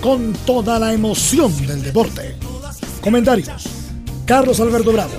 con 0.00 0.32
toda 0.46 0.78
la 0.78 0.92
emoción 0.92 1.54
del 1.66 1.82
deporte. 1.82 2.36
Comentarios. 3.00 3.66
Carlos 4.24 4.60
Alberto 4.60 4.92
Bravo, 4.92 5.14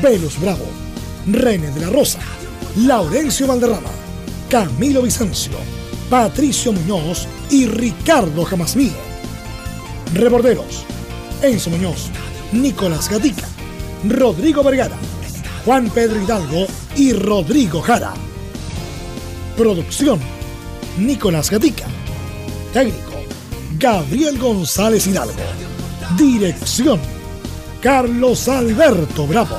Velus 0.00 0.40
Bravo, 0.40 0.64
René 1.26 1.70
de 1.72 1.80
la 1.80 1.90
Rosa, 1.90 2.20
Laurencio 2.76 3.46
Valderrama, 3.46 3.90
Camilo 4.48 5.02
Vicencio, 5.02 5.52
Patricio 6.08 6.72
Muñoz 6.72 7.26
y 7.50 7.66
Ricardo 7.66 8.44
Jamasmí. 8.44 8.92
Reborderos. 10.14 10.84
Enzo 11.42 11.70
Muñoz, 11.70 12.10
Nicolás 12.52 13.08
Gatica, 13.08 13.48
Rodrigo 14.06 14.62
Vergara, 14.62 14.96
Juan 15.64 15.88
Pedro 15.90 16.20
Hidalgo 16.22 16.66
y 16.96 17.12
Rodrigo 17.12 17.80
Jara. 17.80 18.12
Producción, 19.56 20.20
Nicolás 20.98 21.50
Gatica. 21.50 21.86
Técnico, 22.72 23.09
Gabriel 23.80 24.38
González 24.38 25.06
Hidalgo. 25.06 25.40
Dirección, 26.14 27.00
Carlos 27.80 28.46
Alberto 28.46 29.26
Bravo. 29.26 29.56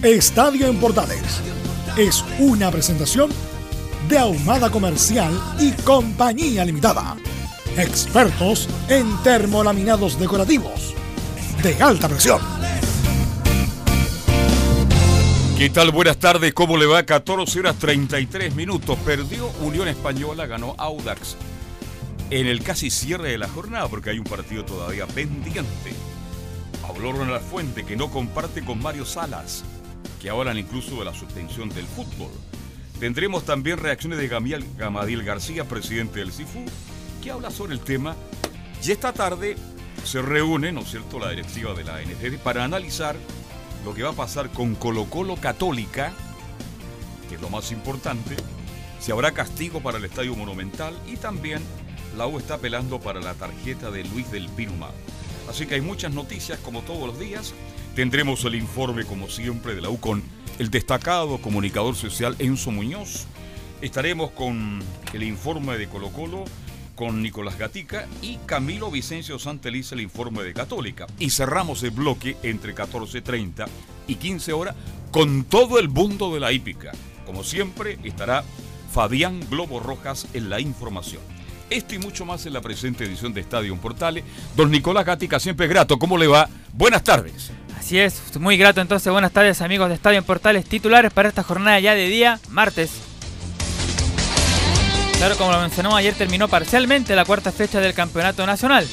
Estadio 0.00 0.68
en 0.68 0.76
Portales 0.78 1.40
es 1.96 2.24
una 2.38 2.70
presentación 2.70 3.30
de 4.08 4.16
Ahumada 4.16 4.70
Comercial 4.70 5.32
y 5.58 5.72
Compañía 5.72 6.64
Limitada. 6.64 7.16
Expertos 7.76 8.68
en 8.88 9.20
termolaminados 9.24 10.16
decorativos 10.20 10.94
de 11.64 11.82
alta 11.82 12.08
presión. 12.08 12.40
¿Qué 15.58 15.68
tal? 15.68 15.90
Buenas 15.90 16.18
tardes, 16.18 16.54
¿cómo 16.54 16.76
le 16.76 16.86
va? 16.86 17.02
14 17.02 17.58
horas 17.58 17.76
33 17.80 18.54
minutos. 18.54 18.96
Perdió 19.04 19.50
Unión 19.62 19.88
Española, 19.88 20.46
ganó 20.46 20.76
Audax 20.78 21.36
en 22.32 22.46
el 22.46 22.62
casi 22.62 22.88
cierre 22.88 23.32
de 23.32 23.36
la 23.36 23.46
jornada 23.46 23.88
porque 23.88 24.08
hay 24.08 24.18
un 24.18 24.24
partido 24.24 24.64
todavía 24.64 25.06
pendiente. 25.06 25.92
Habló 26.88 27.12
Ronald 27.12 27.44
Fuente 27.44 27.84
que 27.84 27.94
no 27.94 28.10
comparte 28.10 28.64
con 28.64 28.80
Mario 28.82 29.04
Salas, 29.04 29.64
que 30.18 30.30
hablan 30.30 30.56
incluso 30.56 30.96
de 30.96 31.04
la 31.04 31.12
suspensión 31.12 31.68
del 31.68 31.84
fútbol. 31.84 32.30
Tendremos 32.98 33.44
también 33.44 33.76
reacciones 33.76 34.18
de 34.18 34.28
Gamiel, 34.28 34.64
Gamadiel 34.78 35.24
García, 35.24 35.68
presidente 35.68 36.20
del 36.20 36.32
CIFU, 36.32 36.64
que 37.22 37.30
habla 37.30 37.50
sobre 37.50 37.74
el 37.74 37.80
tema. 37.80 38.16
Y 38.82 38.92
esta 38.92 39.12
tarde 39.12 39.56
se 40.02 40.22
reúne, 40.22 40.72
¿no 40.72 40.80
es 40.80 40.90
cierto?, 40.90 41.18
la 41.18 41.28
directiva 41.28 41.74
de 41.74 41.84
la 41.84 42.00
NFD 42.00 42.38
para 42.42 42.64
analizar 42.64 43.14
lo 43.84 43.92
que 43.92 44.04
va 44.04 44.10
a 44.10 44.14
pasar 44.14 44.48
con 44.48 44.74
Colo 44.74 45.04
Colo 45.04 45.36
Católica, 45.36 46.14
que 47.28 47.34
es 47.34 47.40
lo 47.42 47.50
más 47.50 47.72
importante, 47.72 48.36
si 49.00 49.12
habrá 49.12 49.32
castigo 49.32 49.82
para 49.82 49.98
el 49.98 50.04
Estadio 50.06 50.34
Monumental 50.34 50.98
y 51.06 51.16
también 51.16 51.60
la 52.16 52.26
U 52.26 52.38
está 52.38 52.54
apelando 52.54 53.00
para 53.00 53.20
la 53.20 53.34
tarjeta 53.34 53.90
de 53.90 54.04
Luis 54.04 54.30
del 54.30 54.48
Piruma. 54.48 54.90
Así 55.48 55.66
que 55.66 55.74
hay 55.74 55.80
muchas 55.80 56.12
noticias 56.12 56.58
como 56.60 56.82
todos 56.82 57.06
los 57.06 57.18
días. 57.18 57.54
Tendremos 57.94 58.44
el 58.44 58.54
informe 58.54 59.04
como 59.04 59.28
siempre 59.28 59.74
de 59.74 59.80
la 59.80 59.90
U 59.90 59.98
con 59.98 60.22
el 60.58 60.70
destacado 60.70 61.38
comunicador 61.38 61.96
social 61.96 62.36
Enzo 62.38 62.70
Muñoz. 62.70 63.26
Estaremos 63.80 64.30
con 64.30 64.80
el 65.12 65.22
informe 65.22 65.76
de 65.76 65.88
Colo 65.88 66.10
Colo 66.10 66.44
con 66.94 67.22
Nicolás 67.22 67.58
Gatica 67.58 68.06
y 68.20 68.36
Camilo 68.46 68.90
Vicencio 68.90 69.38
Santeliz 69.38 69.92
el 69.92 70.00
informe 70.00 70.42
de 70.42 70.52
Católica. 70.52 71.06
Y 71.18 71.30
cerramos 71.30 71.82
el 71.82 71.90
bloque 71.90 72.36
entre 72.42 72.74
14.30 72.74 73.66
y 74.06 74.16
15 74.16 74.52
horas 74.52 74.76
con 75.10 75.44
todo 75.44 75.78
el 75.78 75.88
mundo 75.88 76.32
de 76.32 76.40
la 76.40 76.52
hípica. 76.52 76.92
Como 77.26 77.44
siempre 77.44 77.98
estará 78.04 78.44
Fabián 78.92 79.40
Globo 79.50 79.80
Rojas 79.80 80.26
en 80.34 80.50
la 80.50 80.60
información. 80.60 81.31
Esto 81.72 81.94
y 81.94 81.98
mucho 81.98 82.26
más 82.26 82.44
en 82.44 82.52
la 82.52 82.60
presente 82.60 83.04
edición 83.04 83.32
de 83.32 83.40
Estadio 83.40 83.74
Portales. 83.76 84.24
Don 84.54 84.70
Nicolás 84.70 85.06
Gatica, 85.06 85.40
siempre 85.40 85.66
grato. 85.66 85.98
¿Cómo 85.98 86.18
le 86.18 86.26
va? 86.26 86.46
Buenas 86.74 87.02
tardes. 87.02 87.50
Así 87.78 87.98
es, 87.98 88.20
muy 88.38 88.58
grato 88.58 88.82
entonces. 88.82 89.10
Buenas 89.10 89.32
tardes 89.32 89.62
amigos 89.62 89.88
de 89.88 89.94
Estadio 89.94 90.22
Portales 90.22 90.66
titulares 90.66 91.14
para 91.14 91.30
esta 91.30 91.42
jornada 91.42 91.80
ya 91.80 91.94
de 91.94 92.08
día, 92.08 92.38
martes 92.50 92.90
Claro, 95.16 95.38
como 95.38 95.52
lo 95.52 95.60
mencionó 95.60 95.96
ayer, 95.96 96.14
terminó 96.14 96.46
parcialmente 96.46 97.16
la 97.16 97.24
cuarta 97.24 97.52
fecha 97.52 97.80
del 97.80 97.94
Campeonato 97.94 98.44
Nacional. 98.44 98.86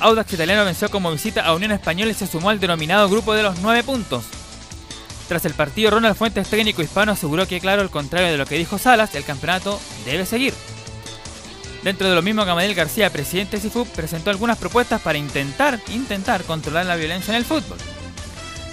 Audax 0.00 0.32
Italiano 0.32 0.64
venció 0.64 0.88
como 0.90 1.10
visita 1.10 1.44
a 1.44 1.54
Unión 1.54 1.72
Española 1.72 2.12
y 2.12 2.14
se 2.14 2.26
sumó 2.26 2.48
al 2.48 2.60
denominado 2.60 3.10
grupo 3.10 3.34
de 3.34 3.42
los 3.42 3.58
nueve 3.58 3.82
puntos. 3.82 4.24
Tras 5.26 5.44
el 5.44 5.52
partido, 5.52 5.90
Ronald 5.90 6.16
Fuentes, 6.16 6.48
técnico 6.48 6.82
hispano, 6.82 7.12
aseguró 7.12 7.46
que, 7.46 7.60
claro, 7.60 7.82
al 7.82 7.90
contrario 7.90 8.30
de 8.30 8.38
lo 8.38 8.46
que 8.46 8.56
dijo 8.56 8.78
Salas, 8.78 9.14
el 9.14 9.24
campeonato 9.24 9.78
debe 10.06 10.24
seguir. 10.24 10.54
Dentro 11.82 12.08
de 12.08 12.14
lo 12.14 12.22
mismo, 12.22 12.44
Gamaliel 12.44 12.74
García, 12.74 13.10
presidente 13.10 13.56
de 13.56 13.62
CIFUP, 13.62 13.88
presentó 13.88 14.30
algunas 14.30 14.58
propuestas 14.58 15.00
para 15.00 15.18
intentar, 15.18 15.78
intentar 15.88 16.42
controlar 16.44 16.86
la 16.86 16.96
violencia 16.96 17.32
en 17.32 17.38
el 17.38 17.44
fútbol. 17.44 17.78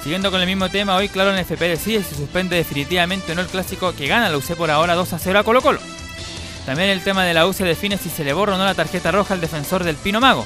Siguiendo 0.03 0.31
con 0.31 0.41
el 0.41 0.47
mismo 0.47 0.69
tema, 0.69 0.95
hoy, 0.95 1.09
claro, 1.09 1.31
en 1.31 1.38
el 1.38 1.41
FP 1.41 1.67
decide 1.67 2.03
si 2.03 2.15
suspende 2.15 2.55
definitivamente 2.55 3.31
o 3.31 3.35
no 3.35 3.41
el 3.41 3.47
clásico 3.47 3.94
que 3.94 4.07
gana 4.07 4.29
la 4.29 4.38
UC 4.38 4.55
por 4.55 4.69
ahora 4.71 4.95
2 4.95 5.13
a 5.13 5.19
0 5.19 5.39
a 5.39 5.44
Colo 5.44 5.61
Colo. 5.61 5.79
También 6.65 6.89
el 6.89 7.01
tema 7.01 7.23
de 7.23 7.33
la 7.33 7.47
U 7.47 7.53
se 7.53 7.63
define 7.63 7.97
si 7.97 8.09
se 8.09 8.23
le 8.23 8.33
borra 8.33 8.55
o 8.55 8.57
no 8.57 8.65
la 8.65 8.73
tarjeta 8.73 9.11
roja 9.11 9.35
al 9.35 9.41
defensor 9.41 9.83
del 9.83 9.95
Pino 9.95 10.19
Mago. 10.19 10.45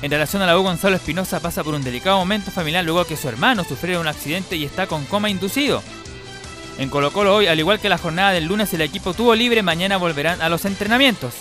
En 0.00 0.12
relación 0.12 0.42
a 0.42 0.46
la 0.46 0.56
U, 0.56 0.62
Gonzalo 0.62 0.94
Espinosa 0.94 1.40
pasa 1.40 1.64
por 1.64 1.74
un 1.74 1.82
delicado 1.82 2.18
momento 2.18 2.52
familiar 2.52 2.84
luego 2.84 3.04
que 3.04 3.16
su 3.16 3.28
hermano 3.28 3.64
sufrió 3.64 4.00
un 4.00 4.06
accidente 4.06 4.54
y 4.54 4.64
está 4.64 4.86
con 4.86 5.04
coma 5.06 5.28
inducido. 5.28 5.82
En 6.78 6.90
Colo 6.90 7.12
Colo 7.12 7.34
hoy, 7.34 7.48
al 7.48 7.58
igual 7.58 7.80
que 7.80 7.88
la 7.88 7.98
jornada 7.98 8.30
del 8.30 8.44
lunes, 8.44 8.72
el 8.72 8.80
equipo 8.82 9.12
tuvo 9.12 9.34
libre, 9.34 9.62
mañana 9.62 9.96
volverán 9.96 10.40
a 10.40 10.48
los 10.48 10.64
entrenamientos. 10.64 11.34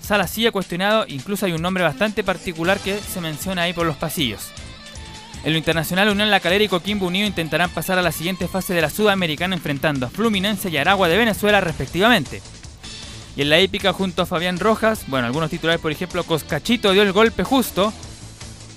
Sala 0.00 0.26
sí 0.26 0.46
ha 0.46 0.52
cuestionado, 0.52 1.04
incluso 1.06 1.44
hay 1.44 1.52
un 1.52 1.60
nombre 1.60 1.84
bastante 1.84 2.24
particular 2.24 2.78
que 2.78 2.98
se 2.98 3.20
menciona 3.20 3.62
ahí 3.62 3.74
por 3.74 3.86
los 3.86 3.96
pasillos. 3.96 4.48
En 5.44 5.52
lo 5.52 5.58
internacional, 5.58 6.08
Unión 6.08 6.30
La 6.30 6.40
Calera 6.40 6.64
y 6.64 6.68
Coquimbo 6.68 7.06
Unido 7.06 7.26
intentarán 7.26 7.68
pasar 7.68 7.98
a 7.98 8.02
la 8.02 8.10
siguiente 8.10 8.48
fase 8.48 8.72
de 8.72 8.80
la 8.80 8.88
Sudamericana 8.88 9.54
enfrentando 9.54 10.06
a 10.06 10.10
Fluminense 10.10 10.70
y 10.70 10.78
Aragua 10.78 11.08
de 11.08 11.18
Venezuela 11.18 11.60
respectivamente. 11.60 12.40
Y 13.36 13.42
en 13.42 13.50
la 13.50 13.58
épica 13.58 13.92
junto 13.92 14.22
a 14.22 14.26
Fabián 14.26 14.58
Rojas, 14.58 15.04
bueno, 15.08 15.26
algunos 15.26 15.50
titulares, 15.50 15.82
por 15.82 15.92
ejemplo, 15.92 16.24
Coscachito 16.24 16.92
dio 16.92 17.02
el 17.02 17.12
golpe 17.12 17.44
justo, 17.44 17.92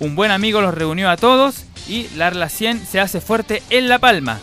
un 0.01 0.15
buen 0.15 0.31
amigo 0.31 0.59
los 0.59 0.73
reunió 0.73 1.09
a 1.09 1.15
todos 1.15 1.63
y 1.87 2.09
Larla 2.15 2.49
100 2.49 2.85
se 2.85 2.99
hace 2.99 3.21
fuerte 3.21 3.63
en 3.69 3.87
La 3.87 3.99
Palma. 3.99 4.39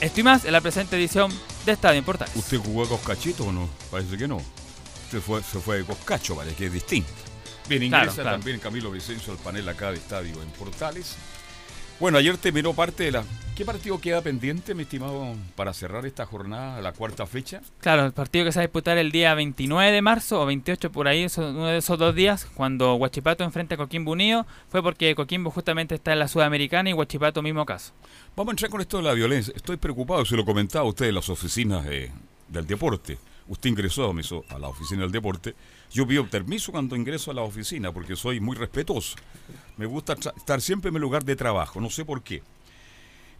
Esto 0.00 0.20
y 0.20 0.22
más 0.22 0.44
en 0.44 0.52
la 0.52 0.60
presente 0.60 0.96
edición 0.96 1.32
de 1.64 1.72
Estadio 1.72 2.02
Portales. 2.02 2.36
¿Usted 2.36 2.58
jugó 2.58 2.84
a 2.84 2.88
Coscachito 2.88 3.44
o 3.44 3.52
no? 3.52 3.66
Parece 3.90 4.18
que 4.18 4.28
no. 4.28 4.36
Usted 4.36 5.20
fue, 5.20 5.42
se 5.42 5.58
fue 5.58 5.78
de 5.78 5.84
Coscacho, 5.84 6.36
vale, 6.36 6.52
que 6.54 6.66
es 6.66 6.72
distinto. 6.72 7.10
Bien, 7.66 7.82
ingresa 7.82 8.22
también 8.22 8.60
Camilo 8.60 8.90
Vicencio 8.90 9.32
al 9.32 9.38
panel 9.38 9.66
acá 9.68 9.90
de 9.90 9.96
Estadio 9.96 10.42
en 10.42 10.48
Portales. 10.50 11.16
Bueno, 11.98 12.18
ayer 12.18 12.36
terminó 12.36 12.74
parte 12.74 13.04
de 13.04 13.12
la... 13.12 13.24
¿Qué 13.56 13.64
partido 13.64 13.98
queda 13.98 14.20
pendiente, 14.20 14.74
mi 14.74 14.82
estimado, 14.82 15.34
para 15.54 15.72
cerrar 15.72 16.04
esta 16.04 16.26
jornada, 16.26 16.78
la 16.82 16.92
cuarta 16.92 17.26
fecha? 17.26 17.62
Claro, 17.80 18.04
el 18.04 18.12
partido 18.12 18.44
que 18.44 18.52
se 18.52 18.58
va 18.58 18.64
a 18.64 18.66
disputar 18.66 18.98
el 18.98 19.10
día 19.10 19.32
29 19.32 19.92
de 19.92 20.02
marzo 20.02 20.42
o 20.42 20.44
28 20.44 20.92
por 20.92 21.08
ahí, 21.08 21.26
uno 21.38 21.64
de 21.68 21.78
esos 21.78 21.98
dos 21.98 22.14
días, 22.14 22.46
cuando 22.54 22.96
Huachipato 22.96 23.44
enfrenta 23.44 23.76
a 23.76 23.78
Coquimbo 23.78 24.12
Unido, 24.12 24.46
fue 24.68 24.82
porque 24.82 25.14
Coquimbo 25.14 25.50
justamente 25.50 25.94
está 25.94 26.12
en 26.12 26.18
la 26.18 26.28
Sudamericana 26.28 26.90
y 26.90 26.92
Huachipato 26.92 27.40
mismo 27.40 27.64
caso. 27.64 27.94
Vamos 28.36 28.50
a 28.50 28.52
entrar 28.52 28.70
con 28.70 28.82
esto 28.82 28.98
de 28.98 29.04
la 29.04 29.14
violencia. 29.14 29.54
Estoy 29.56 29.78
preocupado, 29.78 30.22
se 30.26 30.36
lo 30.36 30.44
comentaba 30.44 30.84
a 30.84 30.88
usted 30.88 31.06
en 31.06 31.14
las 31.14 31.30
oficinas 31.30 31.82
del 31.86 32.66
deporte. 32.66 33.16
Usted 33.48 33.70
ingresó 33.70 34.12
a 34.50 34.58
la 34.58 34.68
oficina 34.68 35.02
del 35.02 35.12
deporte. 35.12 35.54
Yo 35.90 36.06
pido 36.06 36.26
permiso 36.26 36.72
cuando 36.72 36.94
ingreso 36.94 37.30
a 37.30 37.34
la 37.34 37.42
oficina 37.42 37.90
porque 37.90 38.16
soy 38.16 38.38
muy 38.38 38.54
respetuoso. 38.54 39.16
Me 39.76 39.86
gusta 39.86 40.14
estar 40.14 40.60
siempre 40.60 40.88
en 40.88 40.94
mi 40.94 41.00
lugar 41.00 41.24
de 41.24 41.36
trabajo, 41.36 41.80
no 41.80 41.90
sé 41.90 42.04
por 42.04 42.22
qué. 42.22 42.42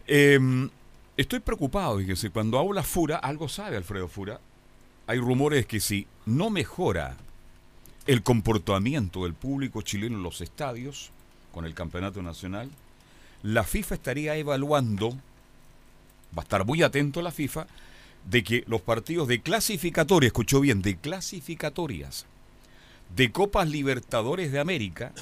Em, 0.05 0.69
estoy 1.17 1.39
preocupado, 1.39 1.97
fíjese, 1.97 2.29
cuando 2.29 2.59
habla 2.59 2.83
Fura, 2.83 3.17
algo 3.17 3.49
sabe 3.49 3.75
Alfredo 3.77 4.07
Fura. 4.07 4.39
Hay 5.07 5.19
rumores 5.19 5.65
que 5.65 5.79
si 5.79 6.05
no 6.25 6.49
mejora 6.49 7.17
el 8.05 8.23
comportamiento 8.23 9.23
del 9.23 9.33
público 9.33 9.81
chileno 9.81 10.17
en 10.17 10.23
los 10.23 10.41
estadios 10.41 11.11
con 11.51 11.65
el 11.65 11.73
campeonato 11.73 12.21
nacional, 12.21 12.69
la 13.41 13.63
FIFA 13.63 13.95
estaría 13.95 14.35
evaluando, 14.35 15.11
va 16.37 16.41
a 16.41 16.43
estar 16.43 16.65
muy 16.65 16.83
atento 16.83 17.21
la 17.21 17.31
FIFA, 17.31 17.67
de 18.29 18.43
que 18.43 18.63
los 18.67 18.81
partidos 18.81 19.27
de 19.27 19.41
clasificatoria, 19.41 20.27
escuchó 20.27 20.59
bien, 20.59 20.81
de 20.81 20.97
clasificatorias, 20.97 22.25
de 23.15 23.31
Copas 23.31 23.69
Libertadores 23.69 24.51
de 24.51 24.59
América 24.59 25.13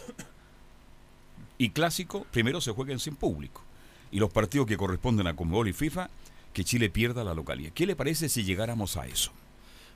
y 1.57 1.69
Clásico 1.69 2.25
primero 2.31 2.61
se 2.61 2.71
jueguen 2.71 2.99
sin 2.99 3.15
público. 3.15 3.63
Y 4.11 4.19
los 4.19 4.31
partidos 4.31 4.67
que 4.67 4.77
corresponden 4.77 5.27
a 5.27 5.35
Conmebol 5.35 5.67
y 5.67 5.73
FIFA, 5.73 6.09
que 6.53 6.63
Chile 6.63 6.89
pierda 6.89 7.23
la 7.23 7.33
localidad. 7.33 7.71
¿Qué 7.73 7.85
le 7.85 7.95
parece 7.95 8.29
si 8.29 8.43
llegáramos 8.43 8.97
a 8.97 9.07
eso? 9.07 9.31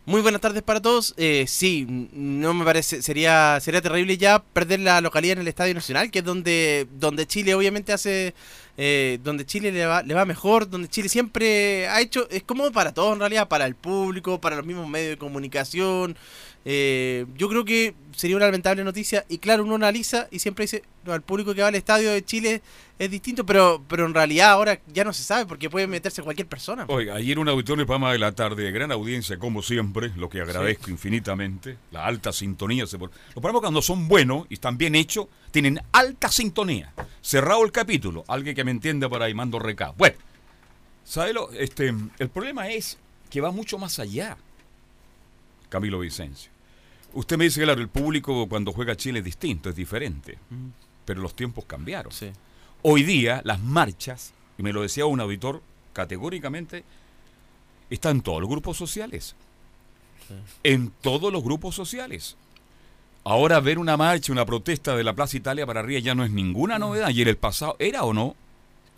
Muy 0.05 0.21
buenas 0.21 0.41
tardes 0.41 0.63
para 0.63 0.81
todos. 0.81 1.13
Eh, 1.17 1.45
sí, 1.47 1.85
no 1.87 2.53
me 2.53 2.65
parece, 2.65 3.01
sería 3.01 3.59
sería 3.61 3.81
terrible 3.81 4.17
ya 4.17 4.39
perder 4.39 4.79
la 4.79 5.01
localidad 5.01 5.33
en 5.33 5.41
el 5.41 5.47
Estadio 5.47 5.73
Nacional, 5.73 6.09
que 6.09 6.19
es 6.19 6.25
donde 6.25 6.87
donde 6.99 7.27
Chile 7.27 7.53
obviamente 7.53 7.93
hace 7.93 8.33
eh, 8.81 9.19
donde 9.23 9.45
Chile 9.45 9.73
le 9.73 9.85
va, 9.85 10.01
le 10.03 10.13
va 10.13 10.23
mejor, 10.23 10.69
donde 10.69 10.87
Chile 10.87 11.09
siempre 11.09 11.87
ha 11.89 11.99
hecho, 11.99 12.29
es 12.29 12.43
como 12.43 12.71
para 12.71 12.93
todos 12.93 13.13
en 13.13 13.19
realidad, 13.19 13.49
para 13.49 13.65
el 13.65 13.75
público, 13.75 14.39
para 14.39 14.55
los 14.55 14.65
mismos 14.65 14.87
medios 14.87 15.11
de 15.11 15.17
comunicación, 15.17 16.17
eh, 16.71 17.25
yo 17.35 17.49
creo 17.49 17.65
que 17.65 17.95
sería 18.15 18.35
una 18.35 18.45
lamentable 18.45 18.83
noticia 18.83 19.25
y 19.27 19.39
claro, 19.39 19.63
uno 19.63 19.73
analiza 19.73 20.27
y 20.29 20.37
siempre 20.37 20.65
dice, 20.65 20.83
no, 21.03 21.13
al 21.13 21.23
público 21.23 21.55
que 21.55 21.63
va 21.63 21.69
al 21.69 21.73
estadio 21.73 22.11
de 22.11 22.23
Chile 22.23 22.61
es 22.99 23.09
distinto, 23.09 23.43
pero, 23.43 23.83
pero 23.87 24.05
en 24.05 24.13
realidad 24.13 24.51
ahora 24.51 24.79
ya 24.93 25.03
no 25.03 25.11
se 25.11 25.23
sabe 25.23 25.47
porque 25.47 25.67
puede 25.67 25.87
meterse 25.87 26.21
cualquier 26.21 26.47
persona. 26.47 26.85
Oiga, 26.87 27.15
ayer 27.15 27.39
un 27.39 27.49
auditorio 27.49 27.85
de 27.85 27.87
Pama 27.87 28.11
de 28.11 28.19
la 28.19 28.33
tarde, 28.33 28.69
gran 28.69 28.91
audiencia 28.91 29.39
como 29.39 29.63
siempre, 29.63 30.11
lo 30.15 30.29
que 30.29 30.41
agradezco 30.41 30.91
infinitamente, 30.91 31.75
la 31.89 32.05
alta 32.05 32.31
sintonía. 32.31 32.85
Se 32.85 32.99
Los 32.99 33.09
programas 33.33 33.61
cuando 33.61 33.81
son 33.81 34.07
buenos 34.07 34.45
y 34.49 34.53
están 34.53 34.77
bien 34.77 34.93
hechos, 34.93 35.25
tienen 35.49 35.81
alta 35.91 36.29
sintonía. 36.29 36.93
Cerrado 37.19 37.65
el 37.65 37.71
capítulo, 37.71 38.25
alguien 38.27 38.55
que 38.55 38.63
me 38.63 38.69
entienda 38.69 39.09
por 39.09 39.23
ahí, 39.23 39.33
mando 39.33 39.57
recado. 39.57 39.95
Bueno, 39.97 40.17
¿sabelo? 41.03 41.49
Este, 41.53 41.91
el 42.19 42.29
problema 42.29 42.69
es 42.69 42.99
que 43.31 43.41
va 43.41 43.49
mucho 43.49 43.79
más 43.79 43.97
allá. 43.97 44.37
Camilo 45.69 45.97
Vicencio. 45.97 46.58
Usted 47.13 47.37
me 47.37 47.45
dice, 47.45 47.61
claro, 47.61 47.81
el 47.81 47.89
público 47.89 48.47
cuando 48.47 48.71
juega 48.71 48.95
Chile 48.95 49.19
es 49.19 49.25
distinto, 49.25 49.69
es 49.69 49.75
diferente, 49.75 50.37
pero 51.05 51.21
los 51.21 51.35
tiempos 51.35 51.65
cambiaron. 51.65 52.11
Hoy 52.81 53.03
día 53.03 53.41
las 53.43 53.59
marchas, 53.59 54.33
y 54.57 54.63
me 54.63 54.73
lo 54.73 54.81
decía 54.81 55.05
un 55.05 55.19
auditor 55.19 55.61
categóricamente, 55.93 56.83
están 57.89 58.17
en 58.17 58.21
todos 58.21 58.41
los 58.41 58.49
grupos 58.49 58.77
sociales. 58.77 59.35
En 60.63 60.91
todos 61.01 61.33
los 61.33 61.43
grupos 61.43 61.75
sociales. 61.75 62.37
Ahora 63.23 63.59
ver 63.59 63.79
una 63.79 63.97
marcha, 63.97 64.31
una 64.31 64.45
protesta 64.45 64.95
de 64.95 65.03
la 65.03 65.13
Plaza 65.13 65.37
Italia 65.37 65.65
para 65.65 65.81
arriba 65.81 65.99
ya 65.99 66.15
no 66.15 66.23
es 66.23 66.31
ninguna 66.31 66.77
mm. 66.77 66.81
novedad. 66.81 67.09
Y 67.09 67.21
en 67.21 67.27
el 67.27 67.37
pasado, 67.37 67.75
¿era 67.79 68.03
o 68.03 68.13
no? 68.13 68.35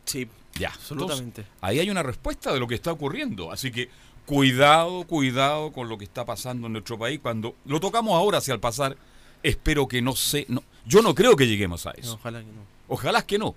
Sí, 0.05 0.27
ya. 0.59 0.69
Absolutamente. 0.69 1.45
ahí 1.61 1.79
hay 1.79 1.89
una 1.89 2.03
respuesta 2.03 2.53
de 2.53 2.59
lo 2.59 2.67
que 2.67 2.75
está 2.75 2.91
ocurriendo. 2.91 3.51
Así 3.51 3.71
que 3.71 3.89
cuidado, 4.31 5.03
cuidado 5.03 5.73
con 5.73 5.89
lo 5.89 5.97
que 5.97 6.05
está 6.05 6.25
pasando 6.25 6.67
en 6.67 6.73
nuestro 6.73 6.97
país. 6.97 7.19
Cuando 7.21 7.55
lo 7.65 7.81
tocamos 7.81 8.13
ahora 8.13 8.37
hacia 8.37 8.53
el 8.53 8.61
pasar, 8.61 8.95
espero 9.43 9.89
que 9.89 10.01
no 10.01 10.15
se... 10.15 10.45
No, 10.47 10.63
yo 10.85 11.01
no 11.01 11.13
creo 11.13 11.35
que 11.35 11.47
lleguemos 11.47 11.85
a 11.85 11.91
eso. 11.91 12.13
ojalá 12.13 12.39
que 12.39 12.45
no. 12.45 12.61
Ojalá 12.87 13.25
que 13.25 13.37
no. 13.37 13.55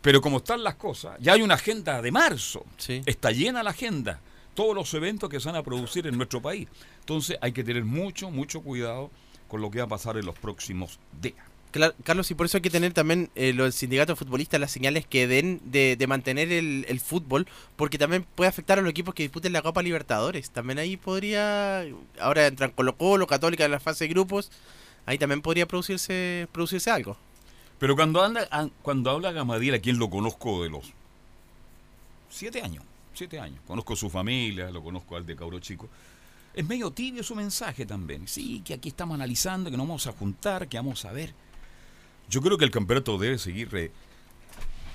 Pero 0.00 0.20
como 0.20 0.38
están 0.38 0.64
las 0.64 0.74
cosas, 0.74 1.16
ya 1.20 1.34
hay 1.34 1.42
una 1.42 1.54
agenda 1.54 2.02
de 2.02 2.10
marzo. 2.10 2.66
Está 3.06 3.30
llena 3.30 3.62
la 3.62 3.70
agenda. 3.70 4.20
Todos 4.54 4.74
los 4.74 4.92
eventos 4.94 5.30
que 5.30 5.38
se 5.38 5.48
van 5.48 5.56
a 5.56 5.62
producir 5.62 6.04
en 6.08 6.16
nuestro 6.16 6.42
país. 6.42 6.66
Entonces 6.98 7.38
hay 7.40 7.52
que 7.52 7.62
tener 7.62 7.84
mucho, 7.84 8.28
mucho 8.30 8.60
cuidado 8.60 9.10
con 9.46 9.60
lo 9.60 9.70
que 9.70 9.78
va 9.78 9.84
a 9.84 9.88
pasar 9.88 10.16
en 10.16 10.26
los 10.26 10.36
próximos 10.36 10.98
días. 11.20 11.51
Carlos, 11.72 12.30
y 12.30 12.34
por 12.34 12.46
eso 12.46 12.58
hay 12.58 12.62
que 12.62 12.70
tener 12.70 12.92
también 12.92 13.30
eh, 13.34 13.52
los 13.54 13.74
sindicatos 13.74 14.18
futbolistas 14.18 14.60
las 14.60 14.70
señales 14.70 15.06
que 15.06 15.26
den 15.26 15.60
de, 15.64 15.96
mantener 16.06 16.52
el, 16.52 17.00
fútbol, 17.00 17.46
porque 17.76 17.98
también 17.98 18.26
puede 18.34 18.48
afectar 18.48 18.78
a 18.78 18.82
los 18.82 18.90
equipos 18.90 19.14
que 19.14 19.22
disputen 19.22 19.52
la 19.52 19.62
Copa 19.62 19.82
Libertadores. 19.82 20.50
También 20.50 20.78
ahí 20.78 20.96
podría, 20.96 21.84
ahora 22.20 22.46
entran 22.46 22.72
Colo 22.72 22.96
Colo, 22.96 23.26
Católica 23.26 23.64
en 23.64 23.70
la 23.70 23.80
fase 23.80 24.04
de 24.04 24.08
grupos, 24.08 24.50
ahí 25.06 25.16
también 25.18 25.40
podría 25.40 25.66
producirse 25.66 26.46
producirse 26.52 26.90
algo. 26.90 27.16
Pero 27.78 27.96
cuando 27.96 28.22
anda 28.22 28.46
cuando 28.82 29.10
habla 29.10 29.32
Gamadiel, 29.32 29.74
a 29.74 29.78
quien 29.78 29.98
lo 29.98 30.10
conozco 30.10 30.62
de 30.62 30.70
los 30.70 30.92
siete 32.28 32.60
años, 32.60 32.84
siete 33.14 33.40
años, 33.40 33.60
conozco 33.66 33.96
su 33.96 34.10
familia, 34.10 34.70
lo 34.70 34.82
conozco 34.82 35.16
al 35.16 35.24
de 35.24 35.34
Cauro 35.34 35.58
Chico, 35.58 35.88
es 36.54 36.68
medio 36.68 36.90
tibio 36.90 37.22
su 37.22 37.34
mensaje 37.34 37.86
también. 37.86 38.28
Sí, 38.28 38.60
que 38.64 38.74
aquí 38.74 38.90
estamos 38.90 39.14
analizando, 39.14 39.70
que 39.70 39.76
nos 39.76 39.88
vamos 39.88 40.06
a 40.06 40.12
juntar, 40.12 40.68
que 40.68 40.76
vamos 40.76 41.04
a 41.04 41.12
ver. 41.12 41.34
Yo 42.28 42.40
creo 42.40 42.58
que 42.58 42.64
el 42.64 42.70
campeonato 42.70 43.18
debe 43.18 43.38
seguir 43.38 43.92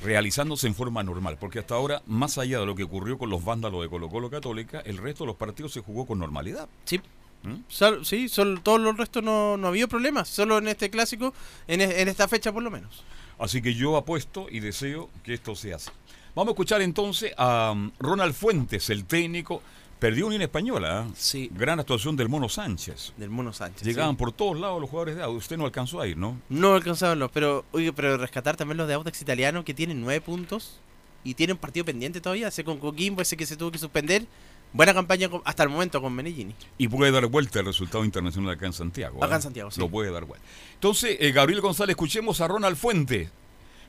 realizándose 0.01 0.67
en 0.67 0.75
forma 0.75 1.03
normal, 1.03 1.37
porque 1.39 1.59
hasta 1.59 1.75
ahora, 1.75 2.01
más 2.05 2.37
allá 2.37 2.59
de 2.59 2.65
lo 2.65 2.75
que 2.75 2.83
ocurrió 2.83 3.17
con 3.17 3.29
los 3.29 3.43
vándalos 3.43 3.81
de 3.81 3.89
Colo 3.89 4.09
Colo 4.09 4.29
Católica, 4.29 4.79
el 4.81 4.97
resto 4.97 5.23
de 5.23 5.27
los 5.27 5.35
partidos 5.35 5.73
se 5.73 5.81
jugó 5.81 6.05
con 6.05 6.19
normalidad. 6.19 6.67
Sí. 6.85 7.01
¿Mm? 7.43 8.03
sí, 8.03 8.29
solo, 8.29 8.59
todos 8.61 8.81
los 8.81 8.97
restos 8.97 9.23
no, 9.23 9.57
no 9.57 9.67
ha 9.67 9.69
habido 9.69 9.87
problemas, 9.87 10.27
solo 10.27 10.57
en 10.57 10.67
este 10.67 10.89
clásico, 10.89 11.33
en, 11.67 11.81
en 11.81 12.07
esta 12.07 12.27
fecha 12.27 12.51
por 12.51 12.63
lo 12.63 12.71
menos. 12.71 13.03
Así 13.37 13.61
que 13.61 13.75
yo 13.75 13.95
apuesto 13.95 14.47
y 14.49 14.59
deseo 14.59 15.09
que 15.23 15.35
esto 15.35 15.55
sea 15.55 15.75
así. 15.75 15.91
Vamos 16.37 16.51
a 16.51 16.53
escuchar 16.53 16.81
entonces 16.81 17.33
a 17.37 17.71
um, 17.71 17.91
Ronald 17.99 18.33
Fuentes, 18.33 18.89
el 18.89 19.05
técnico 19.05 19.61
Perdió 19.99 20.27
Unión 20.27 20.43
Española. 20.43 21.07
¿eh? 21.07 21.13
Sí. 21.17 21.49
Gran 21.53 21.79
actuación 21.79 22.15
del 22.15 22.29
Mono 22.29 22.49
Sánchez. 22.49 23.13
Del 23.17 23.29
Mono 23.29 23.51
Sánchez. 23.51 23.83
Llegaban 23.83 24.15
por 24.15 24.31
todos 24.31 24.59
lados 24.59 24.79
los 24.79 24.89
jugadores 24.89 25.15
de 25.15 25.23
Audax. 25.23 25.43
Usted 25.43 25.57
no 25.57 25.65
alcanzó 25.65 25.99
a 25.99 26.07
ir, 26.07 26.17
¿no? 26.17 26.39
No 26.49 26.75
alcanzaban 26.75 27.17
los, 27.17 27.31
pero 27.31 27.65
oye, 27.71 27.91
pero 27.93 28.17
rescatar 28.17 28.55
también 28.55 28.77
los 28.77 28.87
de 28.87 28.93
Audax 28.93 29.21
italiano 29.21 29.65
que 29.65 29.73
tienen 29.73 29.99
nueve 29.99 30.21
puntos 30.21 30.79
y 31.23 31.33
tienen 31.33 31.57
partido 31.57 31.85
pendiente 31.85 32.21
todavía. 32.21 32.49
Ese 32.49 32.63
con 32.63 32.77
Coquimbo, 32.77 33.21
ese 33.21 33.35
que 33.35 33.45
se 33.45 33.57
tuvo 33.57 33.71
que 33.71 33.79
suspender. 33.79 34.25
Buena 34.73 34.93
campaña 34.93 35.29
hasta 35.45 35.63
el 35.63 35.69
momento 35.69 35.99
con 36.01 36.13
Menellini. 36.13 36.53
Y 36.77 36.87
puede 36.89 37.11
dar 37.11 37.25
vuelta 37.27 37.59
el 37.59 37.65
resultado 37.65 38.05
internacional 38.05 38.51
acá 38.51 38.67
en 38.67 38.73
Santiago. 38.73 39.23
Acá 39.23 39.35
en 39.35 39.39
¿eh? 39.39 39.43
Santiago, 39.43 39.71
sí. 39.71 39.79
Lo 39.79 39.89
puede 39.89 40.11
dar 40.11 40.25
vuelta. 40.25 40.45
Entonces, 40.73 41.17
eh, 41.19 41.31
Gabriel 41.31 41.61
González, 41.61 41.93
escuchemos 41.93 42.39
a 42.41 42.47
Ronald 42.47 42.77
Fuente. 42.77 43.31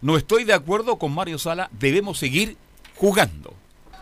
No 0.01 0.17
estoy 0.17 0.45
de 0.45 0.55
acuerdo 0.55 0.97
con 0.97 1.13
Mario 1.13 1.39
Sala. 1.39 1.69
Debemos 1.79 2.19
seguir 2.19 2.57
jugando 2.95 3.53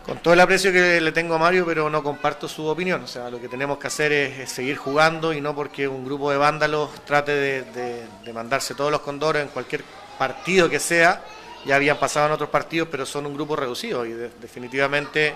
con 0.07 0.19
todo 0.19 0.33
el 0.33 0.39
aprecio 0.39 0.71
que 0.71 1.01
le 1.01 1.11
tengo 1.11 1.35
a 1.35 1.37
Mario, 1.37 1.65
pero 1.65 1.89
no 1.89 2.01
comparto 2.01 2.47
su 2.47 2.65
opinión. 2.65 3.03
O 3.03 3.07
sea, 3.07 3.29
lo 3.29 3.41
que 3.41 3.49
tenemos 3.49 3.77
que 3.77 3.87
hacer 3.87 4.13
es, 4.13 4.49
seguir 4.49 4.77
jugando 4.77 5.33
y 5.33 5.41
no 5.41 5.53
porque 5.53 5.85
un 5.85 6.05
grupo 6.05 6.31
de 6.31 6.37
vándalos 6.37 6.89
trate 7.03 7.65
de, 7.65 8.33
mandarse 8.33 8.73
todos 8.73 8.89
los 8.89 9.01
condores 9.01 9.43
en 9.43 9.49
cualquier 9.49 9.83
partido 10.17 10.69
que 10.69 10.79
sea. 10.79 11.21
Ya 11.65 11.75
habían 11.75 11.97
pasado 11.97 12.27
en 12.27 12.31
otros 12.31 12.49
partidos, 12.49 12.87
pero 12.89 13.05
son 13.05 13.25
un 13.25 13.33
grupo 13.33 13.57
reducido 13.57 14.05
y 14.05 14.13
definitivamente 14.13 15.35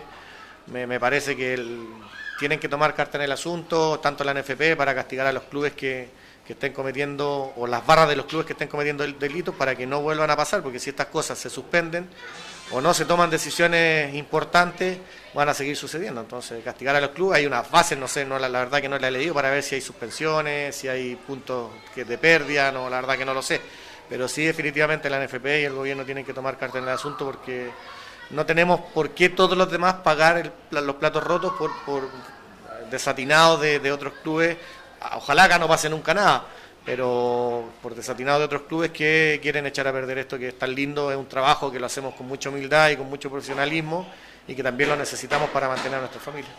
me, 0.67 0.99
parece 1.01 1.35
que 1.35 1.61
tienen 2.39 2.57
que 2.57 2.69
tomar 2.69 2.95
carta 2.95 3.17
en 3.17 3.25
el 3.25 3.31
asunto, 3.33 3.99
tanto 3.99 4.23
la 4.23 4.33
NFP 4.33 4.77
para 4.77 4.95
castigar 4.95 5.27
a 5.27 5.33
los 5.33 5.43
clubes 5.43 5.73
que, 5.73 6.21
estén 6.47 6.73
cometiendo, 6.73 7.53
o 7.55 7.65
las 7.65 7.85
barras 7.85 8.09
de 8.09 8.17
los 8.17 8.25
clubes 8.25 8.45
que 8.45 8.51
estén 8.51 8.67
cometiendo 8.67 9.07
delitos 9.07 9.55
para 9.55 9.73
que 9.73 9.87
no 9.87 10.01
vuelvan 10.01 10.29
a 10.29 10.35
pasar, 10.35 10.61
porque 10.61 10.79
si 10.79 10.89
estas 10.89 11.07
cosas 11.07 11.37
se 11.37 11.49
suspenden, 11.49 12.09
o 12.73 12.81
no 12.81 12.93
se 12.93 13.05
toman 13.05 13.29
decisiones 13.29 14.13
importantes, 14.15 14.97
van 15.33 15.49
a 15.49 15.53
seguir 15.53 15.75
sucediendo. 15.75 16.21
Entonces, 16.21 16.63
castigar 16.63 16.95
a 16.95 17.01
los 17.01 17.11
clubes, 17.11 17.39
hay 17.39 17.45
unas 17.45 17.69
bases, 17.69 17.97
no 17.97 18.07
sé, 18.07 18.25
no 18.25 18.39
la, 18.39 18.47
verdad 18.47 18.81
que 18.81 18.89
no 18.89 18.97
la 18.97 19.09
he 19.09 19.11
leído 19.11 19.33
para 19.33 19.49
ver 19.49 19.63
si 19.63 19.75
hay 19.75 19.81
suspensiones, 19.81 20.75
si 20.75 20.87
hay 20.87 21.15
puntos 21.15 21.71
que 21.93 22.05
de 22.05 22.17
pérdida, 22.17 22.71
no, 22.71 22.89
la 22.89 23.01
verdad 23.01 23.17
que 23.17 23.25
no 23.25 23.33
lo 23.33 23.41
sé. 23.41 23.61
Pero 24.09 24.27
sí, 24.27 24.45
definitivamente 24.45 25.09
la 25.09 25.25
NFP 25.25 25.45
y 25.61 25.63
el 25.65 25.73
gobierno 25.73 26.05
tienen 26.05 26.25
que 26.25 26.33
tomar 26.33 26.57
carta 26.57 26.77
en 26.77 26.85
el 26.85 26.89
asunto 26.89 27.25
porque 27.25 27.71
no 28.29 28.45
tenemos 28.45 28.81
por 28.93 29.11
qué 29.11 29.29
todos 29.29 29.57
los 29.57 29.69
demás 29.71 29.95
pagar 29.95 30.51
los 30.71 30.95
platos 30.95 31.23
rotos 31.23 31.53
por, 31.53 31.71
por 31.85 32.09
desatinados 32.89 33.61
de, 33.61 33.79
de 33.79 33.91
otros 33.91 34.13
clubes. 34.21 34.57
Ojalá 35.15 35.45
acá 35.45 35.57
no 35.59 35.67
pase 35.67 35.89
nunca 35.89 36.13
nada 36.13 36.45
pero 36.85 37.69
por 37.81 37.95
desatinado 37.95 38.39
de 38.39 38.45
otros 38.45 38.63
clubes 38.63 38.91
que 38.91 39.39
quieren 39.41 39.65
echar 39.65 39.87
a 39.87 39.93
perder 39.93 40.17
esto 40.17 40.37
que 40.37 40.49
es 40.49 40.57
tan 40.57 40.73
lindo, 40.73 41.11
es 41.11 41.17
un 41.17 41.27
trabajo 41.27 41.71
que 41.71 41.79
lo 41.79 41.85
hacemos 41.85 42.15
con 42.15 42.27
mucha 42.27 42.49
humildad 42.49 42.89
y 42.89 42.97
con 42.97 43.09
mucho 43.09 43.29
profesionalismo 43.29 44.07
y 44.47 44.55
que 44.55 44.63
también 44.63 44.89
lo 44.89 44.95
necesitamos 44.95 45.49
para 45.51 45.67
mantener 45.67 45.95
a 45.95 45.99
nuestra 45.99 46.19
familia. 46.19 46.51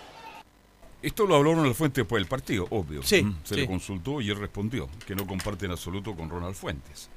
Esto 1.03 1.27
lo 1.27 1.35
habló 1.35 1.55
Ronald 1.55 1.75
Fuentes 1.75 2.05
después 2.05 2.21
del 2.21 2.29
partido, 2.29 2.69
obvio. 2.71 3.03
Sí, 3.03 3.25
mm, 3.25 3.41
Se 3.43 3.57
le 3.57 3.67
consultó 3.67 4.21
y 4.21 4.31
él 4.31 4.39
respondió 4.39 4.89
que 5.05 5.17
no 5.17 5.27
comparte 5.27 5.67
en 5.67 5.73
absoluto 5.73 6.15
con 6.15 6.31
Ronald 6.31 6.55
Fuentes. 6.55 7.11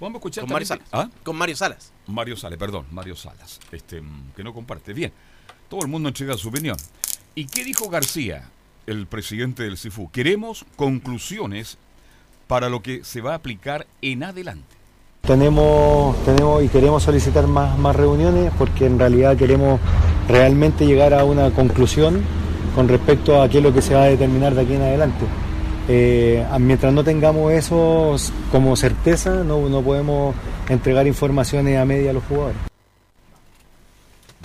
Vamos 0.00 0.16
a 0.16 0.18
escuchar 0.18 0.44
con 0.44 0.52
Mario, 0.52 0.66
Salas. 0.66 0.88
¿Ah? 0.90 1.08
con 1.22 1.36
Mario 1.36 1.56
Salas. 1.56 1.92
Mario 2.06 2.36
Salas, 2.36 2.58
perdón, 2.58 2.86
Mario 2.90 3.14
Salas, 3.14 3.60
este, 3.70 4.00
mm, 4.00 4.32
que 4.34 4.42
no 4.42 4.52
comparte. 4.52 4.92
Bien, 4.92 5.12
todo 5.68 5.82
el 5.82 5.88
mundo 5.88 6.08
entrega 6.08 6.36
su 6.36 6.48
opinión. 6.48 6.76
¿Y 7.36 7.46
qué 7.46 7.62
dijo 7.62 7.88
García, 7.88 8.50
el 8.86 9.06
presidente 9.06 9.62
del 9.62 9.78
CIFU? 9.78 10.10
Queremos 10.10 10.64
conclusiones 10.74 11.78
para 12.50 12.68
lo 12.68 12.82
que 12.82 13.04
se 13.04 13.20
va 13.20 13.30
a 13.30 13.36
aplicar 13.36 13.86
en 14.02 14.24
adelante. 14.24 14.74
Tenemos, 15.20 16.16
tenemos 16.24 16.64
y 16.64 16.68
queremos 16.68 17.00
solicitar 17.00 17.46
más, 17.46 17.78
más 17.78 17.94
reuniones 17.94 18.50
porque 18.58 18.86
en 18.86 18.98
realidad 18.98 19.36
queremos 19.36 19.78
realmente 20.26 20.84
llegar 20.84 21.14
a 21.14 21.22
una 21.22 21.52
conclusión 21.52 22.20
con 22.74 22.88
respecto 22.88 23.40
a 23.40 23.48
qué 23.48 23.58
es 23.58 23.62
lo 23.62 23.72
que 23.72 23.80
se 23.80 23.94
va 23.94 24.02
a 24.02 24.06
determinar 24.06 24.56
de 24.56 24.62
aquí 24.62 24.74
en 24.74 24.82
adelante. 24.82 25.24
Eh, 25.86 26.44
mientras 26.58 26.92
no 26.92 27.04
tengamos 27.04 27.52
eso 27.52 28.16
como 28.50 28.74
certeza, 28.74 29.44
no, 29.44 29.68
no 29.68 29.80
podemos 29.82 30.34
entregar 30.68 31.06
informaciones 31.06 31.78
a 31.78 31.84
media 31.84 32.10
a 32.10 32.14
los 32.14 32.24
jugadores. 32.24 32.58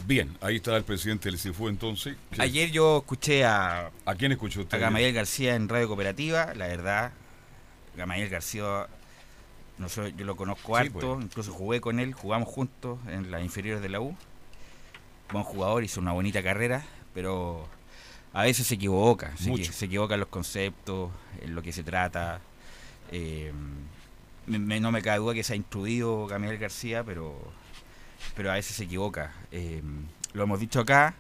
Bien, 0.06 0.38
ahí 0.42 0.58
está 0.58 0.78
el 0.78 0.84
presidente 0.84 1.30
del 1.30 1.40
CIFU 1.40 1.70
entonces. 1.70 2.16
Ayer 2.38 2.70
yo 2.70 3.00
escuché 3.00 3.46
a... 3.46 3.90
¿A 4.06 4.14
quién 4.14 4.32
escuchó 4.32 4.62
usted? 4.62 4.78
A 4.78 4.80
Gamaliel 4.80 5.12
García 5.12 5.56
en 5.56 5.68
Radio 5.68 5.88
Cooperativa, 5.88 6.54
la 6.54 6.68
verdad, 6.68 7.12
Gamaliel 7.96 8.30
García, 8.30 8.88
nosotros, 9.78 10.14
yo 10.18 10.26
lo 10.26 10.36
conozco 10.36 10.76
Sí, 10.78 10.82
harto, 10.88 11.16
pues. 11.16 11.26
incluso 11.26 11.52
jugué 11.54 11.82
con 11.82 12.00
él, 12.00 12.14
jugamos 12.14 12.48
juntos 12.50 13.00
en 13.08 13.32
las 13.32 13.42
inferiores 13.44 13.82
de 13.82 13.90
la 13.90 14.00
U. 14.00 14.16
Buen 15.32 15.44
jugador, 15.44 15.84
hizo 15.84 16.00
una 16.00 16.12
bonita 16.12 16.42
carrera, 16.44 16.84
pero 17.14 17.68
a 18.34 18.44
veces 18.44 18.68
se 18.68 18.76
equivoca, 18.76 19.36
se, 19.38 19.50
Mucho. 19.50 19.64
equi- 19.64 19.72
se 19.74 19.86
equivoca 19.86 20.14
en 20.14 20.20
los 20.22 20.30
conceptos, 20.30 21.12
en 21.42 21.56
lo 21.56 21.62
que 21.62 21.74
se 21.74 21.84
trata. 21.84 22.40
Eh, 23.12 23.52
me- 24.46 24.60
me- 24.60 24.80
no 24.80 24.92
me 24.92 25.02
cabe 25.02 25.18
duda 25.20 25.34
que 25.34 25.44
se 25.44 25.54
ha 25.54 25.56
instruido 25.56 26.28
Gamaliel 26.28 26.58
García, 26.60 27.04
pero, 27.04 27.36
pero 28.36 28.52
a 28.52 28.56
veces 28.56 28.76
se 28.76 28.84
equivoca. 28.84 29.34
Eh, 29.52 29.82
lo 30.34 30.44
hemos 30.44 30.60
dicho 30.60 30.80
acá, 30.80 31.16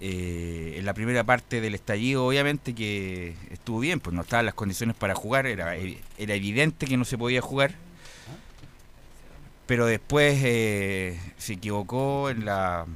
eh, 0.00 0.76
en 0.78 0.84
la 0.86 0.94
primera 0.94 1.24
parte 1.24 1.60
del 1.60 1.74
estallido, 1.74 2.26
obviamente 2.26 2.74
que 2.74 3.34
estuvo 3.50 3.80
bien, 3.80 4.00
pues 4.00 4.14
no 4.14 4.22
estaban 4.22 4.46
las 4.46 4.54
condiciones 4.54 4.96
para 4.96 5.14
jugar, 5.14 5.46
era, 5.46 5.76
era 5.76 6.34
evidente 6.34 6.86
que 6.86 6.96
no 6.96 7.04
se 7.04 7.18
podía 7.18 7.40
jugar. 7.40 7.74
Pero 9.66 9.86
después 9.86 10.40
eh, 10.42 11.20
se 11.38 11.52
equivocó 11.52 12.30
en 12.30 12.44
la 12.44 12.86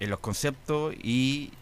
en 0.00 0.10
los 0.10 0.18
conceptos 0.18 0.94
y, 1.02 1.52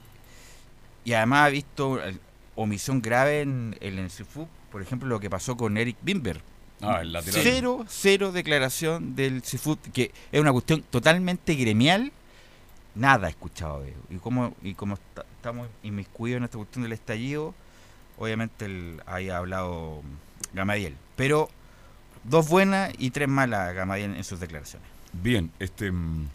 y 1.05 1.13
además 1.13 1.47
ha 1.47 1.51
visto 1.51 2.03
eh, 2.03 2.17
omisión 2.55 3.01
grave 3.01 3.43
en, 3.43 3.77
en 3.81 3.99
el 3.99 4.11
CIFUC, 4.11 4.49
por 4.71 4.83
ejemplo, 4.83 5.09
lo 5.09 5.21
que 5.21 5.31
pasó 5.31 5.57
con 5.57 5.77
Eric 5.77 5.97
Bimber. 6.03 6.41
Ah. 6.81 7.03
Cero, 7.23 7.85
cero 7.87 8.33
declaración 8.33 9.15
del 9.15 9.43
CIFUT, 9.43 9.79
que 9.93 10.11
es 10.33 10.41
una 10.41 10.51
cuestión 10.51 10.83
totalmente 10.91 11.55
gremial. 11.55 12.11
Nada 12.95 13.29
escuchado 13.29 13.81
de 13.83 13.89
él. 13.91 13.97
Y 14.11 14.17
como, 14.17 14.55
y 14.63 14.75
como 14.75 14.95
esta- 14.95 15.25
estamos 15.37 15.69
inmiscuidos 15.83 16.39
en 16.39 16.45
esta 16.45 16.59
cuestión 16.59 16.83
del 16.83 16.93
estallido, 16.93 17.55
obviamente 18.19 18.67
el, 18.67 19.01
ahí 19.07 19.31
ha 19.31 19.39
hablado 19.39 20.03
Gamadiel. 20.53 20.95
Pero 21.17 21.49
dos 22.25 22.49
buenas 22.49 22.93
y 22.99 23.11
tres 23.11 23.29
malas 23.29 23.75
Gamadiel 23.75 24.15
en 24.15 24.25
sus 24.25 24.41
declaraciones. 24.41 24.87
Bien, 25.13 25.51
este. 25.59 25.91
mm, 25.91 26.29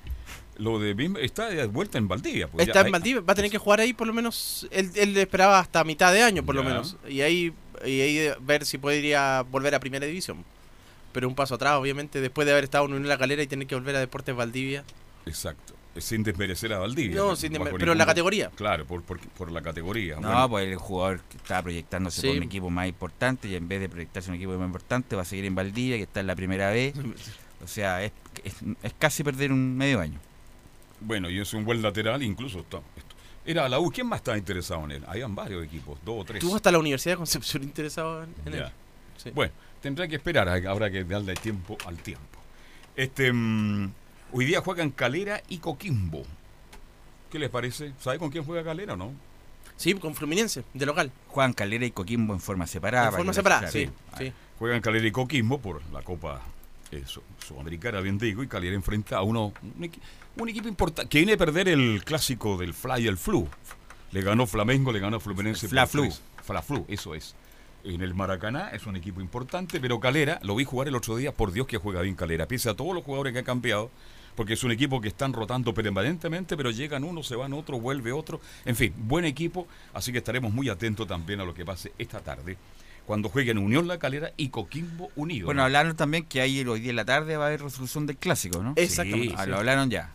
Lo 0.57 0.79
de 0.79 0.95
Bim 0.95 1.15
está 1.17 1.49
de 1.49 1.67
vuelta 1.67 1.99
en 1.99 2.07
Valdivia. 2.07 2.47
pues, 2.47 2.67
Está 2.67 2.73
ya 2.75 2.79
en 2.81 2.85
hay- 2.87 2.91
Valdivia, 2.91 3.21
va 3.21 3.33
a 3.33 3.35
tener 3.35 3.51
que 3.51 3.59
jugar 3.59 3.79
ahí 3.79 3.93
por 3.93 4.07
lo 4.07 4.13
menos. 4.13 4.67
Él, 4.71 4.89
él 4.95 5.15
esperaba 5.17 5.59
hasta 5.59 5.83
mitad 5.83 6.11
de 6.11 6.23
año, 6.23 6.43
por 6.43 6.55
lo 6.55 6.63
menos. 6.63 6.97
Y 7.07 7.21
ahí, 7.21 7.53
y 7.85 8.01
ahí 8.01 8.31
ver 8.41 8.65
si 8.65 8.79
podría 8.79 9.43
volver 9.43 9.75
a 9.75 9.79
Primera 9.79 10.07
División. 10.07 10.43
Pero 11.13 11.27
un 11.27 11.35
paso 11.35 11.53
atrás, 11.55 11.75
obviamente, 11.75 12.19
después 12.21 12.45
de 12.47 12.53
haber 12.53 12.63
estado 12.63 12.85
en 12.85 12.93
Unión 12.93 13.07
La 13.07 13.19
Calera 13.19 13.43
y 13.43 13.47
tener 13.47 13.67
que 13.67 13.75
volver 13.75 13.95
a 13.95 13.99
Deportes 13.99 14.35
Valdivia. 14.35 14.83
Exacto. 15.27 15.75
Sin 16.00 16.24
desmerecer 16.24 16.74
a 16.74 16.80
Valdivia. 16.80 17.16
No, 17.18 17.36
sin 17.36 17.54
ningún 17.54 17.70
pero 17.77 17.92
en 17.92 17.98
la 17.98 18.06
categoría. 18.06 18.50
Claro, 18.56 18.86
por, 18.86 19.01
por, 19.04 19.20
por 19.20 19.51
la 19.51 19.62
categoría. 19.62 20.16
No, 20.16 20.27
Bueno, 20.30 20.50
pues 20.50 20.68
el 20.68 20.75
jugador 20.77 21.22
que 21.30 21.38
estaba 21.38 21.62
proyectándose 21.63 22.22
Sí. 22.22 22.27
por 22.27 22.38
un 22.38 22.44
equipo 22.44 22.70
más 22.70 22.88
importante 22.88 23.48
y 23.48 23.56
en 23.56 23.68
vez 23.68 23.80
de 23.82 23.89
proyectarse 23.89 24.30
en 24.30 24.34
un 24.34 24.36
equipo 24.42 24.58
más 24.58 24.66
importante 24.68 25.16
va 25.16 25.22
a 25.24 25.25
seguir 25.25 25.46
en 25.46 25.56
Valdivia, 25.56 25.98
que 25.98 26.04
está 26.04 26.20
en 26.20 26.27
la 26.27 26.36
primera 26.36 26.70
vez. 26.72 26.94
O 27.63 27.66
sea, 27.68 28.04
es, 28.04 28.12
es, 28.44 28.54
es 28.84 28.94
casi 29.00 29.24
perder 29.24 29.51
un 29.51 29.75
medio 29.75 30.00
año. 30.00 30.20
bueno, 31.01 31.27
y 31.27 31.39
es 31.39 31.51
un 31.56 31.66
buen 31.66 31.82
lateral, 31.82 32.22
incluso. 32.22 32.60
está- 32.60 32.82
Era 33.48 33.68
la 33.68 33.80
U. 33.80 33.89
¿Quién 33.89 34.06
más 34.08 34.18
estaba 34.20 34.38
interesado 34.38 34.84
en 34.86 34.92
él? 34.92 35.04
Habían 35.08 35.34
varios 35.34 35.66
equipos, 35.66 35.98
dos 36.06 36.22
o 36.22 36.24
tres. 36.24 36.38
Estuvo 36.44 36.56
hasta 36.56 36.72
la 36.72 36.77
Universidad 36.77 37.13
de 37.13 37.18
Concepción 37.18 37.63
interesado 37.63 38.24
en, 38.24 38.36
en 38.46 38.54
Ya. 38.54 38.66
él. 38.68 38.72
Sí. 39.18 39.32
Bueno, 39.32 39.51
tendrá 39.82 40.08
que 40.08 40.18
esperar, 40.18 40.48
habrá 40.68 40.92
que 40.92 41.04
darle 41.04 41.34
tiempo 41.34 41.75
al 41.88 41.98
tiempo. 41.98 42.38
Este, 42.96 43.34
mm, 43.34 43.92
hoy 44.31 44.46
día 44.46 44.62
juegan 44.62 44.91
Calera 44.91 45.41
y 45.50 45.57
Coquimbo. 45.57 46.24
¿Qué 47.31 47.39
les 47.39 47.50
parece? 47.50 47.93
¿Sabe 48.00 48.19
con 48.19 48.29
quién 48.29 48.43
juega 48.43 48.63
Calera 48.63 48.93
o 48.93 48.98
no? 48.98 49.12
Sí, 49.75 49.93
con 49.96 50.15
Fluminense, 50.15 50.63
de 50.74 50.86
local. 50.86 51.12
Juegan 51.27 51.53
Calera 51.53 51.86
y 51.86 51.91
Coquimbo 51.91 52.34
en 52.34 52.39
forma 52.39 52.65
separada. 52.65 53.10
en 53.10 53.13
forma 53.13 53.34
separada, 53.34 53.69
sí. 53.69 53.89
sí. 54.17 54.31
Juegan 54.57 54.81
Calera 54.81 55.05
y 55.05 55.12
Coquimbo 55.12 55.60
por 55.60 55.81
la 55.91 56.01
Copa 56.01 56.41
eh, 56.91 57.03
su- 57.05 57.22
Sudamericana, 57.46 58.00
bien 58.01 58.17
digo, 58.17 58.41
y 58.43 58.48
Calera 58.48 58.75
enfrenta 58.75 59.17
a 59.17 59.22
uno, 59.22 59.53
un, 59.62 59.91
un 60.38 60.50
equipo 60.50 60.67
importante 60.67 61.10
que 61.10 61.19
viene 61.19 61.34
a 61.34 61.38
perder 61.38 61.67
el 61.67 62.03
clásico 62.03 62.57
del 62.57 62.74
Fly 62.74 63.03
y 63.03 63.07
el 63.07 63.17
Flu. 63.17 63.48
Le 64.12 64.22
ganó 64.22 64.48
Flamengo, 64.48 64.91
le 64.91 65.00
ganó 65.00 65.19
Fluminense. 65.19 65.65
El 65.67 65.69
Fla 65.72 65.86
Flu. 65.86 66.10
Fla 66.43 66.62
Flu, 66.62 66.86
eso 66.88 67.13
es. 67.13 67.36
En 67.84 68.01
el 68.01 68.15
Maracaná 68.15 68.69
es 68.69 68.86
un 68.88 68.96
equipo 68.96 69.22
importante, 69.22 69.79
pero 69.79 70.00
Calera, 70.00 70.39
lo 70.43 70.55
vi 70.55 70.63
jugar 70.63 70.88
el 70.88 70.96
otro 70.96 71.15
día, 71.17 71.31
por 71.34 71.51
Dios 71.51 71.67
que 71.67 71.77
juega 71.77 72.01
bien 72.01 72.15
Calera, 72.15 72.48
pese 72.48 72.69
a 72.69 72.74
todos 72.74 72.96
los 72.96 73.03
jugadores 73.03 73.34
que 73.34 73.39
han 73.39 73.46
cambiado, 73.46 73.91
porque 74.38 74.53
es 74.53 74.63
un 74.63 74.72
equipo 74.72 75.01
que 75.01 75.08
están 75.08 75.34
rotando 75.34 75.74
permanentemente, 75.74 76.56
pero 76.56 76.70
llegan 76.70 77.03
uno, 77.03 77.24
se 77.24 77.36
van 77.36 77.53
otro, 77.53 77.79
vuelve 77.79 78.12
otro. 78.12 78.39
En 78.65 78.75
fin, 78.75 78.94
buen 78.96 79.25
equipo, 79.25 79.67
así 79.96 80.12
que 80.12 80.20
estaremos 80.20 80.53
muy 80.53 80.70
atentos 80.70 81.08
también 81.08 81.41
a 81.41 81.44
lo 81.44 81.56
que 81.56 81.65
pase 81.65 81.91
esta 81.98 82.20
tarde, 82.20 82.56
cuando 83.08 83.29
jueguen 83.29 83.58
Unión 83.58 83.88
La 83.88 83.98
Calera 83.98 84.32
y 84.38 84.50
Coquimbo 84.50 85.10
Unido. 85.15 85.46
Bueno, 85.48 85.62
¿no? 85.62 85.65
hablaron 85.65 85.96
también 85.96 86.24
que 86.24 86.39
ahí 86.39 86.63
hoy 86.63 86.79
día 86.82 86.91
en 86.91 86.98
la 86.98 87.06
tarde 87.06 87.36
va 87.36 87.46
a 87.46 87.48
haber 87.48 87.63
resolución 87.63 88.06
del 88.06 88.17
clásico, 88.17 88.62
¿no? 88.62 88.74
Exactamente, 88.75 89.29
Sí, 89.29 89.36
ah, 89.39 89.44
sí. 89.46 89.50
Lo 89.50 89.58
hablaron 89.58 89.89
ya. 89.89 90.12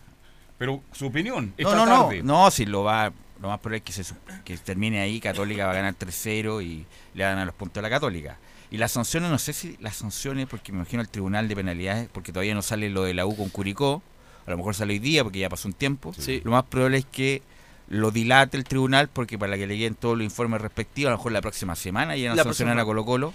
Pero 0.57 0.81
su 0.93 1.07
opinión, 1.07 1.47
No, 1.47 1.53
esta 1.57 1.75
no, 1.75 1.85
no, 1.87 2.03
tarde. 2.05 2.23
no, 2.23 2.51
si 2.53 2.65
lo 2.65 2.85
va, 2.85 3.13
lo 3.41 3.49
más 3.49 3.59
probable 3.59 3.79
es 3.79 3.83
que, 3.83 3.93
se, 4.05 4.15
que 4.45 4.57
termine 4.59 5.01
ahí, 5.01 5.19
Católica 5.19 5.67
va 5.67 5.73
a 5.73 5.75
ganar 5.75 5.97
3-0 5.99 6.63
y 6.65 6.87
le 7.15 7.25
van 7.25 7.39
a 7.39 7.45
los 7.45 7.55
puntos 7.57 7.81
a 7.81 7.83
la 7.83 7.91
Católica. 7.91 8.39
Y 8.71 8.77
las 8.79 8.93
sanciones, 8.93 9.31
no 9.31 9.39
sé 9.39 9.53
si 9.53 9.77
las 9.81 9.97
sanciones, 9.97 10.47
porque 10.47 10.71
me 10.71 10.79
imagino 10.79 11.03
el 11.03 11.09
Tribunal 11.09 11.49
de 11.49 11.57
Penalidades, 11.57 12.09
porque 12.13 12.33
todavía 12.33 12.55
no 12.55 12.63
sale 12.63 12.89
lo 12.89 13.03
de 13.03 13.13
la 13.15 13.27
U 13.27 13.37
con 13.37 13.49
Curicó, 13.51 14.01
a 14.47 14.51
lo 14.51 14.57
mejor 14.57 14.75
sale 14.75 14.93
hoy 14.95 14.99
día 14.99 15.23
porque 15.23 15.39
ya 15.39 15.49
pasó 15.49 15.69
un 15.69 15.75
tiempo. 15.75 16.13
Sí. 16.19 16.41
Lo 16.45 16.51
más 16.51 16.65
probable 16.65 16.99
es 16.99 17.07
que 17.07 17.43
lo 17.89 18.11
dilate 18.11 18.57
el 18.57 18.65
tribunal 18.65 19.09
porque 19.09 19.39
para 19.39 19.57
que 19.57 19.67
le 19.67 19.77
lleguen 19.77 19.95
todos 19.95 20.17
los 20.17 20.25
informes 20.25 20.61
respectivos, 20.61 21.09
a 21.09 21.13
lo 21.13 21.17
mejor 21.19 21.33
la 21.33 21.41
próxima 21.43 21.75
semana 21.77 22.17
llegan 22.17 22.33
a 22.33 22.37
La 22.37 22.45
sancionar 22.45 22.79
a 22.79 22.85
Colo 22.85 23.05
Colo, 23.05 23.35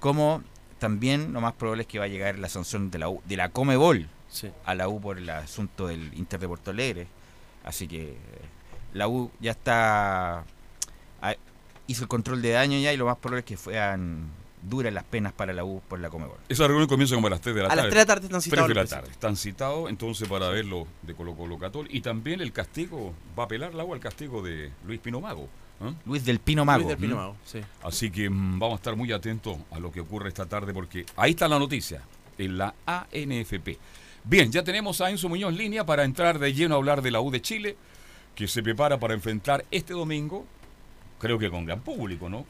como 0.00 0.42
también 0.78 1.32
lo 1.32 1.40
más 1.40 1.54
probable 1.54 1.82
es 1.82 1.88
que 1.88 1.98
va 1.98 2.04
a 2.04 2.08
llegar 2.08 2.38
la 2.38 2.48
sanción 2.48 2.90
de 2.90 2.98
la 2.98 3.08
U, 3.08 3.22
de 3.24 3.36
la 3.36 3.48
Comebol 3.50 4.08
Sí. 4.28 4.50
a 4.66 4.74
la 4.74 4.88
U 4.88 5.00
por 5.00 5.16
el 5.18 5.30
asunto 5.30 5.86
del 5.86 6.12
Inter 6.14 6.38
de 6.40 6.48
Porto 6.48 6.70
Alegre. 6.72 7.06
Así 7.64 7.88
que 7.88 8.10
eh, 8.10 8.16
la 8.92 9.08
U 9.08 9.30
ya 9.40 9.52
está 9.52 10.44
ah, 11.22 11.34
hizo 11.86 12.02
el 12.02 12.08
control 12.08 12.42
de 12.42 12.50
daño 12.50 12.78
ya 12.78 12.92
y 12.92 12.96
lo 12.96 13.06
más 13.06 13.16
probable 13.16 13.40
es 13.40 13.46
que 13.46 13.56
fueran 13.56 14.28
duras 14.68 14.92
las 14.92 15.04
penas 15.04 15.32
para 15.32 15.52
la 15.52 15.64
U 15.64 15.80
por 15.88 16.00
la 16.00 16.10
Comebol. 16.10 16.36
Esa 16.48 16.66
reunión 16.66 16.88
comienza 16.88 17.14
como 17.14 17.26
a 17.28 17.30
las 17.30 17.40
3 17.40 17.54
de 17.54 17.62
la 17.62 17.66
A 17.66 17.70
tarde. 17.70 17.82
las 17.82 17.90
3 17.90 17.94
de 17.94 17.98
la 18.00 18.06
tarde 18.06 18.26
están 18.26 18.40
3 18.40 18.44
citados. 18.44 18.68
de 18.68 18.74
la 18.74 18.86
tarde. 18.86 19.10
Están 19.10 19.36
citados 19.36 19.90
entonces 19.90 20.28
para 20.28 20.48
ver 20.48 20.64
lo 20.64 20.86
de 21.02 21.14
Colo 21.14 21.34
Colo 21.34 21.58
Catol. 21.58 21.86
Y 21.90 22.00
también 22.00 22.40
el 22.40 22.52
castigo, 22.52 23.14
va 23.38 23.44
a 23.44 23.46
apelar 23.46 23.74
la 23.74 23.84
U 23.84 23.94
al 23.94 24.00
castigo 24.00 24.42
de 24.42 24.70
Luis 24.86 25.00
Pino 25.00 25.20
Mago. 25.20 25.48
¿eh? 25.82 25.92
Luis 26.04 26.24
del 26.24 26.38
Pino 26.40 26.64
Luis 26.64 26.66
Mago. 26.66 26.88
del 26.88 26.98
Pino 26.98 27.16
Mago, 27.16 27.36
sí. 27.44 27.60
Así 27.82 28.10
que 28.10 28.28
mm, 28.28 28.58
vamos 28.58 28.74
a 28.74 28.76
estar 28.76 28.96
muy 28.96 29.12
atentos 29.12 29.56
a 29.70 29.78
lo 29.78 29.92
que 29.92 30.00
ocurre 30.00 30.28
esta 30.28 30.46
tarde 30.46 30.72
porque 30.74 31.06
ahí 31.16 31.30
está 31.30 31.48
la 31.48 31.58
noticia, 31.58 32.02
en 32.38 32.58
la 32.58 32.74
ANFP. 32.86 33.78
Bien, 34.24 34.50
ya 34.50 34.64
tenemos 34.64 35.00
a 35.00 35.10
Enzo 35.10 35.28
Muñoz 35.28 35.52
en 35.52 35.58
línea 35.58 35.86
para 35.86 36.02
entrar 36.02 36.38
de 36.40 36.52
lleno 36.52 36.74
a 36.74 36.78
hablar 36.78 37.00
de 37.02 37.12
la 37.12 37.20
U 37.20 37.30
de 37.30 37.40
Chile, 37.40 37.76
que 38.34 38.48
se 38.48 38.62
prepara 38.62 38.98
para 38.98 39.14
enfrentar 39.14 39.64
este 39.70 39.92
domingo, 39.92 40.44
creo 41.20 41.38
que 41.38 41.48
con 41.48 41.64
gran 41.64 41.80
público, 41.80 42.28
¿no? 42.28 42.44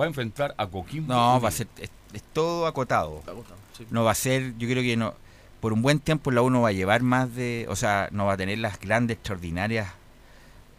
Va 0.00 0.04
a 0.04 0.08
enfrentar 0.08 0.54
a 0.56 0.66
Coquimbo. 0.66 1.12
No, 1.12 1.40
va 1.40 1.48
a 1.48 1.52
ser 1.52 1.66
es, 1.78 1.90
es 2.12 2.22
todo 2.32 2.66
acotado. 2.66 3.22
Sí. 3.76 3.86
No 3.90 4.04
va 4.04 4.12
a 4.12 4.14
ser, 4.14 4.54
yo 4.58 4.68
creo 4.68 4.82
que 4.82 4.96
no 4.96 5.14
por 5.60 5.72
un 5.72 5.80
buen 5.82 6.00
tiempo 6.00 6.30
la 6.32 6.42
U 6.42 6.50
no 6.50 6.62
va 6.62 6.70
a 6.70 6.72
llevar 6.72 7.02
más 7.02 7.34
de, 7.36 7.66
o 7.68 7.76
sea, 7.76 8.08
no 8.10 8.26
va 8.26 8.32
a 8.32 8.36
tener 8.36 8.58
las 8.58 8.80
grandes 8.80 9.16
extraordinarias 9.18 9.88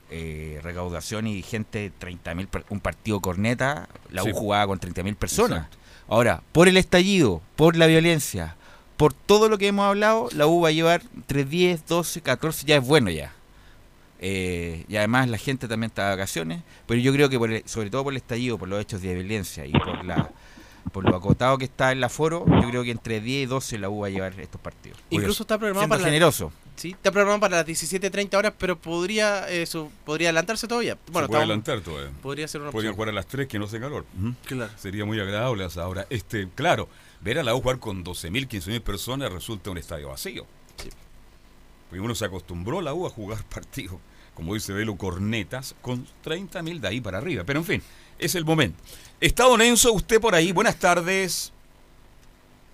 eh, 0.09 0.59
recaudación 0.61 1.25
y 1.25 1.41
gente 1.41 1.91
30.000 1.99 2.47
per- 2.47 2.65
un 2.69 2.79
partido 2.79 3.19
corneta, 3.19 3.87
la 4.11 4.23
Sí. 4.23 4.31
U 4.31 4.33
jugaba 4.35 4.67
con 4.67 4.79
30.000 4.79 5.15
personas. 5.15 5.59
Exacto. 5.65 5.77
Ahora, 6.07 6.41
por 6.51 6.67
el 6.67 6.77
estallido, 6.77 7.41
por 7.55 7.75
la 7.77 7.87
violencia, 7.87 8.55
por 8.97 9.13
todo 9.13 9.47
lo 9.49 9.57
que 9.57 9.67
hemos 9.67 9.85
hablado, 9.85 10.27
la 10.33 10.45
U 10.47 10.61
va 10.61 10.67
a 10.67 10.71
llevar 10.71 11.01
entre 11.15 11.45
10, 11.45 11.85
12, 11.87 12.21
14, 12.21 12.65
ya 12.67 12.75
es 12.75 12.85
bueno 12.85 13.09
ya. 13.09 13.31
Eh, 14.25 14.85
y 14.87 14.95
además 14.95 15.27
la 15.27 15.37
gente 15.37 15.67
también 15.67 15.89
está 15.89 16.05
de 16.05 16.09
vacaciones, 16.11 16.63
pero 16.87 16.97
yo 17.01 17.11
creo 17.11 17.27
que 17.29 17.37
por 17.37 17.51
el- 17.51 17.67
sobre 17.67 17.89
todo 17.89 18.03
por 18.05 18.13
el 18.13 18.17
estallido, 18.17 18.57
por 18.57 18.69
los 18.69 18.79
hechos 18.81 19.01
de 19.01 19.13
violencia 19.13 19.65
y 19.65 19.71
por 19.73 20.05
la 20.05 20.31
por 20.91 21.09
lo 21.09 21.15
acotado 21.15 21.57
que 21.57 21.63
está 21.65 21.91
el 21.93 22.03
aforo, 22.03 22.45
yo 22.61 22.69
creo 22.69 22.83
que 22.83 22.91
entre 22.91 23.19
10 23.21 23.43
y 23.43 23.45
12 23.47 23.77
la 23.79 23.89
U 23.89 24.01
va 24.01 24.07
a 24.07 24.09
llevar 24.09 24.37
estos 24.39 24.59
partidos. 24.61 24.99
Incluso 25.09 25.43
está 25.43 25.57
programado 25.57 25.81
Siendo 25.83 25.93
para, 25.95 26.01
la- 26.01 26.07
generoso. 26.07 26.51
sí, 26.75 26.91
está 26.91 27.09
programado 27.11 27.39
para 27.39 27.57
las 27.57 27.65
17.30 27.65 28.37
horas, 28.37 28.53
pero 28.57 28.77
podría 28.77 29.49
eso 29.49 29.89
podría 30.05 30.27
adelantarse 30.29 30.67
todavía. 30.67 30.95
Bueno, 30.95 31.05
se 31.05 31.11
puede 31.11 31.23
estamos- 31.43 31.65
adelantar 31.65 31.81
todavía. 31.81 32.11
podría 32.21 32.47
ser 32.49 32.61
una 32.61 32.71
Podrían 32.71 32.93
jugar 32.95 33.09
a 33.09 33.13
las 33.13 33.27
3 33.27 33.47
que 33.47 33.57
no 33.59 33.65
hace 33.65 33.79
calor. 33.79 34.05
Claro. 34.45 34.71
Sería 34.77 35.05
muy 35.05 35.19
agradable 35.19 35.63
a 35.63 35.67
esa 35.67 35.87
hora. 35.87 36.05
Este, 36.09 36.47
claro, 36.53 36.89
ver 37.21 37.39
a 37.39 37.43
la 37.43 37.55
U 37.55 37.61
jugar 37.61 37.79
con 37.79 38.03
12.000, 38.03 38.47
15.000 38.47 38.81
personas 38.81 39.31
resulta 39.31 39.71
un 39.71 39.77
estadio 39.77 40.09
vacío. 40.09 40.45
Sí. 40.77 40.89
Porque 41.89 42.01
uno 42.01 42.13
se 42.13 42.25
acostumbró 42.25 42.81
la 42.81 42.93
U 42.93 43.07
a 43.07 43.09
jugar 43.09 43.41
partidos, 43.49 43.95
como 44.33 44.53
dice 44.53 44.73
Velo, 44.73 44.95
cornetas, 44.95 45.75
con 45.81 46.05
30.000 46.23 46.79
de 46.79 46.87
ahí 46.87 47.01
para 47.01 47.17
arriba. 47.17 47.43
Pero 47.45 47.59
en 47.59 47.65
fin, 47.65 47.81
es 48.19 48.35
el 48.35 48.45
momento. 48.45 48.77
Enzo, 49.19 49.93
usted 49.93 50.19
por 50.19 50.35
ahí. 50.35 50.51
Buenas 50.51 50.79
tardes. 50.79 51.53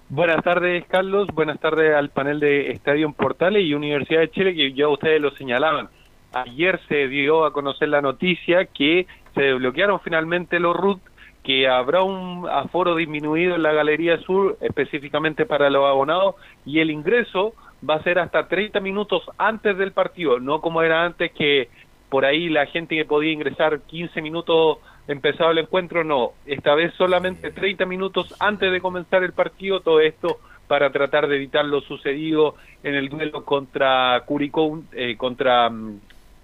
Buenas 0.09 0.43
tardes, 0.43 0.85
Carlos. 0.87 1.27
Buenas 1.33 1.59
tardes 1.59 1.93
al 1.93 2.09
panel 2.09 2.39
de 2.39 2.71
Estadio 2.71 3.11
Portales 3.11 3.63
y 3.63 3.73
Universidad 3.73 4.21
de 4.21 4.31
Chile, 4.31 4.55
que 4.55 4.73
ya 4.73 4.87
ustedes 4.87 5.21
lo 5.21 5.31
señalaban. 5.31 5.89
Ayer 6.33 6.79
se 6.87 7.07
dio 7.07 7.45
a 7.45 7.53
conocer 7.53 7.89
la 7.89 8.01
noticia 8.01 8.65
que 8.65 9.05
se 9.35 9.41
desbloquearon 9.41 9.99
finalmente 9.99 10.59
los 10.59 10.75
RUT 10.75 10.99
que 11.43 11.67
habrá 11.67 12.03
un 12.03 12.47
aforo 12.49 12.95
disminuido 12.95 13.55
en 13.55 13.63
la 13.63 13.73
Galería 13.73 14.19
Sur, 14.19 14.57
específicamente 14.61 15.45
para 15.45 15.69
los 15.69 15.85
abonados, 15.85 16.35
y 16.65 16.79
el 16.79 16.91
ingreso 16.91 17.53
va 17.87 17.95
a 17.95 18.03
ser 18.03 18.19
hasta 18.19 18.47
30 18.47 18.79
minutos 18.79 19.23
antes 19.37 19.77
del 19.77 19.91
partido, 19.91 20.39
no 20.39 20.61
como 20.61 20.81
era 20.81 21.05
antes 21.05 21.31
que 21.31 21.69
por 22.09 22.25
ahí 22.25 22.49
la 22.49 22.65
gente 22.65 22.95
que 22.95 23.05
podía 23.05 23.31
ingresar 23.31 23.81
15 23.81 24.21
minutos 24.21 24.79
empezado 25.07 25.51
el 25.51 25.59
encuentro, 25.59 26.03
no, 26.03 26.33
esta 26.45 26.75
vez 26.75 26.93
solamente 26.95 27.51
30 27.51 27.85
minutos 27.85 28.35
antes 28.39 28.71
de 28.71 28.81
comenzar 28.81 29.23
el 29.23 29.33
partido, 29.33 29.79
todo 29.79 29.99
esto 29.99 30.39
para 30.67 30.91
tratar 30.91 31.27
de 31.27 31.35
evitar 31.35 31.65
lo 31.65 31.81
sucedido 31.81 32.53
en 32.83 32.93
el 32.93 33.09
duelo 33.09 33.43
contra 33.43 34.21
Curicó, 34.25 34.79
eh, 34.91 35.17
contra 35.17 35.67
um, 35.67 35.99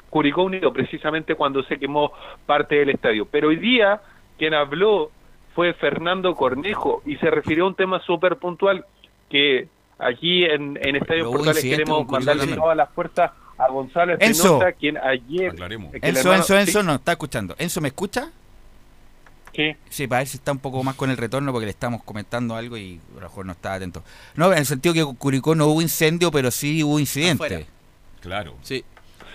Curicó 0.10 0.44
Unido, 0.44 0.74
precisamente 0.74 1.36
cuando 1.36 1.62
se 1.63 1.77
quemó 1.77 2.12
parte 2.48 2.75
del 2.75 2.89
estadio. 2.89 3.27
Pero 3.30 3.50
hoy 3.50 3.58
día 3.58 4.01
quien 4.39 4.56
habló 4.56 5.12
fue 5.54 5.74
Fernando 5.74 6.34
Cornejo 6.36 7.04
y 7.06 7.18
se 7.18 7.30
refirió 7.30 7.65
a 7.65 7.68
un 7.68 7.75
tema 7.75 8.00
súper 8.00 8.38
puntual 8.38 8.86
que 9.30 9.68
aquí 9.98 10.46
en, 10.46 10.78
en 10.82 10.96
Estadio 10.96 11.32
Portales 11.32 11.64
queremos 11.64 12.08
mandarle 12.08 12.56
todas 12.56 12.78
las 12.78 12.90
fuerzas 12.90 13.32
a 13.58 13.70
Gonzalo 13.70 14.14
Espinosa, 14.14 14.72
quien 14.74 14.98
ayer... 14.98 15.56
Enzo, 16.02 16.34
Enzo, 16.34 16.58
Enzo, 16.58 16.84
no, 16.84 16.96
está 16.96 17.14
escuchando. 17.14 17.56
¿Enzo 17.58 17.82
me 17.82 17.88
escucha? 17.88 18.32
Sí. 19.54 19.74
Sí, 19.90 20.08
para 20.08 20.20
ver 20.20 20.28
si 20.28 20.38
está 20.38 20.52
un 20.52 20.60
poco 20.60 20.84
más 20.84 20.96
con 20.96 21.10
el 21.10 21.16
retorno 21.16 21.54
porque 21.54 21.66
le 21.66 21.72
estamos 21.72 22.04
comentando 22.04 22.56
algo 22.56 22.75
y 22.75 23.00
a 23.14 23.16
lo 23.16 23.22
mejor 23.22 23.46
no 23.46 23.54
estaba 23.54 23.75
atento. 23.75 24.04
No, 24.36 24.52
en 24.52 24.60
el 24.60 24.66
sentido 24.66 24.94
que 24.94 25.18
Curicó 25.18 25.56
no 25.56 25.68
hubo 25.68 25.82
incendio, 25.82 26.30
pero 26.30 26.52
sí 26.52 26.84
hubo 26.84 27.00
incidente. 27.00 27.66
Claro. 28.20 28.56
Sí. 28.62 28.84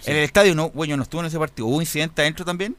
En 0.04 0.16
el 0.16 0.24
estadio 0.24 0.54
no, 0.54 0.70
bueno, 0.70 0.96
no 0.96 1.04
estuvo 1.04 1.22
en 1.22 1.28
ese 1.28 1.38
partido. 1.38 1.68
¿Hubo 1.68 1.80
incidente 1.80 2.20
adentro 2.20 2.44
también? 2.44 2.76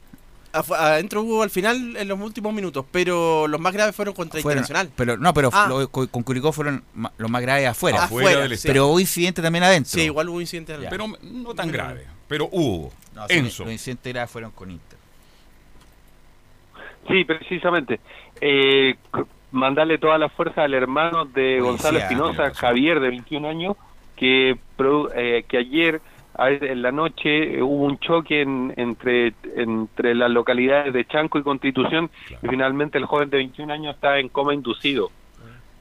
Adentro 0.52 1.22
hubo 1.22 1.42
al 1.42 1.50
final 1.50 1.96
en 1.96 2.08
los 2.08 2.20
últimos 2.20 2.52
minutos, 2.52 2.84
pero 2.90 3.46
los 3.48 3.60
más 3.60 3.72
graves 3.72 3.94
fueron 3.94 4.14
contra 4.14 4.40
Internacional. 4.40 4.90
Pero 4.96 5.16
no, 5.16 5.32
pero 5.32 5.50
ah. 5.52 5.68
con 5.90 6.22
Curicó 6.22 6.52
fueron 6.52 6.84
los 7.16 7.30
más 7.30 7.42
graves 7.42 7.68
afuera. 7.68 8.04
afuera, 8.04 8.48
Pero 8.62 8.88
hubo 8.88 9.00
incidente 9.00 9.42
también 9.42 9.64
adentro. 9.64 9.90
Sí, 9.90 10.02
igual 10.02 10.28
hubo 10.28 10.40
incidente 10.40 10.76
Pero 10.88 11.06
no 11.22 11.54
tan 11.54 11.70
grave, 11.70 12.06
pero 12.28 12.48
hubo. 12.52 12.92
Enzo. 13.28 13.64
Los 13.64 13.72
incidentes 13.72 14.12
graves 14.12 14.30
fueron 14.30 14.50
con 14.52 14.70
Inter. 14.70 14.98
Sí, 17.08 17.24
precisamente. 17.24 18.00
Eh, 18.40 18.94
mandarle 19.50 19.98
toda 19.98 20.18
la 20.18 20.28
fuerza 20.28 20.62
al 20.62 20.74
hermano 20.74 21.24
de 21.24 21.60
Gonzalo 21.60 21.98
Espinosa, 21.98 22.52
Javier, 22.54 23.00
de 23.00 23.08
21 23.10 23.48
años, 23.48 23.76
que, 24.16 24.56
eh, 25.14 25.44
que 25.48 25.58
ayer 25.58 26.00
en 26.38 26.82
la 26.82 26.92
noche 26.92 27.58
eh, 27.58 27.62
hubo 27.62 27.84
un 27.84 27.98
choque 27.98 28.42
entre, 28.42 29.34
entre 29.56 30.14
las 30.14 30.30
localidades 30.30 30.92
de 30.92 31.04
Chanco 31.06 31.38
y 31.38 31.42
Constitución 31.42 32.10
y 32.42 32.48
finalmente 32.48 32.98
el 32.98 33.06
joven 33.06 33.30
de 33.30 33.38
21 33.38 33.72
años 33.72 33.94
está 33.94 34.18
en 34.18 34.28
coma 34.28 34.54
inducido. 34.54 35.10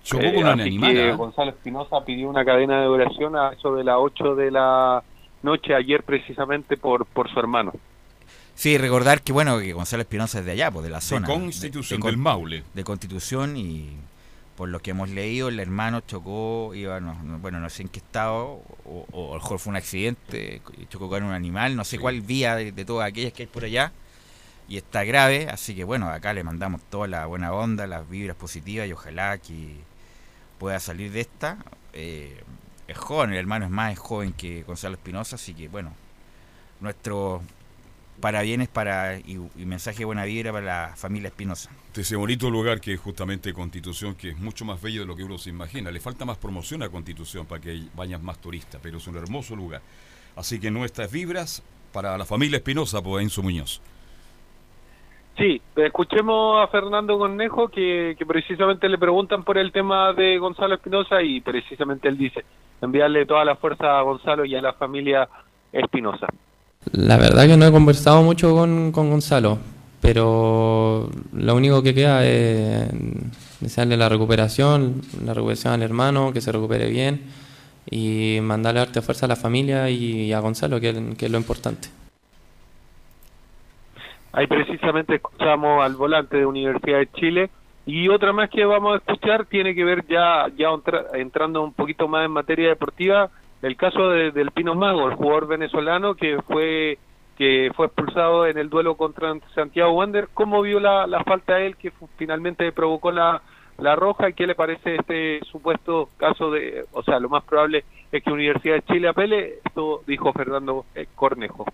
Chocó 0.03 0.33
con 0.33 0.47
así 0.47 0.79
que 0.79 1.09
¿eh? 1.09 1.13
Gonzalo 1.13 1.51
Espinosa 1.51 2.03
pidió 2.03 2.27
una 2.27 2.43
cadena 2.43 2.81
de 2.81 2.87
oración 2.87 3.35
a 3.35 3.49
eso 3.49 3.75
de 3.75 3.83
las 3.83 3.97
8 3.99 4.35
de 4.35 4.51
la 4.51 5.03
noche 5.43 5.75
ayer 5.75 6.03
precisamente 6.03 6.75
por, 6.75 7.05
por 7.05 7.31
su 7.31 7.39
hermano. 7.39 7.71
Sí, 8.55 8.77
recordar 8.77 9.21
que 9.21 9.31
bueno 9.31 9.59
que 9.59 9.73
Gonzalo 9.73 10.01
Espinosa 10.01 10.39
es 10.39 10.45
de 10.45 10.51
allá, 10.51 10.71
pues 10.71 10.83
de 10.83 10.89
la 10.89 11.01
zona. 11.01 11.27
De 11.27 11.33
Constitución, 11.33 12.01
del 12.01 12.17
Maule. 12.17 12.63
De 12.73 12.83
Constitución 12.83 13.55
y 13.57 13.89
por 14.61 14.69
lo 14.69 14.79
que 14.79 14.91
hemos 14.91 15.09
leído, 15.09 15.49
el 15.49 15.59
hermano 15.59 16.01
chocó, 16.01 16.75
iba, 16.75 16.99
bueno, 17.39 17.59
no 17.59 17.69
sé 17.71 17.81
en 17.81 17.89
qué 17.89 17.97
estado, 17.97 18.61
o, 18.85 19.07
a 19.11 19.33
lo 19.33 19.41
mejor 19.41 19.57
fue 19.57 19.71
un 19.71 19.77
accidente, 19.77 20.61
chocó 20.87 21.09
con 21.09 21.23
un 21.23 21.31
animal, 21.31 21.75
no 21.75 21.83
sé 21.83 21.97
cuál 21.97 22.21
vía 22.21 22.55
de, 22.55 22.85
todas 22.85 23.09
aquellas 23.09 23.33
que 23.33 23.41
hay 23.41 23.47
por 23.47 23.63
allá, 23.63 23.91
y 24.69 24.77
está 24.77 25.03
grave, 25.03 25.47
así 25.49 25.73
que 25.73 25.83
bueno, 25.83 26.09
acá 26.09 26.31
le 26.33 26.43
mandamos 26.43 26.79
toda 26.91 27.07
la 27.07 27.25
buena 27.25 27.51
onda, 27.51 27.87
las 27.87 28.07
vibras 28.07 28.37
positivas, 28.37 28.87
y 28.87 28.93
ojalá 28.93 29.39
que 29.39 29.77
pueda 30.59 30.79
salir 30.79 31.11
de 31.11 31.21
esta. 31.21 31.57
Eh, 31.93 32.43
es 32.87 32.97
joven, 32.99 33.31
el 33.31 33.37
hermano 33.37 33.65
es 33.65 33.71
más 33.71 33.97
joven 33.97 34.31
que 34.31 34.61
Gonzalo 34.61 34.93
Espinosa, 34.93 35.37
así 35.37 35.55
que 35.55 35.69
bueno, 35.69 35.91
nuestro 36.81 37.41
para 38.19 38.43
bienes 38.43 38.67
para 38.67 39.17
y, 39.17 39.39
mensaje 39.55 39.97
de 39.97 40.05
buena 40.05 40.25
vibra 40.25 40.51
para 40.51 40.65
la 40.65 40.95
familia 40.95 41.29
Espinosa. 41.29 41.71
De 41.93 42.01
ese 42.01 42.15
bonito 42.15 42.49
lugar 42.49 42.79
que 42.79 42.93
es 42.93 42.99
justamente 42.99 43.53
Constitución, 43.53 44.15
que 44.15 44.29
es 44.29 44.39
mucho 44.39 44.63
más 44.63 44.81
bello 44.81 45.01
de 45.01 45.07
lo 45.07 45.15
que 45.15 45.23
uno 45.23 45.37
se 45.37 45.49
imagina. 45.49 45.91
Le 45.91 45.99
falta 45.99 46.23
más 46.23 46.37
promoción 46.37 46.83
a 46.83 46.89
Constitución 46.89 47.45
para 47.45 47.61
que 47.61 47.81
vayan 47.95 48.23
más 48.23 48.39
turistas, 48.39 48.79
pero 48.81 48.97
es 48.97 49.07
un 49.07 49.17
hermoso 49.17 49.55
lugar. 49.55 49.81
Así 50.35 50.59
que 50.59 50.71
nuestras 50.71 51.11
vibras 51.11 51.61
para 51.91 52.17
la 52.17 52.25
familia 52.25 52.57
Espinosa 52.57 53.01
por 53.01 53.21
Enzo 53.21 53.43
Muñoz. 53.43 53.81
Sí, 55.37 55.61
escuchemos 55.75 56.63
a 56.63 56.67
Fernando 56.67 57.17
Cornejo 57.17 57.69
que, 57.69 58.15
que 58.17 58.25
precisamente 58.25 58.87
le 58.87 58.97
preguntan 58.97 59.43
por 59.43 59.57
el 59.57 59.71
tema 59.71 60.13
de 60.13 60.37
Gonzalo 60.37 60.75
Espinosa 60.75 61.21
y 61.21 61.41
precisamente 61.41 62.07
él 62.07 62.17
dice 62.17 62.45
enviarle 62.81 63.25
toda 63.25 63.45
la 63.45 63.55
fuerza 63.55 63.99
a 63.99 64.01
Gonzalo 64.01 64.45
y 64.45 64.55
a 64.55 64.61
la 64.61 64.73
familia 64.73 65.27
Espinosa. 65.71 66.27
La 66.91 67.17
verdad 67.17 67.47
que 67.47 67.57
no 67.57 67.65
he 67.65 67.71
conversado 67.71 68.23
mucho 68.23 68.55
con, 68.55 68.91
Gonzalo, 68.91 69.59
pero 70.01 71.09
lo 71.33 71.55
único 71.55 71.83
que 71.83 71.93
queda 71.93 72.25
es 72.25 72.89
desearle 73.59 73.97
la 73.97 74.09
recuperación, 74.09 75.01
la 75.23 75.33
recuperación 75.33 75.73
al 75.73 75.83
hermano, 75.83 76.33
que 76.33 76.41
se 76.41 76.51
recupere 76.51 76.89
bien 76.89 77.21
y 77.89 78.39
mandarle 78.41 78.81
arte 78.81 79.01
fuerza 79.01 79.27
a 79.27 79.29
la 79.29 79.35
familia 79.35 79.89
y 79.89 80.33
a 80.33 80.39
Gonzalo, 80.39 80.79
que, 80.79 80.89
es 80.89 81.31
lo 81.31 81.37
importante. 81.37 81.89
Ahí 84.33 84.47
precisamente 84.47 85.15
escuchamos 85.15 85.83
al 85.83 85.95
volante 85.95 86.37
de 86.37 86.45
Universidad 86.45 86.99
de 86.99 87.11
Chile 87.11 87.49
y 87.85 88.07
otra 88.07 88.31
más 88.33 88.49
que 88.49 88.65
vamos 88.65 88.93
a 88.93 88.97
escuchar 88.97 89.45
tiene 89.45 89.75
que 89.75 89.83
ver 89.83 90.05
ya, 90.07 90.47
ya 90.57 90.69
entrando 91.13 91.63
un 91.63 91.73
poquito 91.73 92.07
más 92.07 92.25
en 92.25 92.31
materia 92.31 92.69
deportiva 92.69 93.29
el 93.61 93.75
caso 93.75 94.09
de, 94.09 94.31
del 94.31 94.51
Pino 94.51 94.73
Mago, 94.73 95.07
el 95.07 95.15
jugador 95.15 95.47
venezolano 95.47 96.15
que 96.15 96.41
fue 96.47 96.97
que 97.41 97.71
fue 97.75 97.87
expulsado 97.87 98.45
en 98.45 98.59
el 98.59 98.69
duelo 98.69 98.93
contra 98.93 99.33
Santiago 99.55 99.93
Wander, 99.93 100.27
¿cómo 100.31 100.61
vio 100.61 100.79
la, 100.79 101.07
la 101.07 101.23
falta 101.23 101.55
de 101.55 101.65
él 101.65 101.75
que 101.75 101.91
finalmente 102.15 102.71
provocó 102.71 103.11
la, 103.11 103.41
la 103.79 103.95
roja 103.95 104.29
y 104.29 104.33
qué 104.33 104.45
le 104.45 104.53
parece 104.53 104.97
este 104.97 105.39
supuesto 105.51 106.09
caso 106.17 106.51
de, 106.51 106.85
o 106.91 107.01
sea, 107.01 107.19
lo 107.19 107.29
más 107.29 107.43
probable 107.43 107.83
es 108.11 108.23
que 108.23 108.29
Universidad 108.29 108.75
de 108.75 108.83
Chile 108.83 109.07
apele, 109.07 109.55
esto 109.65 110.03
dijo 110.05 110.31
Fernando 110.33 110.85
eh, 110.93 111.07
Cornejo. 111.15 111.65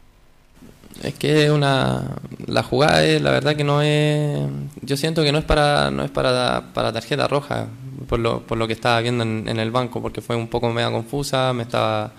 Es 1.04 1.16
que 1.16 1.52
una 1.52 2.16
la 2.46 2.64
jugada 2.64 3.04
es 3.04 3.22
la 3.22 3.32
verdad 3.32 3.58
que 3.58 3.66
no 3.66 3.82
es 3.82 4.50
yo 4.84 4.96
siento 4.96 5.22
que 5.22 5.34
no 5.34 5.40
es 5.40 5.44
para 5.44 5.92
no 5.92 6.04
es 6.04 6.12
para 6.12 6.64
para 6.74 6.94
tarjeta 6.94 7.28
roja 7.28 7.68
por 8.08 8.20
lo, 8.20 8.40
por 8.40 8.58
lo 8.58 8.68
que 8.68 8.74
estaba 8.74 9.02
viendo 9.02 9.26
en, 9.26 9.60
el 9.60 9.70
banco, 9.70 10.02
porque 10.02 10.22
fue 10.22 10.38
un 10.38 10.48
poco 10.48 10.72
media 10.72 10.90
confusa, 10.90 11.52
me 11.52 11.64
estaba 11.64 12.14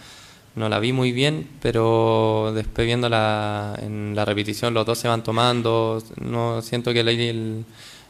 no 0.59 0.69
la 0.69 0.81
vi 0.81 0.93
muy 0.93 1.13
bien, 1.13 1.49
pero 1.63 2.53
después 2.55 2.87
viendo 2.87 3.09
la, 3.09 3.79
en 3.81 4.15
la 4.15 4.25
repetición 4.25 4.75
los 4.75 4.85
dos 4.85 4.99
se 4.99 5.09
van 5.09 5.23
tomando, 5.23 6.03
no 6.21 6.61
siento 6.63 6.93
que 6.93 7.01
el, 7.01 7.65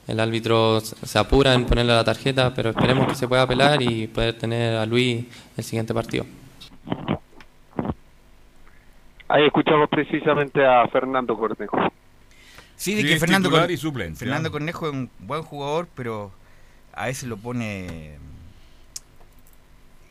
el, 0.09 0.21
árbitro 0.21 0.81
se 0.81 1.19
apura 1.19 1.55
en 1.55 1.67
ponerle 1.67 1.93
la 1.93 2.05
tarjeta, 2.05 2.55
pero 2.55 2.71
esperemos 2.71 3.07
que 3.07 3.15
se 3.15 3.29
pueda 3.29 3.43
apelar 3.43 3.83
y 3.83 4.07
poder 4.07 4.39
tener 4.39 4.77
a 4.77 4.87
Luis 4.87 5.27
el 5.57 5.65
siguiente 5.65 5.93
partido. 5.93 6.25
Ahí 9.29 9.45
escuchamos 9.45 9.91
precisamente 9.91 10.65
a 10.65 10.89
Fernando 10.89 11.37
Cornejo. 11.37 11.77
Sí, 12.77 12.95
de 12.95 13.05
que 13.05 13.19
Fernando, 13.19 13.51
Fernando 13.51 14.51
Cornejo 14.51 14.87
es 14.87 14.93
un 14.93 15.11
buen 15.19 15.43
jugador, 15.43 15.89
pero 15.95 16.31
a 16.95 17.07
veces 17.07 17.29
lo 17.29 17.37
pone 17.37 18.17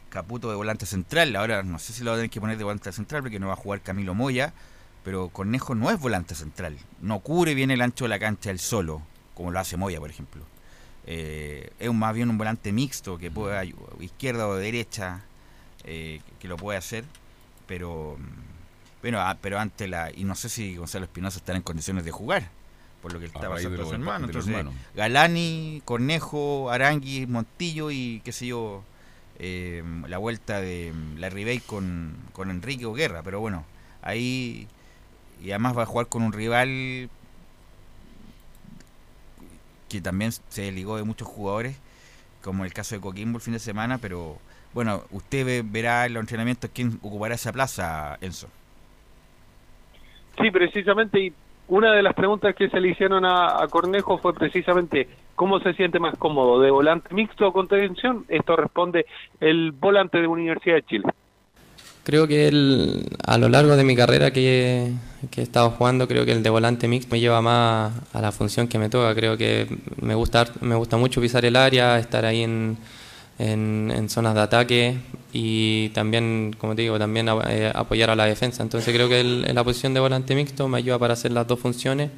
Caputo 0.10 0.50
de 0.50 0.56
volante 0.56 0.86
central. 0.86 1.36
Ahora 1.36 1.63
no 1.63 1.80
sé 1.80 1.93
si 1.93 2.04
lo 2.04 2.12
va 2.12 2.15
a 2.15 2.17
tener 2.20 2.30
que 2.30 2.39
poner 2.39 2.58
de 2.58 2.63
volante 2.63 2.91
central 2.91 3.22
porque 3.22 3.39
no 3.39 3.48
va 3.48 3.54
a 3.54 3.58
jugar 3.58 3.82
Camilo 3.82 4.13
Moya. 4.13 4.54
Pero 5.04 5.30
Cornejo 5.30 5.76
no 5.76 5.89
es 5.89 6.00
volante 6.00 6.36
central. 6.36 6.78
No 7.02 7.20
cubre 7.20 7.54
bien 7.54 7.72
el 7.72 7.82
ancho 7.82 8.06
de 8.06 8.10
la 8.10 8.20
cancha 8.20 8.52
el 8.52 8.60
solo, 8.60 9.02
como 9.36 9.52
lo 9.52 9.60
hace 9.60 9.78
Moya, 9.78 10.00
por 10.00 10.10
ejemplo. 10.10 10.43
Eh, 11.06 11.72
es 11.80 11.93
más 11.93 12.13
bien 12.13 12.30
un 12.30 12.38
volante 12.38 12.74
mixto 12.74 13.17
que 13.17 13.32
puede 13.32 13.74
izquierda 14.02 14.48
o 14.48 14.56
derecha 14.56 15.22
eh, 15.86 16.22
que 16.39 16.48
lo 16.48 16.58
puede 16.58 16.78
hacer. 16.78 17.06
Pero 17.67 18.17
bueno, 19.02 19.20
ah, 19.22 19.38
pero 19.41 19.60
ante 19.60 19.88
la 19.88 20.12
y 20.13 20.26
no 20.26 20.36
sé 20.36 20.50
si 20.50 20.76
Gonzalo 20.76 21.06
Espinosa 21.06 21.38
estará 21.38 21.56
en 21.58 21.63
condiciones 21.63 22.04
de 22.04 22.12
jugar 22.12 22.50
por 23.02 23.13
lo 23.13 23.20
que 23.20 23.26
estaba 23.28 23.56
haciendo 23.56 23.86
su 23.86 23.93
hermano. 23.93 24.26
Entonces, 24.26 24.54
Galani, 24.96 25.82
Cornejo, 25.86 26.70
Arangui, 26.70 27.26
Montillo 27.26 27.91
y 27.91 28.22
qué 28.26 28.32
sé 28.32 28.48
yo, 28.48 28.84
eh, 29.39 29.84
la 30.08 30.17
vuelta 30.17 30.62
de 30.62 30.93
la 31.17 31.30
Ribey 31.30 31.60
con, 31.60 32.15
con 32.34 32.50
Enrique 32.50 32.86
Guerra, 32.86 33.21
pero 33.23 33.39
bueno, 33.39 33.65
ahí 34.02 34.67
y 35.41 35.52
además 35.52 35.78
va 35.78 35.84
a 35.84 35.86
jugar 35.86 36.08
con 36.08 36.23
un 36.23 36.34
rival 36.34 37.10
que 39.89 40.02
también 40.02 40.32
se 40.32 40.71
ligó 40.71 40.97
de 40.97 41.04
muchos 41.04 41.28
jugadores, 41.28 41.80
como 42.43 42.65
el 42.65 42.73
caso 42.73 42.95
de 42.95 43.02
Coquimbo 43.02 43.38
el 43.38 43.43
fin 43.43 43.54
de 43.54 43.60
semana, 43.60 43.97
pero 44.00 44.38
bueno, 44.73 45.04
usted 45.12 45.63
verá 45.65 46.06
en 46.06 46.13
los 46.13 46.21
entrenamientos 46.21 46.69
quién 46.73 47.00
ocupará 47.02 47.36
esa 47.36 47.54
plaza, 47.54 48.17
Enzo. 48.21 48.47
Sí, 50.39 50.52
precisamente, 50.52 51.19
y 51.19 51.34
una 51.67 51.93
de 51.93 52.04
las 52.04 52.13
preguntas 52.13 52.56
que 52.56 52.69
se 52.69 52.80
le 52.80 52.89
hicieron 52.89 53.26
a, 53.26 53.65
Cornejo 53.69 54.17
fue 54.19 54.34
precisamente 54.34 55.08
cómo 55.38 55.60
se 55.60 55.73
siente 55.73 56.00
más 56.00 56.17
cómodo, 56.17 56.60
de 56.60 56.71
volante 56.71 57.13
mixto 57.13 57.47
o 57.47 57.54
contención. 57.54 58.26
Esto 58.28 58.56
responde 58.56 59.06
el 59.39 59.71
volante 59.71 60.19
de 60.19 60.26
Universidad 60.26 60.78
de 60.78 60.84
Chile. 60.84 61.04
Creo 62.04 62.28
que 62.28 62.47
el, 62.47 63.06
a 63.23 63.38
lo 63.38 63.47
largo 63.47 63.76
de 63.76 63.84
mi 63.84 63.95
carrera 63.95 64.32
que, 64.32 64.93
he 65.38 65.41
estado 65.41 65.69
jugando, 65.69 66.08
creo 66.08 66.26
que 66.26 66.32
el 66.32 66.41
de 66.41 66.50
volante 66.50 66.88
mixto 66.88 67.12
me 67.12 67.19
lleva 67.19 67.41
más 67.43 67.93
a 68.13 68.19
la 68.19 68.32
función 68.32 68.67
que 68.67 68.80
me 68.80 68.89
toca. 68.89 69.13
Creo 69.13 69.38
que 69.38 69.67
me 70.02 70.15
gusta, 70.15 70.47
me 70.62 70.73
gusta 70.73 70.97
mucho 70.97 71.21
pisar 71.21 71.45
el 71.45 71.56
área, 71.56 72.00
estar 72.00 72.26
ahí 72.26 72.41
en, 72.41 72.78
en, 73.38 74.10
zonas 74.10 74.34
de 74.34 74.41
ataque 74.41 74.97
y 75.34 75.89
también, 75.89 76.56
como 76.58 76.76
te 76.76 76.82
digo, 76.82 76.97
también 76.97 77.28
eh, 77.47 77.71
apoyar 77.76 78.10
a 78.10 78.15
la 78.15 78.26
defensa. 78.26 78.63
Entonces 78.63 78.91
creo 78.91 79.08
que 79.08 79.19
el, 79.19 79.54
la 79.54 79.63
posición 79.63 79.93
de 79.93 80.00
volante 80.00 80.34
mixto 80.34 80.67
me 80.67 80.80
ayuda 80.80 80.97
para 80.97 81.13
hacer 81.13 81.32
las 81.32 81.45
dos 81.45 81.60
funciones 81.60 82.10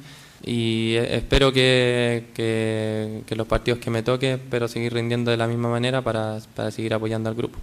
y 0.42 0.94
espero 0.96 1.52
que, 1.52 2.26
que, 2.34 3.22
que 3.26 3.36
los 3.36 3.46
partidos 3.46 3.80
que 3.80 3.90
me 3.90 4.02
toque, 4.02 4.34
espero 4.34 4.68
seguir 4.68 4.94
rindiendo 4.94 5.30
de 5.30 5.36
la 5.36 5.46
misma 5.46 5.68
manera 5.68 6.02
para, 6.02 6.38
para 6.54 6.70
seguir 6.70 6.94
apoyando 6.94 7.28
al 7.28 7.34
grupo. 7.34 7.58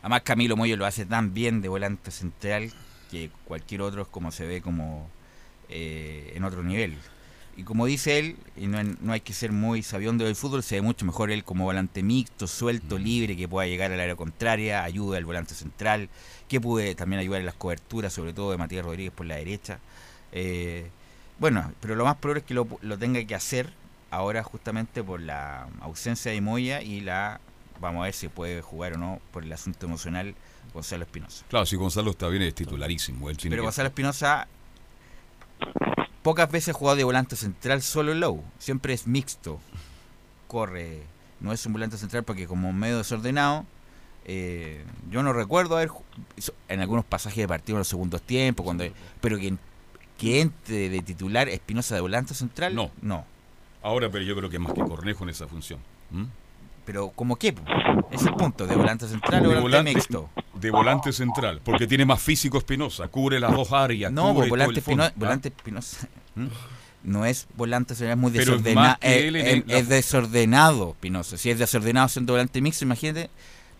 Además 0.00 0.22
Camilo 0.22 0.56
Moyo 0.56 0.76
lo 0.76 0.86
hace 0.86 1.04
tan 1.04 1.34
bien 1.34 1.60
de 1.60 1.68
volante 1.68 2.10
central 2.10 2.72
que 3.10 3.30
cualquier 3.44 3.82
otro 3.82 4.02
es 4.02 4.08
como 4.08 4.32
se 4.32 4.46
ve 4.46 4.62
como 4.62 5.08
eh, 5.68 6.32
en 6.34 6.44
otro 6.44 6.62
nivel. 6.62 6.96
Y 7.54 7.64
como 7.64 7.84
dice 7.84 8.18
él, 8.18 8.36
y 8.56 8.66
no, 8.66 8.82
no, 8.82 9.12
hay 9.12 9.20
que 9.20 9.34
ser 9.34 9.52
muy 9.52 9.82
sabiondo 9.82 10.24
del 10.24 10.34
fútbol, 10.34 10.62
se 10.62 10.76
ve 10.76 10.82
mucho 10.82 11.04
mejor 11.04 11.30
él 11.30 11.44
como 11.44 11.64
volante 11.64 12.02
mixto, 12.02 12.46
suelto, 12.46 12.98
libre, 12.98 13.36
que 13.36 13.46
pueda 13.46 13.68
llegar 13.68 13.92
al 13.92 14.00
área 14.00 14.16
contraria, 14.16 14.84
ayuda 14.84 15.18
al 15.18 15.26
volante 15.26 15.54
central, 15.54 16.08
que 16.48 16.62
puede 16.62 16.94
también 16.94 17.20
ayudar 17.20 17.40
en 17.40 17.46
las 17.46 17.54
coberturas, 17.54 18.12
sobre 18.12 18.32
todo 18.32 18.52
de 18.52 18.56
Matías 18.56 18.84
Rodríguez 18.84 19.12
por 19.12 19.26
la 19.26 19.36
derecha. 19.36 19.80
Eh, 20.32 20.88
bueno, 21.42 21.72
pero 21.80 21.96
lo 21.96 22.04
más 22.04 22.14
probable 22.18 22.42
es 22.42 22.46
que 22.46 22.54
lo, 22.54 22.68
lo, 22.82 22.96
tenga 22.96 23.20
que 23.24 23.34
hacer 23.34 23.72
ahora 24.12 24.44
justamente 24.44 25.02
por 25.02 25.20
la 25.20 25.66
ausencia 25.80 26.30
de 26.30 26.40
Moya 26.40 26.82
y 26.82 27.00
la 27.00 27.40
vamos 27.80 28.02
a 28.02 28.04
ver 28.04 28.14
si 28.14 28.28
puede 28.28 28.62
jugar 28.62 28.92
o 28.92 28.98
no 28.98 29.20
por 29.32 29.42
el 29.42 29.52
asunto 29.52 29.86
emocional 29.86 30.36
Gonzalo 30.72 31.02
Espinosa. 31.02 31.44
Claro, 31.48 31.66
si 31.66 31.74
Gonzalo 31.74 32.12
está 32.12 32.28
bien 32.28 32.42
es 32.42 32.54
titularísimo. 32.54 33.28
Pero 33.42 33.64
Gonzalo 33.64 33.88
Espinosa 33.88 34.46
pocas 36.22 36.48
veces 36.48 36.76
ha 36.76 36.78
jugado 36.78 36.96
de 36.96 37.02
volante 37.02 37.34
central 37.34 37.82
solo 37.82 38.14
low, 38.14 38.44
siempre 38.60 38.94
es 38.94 39.08
mixto, 39.08 39.58
corre, 40.46 41.02
no 41.40 41.52
es 41.52 41.66
un 41.66 41.72
volante 41.72 41.96
central 41.96 42.22
porque 42.22 42.46
como 42.46 42.72
medio 42.72 42.98
desordenado, 42.98 43.66
eh, 44.26 44.84
yo 45.10 45.24
no 45.24 45.32
recuerdo 45.32 45.76
haber 45.76 45.90
en 46.68 46.80
algunos 46.80 47.04
pasajes 47.04 47.38
de 47.38 47.48
partido 47.48 47.74
en 47.74 47.80
los 47.80 47.88
segundos 47.88 48.22
tiempos, 48.22 48.62
cuando, 48.62 48.84
pero 49.20 49.38
que, 49.38 49.56
que 50.22 50.40
entre 50.40 50.88
de 50.88 51.02
titular 51.02 51.48
Espinosa 51.48 51.96
de 51.96 52.00
volante 52.00 52.32
central, 52.32 52.76
no. 52.76 52.92
no. 53.02 53.24
Ahora, 53.82 54.08
pero 54.08 54.22
yo 54.22 54.36
creo 54.36 54.48
que 54.48 54.60
más 54.60 54.72
que 54.72 54.80
Cornejo 54.80 55.24
en 55.24 55.30
esa 55.30 55.48
función. 55.48 55.80
Pero 56.84 57.10
¿como 57.10 57.34
qué? 57.34 57.52
Es 58.12 58.22
el 58.22 58.34
punto, 58.34 58.68
de 58.68 58.76
volante 58.76 59.08
central 59.08 59.40
o 59.40 59.48
volante, 59.48 59.62
volante, 59.62 59.94
mixto. 59.94 60.30
De 60.54 60.70
volante 60.70 61.12
central, 61.12 61.60
porque 61.64 61.88
tiene 61.88 62.04
más 62.04 62.22
físico 62.22 62.56
Espinosa, 62.56 63.08
cubre 63.08 63.40
las 63.40 63.50
dos 63.50 63.72
áreas. 63.72 64.12
No, 64.12 64.32
cubre 64.32 64.48
volante, 64.48 64.78
Espinosa, 64.78 65.12
volante 65.16 65.48
Espinosa 65.48 66.08
¿Mm? 66.36 66.46
no 67.02 67.26
es 67.26 67.48
volante 67.56 67.96
central, 67.96 68.12
es 68.12 68.18
muy 68.18 68.30
desordenado. 68.30 68.98
Es, 69.00 69.64
es, 69.66 69.88
desordenado 69.88 70.90
Espinosa. 70.90 71.36
Si 71.36 71.50
es 71.50 71.58
desordenado 71.58 72.08
siendo 72.08 72.34
volante 72.34 72.60
mixto, 72.60 72.84
imagínate 72.84 73.28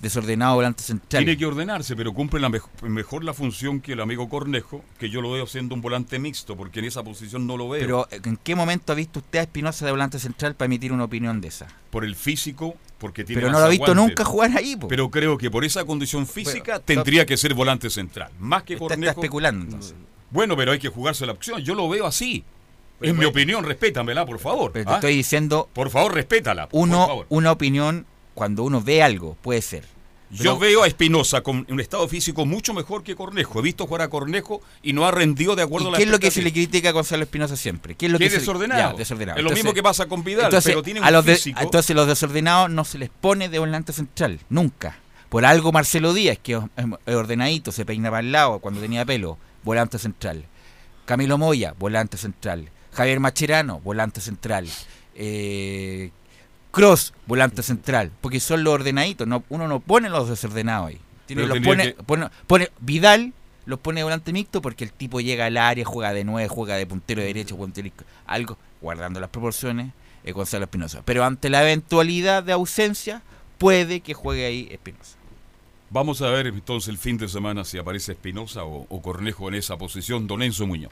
desordenado 0.02 0.56
volante 0.56 0.82
central. 0.82 1.24
Tiene 1.24 1.38
que 1.38 1.46
ordenarse, 1.46 1.94
pero 1.94 2.12
cumple 2.12 2.40
la 2.40 2.50
mejor 2.50 3.24
la 3.24 3.32
función 3.32 3.80
que 3.80 3.92
el 3.92 4.00
amigo 4.00 4.28
Cornejo, 4.28 4.84
que 4.98 5.08
yo 5.08 5.22
lo 5.22 5.30
veo 5.30 5.46
siendo 5.46 5.76
un 5.76 5.80
volante 5.80 6.18
mixto, 6.18 6.56
porque 6.56 6.80
en 6.80 6.86
esa 6.86 7.04
posición 7.04 7.46
no 7.46 7.56
lo 7.56 7.68
veo. 7.68 7.80
Pero 7.80 8.08
¿en 8.10 8.36
qué 8.36 8.56
momento 8.56 8.92
ha 8.92 8.96
visto 8.96 9.20
usted 9.20 9.38
a 9.38 9.42
Espinosa 9.42 9.86
de 9.86 9.92
volante 9.92 10.18
central 10.18 10.56
para 10.56 10.66
emitir 10.66 10.92
una 10.92 11.04
opinión 11.04 11.40
de 11.40 11.48
esa? 11.48 11.68
Por 11.90 12.04
el 12.04 12.16
físico, 12.16 12.74
porque 12.98 13.22
tiene 13.22 13.42
Pero 13.42 13.52
no 13.52 13.60
lo 13.60 13.66
ha 13.66 13.68
visto 13.68 13.94
nunca 13.94 14.24
jugar 14.24 14.50
ahí. 14.56 14.74
Po. 14.74 14.88
Pero 14.88 15.08
creo 15.08 15.38
que 15.38 15.50
por 15.50 15.64
esa 15.64 15.84
condición 15.84 16.26
física 16.26 16.80
tendría 16.80 17.24
que 17.24 17.36
ser 17.36 17.54
volante 17.54 17.88
central, 17.88 18.32
más 18.40 18.64
que 18.64 18.76
Cornejo. 18.76 19.10
Está 19.10 19.20
especulando 19.20 19.64
entonces. 19.64 19.94
Bueno, 20.30 20.56
pero 20.56 20.72
hay 20.72 20.80
que 20.80 20.88
jugarse 20.88 21.24
la 21.26 21.32
opción, 21.32 21.62
yo 21.62 21.76
lo 21.76 21.88
veo 21.88 22.06
así. 22.06 22.44
Es 23.00 23.14
mi 23.14 23.24
opinión, 23.24 23.64
respétamela, 23.64 24.26
por 24.26 24.38
favor. 24.38 24.72
Pero 24.72 24.86
te 24.86 24.92
¿ah? 24.92 24.94
estoy 24.96 25.16
diciendo. 25.16 25.68
Por 25.72 25.90
favor, 25.90 26.14
respétala. 26.14 26.68
Uno, 26.72 26.98
por 26.98 27.06
favor. 27.06 27.26
Una 27.30 27.52
opinión, 27.52 28.06
cuando 28.34 28.62
uno 28.62 28.80
ve 28.80 29.02
algo, 29.02 29.36
puede 29.42 29.60
ser. 29.60 29.91
Yo 30.32 30.58
veo 30.58 30.82
a 30.82 30.86
Espinosa 30.86 31.42
con 31.42 31.66
un 31.68 31.80
estado 31.80 32.08
físico 32.08 32.46
mucho 32.46 32.72
mejor 32.72 33.02
que 33.02 33.14
Cornejo. 33.14 33.58
He 33.58 33.62
visto 33.62 33.86
jugar 33.86 34.02
a 34.02 34.08
Cornejo 34.08 34.62
y 34.82 34.94
no 34.94 35.06
ha 35.06 35.10
rendido 35.10 35.54
de 35.54 35.62
acuerdo 35.62 35.86
¿Y 35.86 35.88
a 35.88 35.92
la 35.92 35.98
¿Qué 35.98 36.04
es 36.04 36.10
lo 36.10 36.18
que 36.18 36.30
se 36.30 36.42
le 36.42 36.52
critica 36.52 36.88
a 36.88 36.92
Gonzalo 36.92 37.22
Espinosa 37.22 37.56
siempre? 37.56 37.94
¿Qué 37.94 38.06
es 38.06 38.12
lo 38.12 38.18
que, 38.18 38.26
es 38.26 38.32
desordenado? 38.32 38.92
Ya, 38.92 38.96
desordenado. 38.96 39.38
Es 39.38 39.44
lo 39.44 39.50
mismo 39.50 39.74
que 39.74 39.82
pasa 39.82 40.06
con 40.06 40.24
Vidal, 40.24 40.46
entonces, 40.46 40.72
pero 40.72 40.82
tiene 40.82 41.00
un 41.00 41.06
a 41.06 41.10
los 41.10 41.24
físico. 41.24 41.58
De, 41.58 41.64
entonces 41.66 41.94
los 41.94 42.06
desordenados 42.06 42.70
no 42.70 42.84
se 42.84 42.98
les 42.98 43.10
pone 43.10 43.48
de 43.48 43.58
volante 43.58 43.92
central, 43.92 44.40
nunca. 44.48 44.98
Por 45.28 45.44
algo 45.44 45.72
Marcelo 45.72 46.14
Díaz, 46.14 46.38
que 46.42 46.54
es 46.54 47.14
ordenadito, 47.14 47.72
se 47.72 47.84
peinaba 47.84 48.18
al 48.18 48.32
lado 48.32 48.58
cuando 48.60 48.80
tenía 48.80 49.04
pelo, 49.04 49.38
volante 49.64 49.98
central. 49.98 50.46
Camilo 51.04 51.36
Moya, 51.36 51.74
volante 51.78 52.16
central. 52.16 52.70
Javier 52.92 53.20
Macherano, 53.20 53.80
volante 53.80 54.20
central. 54.20 54.68
Eh, 55.14 56.10
Cross, 56.72 57.14
volante 57.26 57.62
central, 57.62 58.10
porque 58.20 58.40
son 58.40 58.64
los 58.64 58.74
ordenaditos, 58.74 59.28
no, 59.28 59.44
uno 59.50 59.68
no 59.68 59.78
pone 59.80 60.08
los 60.08 60.28
desordenados 60.28 60.88
ahí. 60.88 61.00
Tiene, 61.26 61.46
los 61.46 61.60
pone, 61.60 61.94
que... 61.94 62.02
pone, 62.02 62.28
pone, 62.46 62.70
Vidal 62.80 63.32
los 63.64 63.78
pone 63.78 64.00
de 64.00 64.04
volante 64.04 64.32
mixto 64.32 64.60
porque 64.60 64.84
el 64.84 64.92
tipo 64.92 65.20
llega 65.20 65.46
al 65.46 65.56
área, 65.56 65.84
juega 65.84 66.12
de 66.12 66.24
nueve, 66.24 66.48
juega 66.48 66.76
de 66.76 66.86
puntero 66.86 67.22
derecho, 67.22 67.56
puntero 67.56 67.88
algo, 68.26 68.58
guardando 68.80 69.20
las 69.20 69.30
proporciones, 69.30 69.92
eh, 70.24 70.32
Gonzalo 70.32 70.64
Espinosa. 70.64 71.02
Pero 71.04 71.24
ante 71.24 71.48
la 71.50 71.62
eventualidad 71.62 72.42
de 72.42 72.52
ausencia, 72.52 73.22
puede 73.58 74.00
que 74.00 74.14
juegue 74.14 74.46
ahí 74.46 74.68
Espinosa. 74.70 75.16
Vamos 75.90 76.22
a 76.22 76.30
ver 76.30 76.46
entonces 76.46 76.88
el 76.88 76.98
fin 76.98 77.18
de 77.18 77.28
semana 77.28 77.64
si 77.64 77.78
aparece 77.78 78.12
Espinosa 78.12 78.64
o, 78.64 78.86
o 78.88 79.02
Cornejo 79.02 79.48
en 79.48 79.54
esa 79.54 79.76
posición, 79.76 80.26
Don 80.26 80.42
Enzo 80.42 80.66
Muñoz. 80.66 80.90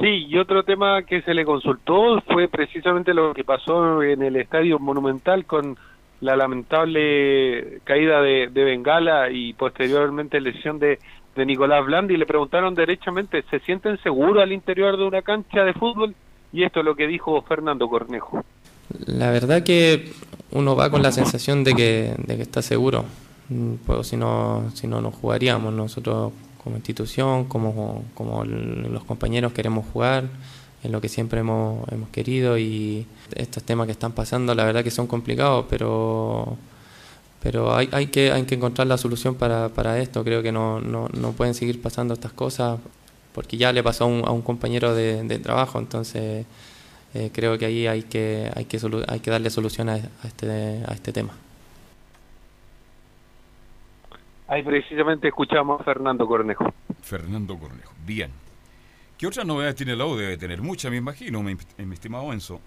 Sí, 0.00 0.26
y 0.28 0.38
otro 0.38 0.62
tema 0.62 1.02
que 1.02 1.22
se 1.22 1.34
le 1.34 1.44
consultó 1.44 2.20
fue 2.20 2.48
precisamente 2.48 3.12
lo 3.12 3.34
que 3.34 3.42
pasó 3.42 4.02
en 4.02 4.22
el 4.22 4.36
Estadio 4.36 4.78
Monumental 4.78 5.44
con 5.44 5.76
la 6.20 6.36
lamentable 6.36 7.80
caída 7.84 8.20
de, 8.20 8.46
Bengala 8.48 9.30
y 9.30 9.54
posteriormente 9.54 10.40
lesión 10.40 10.78
de, 10.78 11.00
de 11.34 11.46
Nicolás 11.46 11.84
Blandi. 11.84 12.16
Le 12.16 12.26
preguntaron 12.26 12.74
derechamente, 12.74 13.44
¿se 13.50 13.58
sienten 13.60 13.98
seguros 14.02 14.42
al 14.42 14.52
interior 14.52 14.96
de 14.96 15.04
una 15.04 15.22
cancha 15.22 15.64
de 15.64 15.72
fútbol? 15.74 16.14
Y 16.52 16.62
esto 16.62 16.80
es 16.80 16.86
lo 16.86 16.94
que 16.94 17.08
dijo 17.08 17.42
Fernando 17.42 17.88
Cornejo. 17.88 18.44
La 19.06 19.30
verdad 19.30 19.64
que 19.64 20.12
uno 20.52 20.76
va 20.76 20.90
con 20.90 21.02
la 21.02 21.12
sensación 21.12 21.64
de 21.64 21.74
que, 21.74 22.14
de 22.18 22.36
que 22.36 22.42
está 22.42 22.62
seguro, 22.62 23.04
pues 23.84 24.06
si 24.06 24.16
no, 24.16 24.70
si 24.74 24.86
no, 24.86 25.00
no 25.00 25.10
jugaríamos. 25.10 25.74
Nosotros 25.74 26.32
como 26.68 26.76
institución, 26.76 27.46
como, 27.46 28.04
como 28.14 28.44
los 28.44 29.02
compañeros 29.04 29.54
queremos 29.54 29.86
jugar, 29.90 30.28
en 30.84 30.92
lo 30.92 31.00
que 31.00 31.08
siempre 31.08 31.40
hemos, 31.40 31.88
hemos 31.90 32.10
querido 32.10 32.58
y 32.58 33.06
estos 33.34 33.62
temas 33.62 33.86
que 33.86 33.92
están 33.92 34.12
pasando 34.12 34.54
la 34.54 34.64
verdad 34.64 34.84
que 34.84 34.90
son 34.90 35.06
complicados, 35.06 35.64
pero 35.70 36.58
pero 37.42 37.74
hay, 37.74 37.88
hay, 37.92 38.08
que, 38.08 38.32
hay 38.32 38.42
que 38.42 38.56
encontrar 38.56 38.86
la 38.86 38.98
solución 38.98 39.34
para, 39.36 39.70
para 39.70 39.98
esto, 39.98 40.22
creo 40.24 40.42
que 40.42 40.52
no, 40.52 40.80
no, 40.80 41.08
no 41.08 41.32
pueden 41.32 41.54
seguir 41.54 41.80
pasando 41.80 42.12
estas 42.14 42.32
cosas 42.32 42.78
porque 43.32 43.56
ya 43.56 43.72
le 43.72 43.82
pasó 43.82 44.04
a 44.04 44.06
un, 44.08 44.26
a 44.26 44.30
un 44.30 44.42
compañero 44.42 44.94
de, 44.94 45.22
de, 45.22 45.38
trabajo, 45.38 45.78
entonces 45.78 46.44
eh, 47.14 47.30
creo 47.32 47.56
que 47.56 47.64
ahí 47.64 47.86
hay 47.86 48.02
que, 48.02 48.50
hay 48.54 48.66
que, 48.66 48.78
hay 49.06 49.20
que 49.20 49.30
darle 49.30 49.48
solución 49.48 49.88
a, 49.88 49.94
a, 49.94 50.26
este, 50.26 50.82
a 50.86 50.92
este 50.92 51.12
tema. 51.12 51.32
Ahí 54.48 54.62
precisamente 54.62 55.28
escuchamos 55.28 55.80
a 55.80 55.84
Fernando 55.84 56.26
Cornejo. 56.26 56.72
Fernando 57.02 57.56
Cornejo, 57.58 57.92
bien. 58.06 58.30
¿Qué 59.18 59.26
otras 59.26 59.44
novedades 59.44 59.76
tiene 59.76 59.94
la 59.94 60.06
U? 60.06 60.16
Debe 60.16 60.36
tener 60.38 60.62
muchas, 60.62 60.90
me 60.90 60.96
imagino, 60.96 61.42
mi, 61.42 61.54
mi 61.78 61.94
estimado 61.94 62.32
Enzo. 62.32 62.60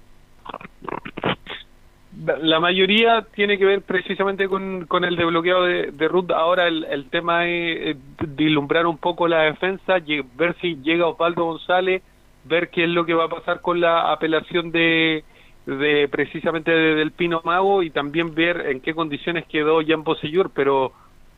La 2.41 2.59
mayoría 2.59 3.25
tiene 3.33 3.57
que 3.57 3.65
ver 3.65 3.81
precisamente 3.81 4.47
con, 4.47 4.85
con 4.85 5.05
el 5.05 5.15
desbloqueado 5.15 5.63
de, 5.63 5.91
de 5.91 6.07
Ruth. 6.07 6.29
Ahora 6.31 6.67
el, 6.67 6.83
el 6.83 7.09
tema 7.09 7.47
es 7.47 7.97
vislumbrar 8.27 8.85
un 8.85 8.97
poco 8.97 9.27
la 9.27 9.43
defensa, 9.43 9.95
ver 10.35 10.55
si 10.61 10.75
llega 10.83 11.07
Osvaldo 11.07 11.45
González, 11.45 12.03
ver 12.43 12.69
qué 12.69 12.83
es 12.83 12.89
lo 12.89 13.05
que 13.05 13.13
va 13.13 13.25
a 13.25 13.29
pasar 13.29 13.61
con 13.61 13.79
la 13.79 14.11
apelación 14.11 14.71
de, 14.71 15.23
de 15.65 16.07
precisamente 16.11 16.69
de, 16.69 16.95
del 16.95 17.11
Pino 17.11 17.41
Mago 17.43 17.81
y 17.81 17.89
también 17.89 18.35
ver 18.35 18.67
en 18.67 18.81
qué 18.81 18.93
condiciones 18.93 19.45
quedó 19.47 19.79
Jan 19.83 20.03
Bosellur, 20.03 20.51
pero 20.53 20.91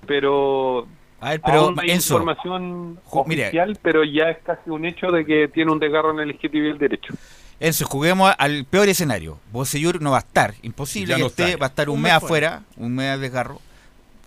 pero 0.06 0.88
a 1.20 1.30
ver, 1.32 1.42
pero 1.42 1.60
aún 1.60 1.76
no 1.76 1.82
hay 1.82 1.92
Enzo, 1.92 2.16
información 2.16 3.00
oficial, 3.10 3.70
mire. 3.70 3.80
pero 3.82 4.04
ya 4.04 4.30
es 4.30 4.38
casi 4.44 4.70
un 4.70 4.86
hecho 4.86 5.08
de 5.12 5.26
que 5.26 5.48
tiene 5.48 5.72
un 5.72 5.80
desgarro 5.80 6.12
en 6.12 6.20
el 6.20 6.32
isquiotibial 6.32 6.68
y 6.68 6.72
el 6.74 6.78
derecho. 6.80 7.14
Enzo, 7.60 7.86
juguemos 7.86 8.34
al 8.38 8.66
peor 8.66 8.90
escenario. 8.90 9.40
Bosellur 9.52 10.02
no 10.02 10.12
va 10.12 10.18
a 10.18 10.22
estar, 10.22 10.54
imposible 10.64 11.12
Ya 11.12 11.16
que 11.16 11.22
no 11.22 11.28
esté, 11.28 11.46
está. 11.52 11.58
va 11.60 11.66
a 11.68 11.70
estar 11.70 11.90
un, 11.90 11.96
Un 11.98 12.02
mes 12.02 12.12
mes 12.14 12.24
afuera, 12.24 12.64
un 12.78 12.94
mes 12.96 13.12
de 13.12 13.18
desgarro. 13.20 13.62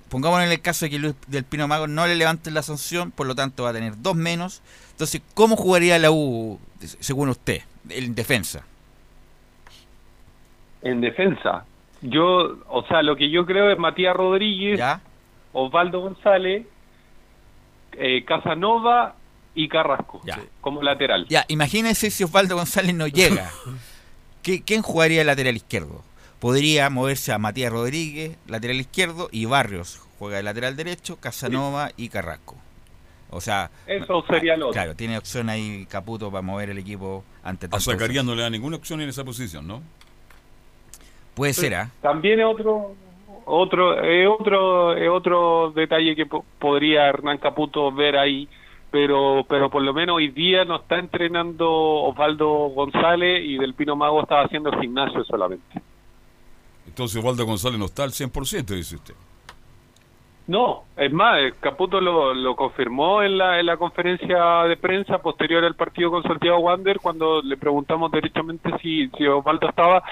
pongamos 0.08 0.40
en 0.42 0.50
el 0.50 0.60
caso 0.62 0.86
de 0.86 0.90
que 0.90 0.98
Luis 0.98 1.14
del 1.26 1.44
Pino 1.44 1.68
Mago 1.68 1.86
no 1.86 2.06
le 2.06 2.14
levanten 2.16 2.54
la 2.54 2.62
sanción, 2.62 3.10
por 3.10 3.26
lo 3.26 3.34
tanto 3.34 3.64
va 3.64 3.70
a 3.70 3.74
tener 3.74 4.00
dos 4.00 4.14
menos. 4.14 4.62
Entonces, 4.92 5.20
¿cómo 5.34 5.56
jugaría 5.56 5.98
la 5.98 6.10
U, 6.10 6.58
según 7.00 7.28
usted, 7.28 7.60
en 7.90 8.14
defensa? 8.14 8.64
En 10.82 11.00
defensa. 11.00 11.64
Yo, 12.02 12.56
o 12.68 12.84
sea, 12.88 13.02
lo 13.02 13.16
que 13.16 13.30
yo 13.30 13.44
creo 13.44 13.70
es 13.70 13.78
Matías 13.78 14.14
Rodríguez, 14.16 14.78
Osvaldo 15.52 16.00
González, 16.00 16.66
eh, 17.92 18.24
Casanova 18.24 19.16
y 19.54 19.68
Carrasco 19.68 20.20
como 20.61 20.82
lateral. 20.82 21.26
Ya, 21.28 21.44
imagínense 21.48 22.11
si 22.11 22.24
Osvaldo 22.24 22.56
González 22.56 22.94
no 22.94 23.06
llega. 23.06 23.50
¿Qué, 24.42 24.62
¿Quién 24.62 24.82
jugaría 24.82 25.22
el 25.22 25.26
lateral 25.26 25.56
izquierdo? 25.56 26.02
Podría 26.38 26.90
moverse 26.90 27.32
a 27.32 27.38
Matías 27.38 27.72
Rodríguez, 27.72 28.37
lateral 28.46 28.76
izquierdo, 28.76 29.28
y 29.32 29.46
Barrios 29.46 30.00
juega 30.18 30.37
de 30.37 30.42
lateral 30.42 30.76
derecho, 30.76 31.16
Casanova 31.16 31.90
y 31.96 32.09
Carrasco. 32.09 32.56
O 33.30 33.40
sea, 33.40 33.70
eso 33.87 34.24
sería 34.28 34.56
lo 34.56 34.70
Claro, 34.70 34.94
tiene 34.94 35.18
opción 35.18 35.48
ahí 35.50 35.87
Caputo 35.90 36.30
para 36.30 36.42
mover 36.42 36.70
el 36.70 36.78
equipo 36.78 37.24
ante 37.42 37.68
A 37.70 37.80
Zacarías 37.80 38.24
no 38.24 38.35
le 38.35 38.42
da 38.42 38.50
ninguna 38.50 38.76
opción 38.76 39.00
en 39.00 39.09
esa 39.09 39.24
posición, 39.24 39.66
¿no? 39.66 39.82
Puede 41.35 41.52
ser, 41.52 41.74
¿ah? 41.74 41.90
También 42.00 42.40
es 42.40 42.46
otro 42.46 42.94
otro 43.46 43.96
otro 44.38 45.14
otro 45.14 45.72
detalle 45.74 46.14
que 46.14 46.26
podría 46.26 47.09
Hernán 47.09 47.38
Caputo 47.38 47.90
ver 47.92 48.16
ahí 48.16 48.48
pero 48.90 49.44
pero 49.48 49.70
por 49.70 49.82
lo 49.82 49.94
menos 49.94 50.16
hoy 50.16 50.28
día 50.28 50.64
no 50.64 50.76
está 50.76 50.98
entrenando 50.98 51.70
Osvaldo 51.70 52.48
González 52.68 53.42
y 53.44 53.56
Del 53.56 53.74
Pino 53.74 53.96
Mago 53.96 54.22
estaba 54.22 54.42
haciendo 54.42 54.70
gimnasio 54.80 55.24
solamente. 55.24 55.80
Entonces 56.87 57.18
Osvaldo 57.18 57.46
González 57.46 57.78
no 57.78 57.87
está 57.87 58.04
al 58.04 58.11
100%, 58.11 58.66
dice 58.66 58.96
usted. 58.96 59.14
No, 60.46 60.85
es 60.96 61.12
más, 61.12 61.40
Caputo 61.59 62.00
lo, 62.00 62.32
lo 62.32 62.54
confirmó 62.54 63.22
en 63.22 63.37
la, 63.37 63.59
en 63.59 63.66
la 63.66 63.76
conferencia 63.76 64.62
de 64.62 64.76
prensa 64.76 65.18
posterior 65.18 65.64
al 65.64 65.74
partido 65.74 66.12
con 66.12 66.22
Santiago 66.22 66.59
Wander 66.59 67.00
cuando 67.00 67.42
le 67.42 67.56
preguntamos 67.56 68.12
derechamente 68.12 68.70
si, 68.80 69.09
si 69.09 69.26
Osvaldo 69.26 69.68
estaba, 69.68 70.04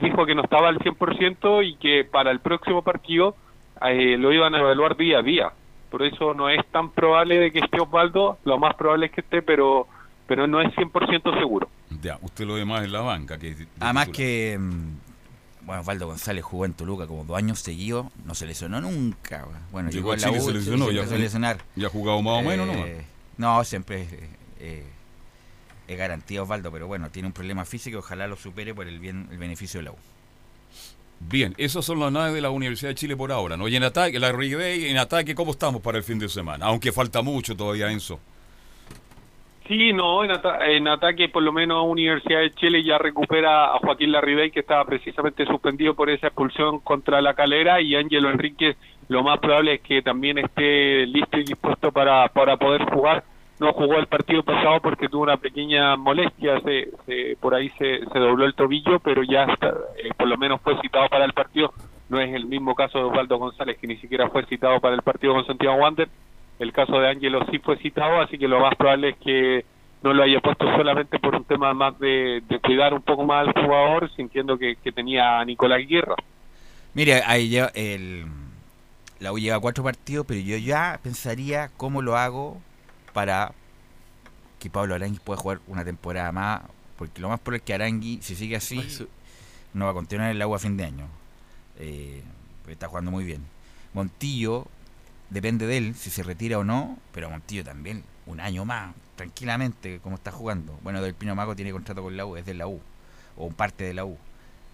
dijo 0.00 0.26
que 0.26 0.34
no 0.34 0.42
estaba 0.42 0.68
al 0.68 0.78
100% 0.78 1.66
y 1.66 1.76
que 1.76 2.04
para 2.04 2.30
el 2.30 2.40
próximo 2.40 2.82
partido 2.82 3.36
eh, 3.82 4.16
lo 4.16 4.32
iban 4.32 4.54
a 4.54 4.60
evaluar 4.60 4.96
día 4.96 5.18
a 5.18 5.22
día 5.22 5.52
por 5.90 6.02
eso 6.02 6.34
no 6.34 6.48
es 6.48 6.64
tan 6.70 6.90
probable 6.90 7.38
de 7.38 7.52
que 7.52 7.60
esté 7.60 7.80
Osvaldo, 7.80 8.38
lo 8.44 8.58
más 8.58 8.74
probable 8.74 9.06
es 9.06 9.12
que 9.12 9.20
esté, 9.20 9.42
pero 9.42 9.86
pero 10.26 10.46
no 10.46 10.60
es 10.60 10.74
100% 10.74 11.38
seguro. 11.38 11.70
Ya, 12.02 12.18
usted 12.20 12.44
lo 12.44 12.54
ve 12.54 12.64
más 12.64 12.84
en 12.84 12.92
la 12.92 13.00
banca 13.00 13.38
que... 13.38 13.54
Además 13.78 14.08
que, 14.08 14.58
mm, 14.58 15.66
bueno, 15.66 15.82
Osvaldo 15.82 16.08
González 16.08 16.44
jugó 16.44 16.64
en 16.64 16.74
Toluca 16.74 17.06
como 17.06 17.24
dos 17.24 17.36
años 17.38 17.60
seguidos, 17.60 18.06
no 18.24 18.34
se 18.34 18.44
lesionó 18.44 18.80
nunca. 18.80 19.46
Bueno, 19.70 19.88
llegó, 19.88 20.12
a 20.12 20.16
la 20.16 20.32
U, 20.32 20.40
se 20.40 20.52
lesionó, 20.52 20.90
ya, 20.90 21.04
lesionar. 21.04 21.58
ya 21.76 21.86
ha 21.86 21.90
jugado 21.90 22.20
más 22.22 22.40
o 22.40 22.42
menos, 22.42 22.66
¿no? 22.66 22.74
Eh, 22.74 23.06
no, 23.38 23.62
siempre 23.62 24.02
es, 24.02 24.12
eh, 24.58 24.84
es 25.88 25.98
garantía 25.98 26.42
Osvaldo, 26.42 26.70
pero 26.72 26.86
bueno, 26.86 27.10
tiene 27.10 27.28
un 27.28 27.32
problema 27.32 27.64
físico, 27.64 27.98
ojalá 27.98 28.26
lo 28.26 28.36
supere 28.36 28.74
por 28.74 28.86
el 28.86 28.98
bien 28.98 29.28
el 29.30 29.38
beneficio 29.38 29.80
de 29.80 29.84
la 29.84 29.92
U. 29.92 29.96
Bien, 31.18 31.54
esas 31.56 31.84
son 31.84 31.98
las 31.98 32.12
naves 32.12 32.34
de 32.34 32.42
la 32.42 32.50
Universidad 32.50 32.90
de 32.90 32.94
Chile 32.94 33.16
por 33.16 33.32
ahora, 33.32 33.56
¿no? 33.56 33.68
Y 33.68 33.76
en 33.76 33.84
ataque, 33.84 34.18
la 34.18 34.32
Ribey, 34.32 34.86
en 34.86 34.98
ataque, 34.98 35.34
¿cómo 35.34 35.52
estamos 35.52 35.80
para 35.80 35.98
el 35.98 36.04
fin 36.04 36.18
de 36.18 36.28
semana? 36.28 36.66
Aunque 36.66 36.92
falta 36.92 37.22
mucho 37.22 37.56
todavía, 37.56 37.90
Enzo. 37.90 38.20
Sí, 39.66 39.92
no, 39.92 40.22
en, 40.22 40.86
ataque 40.86 41.28
por 41.28 41.42
lo 41.42 41.52
menos 41.52 41.84
Universidad 41.88 42.40
de 42.40 42.54
Chile 42.54 42.84
ya 42.84 42.98
recupera 42.98 43.74
a 43.74 43.78
Joaquín 43.78 44.12
Larribey 44.12 44.52
que 44.52 44.60
estaba 44.60 44.84
precisamente 44.84 45.44
suspendido 45.44 45.94
por 45.94 46.08
esa 46.08 46.28
expulsión 46.28 46.78
contra 46.78 47.20
la 47.20 47.34
calera 47.34 47.80
y 47.80 47.96
Ángelo 47.96 48.30
Enríquez 48.30 48.76
lo 49.08 49.24
más 49.24 49.40
probable 49.40 49.74
es 49.74 49.80
que 49.80 50.02
también 50.02 50.38
esté 50.38 51.04
listo 51.06 51.38
y 51.38 51.44
dispuesto 51.44 51.90
para, 51.90 52.28
para 52.28 52.56
poder 52.56 52.84
jugar 52.84 53.24
no 53.58 53.72
jugó 53.72 53.96
el 53.96 54.06
partido 54.06 54.42
pasado 54.42 54.80
porque 54.80 55.08
tuvo 55.08 55.22
una 55.22 55.38
pequeña 55.38 55.96
molestia, 55.96 56.60
se, 56.60 57.36
por 57.40 57.54
ahí 57.54 57.70
se, 57.78 58.00
se, 58.00 58.18
dobló 58.18 58.44
el 58.44 58.54
tobillo, 58.54 59.00
pero 59.00 59.22
ya 59.22 59.44
eh, 59.44 60.10
por 60.16 60.28
lo 60.28 60.36
menos 60.36 60.60
fue 60.60 60.78
citado 60.80 61.08
para 61.08 61.24
el 61.24 61.32
partido. 61.32 61.72
No 62.08 62.20
es 62.20 62.32
el 62.34 62.46
mismo 62.46 62.74
caso 62.74 62.98
de 62.98 63.04
Osvaldo 63.04 63.38
González, 63.38 63.78
que 63.78 63.86
ni 63.86 63.96
siquiera 63.96 64.28
fue 64.28 64.44
citado 64.46 64.78
para 64.80 64.94
el 64.94 65.02
partido 65.02 65.34
con 65.34 65.46
Santiago 65.46 65.76
Wander. 65.76 66.08
El 66.58 66.72
caso 66.72 67.00
de 67.00 67.08
Ángelo 67.08 67.44
sí 67.50 67.58
fue 67.58 67.76
citado, 67.78 68.20
así 68.20 68.38
que 68.38 68.46
lo 68.46 68.60
más 68.60 68.74
probable 68.76 69.10
es 69.10 69.16
que 69.16 69.64
no 70.02 70.12
lo 70.12 70.22
haya 70.22 70.40
puesto 70.40 70.64
solamente 70.76 71.18
por 71.18 71.34
un 71.34 71.44
tema 71.44 71.74
más 71.74 71.98
de, 71.98 72.42
cuidar 72.62 72.94
un 72.94 73.02
poco 73.02 73.24
más 73.24 73.48
al 73.48 73.54
jugador, 73.54 74.10
sintiendo 74.14 74.56
que, 74.56 74.76
que 74.76 74.92
tenía 74.92 75.40
a 75.40 75.44
Nicolás 75.44 75.80
Guerra. 75.88 76.14
Mire, 76.94 77.22
ahí 77.26 77.48
ya 77.48 77.70
el, 77.74 78.24
la 79.18 79.32
U 79.32 79.38
lleva 79.38 79.58
cuatro 79.60 79.82
partidos, 79.82 80.26
pero 80.26 80.40
yo 80.40 80.56
ya 80.58 81.00
pensaría 81.02 81.70
cómo 81.76 82.02
lo 82.02 82.16
hago 82.16 82.60
para 83.16 83.54
que 84.58 84.68
Pablo 84.68 84.94
Arangui 84.94 85.18
pueda 85.20 85.40
jugar 85.40 85.60
una 85.68 85.86
temporada 85.86 86.30
más, 86.32 86.60
porque 86.98 87.18
lo 87.22 87.30
más 87.30 87.40
probable 87.40 87.56
es 87.56 87.62
que 87.62 87.72
Arangui, 87.72 88.18
si 88.20 88.36
sigue 88.36 88.56
así, 88.56 88.78
no 89.72 89.86
va 89.86 89.92
a 89.92 89.94
continuar 89.94 90.28
en 90.28 90.36
el 90.36 90.42
agua 90.42 90.58
a 90.58 90.60
fin 90.60 90.76
de 90.76 90.84
año. 90.84 91.06
Eh, 91.78 92.22
está 92.68 92.88
jugando 92.88 93.10
muy 93.10 93.24
bien. 93.24 93.42
Montillo, 93.94 94.66
depende 95.30 95.66
de 95.66 95.78
él, 95.78 95.94
si 95.94 96.10
se 96.10 96.22
retira 96.24 96.58
o 96.58 96.64
no, 96.64 96.98
pero 97.14 97.30
Montillo 97.30 97.64
también, 97.64 98.04
un 98.26 98.38
año 98.38 98.66
más, 98.66 98.94
tranquilamente, 99.16 99.98
como 100.00 100.16
está 100.16 100.30
jugando. 100.30 100.78
Bueno, 100.82 101.00
Del 101.00 101.14
Pino 101.14 101.34
Mago 101.34 101.56
tiene 101.56 101.72
contrato 101.72 102.02
con 102.02 102.18
la 102.18 102.26
U, 102.26 102.36
es 102.36 102.44
de 102.44 102.52
la 102.52 102.66
U, 102.66 102.82
o 103.38 103.48
parte 103.48 103.84
de 103.84 103.94
la 103.94 104.04
U. 104.04 104.18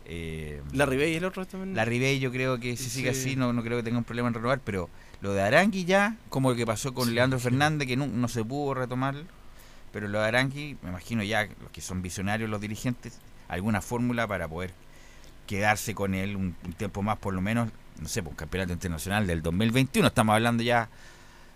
Eh, 0.07 0.61
¿La 0.73 0.87
Ribey 0.87 1.15
el 1.15 1.25
otro 1.25 1.47
también? 1.47 1.75
La 1.75 1.85
Ribey 1.85 2.19
yo 2.19 2.33
creo 2.33 2.59
que 2.59 2.77
si 2.77 2.91
sigue 2.91 3.11
así 3.11 3.37
no, 3.37 3.53
no 3.53 3.63
creo 3.63 3.79
que 3.79 3.83
tenga 3.83 3.99
un 3.99 4.05
problema 4.05 4.29
en 4.29 4.35
renovar, 4.35 4.61
pero 4.65 4.91
lo 5.21 5.33
de 5.33 5.43
Arangui 5.43 5.85
ya, 5.85 6.17
como 6.29 6.51
lo 6.51 6.57
que 6.57 6.67
pasó 6.67 6.93
con 6.93 7.15
Leandro 7.15 7.39
Fernández, 7.39 7.87
que 7.87 7.97
no, 7.97 8.29
se 8.29 8.45
pudo 8.45 8.75
retomar, 8.75 9.15
pero 9.93 10.09
lo 10.09 10.21
de 10.21 10.27
Arangui, 10.27 10.77
me 10.83 10.91
imagino 10.91 11.23
ya 11.23 11.47
los 11.61 11.71
que 11.73 11.81
son 11.81 12.03
visionarios, 12.03 12.51
los 12.51 12.61
dirigentes, 12.61 13.19
alguna 13.49 13.81
fórmula 13.81 14.27
para 14.27 14.49
poder 14.49 14.73
quedarse 15.47 15.95
con 15.95 16.15
él 16.15 16.35
un, 16.37 16.55
tiempo 16.77 17.03
más, 17.03 17.19
por 17.19 17.35
lo 17.35 17.41
menos, 17.41 17.69
no 18.01 18.09
sé, 18.09 18.23
por 18.23 18.31
un 18.31 18.37
campeonato 18.37 18.73
internacional 18.73 19.27
del 19.27 19.43
2021. 19.43 20.09
Estamos 20.09 20.35
hablando 20.35 20.63
ya 20.63 20.89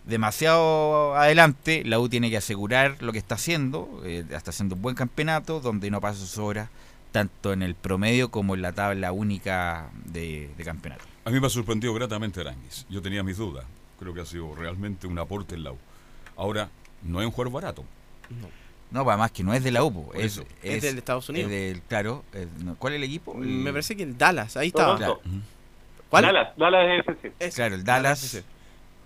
demasiado 0.05 1.17
adelante. 1.17 1.83
La 1.85 1.99
U 1.99 2.09
tiene 2.09 2.31
que 2.31 2.37
asegurar 2.37 2.97
lo 3.01 3.13
que 3.13 3.19
está 3.19 3.35
haciendo, 3.35 4.01
eh, 4.05 4.25
está 4.31 4.51
haciendo 4.51 4.77
un 4.77 4.83
buen 4.83 4.95
campeonato, 4.95 5.61
donde 5.61 5.91
no 5.91 6.01
pasa 6.01 6.21
sus 6.21 6.39
horas, 6.39 6.69
tanto 7.17 7.55
en 7.55 7.63
el 7.63 7.75
promedio 7.75 8.31
como 8.31 8.55
en 8.55 8.61
la 8.61 8.73
tabla 8.73 9.11
única 9.11 9.89
de 10.05 10.51
campeonato. 10.63 11.03
A 11.25 11.31
mí 11.31 11.41
me 11.41 11.47
ha 11.47 11.51
sorprendido 11.51 11.95
gratamente 11.95 12.43
Aranguis. 12.43 12.85
Yo 12.91 13.01
tenía 13.01 13.23
mis 13.23 13.39
dudas. 13.39 13.65
Creo 13.99 14.13
que 14.13 14.21
ha 14.21 14.27
sido 14.27 14.55
realmente 14.55 15.07
un 15.07 15.19
aporte 15.19 15.55
en 15.55 15.65
la 15.65 15.73
U. 15.73 15.79
Ahora, 16.37 16.69
no 17.03 17.21
es 17.21 17.25
un 17.25 17.33
jugador 17.33 17.55
barato. 17.55 17.85
No. 18.29 18.49
No, 18.91 19.09
además 19.09 19.31
que 19.31 19.43
no 19.43 19.55
es 19.55 19.65
de 19.65 19.71
la 19.71 19.83
U, 19.83 20.11
es, 20.13 20.43
es, 20.63 20.83
del 20.83 20.99
Estados 20.99 21.27
Unidos. 21.31 21.51
del, 21.51 21.81
claro, 21.83 22.23
¿cuál 22.79 22.93
es 22.93 22.99
el 22.99 23.05
equipo? 23.05 23.33
Me 23.33 23.71
parece 23.71 23.97
que 23.97 24.03
el 24.03 24.19
Dallas, 24.19 24.59
ahí 24.59 24.69
estaba. 24.69 25.19
¿Cuál? 26.11 26.23
Dallas, 26.23 26.55
Dallas 26.59 27.01
FC. 27.07 27.51
Claro, 27.55 27.77
el 27.77 27.83
Dallas. 27.83 28.45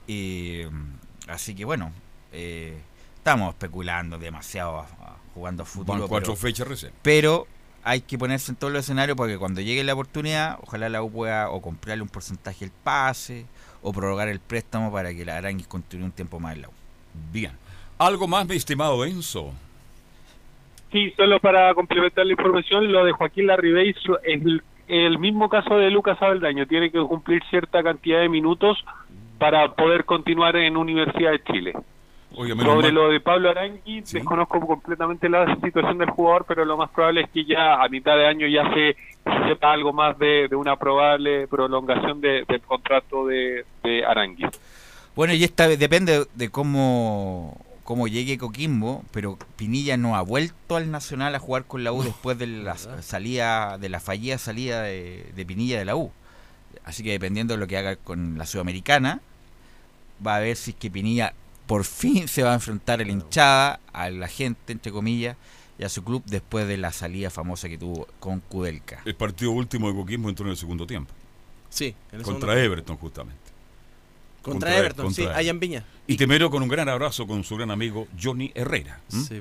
Y, 0.09 0.63
mm, 0.69 1.31
así 1.31 1.55
que 1.55 1.65
bueno, 1.65 1.93
eh, 2.33 2.77
estamos 3.19 3.51
especulando 3.51 4.19
demasiado 4.19 4.85
jugando 5.33 5.65
fútbol. 5.65 6.01
Van 6.01 6.09
cuatro 6.09 6.35
fechas 6.35 6.67
recién. 6.67 6.93
Pero 7.03 7.47
hay 7.85 8.01
que 8.03 8.19
ponerse 8.19 8.53
en 8.53 8.57
todos 8.57 8.73
los 8.73 8.85
escenarios 8.85 9.17
porque 9.17 9.39
cuando 9.39 9.61
llegue 9.61 9.83
la 9.85 9.95
oportunidad, 9.95 10.59
ojalá 10.63 10.89
la 10.89 11.03
U 11.03 11.11
pueda 11.11 11.51
o 11.51 11.61
comprarle 11.63 12.03
un 12.03 12.09
porcentaje 12.09 12.61
del 12.61 12.73
pase 12.85 13.47
o 13.83 13.93
prorrogar 13.93 14.29
el 14.29 14.41
préstamo 14.41 14.93
para 14.93 15.15
que 15.15 15.25
la 15.25 15.37
Aranguis 15.37 15.67
continúe 15.67 16.05
un 16.05 16.13
tiempo 16.13 16.39
más 16.39 16.57
en 16.57 16.63
la 16.63 16.69
U. 16.69 16.73
Bien. 17.33 17.53
¿Algo 17.99 18.27
más, 18.27 18.47
mi 18.47 18.57
estimado 18.57 19.05
Enzo? 19.05 19.53
Sí, 20.93 21.13
solo 21.17 21.39
para 21.41 21.73
complementar 21.75 22.27
la 22.27 22.33
información, 22.33 22.91
lo 22.91 23.05
de 23.05 23.13
Joaquín 23.13 23.47
Larribey 23.47 23.91
es 23.91 23.97
el, 24.25 24.63
el 24.89 25.19
mismo 25.19 25.49
caso 25.49 25.77
de 25.77 25.91
Lucas 25.91 26.21
Abeldaño. 26.21 26.67
Tiene 26.67 26.91
que 26.91 27.01
cumplir 27.01 27.43
cierta 27.49 27.83
cantidad 27.83 28.21
de 28.21 28.29
minutos 28.29 28.79
para 29.39 29.73
poder 29.73 30.05
continuar 30.05 30.57
en 30.57 30.77
Universidad 30.77 31.31
de 31.31 31.43
Chile. 31.45 31.75
Sobre 32.35 32.93
lo 32.93 33.11
de 33.11 33.21
Pablo 33.21 33.51
Arangui, 33.51 34.03
desconozco 34.03 34.61
completamente 34.61 35.29
la 35.29 35.57
situación 35.57 35.99
del 35.99 36.11
jugador, 36.11 36.45
pero 36.47 36.65
lo 36.65 36.77
más 36.77 36.91
probable 36.91 37.23
es 37.23 37.31
que 37.31 37.45
ya 37.45 37.83
a 37.83 37.89
mitad 37.89 38.17
de 38.17 38.27
año 38.27 38.47
ya 38.47 38.73
se, 38.73 38.97
sepa 39.49 39.73
algo 39.73 39.93
más 39.93 40.17
de, 40.19 40.49
una 40.55 40.77
probable 40.77 41.49
prolongación 41.49 42.21
del 42.21 42.47
contrato 42.67 43.27
de, 43.27 43.65
de 43.83 44.05
Arangui. 44.05 44.47
Bueno, 45.17 45.35
y 45.35 45.43
esta 45.43 45.67
depende 45.67 46.27
de 46.33 46.51
cómo, 46.51 47.59
cómo 47.83 48.07
llegue 48.07 48.39
Coquimbo, 48.39 49.03
pero 49.11 49.37
Pinilla 49.57 49.97
no 49.97 50.15
ha 50.15 50.23
vuelto 50.23 50.77
al 50.77 50.91
Nacional 50.93 51.35
a 51.35 51.41
jugar 51.41 51.65
con 51.65 51.83
la 51.83 51.93
U 51.93 52.03
después 52.05 52.39
de 52.39 52.47
la 52.47 52.77
salida, 52.77 53.77
de 53.77 53.89
la 53.89 53.99
fallida 53.99 54.39
salida 54.39 54.83
de, 54.83 55.27
de 55.35 55.45
Pinilla 55.45 55.79
de 55.79 55.85
la 55.85 55.97
U. 55.97 56.13
Así 56.85 57.03
que 57.03 57.11
dependiendo 57.11 57.55
de 57.55 57.61
lo 57.61 57.67
que 57.67 57.77
haga 57.77 57.97
con 57.97 58.39
la 58.39 58.47
Sudamericana, 58.47 59.21
va 60.25 60.37
a 60.37 60.41
ver 60.41 60.57
si 60.57 60.71
es 60.71 60.77
que 60.77 60.91
Pinilla 60.91 61.35
por 61.71 61.85
fin 61.85 62.27
se 62.27 62.43
va 62.43 62.51
a 62.51 62.55
enfrentar 62.55 63.01
a 63.01 63.05
la 63.05 63.13
hinchada, 63.13 63.79
a 63.93 64.11
la 64.11 64.27
gente, 64.27 64.73
entre 64.73 64.91
comillas, 64.91 65.37
y 65.79 65.85
a 65.85 65.89
su 65.89 66.03
club 66.03 66.21
después 66.27 66.67
de 66.67 66.77
la 66.77 66.91
salida 66.91 67.31
famosa 67.31 67.69
que 67.69 67.79
tuvo 67.79 68.09
con 68.19 68.41
Kudelka. 68.41 69.03
El 69.05 69.15
partido 69.15 69.53
último 69.53 69.87
de 69.87 69.95
Coquimbo 69.95 70.29
entró 70.29 70.47
en 70.47 70.51
el 70.51 70.57
segundo 70.57 70.85
tiempo. 70.85 71.13
Sí. 71.69 71.95
contra 72.25 72.61
Everton, 72.61 72.97
justamente. 72.97 73.53
Contra, 74.43 74.77
Everton, 74.77 75.05
contra 75.05 75.15
sí, 75.15 75.23
Everton. 75.23 75.39
allá 75.39 75.51
en 75.51 75.61
Viña. 75.61 75.85
Y 76.09 76.17
Temero 76.17 76.51
con 76.51 76.61
un 76.65 76.69
gran 76.69 76.89
abrazo 76.89 77.25
con 77.25 77.45
su 77.45 77.55
gran 77.55 77.71
amigo 77.71 78.09
Johnny 78.21 78.51
Herrera. 78.57 78.99
Sí. 79.07 79.41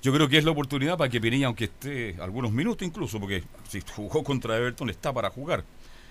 Yo 0.00 0.12
creo 0.12 0.28
que 0.28 0.38
es 0.38 0.44
la 0.44 0.52
oportunidad 0.52 0.96
para 0.96 1.10
que 1.10 1.20
Pinilla, 1.20 1.48
aunque 1.48 1.64
esté 1.64 2.14
algunos 2.20 2.52
minutos 2.52 2.86
incluso, 2.86 3.18
porque 3.18 3.42
si 3.68 3.82
jugó 3.96 4.22
contra 4.22 4.56
Everton 4.56 4.90
está 4.90 5.12
para 5.12 5.28
jugar. 5.28 5.64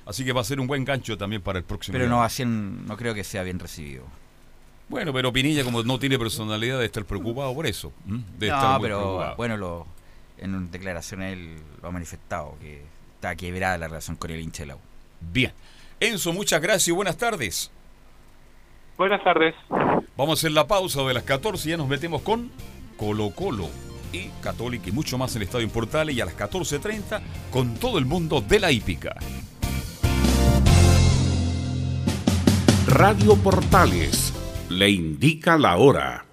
Así 0.05 0.25
que 0.25 0.33
va 0.33 0.41
a 0.41 0.43
ser 0.43 0.59
un 0.59 0.67
buen 0.67 0.83
gancho 0.83 1.17
también 1.17 1.41
para 1.41 1.57
el 1.57 1.63
próximo. 1.63 1.93
Pero 1.93 2.09
no, 2.09 2.21
así 2.21 2.43
no 2.43 2.97
creo 2.97 3.13
que 3.13 3.23
sea 3.23 3.43
bien 3.43 3.59
recibido. 3.59 4.03
Bueno, 4.93 5.11
pero 5.11 5.33
Pinilla 5.33 5.63
como 5.63 5.81
no 5.81 5.97
tiene 5.97 6.19
personalidad 6.19 6.77
de 6.77 6.85
estar 6.85 7.03
preocupado 7.03 7.51
por 7.55 7.65
eso. 7.65 7.91
De 8.37 8.45
estar 8.45 8.61
no, 8.61 8.73
muy 8.73 8.81
pero 8.83 8.99
preocupado. 8.99 9.35
bueno, 9.37 9.57
lo, 9.57 9.87
en 10.37 10.53
una 10.53 10.69
declaración 10.69 11.23
él 11.23 11.55
lo 11.81 11.87
ha 11.87 11.91
manifestado, 11.91 12.55
que 12.61 12.83
está 13.15 13.35
quebrada 13.35 13.75
la 13.79 13.87
relación 13.87 14.15
con 14.17 14.29
el 14.29 14.39
hincha 14.39 14.61
de 14.61 14.67
la 14.67 14.75
U. 14.75 14.79
Bien. 15.19 15.51
Enzo, 15.99 16.31
muchas 16.31 16.61
gracias 16.61 16.89
y 16.89 16.91
buenas 16.91 17.17
tardes. 17.17 17.71
Buenas 18.95 19.23
tardes. 19.23 19.55
Vamos 20.15 20.29
a 20.29 20.33
hacer 20.39 20.51
la 20.51 20.67
pausa 20.67 21.01
de 21.01 21.15
las 21.15 21.23
14 21.23 21.67
y 21.67 21.71
ya 21.71 21.77
nos 21.77 21.87
metemos 21.87 22.21
con 22.21 22.51
Colo 22.95 23.31
Colo 23.31 23.69
y 24.11 24.27
Católica 24.43 24.89
y 24.89 24.91
mucho 24.91 25.17
más 25.17 25.35
en 25.35 25.41
el 25.41 25.47
Estadio 25.47 25.69
Portales 25.69 26.15
y 26.15 26.21
a 26.21 26.25
las 26.25 26.37
14.30 26.37 27.19
con 27.49 27.73
todo 27.77 27.97
el 27.97 28.05
mundo 28.05 28.41
de 28.41 28.59
la 28.59 28.71
hípica. 28.71 29.15
Radio 32.85 33.35
Portales 33.37 34.32
le 34.69 34.89
indica 34.89 35.57
la 35.57 35.77
hora. 35.77 36.25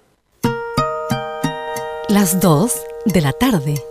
Las 2.09 2.39
2 2.39 2.71
de 3.05 3.21
la 3.21 3.33
tarde. 3.33 3.90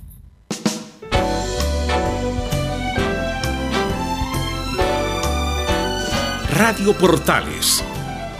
Radio 6.63 6.95
Portales. 6.95 7.83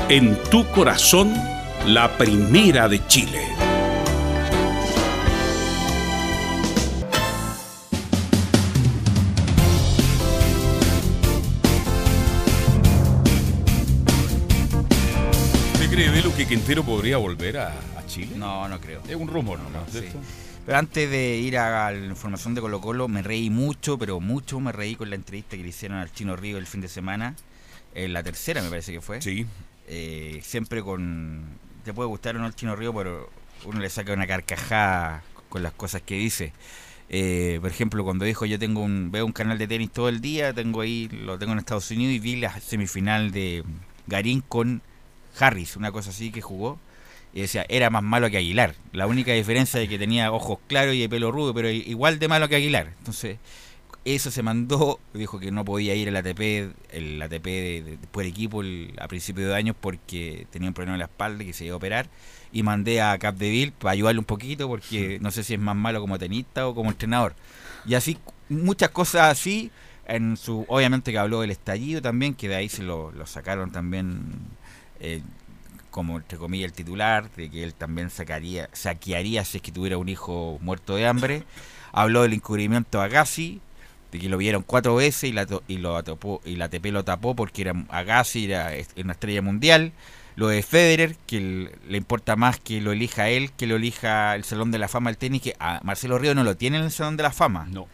En 0.08 0.38
tu 0.44 0.64
corazón, 0.70 1.34
la 1.88 2.20
primera 2.20 2.88
de 2.88 3.04
Chile. 3.08 3.48
¿Usted 15.74 15.90
cree, 15.90 16.10
Velo, 16.12 16.32
que 16.36 16.46
Quintero 16.46 16.84
podría 16.84 17.18
volver 17.18 17.58
a, 17.58 17.70
a 17.70 18.06
Chile? 18.06 18.36
No, 18.36 18.70
no 18.70 18.80
creo. 18.80 19.02
Es 19.10 19.16
un 19.16 19.30
rumor 19.30 19.58
nomás. 19.58 19.92
Sí. 19.92 20.02
¿cierto? 20.02 20.20
Pero 20.68 20.78
antes 20.78 21.10
de 21.10 21.38
ir 21.38 21.58
a 21.58 21.92
la 21.92 22.06
información 22.06 22.54
de 22.54 22.62
Colo 22.62 22.82
Colo, 22.82 23.08
me 23.08 23.24
reí 23.24 23.50
mucho, 23.50 23.98
pero 23.98 24.20
mucho 24.20 24.60
me 24.60 24.72
reí 24.72 24.96
con 24.96 25.10
la 25.10 25.16
entrevista 25.16 25.58
que 25.58 25.64
le 25.64 25.70
hicieron 25.70 25.98
al 25.98 26.12
Chino 26.12 26.36
Río 26.36 26.60
el 26.60 26.68
fin 26.68 26.82
de 26.82 26.88
semana. 26.88 27.36
En 27.94 28.14
la 28.14 28.24
tercera 28.24 28.62
me 28.62 28.70
parece 28.70 28.94
que 28.94 29.02
fue. 29.02 29.22
Sí. 29.22 29.46
Eh, 29.88 30.40
siempre 30.44 30.82
con... 30.82 31.46
Te 31.84 31.94
puede 31.94 32.08
gustar 32.08 32.36
o 32.36 32.40
no 32.40 32.48
el 32.48 32.56
Chino 32.56 32.76
Río, 32.76 32.94
pero 32.94 33.30
uno 33.66 33.80
le 33.80 33.90
saca 33.90 34.14
una 34.14 34.28
carcajada 34.28 35.24
con 35.50 35.64
las 35.64 35.74
cosas 35.74 36.02
que 36.02 36.16
dice. 36.16 36.54
Eh, 37.10 37.58
por 37.62 37.70
ejemplo, 37.70 38.04
cuando 38.06 38.24
dijo 38.24 38.46
yo 38.46 38.58
tengo 38.58 38.82
un 38.82 39.12
veo 39.12 39.26
un 39.26 39.34
canal 39.34 39.58
de 39.58 39.68
tenis 39.68 39.92
todo 39.92 40.08
el 40.08 40.22
día, 40.22 40.54
tengo 40.54 40.80
ahí 40.80 41.10
lo 41.10 41.38
tengo 41.38 41.52
en 41.52 41.60
Estados 41.60 41.92
Unidos 41.92 42.16
y 42.16 42.20
vi 42.20 42.38
la 42.38 42.58
semifinal 42.62 43.32
de 43.32 43.66
Garín 44.08 44.40
con 44.40 44.82
Harris, 45.38 45.76
una 45.76 45.92
cosa 45.92 46.12
así 46.12 46.32
que 46.32 46.42
jugó 46.42 46.80
y 47.34 47.42
decía 47.42 47.66
era 47.68 47.90
más 47.90 48.02
malo 48.02 48.30
que 48.30 48.38
Aguilar. 48.38 48.76
La 48.94 49.08
única 49.08 49.34
diferencia 49.34 49.82
es 49.82 49.90
que 49.90 50.00
tenía 50.00 50.32
ojos 50.32 50.60
claros 50.68 50.96
y 50.96 51.02
de 51.02 51.10
pelo 51.10 51.34
rudo, 51.34 51.54
pero 51.54 51.70
igual 51.70 52.18
de 52.18 52.30
malo 52.30 52.48
que 52.48 52.56
Aguilar. 52.56 52.94
Entonces 53.00 53.40
eso 54.04 54.32
se 54.32 54.42
mandó, 54.44 55.00
dijo 55.14 55.40
que 55.40 55.52
no 55.52 55.64
podía 55.64 55.94
ir 55.96 56.08
al 56.10 56.16
ATP, 56.16 56.74
el 56.92 57.22
ATP 57.22 57.46
de, 57.46 57.84
de- 57.84 57.98
por 58.12 58.26
equipo 58.26 58.62
el- 58.62 58.94
a 59.00 59.08
principios 59.08 59.50
de 59.50 59.56
años 59.56 59.76
porque 59.80 60.48
tenía 60.52 60.68
un 60.70 60.74
problema 60.74 60.96
en 60.96 61.00
la 61.00 61.06
espalda 61.06 61.44
y 61.44 61.48
que 61.48 61.54
se 61.54 61.66
iba 61.66 61.74
a 61.74 61.78
operar. 61.78 62.10
Y 62.52 62.64
mandé 62.64 63.02
a 63.02 63.18
Capdeville 63.20 63.72
para 63.72 63.92
ayudarle 63.92 64.20
un 64.20 64.26
poquito 64.26 64.68
porque 64.68 65.20
no 65.22 65.32
sé 65.32 65.44
si 65.44 65.54
es 65.54 65.60
más 65.60 65.76
malo 65.76 66.02
como 66.02 66.18
tenista 66.20 66.68
o 66.68 66.74
como 66.76 66.90
entrenador. 66.90 67.36
Y 67.86 67.94
así, 67.94 68.18
muchas 68.50 68.90
cosas 68.90 69.32
así. 69.32 69.72
En 70.08 70.36
su, 70.36 70.66
obviamente 70.68 71.12
que 71.12 71.18
habló 71.20 71.42
del 71.42 71.52
estallido 71.52 72.02
también, 72.02 72.34
que 72.34 72.50
de 72.50 72.56
ahí 72.56 72.68
se 72.70 72.84
lo, 72.84 73.12
lo 73.12 73.26
sacaron 73.26 73.72
también 73.72 74.24
eh, 75.00 75.22
como 75.90 76.18
entre 76.18 76.38
comillas 76.38 76.72
el 76.72 76.74
titular, 76.74 77.30
de 77.36 77.50
que 77.50 77.64
él 77.64 77.74
también 77.74 78.10
sacaría, 78.10 78.70
saquearía 78.74 79.46
si 79.46 79.58
es 79.58 79.64
que 79.64 79.72
tuviera 79.72 79.98
un 79.98 80.10
hijo 80.10 80.58
muerto 80.62 80.96
de 80.96 81.08
hambre. 81.08 81.44
Habló 81.94 82.24
del 82.24 82.34
encubrimiento 82.34 83.00
a 83.02 83.06
Agassi, 83.06 83.62
de 84.12 84.20
que 84.20 84.30
lo 84.30 84.38
vieron 84.38 84.64
cuatro 84.64 84.96
veces 84.96 85.26
y 85.26 85.34
la, 85.34 85.48
y 85.68 85.78
lo 85.78 85.96
atopó, 85.96 86.42
y 86.46 86.56
la 86.56 86.66
ATP 86.66 86.88
lo 86.88 87.04
tapó 87.04 87.36
porque 87.36 87.62
era 87.62 87.74
Agassi 87.90 88.46
era 88.46 88.72
una 88.98 89.14
estrella 89.14 89.42
mundial. 89.42 89.94
Lo 90.36 90.48
de 90.48 90.64
Federer, 90.64 91.16
que 91.28 91.70
le 91.88 91.98
importa 91.98 92.36
más 92.36 92.60
que 92.60 92.80
lo 92.80 92.94
elija 92.94 93.30
él, 93.30 93.52
que 93.52 93.68
lo 93.68 93.76
elija 93.76 94.34
el 94.36 94.44
Salón 94.46 94.72
de 94.72 94.80
la 94.80 94.88
Fama 94.88 95.10
del 95.10 95.18
tenis, 95.18 95.42
que 95.42 95.56
a 95.60 95.82
Marcelo 95.84 96.18
Río 96.18 96.34
no 96.34 96.44
lo 96.44 96.56
tiene 96.56 96.78
en 96.78 96.84
el 96.84 96.92
Salón 96.92 97.18
de 97.18 97.24
la 97.24 97.32
Fama. 97.32 97.68
No. 97.70 97.88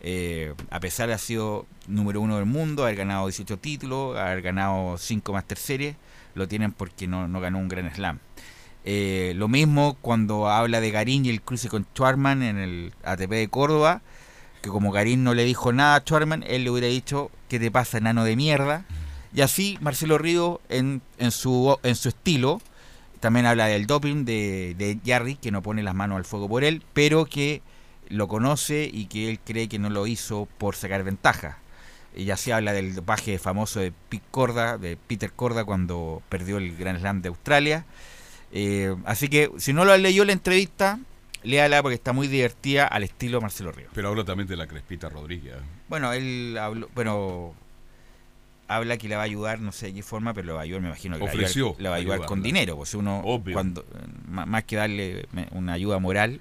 Eh, 0.00 0.54
a 0.70 0.80
pesar 0.80 1.06
de 1.08 1.14
haber 1.14 1.20
sido 1.20 1.66
número 1.86 2.20
uno 2.20 2.36
del 2.36 2.44
mundo, 2.44 2.84
haber 2.84 2.96
ganado 2.96 3.26
18 3.26 3.58
títulos, 3.58 4.16
haber 4.16 4.42
ganado 4.42 4.98
5 4.98 5.32
Master 5.32 5.58
Series, 5.58 5.96
lo 6.34 6.46
tienen 6.46 6.72
porque 6.72 7.08
no, 7.08 7.26
no 7.26 7.40
ganó 7.40 7.58
un 7.58 7.68
Gran 7.68 7.92
Slam. 7.92 8.18
Eh, 8.84 9.32
lo 9.36 9.48
mismo 9.48 9.96
cuando 10.00 10.48
habla 10.48 10.80
de 10.80 10.90
Garín 10.90 11.26
y 11.26 11.30
el 11.30 11.42
cruce 11.42 11.68
con 11.68 11.84
Schwarman 11.84 12.42
en 12.42 12.58
el 12.58 12.92
ATP 13.04 13.30
de 13.30 13.48
Córdoba, 13.48 14.02
que 14.60 14.70
como 14.70 14.90
Garín 14.92 15.24
no 15.24 15.34
le 15.34 15.44
dijo 15.44 15.72
nada 15.72 15.96
a 15.96 16.00
Schwarman, 16.00 16.44
él 16.46 16.64
le 16.64 16.70
hubiera 16.70 16.88
dicho, 16.88 17.30
¿qué 17.48 17.58
te 17.58 17.70
pasa, 17.70 17.98
enano 17.98 18.24
de 18.24 18.36
mierda? 18.36 18.84
Y 19.34 19.42
así 19.42 19.78
Marcelo 19.80 20.18
Río, 20.18 20.60
en, 20.68 21.02
en, 21.18 21.30
su, 21.30 21.78
en 21.82 21.94
su 21.96 22.08
estilo, 22.08 22.60
también 23.20 23.46
habla 23.46 23.66
del 23.66 23.86
doping 23.86 24.24
de, 24.24 24.74
de 24.78 24.98
Jarry, 25.04 25.36
que 25.36 25.50
no 25.50 25.62
pone 25.62 25.82
las 25.82 25.94
manos 25.94 26.16
al 26.16 26.24
fuego 26.24 26.48
por 26.48 26.64
él, 26.64 26.82
pero 26.92 27.26
que 27.26 27.62
lo 28.08 28.28
conoce 28.28 28.88
y 28.92 29.06
que 29.06 29.28
él 29.28 29.38
cree 29.44 29.68
que 29.68 29.78
no 29.78 29.90
lo 29.90 30.06
hizo 30.06 30.48
por 30.58 30.76
sacar 30.76 31.02
ventaja. 31.04 31.58
Y 32.16 32.24
ya 32.24 32.36
se 32.36 32.52
habla 32.52 32.72
del 32.72 32.94
dopaje 32.94 33.38
famoso 33.38 33.80
de 33.80 33.92
Pete 34.08 34.24
Corda, 34.30 34.78
de 34.78 34.96
Peter 34.96 35.32
Corda 35.32 35.64
cuando 35.64 36.22
perdió 36.28 36.56
el 36.58 36.76
Grand 36.76 36.98
Slam 36.98 37.22
de 37.22 37.28
Australia. 37.28 37.84
Eh, 38.50 38.96
así 39.04 39.28
que 39.28 39.50
si 39.58 39.72
no 39.72 39.84
lo 39.84 39.96
leyó 39.96 40.24
la 40.24 40.32
entrevista, 40.32 40.98
léala 41.42 41.82
porque 41.82 41.94
está 41.94 42.12
muy 42.12 42.26
divertida 42.28 42.86
al 42.86 43.02
estilo 43.04 43.40
Marcelo 43.40 43.72
Ríos. 43.72 43.90
Pero 43.94 44.08
habla 44.08 44.24
también 44.24 44.48
de 44.48 44.56
la 44.56 44.66
Crespita 44.66 45.08
Rodríguez. 45.08 45.54
Bueno, 45.88 46.12
él 46.12 46.56
habló, 46.60 46.88
bueno, 46.94 47.54
habla 48.66 48.96
que 48.98 49.08
le 49.08 49.16
va 49.16 49.22
a 49.22 49.24
ayudar, 49.24 49.60
no 49.60 49.72
sé 49.72 49.86
de 49.86 49.94
qué 49.94 50.02
forma, 50.02 50.34
pero 50.34 50.46
le 50.48 50.52
va 50.52 50.60
a 50.60 50.62
ayudar, 50.62 50.82
me 50.82 50.88
imagino 50.88 51.14
que 51.16 51.20
le 51.20 51.26
va 51.26 51.30
a 51.30 51.34
Ofreció 51.34 51.66
ayudar- 51.68 51.82
le 51.82 51.88
va 51.88 51.94
a 51.94 51.98
ayudar 51.98 52.26
con 52.26 52.42
dinero, 52.42 52.76
pues 52.76 52.94
uno 52.94 53.20
Obvio. 53.24 53.54
cuando 53.54 53.84
más 54.28 54.64
que 54.64 54.76
darle 54.76 55.26
una 55.52 55.72
ayuda 55.72 55.98
moral, 55.98 56.40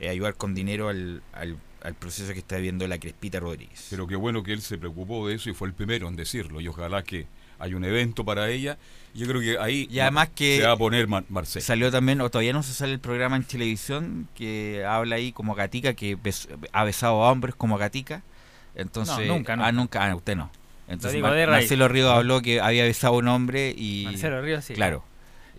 eh, 0.00 0.08
ayudar 0.08 0.34
con 0.34 0.54
dinero 0.54 0.88
al, 0.88 1.22
al, 1.32 1.58
al 1.82 1.94
proceso 1.94 2.32
que 2.32 2.38
está 2.38 2.56
viviendo 2.56 2.86
la 2.88 2.98
Crespita 2.98 3.40
Rodríguez. 3.40 3.86
Pero 3.90 4.06
qué 4.06 4.16
bueno 4.16 4.42
que 4.42 4.52
él 4.52 4.62
se 4.62 4.78
preocupó 4.78 5.28
de 5.28 5.34
eso 5.34 5.50
y 5.50 5.54
fue 5.54 5.68
el 5.68 5.74
primero 5.74 6.08
en 6.08 6.16
decirlo. 6.16 6.60
Y 6.60 6.68
ojalá 6.68 7.02
que 7.02 7.26
haya 7.58 7.76
un 7.76 7.84
evento 7.84 8.24
para 8.24 8.48
ella. 8.50 8.78
Yo 9.14 9.26
creo 9.26 9.40
que 9.40 9.58
ahí 9.58 9.88
Y 9.90 9.98
además 10.00 10.28
que 10.34 10.58
se 10.58 10.66
va 10.66 10.72
a 10.72 10.76
poner 10.76 11.08
Mar- 11.08 11.24
Marcelo. 11.30 11.64
Salió 11.64 11.90
también, 11.90 12.20
o 12.20 12.28
todavía 12.30 12.52
no 12.52 12.62
se 12.62 12.74
sale 12.74 12.92
el 12.92 13.00
programa 13.00 13.36
en 13.36 13.44
televisión 13.44 14.28
que 14.34 14.84
habla 14.86 15.16
ahí 15.16 15.32
como 15.32 15.54
Gatica, 15.54 15.94
que 15.94 16.18
bes- 16.18 16.48
ha 16.72 16.84
besado 16.84 17.24
a 17.24 17.32
hombres 17.32 17.54
como 17.54 17.78
Gatica. 17.78 18.22
Entonces, 18.74 19.26
No, 19.26 19.36
nunca, 19.38 19.54
Ah, 19.54 19.56
nunca. 19.56 19.72
nunca, 19.72 20.10
ah, 20.10 20.14
usted 20.16 20.36
no. 20.36 20.50
Entonces, 20.88 21.20
Mar-. 21.22 21.48
Marcelo 21.48 21.88
Ríos 21.88 22.10
habló 22.12 22.42
que 22.42 22.60
había 22.60 22.84
besado 22.84 23.14
a 23.14 23.18
un 23.18 23.28
hombre 23.28 23.74
y. 23.76 24.02
Marcelo 24.04 24.42
Ríos, 24.42 24.64
sí. 24.64 24.74
Claro. 24.74 25.02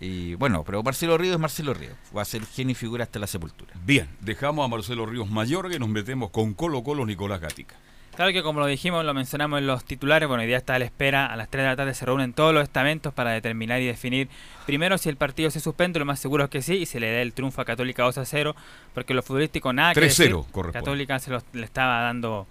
Y 0.00 0.34
bueno, 0.36 0.62
pero 0.64 0.80
Marcelo 0.84 1.18
Ríos 1.18 1.34
es 1.34 1.40
Marcelo 1.40 1.74
Ríos. 1.74 1.94
Va 2.16 2.22
a 2.22 2.24
ser 2.24 2.46
genio 2.46 2.70
y 2.72 2.74
figura 2.76 3.02
hasta 3.02 3.18
la 3.18 3.26
sepultura. 3.26 3.72
Bien, 3.84 4.08
dejamos 4.20 4.64
a 4.64 4.68
Marcelo 4.68 5.04
Ríos 5.06 5.28
Mayor 5.28 5.68
y 5.74 5.78
nos 5.80 5.88
metemos 5.88 6.30
con 6.30 6.54
Colo 6.54 6.84
Colo 6.84 7.04
Nicolás 7.04 7.40
Gatica. 7.40 7.74
Claro 8.18 8.32
que 8.32 8.42
como 8.42 8.58
lo 8.58 8.66
dijimos, 8.66 9.04
lo 9.04 9.14
mencionamos 9.14 9.60
en 9.60 9.68
los 9.68 9.84
titulares, 9.84 10.26
bueno, 10.26 10.40
hoy 10.40 10.48
día 10.48 10.56
está 10.56 10.74
a 10.74 10.80
la 10.80 10.84
espera, 10.86 11.26
a 11.26 11.36
las 11.36 11.48
3 11.48 11.62
de 11.62 11.68
la 11.68 11.76
tarde 11.76 11.94
se 11.94 12.04
reúnen 12.04 12.32
todos 12.32 12.52
los 12.52 12.64
estamentos 12.64 13.14
para 13.14 13.30
determinar 13.30 13.80
y 13.80 13.86
definir 13.86 14.28
primero 14.66 14.98
si 14.98 15.08
el 15.08 15.14
partido 15.14 15.52
se 15.52 15.60
suspende, 15.60 16.00
lo 16.00 16.04
más 16.04 16.18
seguro 16.18 16.42
es 16.42 16.50
que 16.50 16.60
sí, 16.60 16.78
y 16.78 16.86
se 16.86 16.98
le 16.98 17.06
dé 17.06 17.22
el 17.22 17.32
triunfo 17.32 17.60
a 17.60 17.64
Católica 17.64 18.02
2 18.02 18.18
a 18.18 18.24
0, 18.24 18.56
porque 18.92 19.14
lo 19.14 19.22
futbolístico 19.22 19.72
nada 19.72 19.94
que 19.94 20.00
3-0 20.00 20.02
decir. 20.40 20.52
corresponde. 20.52 20.72
Católica 20.72 21.18
se 21.20 21.30
los- 21.30 21.44
le 21.52 21.64
estaba 21.64 22.00
dando 22.00 22.48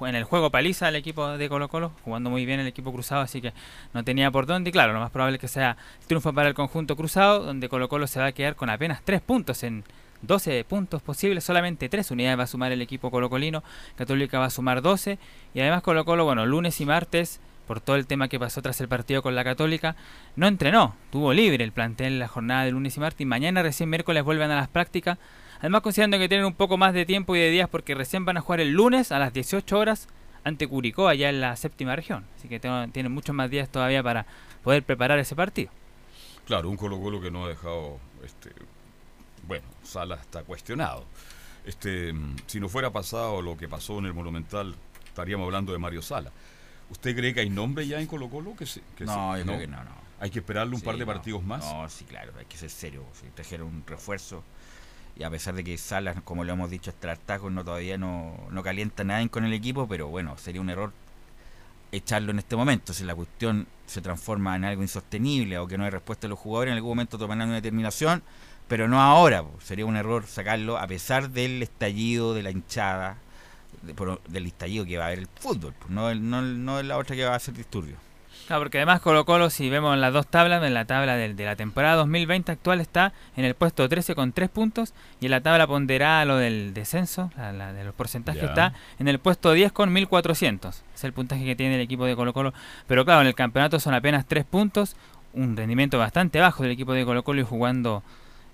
en 0.00 0.14
el 0.14 0.24
juego 0.24 0.48
paliza 0.48 0.86
al 0.86 0.96
equipo 0.96 1.28
de 1.36 1.48
Colo 1.50 1.68
Colo, 1.68 1.92
jugando 2.02 2.30
muy 2.30 2.46
bien 2.46 2.58
el 2.58 2.66
equipo 2.66 2.90
cruzado, 2.90 3.20
así 3.20 3.42
que 3.42 3.52
no 3.92 4.02
tenía 4.04 4.30
por 4.30 4.46
dónde, 4.46 4.70
y 4.70 4.72
claro, 4.72 4.94
lo 4.94 5.00
más 5.00 5.10
probable 5.10 5.36
es 5.36 5.40
que 5.42 5.48
sea 5.48 5.76
triunfo 6.06 6.32
para 6.32 6.48
el 6.48 6.54
conjunto 6.54 6.96
cruzado, 6.96 7.40
donde 7.44 7.68
Colo 7.68 7.90
Colo 7.90 8.06
se 8.06 8.20
va 8.20 8.24
a 8.28 8.32
quedar 8.32 8.56
con 8.56 8.70
apenas 8.70 9.02
3 9.04 9.20
puntos 9.20 9.64
en 9.64 9.84
12 10.22 10.64
puntos 10.64 11.02
posibles, 11.02 11.44
solamente 11.44 11.88
3 11.88 12.10
unidades 12.10 12.38
va 12.38 12.42
a 12.44 12.46
sumar 12.46 12.72
el 12.72 12.82
equipo 12.82 13.10
colocolino, 13.10 13.62
Católica 13.96 14.38
va 14.38 14.46
a 14.46 14.50
sumar 14.50 14.82
12 14.82 15.18
y 15.54 15.60
además 15.60 15.82
Colo 15.82 16.04
Colo, 16.04 16.24
bueno, 16.24 16.46
lunes 16.46 16.80
y 16.80 16.86
martes, 16.86 17.40
por 17.66 17.80
todo 17.80 17.96
el 17.96 18.06
tema 18.06 18.28
que 18.28 18.40
pasó 18.40 18.62
tras 18.62 18.80
el 18.80 18.88
partido 18.88 19.22
con 19.22 19.36
la 19.36 19.44
Católica, 19.44 19.94
no 20.34 20.48
entrenó, 20.48 20.96
tuvo 21.12 21.32
libre 21.32 21.62
el 21.62 21.72
plantel 21.72 22.18
la 22.18 22.26
jornada 22.26 22.64
de 22.64 22.72
lunes 22.72 22.96
y 22.96 23.00
martes 23.00 23.20
y 23.20 23.26
mañana 23.26 23.62
recién 23.62 23.88
miércoles 23.88 24.24
vuelven 24.24 24.50
a 24.50 24.56
las 24.56 24.68
prácticas, 24.68 25.18
además 25.60 25.82
considerando 25.82 26.18
que 26.18 26.28
tienen 26.28 26.46
un 26.46 26.54
poco 26.54 26.76
más 26.76 26.94
de 26.94 27.06
tiempo 27.06 27.36
y 27.36 27.38
de 27.38 27.50
días 27.50 27.68
porque 27.68 27.94
recién 27.94 28.24
van 28.24 28.36
a 28.36 28.40
jugar 28.40 28.60
el 28.60 28.72
lunes 28.72 29.12
a 29.12 29.18
las 29.18 29.32
18 29.32 29.78
horas 29.78 30.08
ante 30.42 30.66
Curicó 30.66 31.06
allá 31.06 31.28
en 31.28 31.40
la 31.40 31.54
séptima 31.56 31.94
región, 31.94 32.24
así 32.36 32.48
que 32.48 32.58
tienen 32.58 33.12
muchos 33.12 33.34
más 33.34 33.50
días 33.50 33.68
todavía 33.68 34.02
para 34.02 34.26
poder 34.64 34.82
preparar 34.82 35.18
ese 35.18 35.36
partido. 35.36 35.70
Claro, 36.46 36.68
un 36.68 36.76
Colo 36.76 37.00
Colo 37.00 37.20
que 37.20 37.30
no 37.30 37.44
ha 37.44 37.48
dejado, 37.48 37.98
este, 38.24 38.50
bueno, 39.50 39.66
Sala 39.82 40.14
está 40.14 40.44
cuestionado. 40.44 41.04
Este, 41.64 42.12
mm, 42.12 42.36
si 42.46 42.60
no 42.60 42.68
fuera 42.68 42.92
pasado 42.92 43.42
lo 43.42 43.56
que 43.56 43.66
pasó 43.68 43.98
en 43.98 44.06
el 44.06 44.14
Monumental, 44.14 44.76
estaríamos 45.04 45.44
hablando 45.46 45.72
de 45.72 45.78
Mario 45.78 46.02
Sala. 46.02 46.30
¿Usted 46.88 47.16
cree 47.16 47.34
que 47.34 47.40
hay 47.40 47.50
nombre 47.50 47.84
ya 47.84 48.00
en 48.00 48.06
Colo 48.06 48.30
Colo? 48.30 48.54
Que 48.54 48.64
se- 48.64 48.80
que 48.96 49.04
No, 49.04 49.32
se- 49.32 49.40
yo 49.40 49.46
creo 49.46 49.58
que 49.58 49.66
no, 49.66 49.82
no. 49.82 49.90
Hay 50.20 50.30
que 50.30 50.38
esperarle 50.38 50.72
un 50.74 50.78
Sí, 50.80 50.86
par 50.86 50.94
de 50.94 51.00
no, 51.00 51.06
partidos 51.12 51.42
más. 51.42 51.64
No, 51.64 51.88
sí, 51.88 52.04
claro, 52.04 52.32
hay 52.38 52.44
que 52.44 52.56
ser 52.56 52.70
serio. 52.70 53.02
Si 53.20 53.26
trajeron 53.30 53.66
un 53.66 53.84
refuerzo 53.84 54.44
y 55.16 55.24
a 55.24 55.30
pesar 55.30 55.54
de 55.54 55.64
que 55.64 55.76
Salas, 55.78 56.16
como 56.22 56.44
lo 56.44 56.52
hemos 56.52 56.70
dicho 56.70 56.90
hasta 56.90 57.08
el 57.08 57.10
hartazgo, 57.18 57.50
no 57.50 57.64
todavía 57.64 57.98
no, 57.98 58.36
no 58.52 58.62
calienta 58.62 59.02
nada 59.02 59.26
con 59.30 59.44
el 59.44 59.52
equipo, 59.52 59.88
pero 59.88 60.06
bueno, 60.06 60.38
sería 60.38 60.60
un 60.60 60.70
error 60.70 60.92
echarlo 61.90 62.30
en 62.30 62.38
este 62.38 62.54
momento. 62.54 62.92
Si 62.92 63.02
la 63.02 63.16
cuestión 63.16 63.66
se 63.86 64.00
transforma 64.00 64.54
en 64.54 64.64
algo 64.64 64.82
insostenible 64.82 65.58
o 65.58 65.66
que 65.66 65.76
no 65.76 65.82
hay 65.84 65.90
respuesta 65.90 66.28
de 66.28 66.28
los 66.28 66.38
jugadores, 66.38 66.70
en 66.70 66.76
algún 66.76 66.90
momento 66.92 67.18
tomarán 67.18 67.48
una 67.48 67.56
determinación, 67.56 68.22
pero 68.70 68.86
no 68.88 69.02
ahora. 69.02 69.44
Sería 69.62 69.84
un 69.84 69.96
error 69.96 70.24
sacarlo 70.26 70.78
a 70.78 70.86
pesar 70.86 71.28
del 71.30 71.60
estallido 71.62 72.32
de 72.34 72.42
la 72.44 72.50
hinchada, 72.52 73.16
de- 73.82 73.92
por- 73.94 74.22
del 74.28 74.46
estallido 74.46 74.84
que 74.86 74.96
va 74.96 75.04
a 75.04 75.06
haber 75.08 75.18
el 75.18 75.26
fútbol, 75.38 75.74
pues, 75.78 75.90
no, 75.90 76.08
el- 76.08 76.30
no, 76.30 76.40
no 76.40 76.82
la 76.82 76.96
otra 76.96 77.16
que 77.16 77.24
va 77.24 77.32
a 77.32 77.36
hacer 77.36 77.52
disturbio. 77.54 77.96
Claro, 78.46 78.62
porque 78.62 78.78
además 78.78 79.00
Colo 79.00 79.24
Colo, 79.24 79.48
si 79.48 79.70
vemos 79.70 79.96
las 79.98 80.12
dos 80.12 80.26
tablas, 80.26 80.62
en 80.64 80.74
la 80.74 80.84
tabla 80.84 81.14
del- 81.16 81.36
de, 81.36 81.44
la 81.44 81.54
temporada 81.56 81.94
2020 81.96 82.50
actual 82.50 82.80
está 82.80 83.12
en 83.36 83.44
el 83.44 83.54
puesto 83.54 83.88
13 83.88 84.14
con 84.16 84.32
3 84.32 84.48
puntos 84.50 84.92
y 85.20 85.26
en 85.26 85.30
la 85.32 85.40
tabla 85.40 85.66
ponderada 85.68 86.24
lo 86.24 86.36
del 86.36 86.72
descenso, 86.74 87.30
la, 87.36 87.52
la 87.52 87.72
de 87.72 87.84
los 87.84 87.94
porcentajes, 87.94 88.42
Ya. 88.42 88.48
está 88.48 88.72
en 88.98 89.06
el 89.08 89.18
puesto 89.20 89.52
10 89.52 89.70
con 89.72 89.92
1400. 89.92 90.82
Es 90.94 91.04
el 91.04 91.12
puntaje 91.12 91.44
que 91.44 91.54
tiene 91.54 91.76
el 91.76 91.80
equipo 91.80 92.04
de 92.06 92.16
Colo 92.16 92.32
Colo. 92.32 92.52
Pero 92.88 93.04
claro, 93.04 93.20
en 93.20 93.28
el 93.28 93.34
campeonato 93.36 93.78
son 93.78 93.94
apenas 93.94 94.26
3 94.26 94.44
puntos, 94.44 94.96
un 95.32 95.56
rendimiento 95.56 95.96
bastante 95.98 96.40
bajo 96.40 96.62
del 96.64 96.72
equipo 96.72 96.92
de 96.92 97.04
Colo 97.04 97.22
Colo 97.24 97.40
y 97.40 97.44
jugando... 97.44 98.02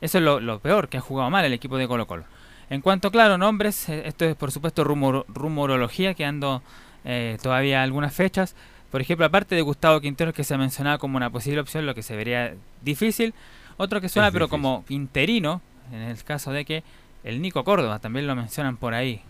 Eso 0.01 0.18
es 0.18 0.24
lo, 0.24 0.40
lo 0.40 0.59
peor, 0.61 0.88
que 0.88 0.99
ha 0.99 1.01
jugado 1.01 1.30
mal 1.30 1.44
el 1.44 1.53
equipo 1.53 1.76
de 1.78 1.88
Colo 1.88 2.07
Colo. 2.07 2.24
En 2.68 2.80
cuanto, 2.80 3.11
claro, 3.11 3.38
nombres, 3.38 3.88
eh, 3.88 4.03
esto 4.07 4.24
es 4.24 4.34
por 4.36 4.51
supuesto 4.53 4.84
rumor- 4.84 5.24
rumorología, 5.28 6.14
quedando 6.14 6.62
eh, 7.05 7.38
todavía 7.42 7.82
algunas 7.82 8.12
fechas. 8.14 8.55
Por 8.90 9.01
ejemplo, 9.01 9.26
aparte 9.26 9.55
de 9.55 9.62
Gustavo 9.62 10.01
Quinteros, 10.01 10.34
que 10.34 10.44
se 10.44 10.55
ha 10.55 10.59
mencionado 10.59 10.99
como 10.99 11.16
una 11.16 11.30
posible 11.30 11.61
opción, 11.61 11.86
lo 11.86 11.94
que 11.94 12.03
se 12.03 12.16
vería 12.16 12.55
difícil. 12.82 13.34
Otro 13.76 14.01
que 14.01 14.09
suena, 14.09 14.30
pero 14.32 14.49
como 14.49 14.84
interino, 14.88 15.61
en 15.92 16.01
el 16.01 16.22
caso 16.24 16.51
de 16.53 16.64
que 16.64 16.82
el 17.24 17.40
Nico 17.42 17.62
Córdoba 17.64 17.99
también 17.99 18.26
lo 18.26 18.34
mencionan 18.34 18.76
por 18.76 18.94
ahí, 18.94 19.20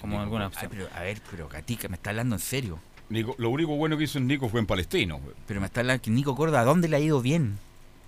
como 0.00 0.12
Nico 0.14 0.22
alguna. 0.24 0.44
Ay, 0.44 0.48
opción. 0.48 0.70
pero, 0.70 0.88
a 0.94 1.00
ver, 1.02 1.20
pero 1.30 1.48
Gatica, 1.48 1.88
me 1.88 1.96
está 1.96 2.10
hablando 2.10 2.34
en 2.36 2.40
serio. 2.40 2.78
Nico- 3.08 3.34
lo 3.38 3.50
único 3.50 3.76
bueno 3.76 3.96
que 3.96 4.04
hizo 4.04 4.18
en 4.18 4.26
Nico 4.26 4.48
fue 4.48 4.60
en 4.60 4.66
Palestino. 4.66 5.20
Pero 5.46 5.60
me 5.60 5.66
está 5.66 5.80
hablando 5.80 6.02
que 6.02 6.10
Nico 6.10 6.34
Córdoba, 6.34 6.60
¿a 6.60 6.64
dónde 6.64 6.88
le 6.88 6.96
ha 6.96 7.00
ido 7.00 7.20
bien? 7.22 7.58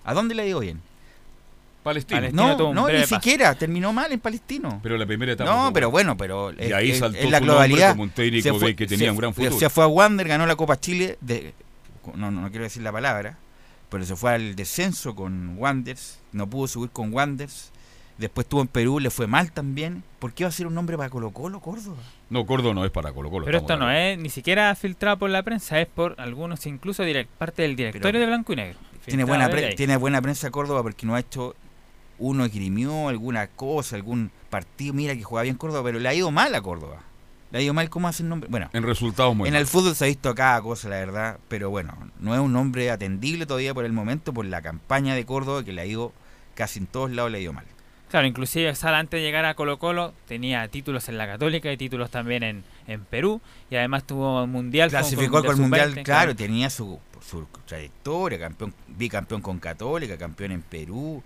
¿A 0.03 0.13
dónde 0.13 0.35
le 0.35 0.41
ha 0.43 0.45
ido 0.47 0.59
bien? 0.59 0.81
Palestino. 1.87 2.19
Palestino. 2.21 2.73
No, 2.73 2.87
ni 2.87 2.93
paso. 3.01 3.15
siquiera, 3.15 3.55
terminó 3.55 3.91
mal 3.93 4.11
en 4.11 4.19
Palestino. 4.19 4.79
Pero 4.83 4.97
la 4.97 5.05
primera 5.05 5.33
etapa. 5.33 5.49
No, 5.49 5.73
pero 5.73 5.89
bueno, 5.91 6.15
pero 6.17 6.51
Y 6.51 6.55
es- 6.65 6.73
ahí 6.73 6.91
es- 6.91 6.99
saltó 6.99 7.17
es 7.17 7.29
la 7.31 7.39
globalidad. 7.39 7.91
como 7.91 8.03
un 8.03 8.09
técnico 8.09 8.43
Se 8.43 8.53
fue- 8.53 8.67
de 8.69 8.75
que 8.75 8.87
tenía 8.87 9.07
se- 9.07 9.11
un 9.11 9.17
gran 9.17 9.33
futuro. 9.33 9.57
Se 9.57 9.69
fue 9.69 9.83
a 9.83 9.87
Wander, 9.87 10.27
ganó 10.27 10.45
la 10.45 10.55
Copa 10.55 10.79
Chile, 10.79 11.17
de, 11.21 11.53
no, 12.15 12.31
no, 12.31 12.41
no 12.41 12.49
quiero 12.49 12.63
decir 12.63 12.81
la 12.83 12.91
palabra, 12.91 13.37
pero 13.89 14.05
se 14.05 14.15
fue 14.15 14.31
al 14.33 14.55
descenso 14.55 15.15
con 15.15 15.55
Wanders, 15.57 16.19
no 16.33 16.47
pudo 16.49 16.67
subir 16.67 16.89
con 16.91 17.13
Wanders, 17.13 17.71
después 18.17 18.45
estuvo 18.45 18.61
en 18.61 18.67
Perú, 18.67 18.99
le 18.99 19.09
fue 19.09 19.27
mal 19.27 19.51
también. 19.51 20.03
¿Por 20.19 20.33
qué 20.33 20.43
va 20.43 20.49
a 20.49 20.51
ser 20.51 20.65
un 20.67 20.73
nombre 20.73 20.97
para 20.97 21.09
Colo 21.09 21.31
Colo, 21.31 21.59
Córdoba? 21.59 21.97
No, 22.29 22.45
Córdoba 22.45 22.73
no 22.73 22.83
es 22.83 22.91
para 22.91 23.13
Colo 23.13 23.29
Colo. 23.29 23.45
Pero 23.45 23.59
esto 23.59 23.77
no 23.77 23.89
es 23.91 24.17
ni 24.17 24.29
siquiera 24.29 24.73
filtrado 24.75 25.17
por 25.17 25.29
la 25.29 25.43
prensa, 25.43 25.79
es 25.79 25.87
por 25.87 26.15
algunos, 26.19 26.65
incluso 26.65 27.03
direct- 27.03 27.27
parte 27.37 27.61
del 27.61 27.75
directorio 27.75 28.03
Pero 28.03 28.19
de 28.19 28.25
Blanco 28.25 28.53
y 28.53 28.55
Negro. 28.57 28.79
Tiene 29.05 29.23
buena, 29.23 29.47
pre- 29.49 29.73
tiene 29.75 29.95
buena 29.95 30.21
prensa 30.21 30.49
Córdoba 30.51 30.83
porque 30.83 31.05
no 31.05 31.15
ha 31.15 31.19
hecho 31.21 31.55
uno 32.19 32.45
esgrimió 32.45 33.09
alguna 33.09 33.47
cosa, 33.47 33.95
algún 33.95 34.31
partido, 34.49 34.93
mira 34.93 35.15
que 35.15 35.23
juega 35.23 35.43
bien 35.43 35.55
Córdoba, 35.55 35.83
pero 35.83 35.99
le 35.99 36.09
ha 36.09 36.13
ido 36.13 36.31
mal 36.31 36.53
a 36.55 36.61
Córdoba. 36.61 37.01
Le 37.51 37.59
ha 37.59 37.61
ido 37.61 37.73
mal 37.73 37.89
cómo 37.89 38.07
hace 38.09 38.23
el 38.23 38.29
nombre. 38.29 38.49
Bueno, 38.49 38.69
En 38.73 38.83
resultados 38.83 39.33
muy 39.35 39.47
en 39.47 39.55
el 39.55 39.67
fútbol 39.67 39.95
se 39.95 40.03
ha 40.03 40.07
visto 40.07 40.35
cada 40.35 40.61
cosa, 40.61 40.89
la 40.89 40.97
verdad, 40.97 41.39
pero 41.47 41.69
bueno, 41.69 41.93
no 42.19 42.33
es 42.33 42.41
un 42.41 42.51
nombre 42.51 42.91
atendible 42.91 43.45
todavía 43.45 43.73
por 43.73 43.85
el 43.85 43.93
momento 43.93 44.33
por 44.33 44.45
la 44.45 44.61
campaña 44.61 45.15
de 45.15 45.25
Córdoba 45.25 45.63
que 45.63 45.71
le 45.71 45.81
ha 45.81 45.85
ido 45.85 46.11
casi 46.55 46.79
en 46.79 46.87
todos 46.87 47.11
lados 47.11 47.31
le 47.31 47.37
ha 47.37 47.41
ido 47.41 47.53
mal. 47.53 47.65
Claro, 48.09 48.25
inclusive 48.25 48.73
Sala 48.73 48.99
antes 48.99 49.19
de 49.19 49.21
llegar 49.25 49.43
a 49.45 49.53
Colo 49.53 49.79
Colo 49.79 50.13
tenía 50.27 50.65
títulos 50.69 51.09
en 51.09 51.17
la 51.17 51.27
Católica 51.27 51.71
y 51.71 51.77
títulos 51.77 52.09
también 52.09 52.41
en, 52.43 52.63
en 52.87 53.03
Perú 53.03 53.41
y 53.69 53.75
además 53.75 54.05
tuvo 54.05 54.47
mundial. 54.47 54.89
Clasificó 54.89 55.43
con 55.43 55.55
el 55.55 55.61
Mundial, 55.61 55.89
Sub-20, 55.89 56.03
claro, 56.03 56.35
tenía 56.35 56.69
su, 56.69 56.99
su 57.21 57.45
trayectoria, 57.65 58.39
campeón, 58.39 58.73
bicampeón 58.87 59.41
con 59.41 59.59
Católica, 59.59 60.17
campeón 60.17 60.53
en 60.53 60.61
Perú. 60.61 61.21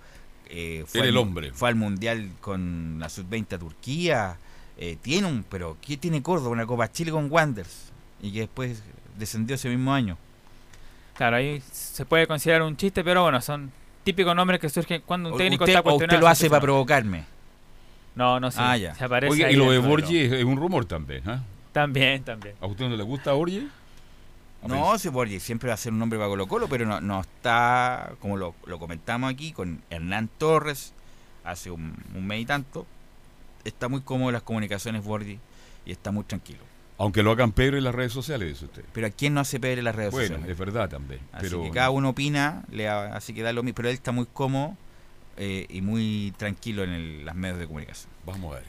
Eh, 0.51 0.85
Era 0.93 1.03
al- 1.03 1.09
el 1.09 1.17
hombre. 1.17 1.51
Fue 1.53 1.69
al 1.69 1.75
Mundial 1.75 2.29
con 2.41 2.97
la 2.99 3.09
Sub-20 3.09 3.53
a 3.55 3.57
Turquía. 3.59 4.37
eh, 4.77 4.97
tiene 5.01 5.27
un, 5.27 5.43
pero 5.47 5.77
¿qué 5.85 5.95
tiene 5.97 6.21
Córdoba? 6.23 6.49
Una 6.51 6.65
Copa 6.65 6.91
Chile 6.91 7.11
con 7.11 7.27
Wanderers. 7.31 7.91
Y 8.21 8.31
que 8.31 8.39
después 8.41 8.81
descendió 9.17 9.55
ese 9.55 9.69
mismo 9.69 9.93
año. 9.93 10.17
Claro, 11.15 11.35
ahí 11.37 11.61
se 11.71 12.03
puede 12.05 12.25
considerar 12.27 12.63
un 12.63 12.75
chiste, 12.77 13.03
pero 13.03 13.21
bueno, 13.23 13.39
son 13.41 13.71
típicos 14.03 14.35
nombres 14.35 14.59
que 14.59 14.69
surgen 14.69 15.01
cuando 15.05 15.29
un 15.29 15.35
O- 15.35 15.37
técnico 15.37 15.63
usted, 15.65 15.73
está 15.73 15.81
o 15.81 15.83
cuestionado. 15.83 16.17
usted 16.17 16.21
lo 16.21 16.27
hace 16.27 16.49
para 16.49 16.61
provocarme. 16.61 17.25
No, 18.15 18.39
no 18.39 18.49
sé. 18.51 18.57
Ah, 18.61 18.75
ya. 18.77 18.95
Se 18.95 19.03
aparece 19.05 19.31
Oye, 19.33 19.45
ahí 19.45 19.53
y 19.53 19.57
lo 19.57 19.71
de 19.71 19.77
Borgi 19.77 20.17
es, 20.19 20.43
un 20.43 20.57
rumor 20.57 20.85
también. 20.85 21.21
¿ah? 21.29 21.43
También, 21.71 22.23
también. 22.23 22.55
¿A 22.59 22.65
usted 22.65 22.89
no 22.89 22.95
le 22.95 23.03
gusta 23.03 23.33
Borgi? 23.33 23.69
No, 24.67 24.97
si 24.99 25.09
Borgi 25.09 25.39
siempre 25.39 25.67
va 25.69 25.73
a 25.73 25.77
ser 25.77 25.91
un 25.91 25.99
nombre 25.99 26.19
para 26.19 26.29
Colo 26.29 26.47
Colo, 26.47 26.67
pero 26.67 26.85
no, 26.85 27.01
no 27.01 27.21
está, 27.21 28.11
como 28.19 28.37
lo, 28.37 28.53
lo 28.65 28.77
comentamos 28.79 29.31
aquí, 29.31 29.51
con 29.51 29.81
Hernán 29.89 30.29
Torres 30.37 30.93
hace 31.43 31.71
un, 31.71 31.95
un 32.15 32.27
mes 32.27 32.41
y 32.41 32.45
tanto. 32.45 32.85
Está 33.63 33.87
muy 33.87 34.01
cómodo 34.01 34.29
en 34.29 34.33
las 34.33 34.43
comunicaciones 34.43 35.03
Borgi 35.03 35.39
y 35.85 35.91
está 35.91 36.11
muy 36.11 36.23
tranquilo. 36.23 36.59
Aunque 36.97 37.23
lo 37.23 37.31
hagan 37.31 37.51
Pedro 37.51 37.77
en 37.77 37.83
las 37.83 37.95
redes 37.95 38.13
sociales, 38.13 38.47
dice 38.49 38.65
usted. 38.65 38.83
Pero 38.93 39.07
¿a 39.07 39.09
quién 39.09 39.33
no 39.33 39.39
hace 39.41 39.59
Pedro 39.59 39.79
en 39.79 39.85
las 39.85 39.95
redes 39.95 40.11
Bueno, 40.11 40.27
sociales? 40.35 40.51
es 40.51 40.57
verdad 40.57 40.89
también. 40.89 41.19
Así 41.31 41.47
pero 41.49 41.63
que 41.63 41.71
cada 41.71 41.89
uno 41.89 42.09
opina, 42.09 42.63
le 42.71 42.87
ha- 42.87 43.15
así 43.15 43.33
que 43.33 43.41
da 43.41 43.53
lo 43.53 43.63
mismo. 43.63 43.75
Pero 43.75 43.89
él 43.89 43.95
está 43.95 44.11
muy 44.11 44.27
cómodo 44.31 44.75
eh, 45.37 45.65
y 45.69 45.81
muy 45.81 46.31
tranquilo 46.37 46.83
en 46.83 46.91
el- 46.91 47.25
las 47.25 47.33
medios 47.33 47.57
de 47.57 47.65
comunicación. 47.65 48.11
Vamos 48.27 48.51
a 48.51 48.55
ver. 48.57 48.65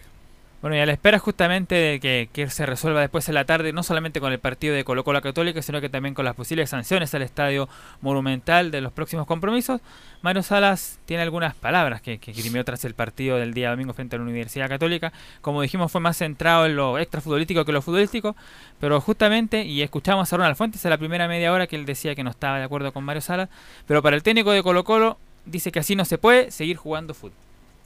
Bueno, 0.62 0.76
y 0.76 0.78
a 0.78 0.86
la 0.86 0.92
espera 0.92 1.18
justamente 1.18 1.74
de 1.74 1.98
que, 1.98 2.28
que 2.32 2.48
se 2.48 2.64
resuelva 2.66 3.00
después 3.00 3.28
en 3.28 3.34
la 3.34 3.44
tarde, 3.44 3.72
no 3.72 3.82
solamente 3.82 4.20
con 4.20 4.32
el 4.32 4.38
partido 4.38 4.76
de 4.76 4.84
Colo 4.84 5.02
Colo 5.02 5.20
Católica, 5.20 5.60
sino 5.60 5.80
que 5.80 5.88
también 5.88 6.14
con 6.14 6.24
las 6.24 6.36
posibles 6.36 6.70
sanciones 6.70 7.12
al 7.14 7.22
estadio 7.22 7.68
monumental 8.00 8.70
de 8.70 8.80
los 8.80 8.92
próximos 8.92 9.26
compromisos, 9.26 9.80
Mario 10.22 10.44
Salas 10.44 11.00
tiene 11.04 11.24
algunas 11.24 11.56
palabras 11.56 12.00
que, 12.00 12.18
que 12.18 12.32
tras 12.62 12.84
el 12.84 12.94
partido 12.94 13.38
del 13.38 13.54
día 13.54 13.70
domingo 13.70 13.92
frente 13.92 14.14
a 14.14 14.20
la 14.20 14.24
Universidad 14.24 14.68
Católica. 14.68 15.12
Como 15.40 15.62
dijimos, 15.62 15.90
fue 15.90 16.00
más 16.00 16.18
centrado 16.18 16.64
en 16.66 16.76
lo 16.76 16.96
extrafutbolístico 16.96 17.64
que 17.64 17.72
lo 17.72 17.82
futbolístico, 17.82 18.36
pero 18.78 19.00
justamente, 19.00 19.64
y 19.64 19.82
escuchamos 19.82 20.32
a 20.32 20.36
Ronald 20.36 20.54
Fuentes 20.54 20.84
en 20.84 20.90
la 20.90 20.98
primera 20.98 21.26
media 21.26 21.52
hora 21.52 21.66
que 21.66 21.74
él 21.74 21.86
decía 21.86 22.14
que 22.14 22.22
no 22.22 22.30
estaba 22.30 22.58
de 22.58 22.64
acuerdo 22.64 22.92
con 22.92 23.02
Mario 23.02 23.20
Salas, 23.20 23.48
pero 23.88 24.00
para 24.00 24.14
el 24.14 24.22
técnico 24.22 24.52
de 24.52 24.62
Colo 24.62 24.84
Colo 24.84 25.18
dice 25.44 25.72
que 25.72 25.80
así 25.80 25.96
no 25.96 26.04
se 26.04 26.18
puede 26.18 26.52
seguir 26.52 26.76
jugando 26.76 27.14
fútbol. 27.14 27.32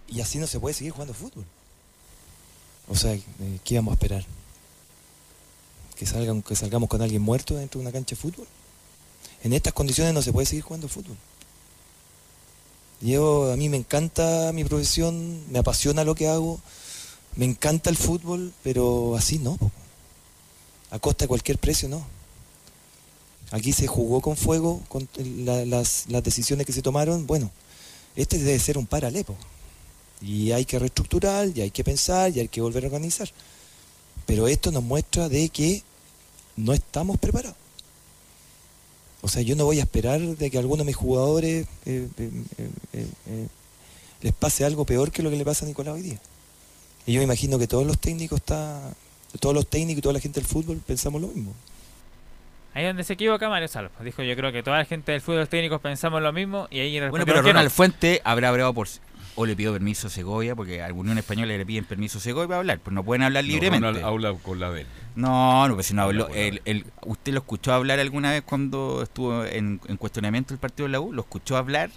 Y 0.09 0.21
así 0.21 0.39
no 0.39 0.47
se 0.47 0.61
puede 0.61 0.75
seguir 0.75 0.93
jugando 0.93 1.15
fútbol. 1.15 1.47
O 2.89 2.95
sea, 2.95 3.13
eh, 3.15 3.23
¿qué 3.65 3.75
íbamos 3.75 3.93
a 3.93 3.95
esperar? 3.95 4.25
¿Que, 5.97 6.07
salgan, 6.07 6.43
¿Que 6.43 6.55
salgamos 6.55 6.89
con 6.89 7.03
alguien 7.03 7.23
muerto 7.23 7.57
dentro 7.57 7.81
de 7.81 7.87
una 7.87 7.93
cancha 7.93 8.15
de 8.15 8.21
fútbol? 8.21 8.47
En 9.43 9.53
estas 9.53 9.73
condiciones 9.73 10.15
no 10.15 10.23
se 10.23 10.33
puede 10.33 10.47
seguir 10.47 10.65
jugando 10.65 10.89
fútbol. 10.89 11.17
Yo, 13.01 13.53
a 13.53 13.57
mí 13.57 13.69
me 13.69 13.77
encanta 13.77 14.53
mi 14.53 14.65
profesión, 14.65 15.51
me 15.51 15.59
apasiona 15.59 16.05
lo 16.05 16.15
que 16.15 16.29
hago, 16.29 16.61
me 17.37 17.45
encanta 17.45 17.91
el 17.91 17.97
fútbol, 17.97 18.53
pero 18.63 19.17
así 19.17 19.39
no. 19.39 19.59
A 20.91 20.99
costa 20.99 21.25
de 21.25 21.29
cualquier 21.29 21.59
precio, 21.59 21.89
no. 21.89 22.07
Aquí 23.51 23.73
se 23.73 23.87
jugó 23.87 24.21
con 24.21 24.37
fuego, 24.37 24.83
con 24.89 25.09
la- 25.17 25.65
las, 25.65 26.07
decisiones 26.23 26.67
que 26.67 26.73
se 26.73 26.83
tomaron. 26.83 27.27
Bueno, 27.27 27.51
este 28.17 28.39
debe 28.39 28.59
ser 28.59 28.79
un 28.79 28.87
paralepo. 28.87 29.37
Y 30.21 30.53
hay 30.53 30.65
que 30.65 30.79
reestructurar, 30.79 31.49
y 31.55 31.61
hay 31.61 31.71
que 31.71 31.85
pensar, 31.85 32.31
y 32.35 32.41
hay 32.41 32.49
que 32.49 32.61
volver 32.61 32.85
a 32.85 32.87
organizar. 32.87 33.29
Pero 34.25 34.49
esto 34.49 34.73
nos 34.73 34.83
muestra 34.83 35.29
de 35.29 35.49
que 35.51 35.83
no 36.57 36.73
estamos 36.73 37.19
preparados. 37.19 37.57
O 39.23 39.29
sea, 39.29 39.43
yo 39.43 39.57
no 39.57 39.65
voy 39.65 39.81
a 39.81 39.83
esperar 39.83 40.21
de 40.21 40.51
que 40.51 40.57
a 40.57 40.61
alguno 40.61 40.79
de 40.79 40.87
mis 40.87 40.97
jugadores 40.97 41.67
eh, 41.85 42.09
eh, 42.19 42.31
eh, 42.59 42.71
eh, 42.93 43.07
eh, 43.27 43.49
les 44.23 44.33
pase 44.33 44.65
algo 44.65 44.85
peor 44.85 45.11
que 45.11 45.23
lo 45.23 45.31
que 45.31 45.37
le 45.37 45.45
pasa 45.45 45.65
a 45.65 45.69
Nicolás 45.69 45.95
hoy 45.95 46.03
día. 46.03 46.19
Y 47.07 47.13
yo 47.13 47.21
me 47.21 47.25
imagino 47.25 47.59
que 47.59 47.67
todos 47.67 47.87
los 47.87 47.99
técnicos 47.99 48.39
está, 48.39 48.95
todos 49.41 49.55
los 49.55 49.67
técnicos 49.67 49.99
y 49.99 50.03
toda 50.03 50.15
la 50.15 50.21
gente 50.21 50.41
del 50.41 50.49
fútbol 50.49 50.81
pensamos 50.87 51.21
lo 51.21 51.29
mismo. 51.29 51.55
Ahí 52.75 52.85
es 52.85 52.91
donde 52.91 53.05
se 53.05 53.15
equivoca 53.15 53.49
Mario 53.49 53.69
pues, 53.73 54.05
Dijo, 54.05 54.23
yo 54.23 54.37
creo 54.37 54.53
que 54.53 54.63
toda 54.63 54.79
la 54.79 54.85
gente 54.85 55.13
del 55.13 55.23
fútbol 55.23 55.41
los 55.41 55.49
técnicos 55.49 55.81
pensamos 55.81 56.21
lo 56.21 56.33
mismo 56.33 56.69
y 56.71 56.81
ahí 56.81 57.01
Bueno, 57.09 57.25
pero 57.25 57.39
que 57.39 57.49
no. 57.49 57.55
Ronald 57.55 57.71
Fuente 57.71 58.21
habrá 58.23 58.51
hablado 58.51 58.75
por... 58.75 58.87
O 59.39 59.45
le 59.45 59.55
pidió 59.55 59.73
permiso 59.73 60.07
a 60.07 60.11
Segovia, 60.11 60.57
porque 60.57 60.81
a 60.81 60.87
alguna 60.87 61.09
Unión 61.11 61.19
Española 61.19 61.57
le 61.57 61.67
piden 61.67 61.85
permiso 61.85 62.17
a 62.19 62.21
Segovia 62.23 62.49
para 62.49 62.59
hablar, 62.61 62.79
pues 62.81 62.95
no 62.95 63.05
pueden 63.05 63.23
hablar 63.23 63.45
No, 63.45 63.49
libremente. 63.49 63.87
Ronald 63.87 64.05
habla 64.05 64.33
con 64.35 64.59
la 64.59 64.71
de 64.71 64.81
él. 64.83 64.87
No, 65.15 65.69
no, 65.69 65.75
pues 65.75 65.87
si 65.89 65.95
no 65.95 66.03
habló. 66.03 66.29
la 66.29 66.35
el- 66.35 66.63
el- 66.65 66.87
¿Usted 67.05 67.33
lo 67.35 67.41
escuchó 67.41 67.73
hablar 67.75 67.99
alguna 68.01 68.31
vez 68.31 68.43
cuando 68.43 69.03
estuvo 69.03 69.45
en, 69.45 69.79
en 69.89 69.97
cuestionamiento 69.99 70.55
el 70.55 70.59
partido 70.61 70.87
de 70.87 70.93
la 70.93 71.01
U? 71.01 71.13
¿Lo 71.13 71.21
escuchó 71.23 71.57
hablar? 71.59 71.91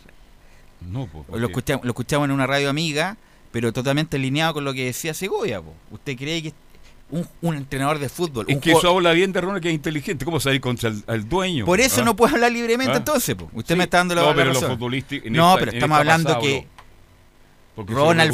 No, 0.81 1.07
pues. 1.07 1.39
Lo, 1.39 1.47
escuchamos, 1.47 1.85
lo 1.85 1.91
escuchamos 1.91 2.25
en 2.25 2.31
una 2.31 2.45
radio 2.47 2.69
amiga, 2.69 3.15
pero 3.51 3.71
totalmente 3.73 4.17
alineado 4.17 4.53
con 4.55 4.65
lo 4.65 4.73
que 4.73 4.85
decía 4.85 5.13
Segovia. 5.13 5.61
po. 5.61 5.73
¿Usted 5.91 6.17
cree 6.17 6.41
que 6.43 6.53
un, 7.11 7.27
un 7.41 7.55
entrenador 7.55 7.99
de 7.99 8.07
fútbol... 8.09 8.45
Es 8.49 8.57
que 8.59 8.71
eso 8.73 8.89
habla 8.89 9.11
bien 9.13 9.31
de 9.33 9.41
Ronald, 9.41 9.61
que 9.63 9.69
es 9.69 9.73
inteligente. 9.75 10.25
¿Cómo 10.25 10.39
salir 10.39 10.61
contra 10.61 10.89
el, 10.89 11.03
al 11.07 11.27
dueño? 11.27 11.65
Por 11.65 11.79
eso 11.79 12.01
¿Ah? 12.01 12.05
no 12.05 12.15
puede 12.15 12.33
hablar 12.35 12.51
libremente 12.51 12.93
¿Ah? 12.93 12.97
entonces. 12.97 13.35
po. 13.35 13.49
Usted 13.53 13.75
Sí. 13.75 13.77
me 13.77 13.85
está 13.85 13.97
dando 13.97 14.15
la 14.15 14.21
No, 14.21 14.27
la 14.29 14.35
pero 14.35 14.47
lo 14.53 14.59
razón. 14.59 14.77
futbolístico- 14.77 15.25
en 15.25 15.33
No, 15.33 15.49
esta- 15.53 15.59
pero 15.59 15.71
estamos 15.71 15.95
esta 15.95 15.99
hablando 15.99 16.27
pasada 16.33 16.41
que. 16.41 16.67
Porque 17.85 17.93
Ronald 17.93 18.31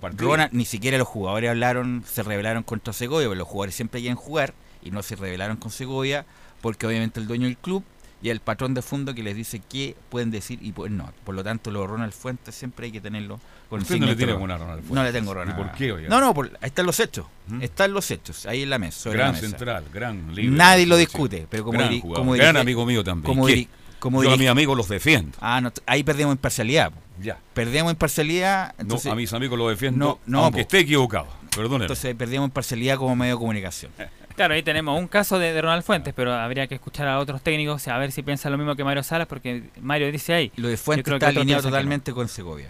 partido. 0.00 0.28
Ronald, 0.30 0.52
ni 0.52 0.64
siquiera 0.64 0.98
los 0.98 1.08
jugadores 1.08 1.50
hablaron, 1.50 2.04
se 2.06 2.22
rebelaron 2.22 2.62
contra 2.62 2.92
Segovia, 2.92 3.26
porque 3.28 3.38
los 3.38 3.48
jugadores 3.48 3.74
siempre 3.74 4.00
quieren 4.00 4.16
jugar 4.16 4.54
y 4.82 4.90
no 4.90 5.02
se 5.02 5.16
rebelaron 5.16 5.56
con 5.56 5.70
Segovia, 5.72 6.24
porque 6.60 6.86
obviamente 6.86 7.18
el 7.18 7.26
dueño 7.26 7.46
del 7.46 7.56
club 7.56 7.82
y 8.20 8.30
el 8.30 8.40
patrón 8.40 8.74
de 8.74 8.82
fondo 8.82 9.14
que 9.14 9.22
les 9.22 9.36
dice 9.36 9.60
qué 9.68 9.94
pueden 10.10 10.30
decir 10.30 10.58
y 10.62 10.72
pues 10.72 10.90
no. 10.90 11.12
Por 11.24 11.34
lo 11.34 11.44
tanto, 11.44 11.70
lo 11.70 11.86
Ronald 11.86 12.12
Fuentes 12.12 12.54
siempre 12.54 12.86
hay 12.86 12.92
que 12.92 13.00
tenerlo 13.00 13.38
con 13.70 13.80
Usted 13.82 13.94
el 13.96 14.00
no 14.00 14.06
le 14.06 14.16
tiene 14.16 14.32
buena 14.32 14.54
a. 14.54 14.58
Ronald 14.58 14.80
Fuentes. 14.80 14.94
No 14.96 15.02
le 15.04 15.12
tengo 15.12 15.30
¿Y 15.30 15.34
Ronald. 15.34 15.56
por 15.56 15.72
qué, 15.72 15.92
oiga? 15.92 16.08
No, 16.08 16.20
no, 16.20 16.34
por- 16.34 16.46
ahí 16.60 16.66
están 16.68 16.86
los 16.86 16.98
hechos. 17.00 17.26
¿Mm? 17.48 17.62
Están 17.62 17.92
los 17.92 18.10
hechos, 18.10 18.46
ahí 18.46 18.62
en 18.62 18.70
la 18.70 18.78
mesa. 18.78 18.98
sobre 18.98 19.18
Gran 19.18 19.28
la 19.28 19.32
mesa. 19.40 19.48
central, 19.48 19.84
gran 19.92 20.34
líder. 20.34 20.52
Nadie 20.52 20.86
lo 20.86 20.96
discute, 20.96 21.46
pero 21.50 21.64
como, 21.64 21.78
gran 21.78 22.00
jugador, 22.00 22.18
como 22.24 22.32
gran 22.32 22.56
amigo 22.56 22.84
mío 22.86 23.04
también. 23.04 23.26
Como, 23.34 23.46
¿Qué? 23.46 23.54
diri- 23.54 23.68
como 23.98 24.22
Yo 24.22 24.32
a 24.32 24.36
mis 24.36 24.48
amigos 24.48 24.76
los 24.76 24.88
defiendo. 24.88 25.36
Ah, 25.40 25.60
no, 25.60 25.72
ahí 25.86 26.02
perdemos 26.02 26.32
imparcialidad. 26.34 26.90
po. 26.92 26.98
Ya. 27.20 27.38
Perdemos 27.54 27.92
imparcialidad. 27.92 28.74
No, 28.84 28.96
a 29.10 29.14
mis 29.14 29.32
amigos 29.32 29.58
los 29.58 29.68
defiendo, 29.70 30.04
No, 30.04 30.18
no, 30.26 30.44
aunque 30.44 30.58
po. 30.58 30.62
esté 30.62 30.78
equivocado. 30.80 31.26
Perdónenme. 31.50 31.84
entonces 31.84 32.14
perdemos 32.14 32.46
imparcialidad 32.48 32.96
como 32.96 33.16
medio 33.16 33.34
de 33.34 33.38
comunicación. 33.38 33.92
Claro, 34.38 34.54
ahí 34.54 34.62
tenemos 34.62 34.96
un 34.96 35.08
caso 35.08 35.40
de, 35.40 35.52
de 35.52 35.60
Ronald 35.60 35.82
Fuentes, 35.82 36.14
pero 36.14 36.32
habría 36.32 36.68
que 36.68 36.76
escuchar 36.76 37.08
a 37.08 37.18
otros 37.18 37.42
técnicos 37.42 37.88
a 37.88 37.98
ver 37.98 38.12
si 38.12 38.22
piensan 38.22 38.52
lo 38.52 38.58
mismo 38.58 38.76
que 38.76 38.84
Mario 38.84 39.02
Salas, 39.02 39.26
porque 39.26 39.64
Mario 39.80 40.12
dice 40.12 40.32
ahí. 40.32 40.52
Lo 40.54 40.68
de 40.68 40.76
Yo 40.76 40.80
Fuentes 40.80 41.04
creo 41.04 41.16
está 41.16 41.26
alineado 41.26 41.60
no. 41.60 41.68
totalmente 41.70 42.12
con 42.12 42.28
Segovia. 42.28 42.68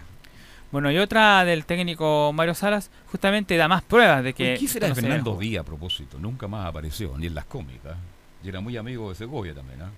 Bueno, 0.72 0.90
y 0.90 0.96
otra 0.96 1.44
del 1.44 1.66
técnico 1.66 2.32
Mario 2.32 2.54
Salas, 2.54 2.90
justamente 3.10 3.54
da 3.58 3.68
más 3.68 3.82
pruebas 3.82 4.24
de 4.24 4.32
que. 4.32 4.56
¿Qué 4.58 4.66
será 4.66 4.88
no 4.88 4.94
Fernando 4.94 5.36
Díaz 5.36 5.60
a 5.60 5.64
propósito? 5.66 6.18
Nunca 6.18 6.48
más 6.48 6.64
apareció, 6.66 7.18
ni 7.18 7.26
en 7.26 7.34
las 7.34 7.44
cómicas. 7.44 7.98
Y 8.42 8.48
era 8.48 8.60
muy 8.62 8.74
amigo 8.78 9.10
de 9.10 9.16
Segovia 9.16 9.54
también, 9.54 9.82
¿ah? 9.82 9.90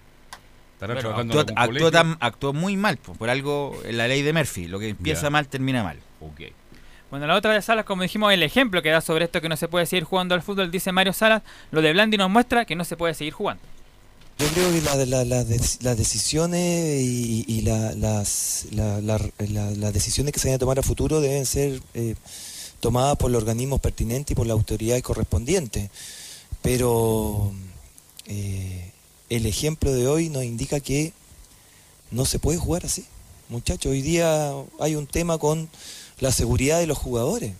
Estará 0.81 0.95
Bueno, 0.95 1.09
trabajando 1.11 1.39
actuó, 1.41 1.53
en 1.53 1.59
algún 1.59 1.77
actuó 1.77 1.91
colegio. 1.91 1.91
tan- 1.91 2.17
actuó 2.21 2.53
muy 2.55 2.77
mal, 2.79 2.97
po, 2.97 3.13
por 3.13 3.29
algo 3.29 3.79
en 3.85 3.99
la 3.99 4.09
ley 4.09 4.23
de 4.23 4.33
Murphy. 4.33 4.67
Lo 4.67 4.79
que 4.79 4.89
empieza 4.89 5.29
mal 5.29 5.47
termina 5.47 5.83
mal. 5.85 5.99
Ok. 6.21 6.41
Bueno, 7.11 7.27
la 7.27 7.35
otra 7.37 7.53
de 7.53 7.61
Salas, 7.61 7.85
como 7.85 8.03
dijimos, 8.03 8.33
el 8.33 8.43
ejemplo 8.43 8.81
que 8.81 8.89
da 8.89 9.03
sobre 9.03 9.27
esto 9.27 9.43
que 9.43 9.49
no 9.51 9.57
se 9.59 9.69
puede 9.69 9.85
seguir 9.85 10.05
jugando 10.05 10.35
al 10.35 10.41
fútbol, 10.43 10.71
dice 10.71 10.91
Mario 10.91 11.13
Salas, 11.13 11.43
lo 11.71 11.83
de 11.83 11.93
Blandi 11.93 12.17
nos 12.17 12.31
muestra 12.31 12.65
que 12.65 12.77
no 12.77 12.85
se 12.85 12.97
puede 12.97 13.13
seguir 13.13 13.35
jugando. 13.35 13.63
Yo 14.39 14.47
creo 14.49 14.73
que 14.73 14.81
la- 14.81 15.05
la- 15.05 15.25
la 15.27 15.43
dec- 15.45 15.83
las 15.83 15.99
decisiones 15.99 17.03
y, 17.03 17.45
y 17.47 17.61
la- 17.61 17.93
las, 17.93 18.67
la- 18.71 19.01
la- 19.03 19.21
la- 19.39 19.71
las 19.73 19.93
decisiones 19.93 20.33
que 20.33 20.41
se 20.41 20.49
vayan 20.49 20.57
a 20.57 20.61
tomar 20.61 20.79
a 20.79 20.83
futuro 20.83 21.21
deben 21.21 21.45
ser 21.45 21.83
eh, 21.93 22.15
tomadas 22.81 23.17
por 23.19 23.31
los 23.31 23.43
organismos 23.43 23.81
pertinentes 23.81 24.31
y 24.31 24.35
por 24.35 24.47
las 24.47 24.55
autoridades 24.55 25.03
correspondientes. 25.03 25.91
Pero 26.63 27.53
eh, 28.27 28.90
el 29.31 29.47
ejemplo 29.47 29.93
de 29.93 30.09
hoy 30.09 30.29
nos 30.29 30.45
indica 30.45 30.81
que 30.81 31.13
no 32.11 32.25
se 32.27 32.41
puede 32.41 32.59
jugar 32.59 32.85
así. 32.85 33.05
Muchachos, 33.49 33.93
hoy 33.93 34.03
día 34.03 34.53
hay 34.81 34.97
un 34.97 35.07
tema 35.07 35.39
con 35.39 35.69
la 36.19 36.33
seguridad 36.33 36.81
de 36.81 36.87
los 36.87 36.99
jugadores. 36.99 37.53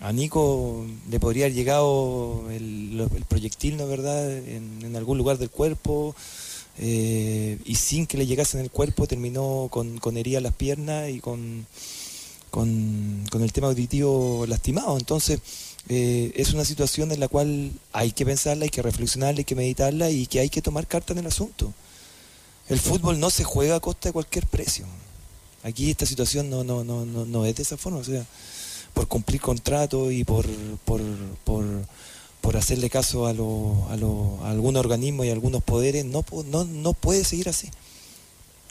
A 0.00 0.12
Nico 0.12 0.84
le 1.10 1.18
podría 1.18 1.46
haber 1.46 1.54
llegado 1.54 2.44
el, 2.50 3.08
proyectil, 3.26 3.78
¿no 3.78 3.86
verdad?, 3.86 4.30
en, 4.36 4.94
algún 4.96 5.16
lugar 5.16 5.38
del 5.38 5.48
cuerpo, 5.48 6.14
eh, 6.78 7.58
y 7.64 7.76
sin 7.76 8.06
que 8.06 8.18
le 8.18 8.26
llegase 8.26 8.58
en 8.58 8.64
el 8.64 8.70
cuerpo 8.70 9.06
terminó 9.06 9.68
con, 9.70 9.98
con 9.98 10.16
heridas 10.18 10.38
en 10.38 10.44
las 10.44 10.54
piernas 10.54 11.08
y 11.08 11.20
con, 11.20 11.66
con 12.50 13.42
el 13.42 13.52
tema 13.52 13.68
auditivo 13.68 14.44
lastimado. 14.46 14.98
Entonces, 14.98 15.40
eh, 15.88 16.32
es 16.36 16.52
una 16.54 16.64
situación 16.64 17.12
en 17.12 17.20
la 17.20 17.28
cual 17.28 17.72
hay 17.92 18.12
que 18.12 18.24
pensarla, 18.24 18.64
hay 18.64 18.70
que 18.70 18.82
reflexionarla, 18.82 19.38
hay 19.40 19.44
que 19.44 19.54
meditarla 19.54 20.10
y 20.10 20.26
que 20.26 20.40
hay 20.40 20.48
que 20.48 20.62
tomar 20.62 20.86
carta 20.86 21.12
en 21.12 21.18
el 21.20 21.26
asunto. 21.26 21.72
El 22.68 22.78
fútbol 22.80 23.20
no 23.20 23.28
se 23.30 23.44
juega 23.44 23.76
a 23.76 23.80
costa 23.80 24.08
de 24.08 24.12
cualquier 24.14 24.46
precio. 24.46 24.86
Aquí 25.62 25.90
esta 25.90 26.06
situación 26.06 26.48
no, 26.50 26.64
no, 26.64 26.84
no, 26.84 27.04
no, 27.04 27.24
no 27.26 27.44
es 27.46 27.56
de 27.56 27.62
esa 27.62 27.76
forma, 27.76 27.98
o 27.98 28.04
sea, 28.04 28.24
por 28.94 29.08
cumplir 29.08 29.40
contrato 29.40 30.10
y 30.10 30.24
por, 30.24 30.46
por, 30.84 31.00
por, 31.44 31.64
por 32.40 32.56
hacerle 32.56 32.88
caso 32.90 33.26
a, 33.26 33.32
lo, 33.32 33.86
a, 33.90 33.96
lo- 33.96 34.38
a 34.42 34.50
algunos 34.50 34.80
organismos 34.80 35.26
y 35.26 35.30
a 35.30 35.32
algunos 35.32 35.62
poderes, 35.62 36.04
no, 36.04 36.24
no, 36.46 36.64
no 36.64 36.92
puede 36.92 37.24
seguir 37.24 37.48
así. 37.48 37.68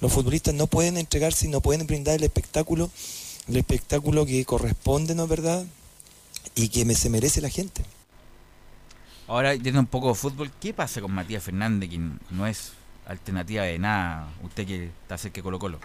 Los 0.02 0.12
futbolistas 0.12 0.54
no 0.54 0.68
pueden 0.68 0.98
entregarse 0.98 1.46
y 1.46 1.50
no 1.50 1.62
pueden 1.62 1.86
brindar 1.88 2.16
el 2.16 2.24
espectáculo, 2.24 2.90
el 3.48 3.58
espectáculo 3.58 4.26
que 4.26 4.44
corresponde, 4.46 5.16
¿no 5.16 5.24
es 5.24 5.30
verdad? 5.30 5.66
Y 6.56 6.70
que 6.70 6.86
me, 6.86 6.94
se 6.96 7.10
merece 7.10 7.42
la 7.42 7.50
gente. 7.50 7.84
Ahora, 9.28 9.56
yendo 9.56 9.80
un 9.80 9.88
poco 9.88 10.10
de 10.10 10.16
fútbol, 10.16 10.52
¿qué 10.60 10.74
pasa 10.74 11.02
con 11.02 11.12
Matías 11.12 11.44
Fernández, 11.44 11.90
que 11.90 12.00
no 12.30 12.46
es 12.46 12.74
alternativa 13.08 13.64
de 13.64 13.80
nada? 13.80 14.28
Usted 14.44 14.68
que 14.68 14.86
está 14.86 15.18
cerca 15.18 15.36
de 15.36 15.44
Colo 15.44 15.60
Colo. 15.60 15.80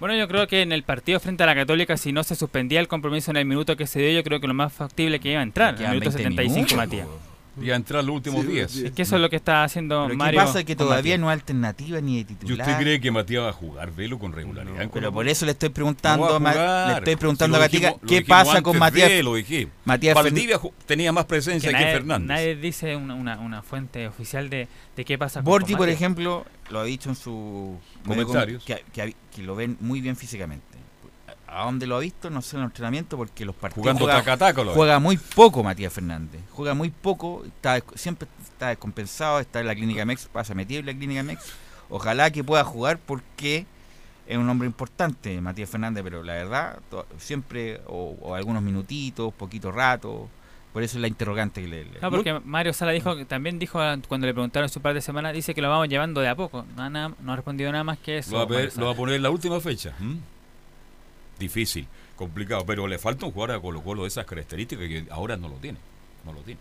Bueno, 0.00 0.16
yo 0.16 0.28
creo 0.28 0.46
que 0.46 0.62
en 0.62 0.72
el 0.72 0.82
partido 0.82 1.18
frente 1.20 1.44
a 1.44 1.46
la 1.46 1.54
Católica, 1.54 1.96
si 1.96 2.12
no 2.12 2.22
se 2.24 2.34
suspendía 2.34 2.80
el 2.80 2.88
compromiso 2.88 3.30
en 3.30 3.38
el 3.38 3.46
minuto 3.46 3.76
que 3.76 3.86
se 3.86 4.00
dio, 4.00 4.10
yo 4.10 4.22
creo 4.22 4.40
que 4.40 4.46
lo 4.46 4.54
más 4.54 4.72
factible 4.72 5.20
que 5.20 5.30
iba 5.30 5.40
a 5.40 5.44
entrar, 5.44 5.76
en 5.76 5.82
el 5.82 5.90
minuto 5.90 6.10
20 6.10 6.18
75, 6.18 6.54
minutos, 6.54 6.76
Matías. 6.76 7.08
Po. 7.54 7.62
Y 7.62 7.70
a 7.70 7.76
entrar 7.76 8.04
los 8.04 8.14
últimos 8.16 8.46
10. 8.46 8.76
Es 8.76 8.92
que 8.92 9.02
eso 9.02 9.16
es 9.16 9.22
lo 9.22 9.30
que 9.30 9.36
está 9.36 9.64
haciendo 9.64 10.04
Pero 10.06 10.16
Mario. 10.18 10.40
¿Qué 10.40 10.46
pasa? 10.46 10.64
Que 10.64 10.76
con 10.76 10.86
todavía 10.86 11.16
no 11.18 11.28
hay 11.28 11.34
alternativa 11.34 12.00
ni 12.00 12.14
de 12.16 12.20
¿Y 12.20 12.24
titular. 12.24 12.68
usted 12.68 12.82
cree 12.82 13.00
que 13.00 13.10
Matías 13.10 13.42
va 13.44 13.48
a 13.50 13.52
jugar 13.52 13.92
velo 13.92 14.18
con 14.18 14.32
regularidad? 14.32 14.82
en 14.82 14.90
Pero 14.90 15.12
por 15.12 15.28
eso 15.28 15.44
le 15.46 15.52
estoy 15.52 15.68
No 15.70 15.74
preguntando, 15.74 16.26
va 16.26 16.36
a 16.50 16.52
jugar. 16.52 16.86
le 16.92 16.98
estoy 16.98 17.12
Si 17.14 17.16
preguntando 17.18 17.56
lo 17.58 17.62
a 17.62 17.66
Gatica, 17.66 17.88
dijimos- 17.88 18.02
lo 18.02 18.08
¿qué 18.08 18.22
pasa 18.22 18.62
con 18.62 18.78
Matías? 18.78 19.08
de, 19.08 19.22
lo 19.22 19.34
dije. 19.34 19.68
Matías 19.84 20.14
Valdivia 20.14 20.60
tenía 20.86 21.12
más 21.12 21.24
presencia 21.26 21.70
Que 21.70 21.76
que, 21.76 21.82
nadie, 21.84 21.94
Fernández. 21.96 22.28
nadie 22.28 22.56
dice 22.56 22.96
una, 22.96 23.14
una, 23.14 23.38
una 23.38 23.62
fuente 23.62 24.06
oficial 24.08 24.50
de, 24.50 24.68
de 24.96 25.04
qué 25.04 25.16
pasa 25.18 25.40
con 25.40 25.44
Borgi, 25.46 25.72
con 25.72 25.78
por 25.78 25.88
ejemplo, 25.88 26.44
lo 26.70 26.80
ha 26.80 26.84
dicho 26.84 27.08
en 27.10 27.16
su 27.16 27.78
Comentarios. 28.06 28.64
que, 28.64 28.84
que- 28.92 29.14
que 29.34 29.42
lo 29.42 29.54
ven 29.54 29.76
muy 29.80 30.00
bien 30.00 30.16
físicamente. 30.16 30.73
¿A 31.54 31.64
dónde 31.64 31.86
lo 31.86 31.96
ha 31.96 32.00
visto? 32.00 32.30
No 32.30 32.42
sé 32.42 32.56
en 32.56 32.62
el 32.62 32.66
entrenamiento 32.66 33.16
porque 33.16 33.44
los 33.44 33.54
partidos 33.54 33.82
Jugando 33.82 34.04
juega, 34.04 34.36
taca 34.36 34.36
juega 34.74 34.98
muy 34.98 35.16
poco 35.16 35.62
Matías 35.62 35.92
Fernández. 35.92 36.40
Juega 36.50 36.74
muy 36.74 36.90
poco, 36.90 37.44
está, 37.46 37.80
siempre 37.94 38.28
está 38.42 38.68
descompensado, 38.68 39.38
está 39.40 39.60
en 39.60 39.66
la 39.68 39.74
clínica 39.74 40.04
MEX, 40.04 40.26
pasa 40.32 40.54
metido 40.54 40.80
en 40.80 40.86
la 40.86 40.92
clínica 40.94 41.22
MEX. 41.22 41.52
Ojalá 41.90 42.30
que 42.30 42.42
pueda 42.42 42.64
jugar 42.64 42.98
porque 42.98 43.66
es 44.26 44.36
un 44.38 44.48
hombre 44.48 44.66
importante 44.66 45.40
Matías 45.40 45.68
Fernández, 45.70 46.02
pero 46.02 46.22
la 46.22 46.32
verdad 46.32 46.78
to- 46.90 47.06
siempre 47.18 47.80
o, 47.86 48.16
o 48.20 48.34
algunos 48.34 48.62
minutitos, 48.62 49.32
poquito 49.34 49.70
rato. 49.70 50.28
Por 50.72 50.82
eso 50.82 50.96
es 50.96 51.02
la 51.02 51.06
interrogante 51.08 51.60
que 51.62 51.68
le, 51.68 51.84
le- 51.84 52.00
No, 52.02 52.10
porque 52.10 52.40
Mario 52.44 52.72
Sala 52.72 52.90
dijo 52.90 53.24
también 53.26 53.60
dijo 53.60 53.78
cuando 54.08 54.26
le 54.26 54.32
preguntaron 54.34 54.68
su 54.68 54.80
par 54.80 54.92
de 54.92 55.00
semanas, 55.02 55.32
dice 55.34 55.54
que 55.54 55.62
lo 55.62 55.70
vamos 55.70 55.88
llevando 55.88 56.20
de 56.20 56.28
a 56.28 56.34
poco. 56.34 56.64
No, 56.74 56.82
ha 56.82 56.90
nada- 56.90 57.14
no 57.20 57.32
ha 57.32 57.36
respondido 57.36 57.70
nada 57.70 57.84
más 57.84 57.98
que 57.98 58.18
eso. 58.18 58.32
Lo 58.32 58.38
va, 58.38 58.58
a 58.58 58.62
lo 58.80 58.86
va 58.86 58.92
a 58.92 58.96
poner 58.96 59.14
en 59.14 59.22
la 59.22 59.30
última 59.30 59.60
fecha. 59.60 59.94
¿m? 60.00 60.18
Difícil, 61.38 61.86
complicado, 62.16 62.64
pero 62.66 62.86
le 62.86 62.98
falta 62.98 63.26
un 63.26 63.32
jugador 63.32 63.56
a 63.56 63.60
Colo 63.60 63.82
Colo 63.82 64.02
de 64.02 64.08
esas 64.08 64.26
características 64.26 64.86
que 64.86 65.06
ahora 65.10 65.36
no 65.36 65.48
lo 65.48 65.56
tiene. 65.56 65.78
No 66.24 66.32
lo 66.32 66.40
tiene. 66.40 66.60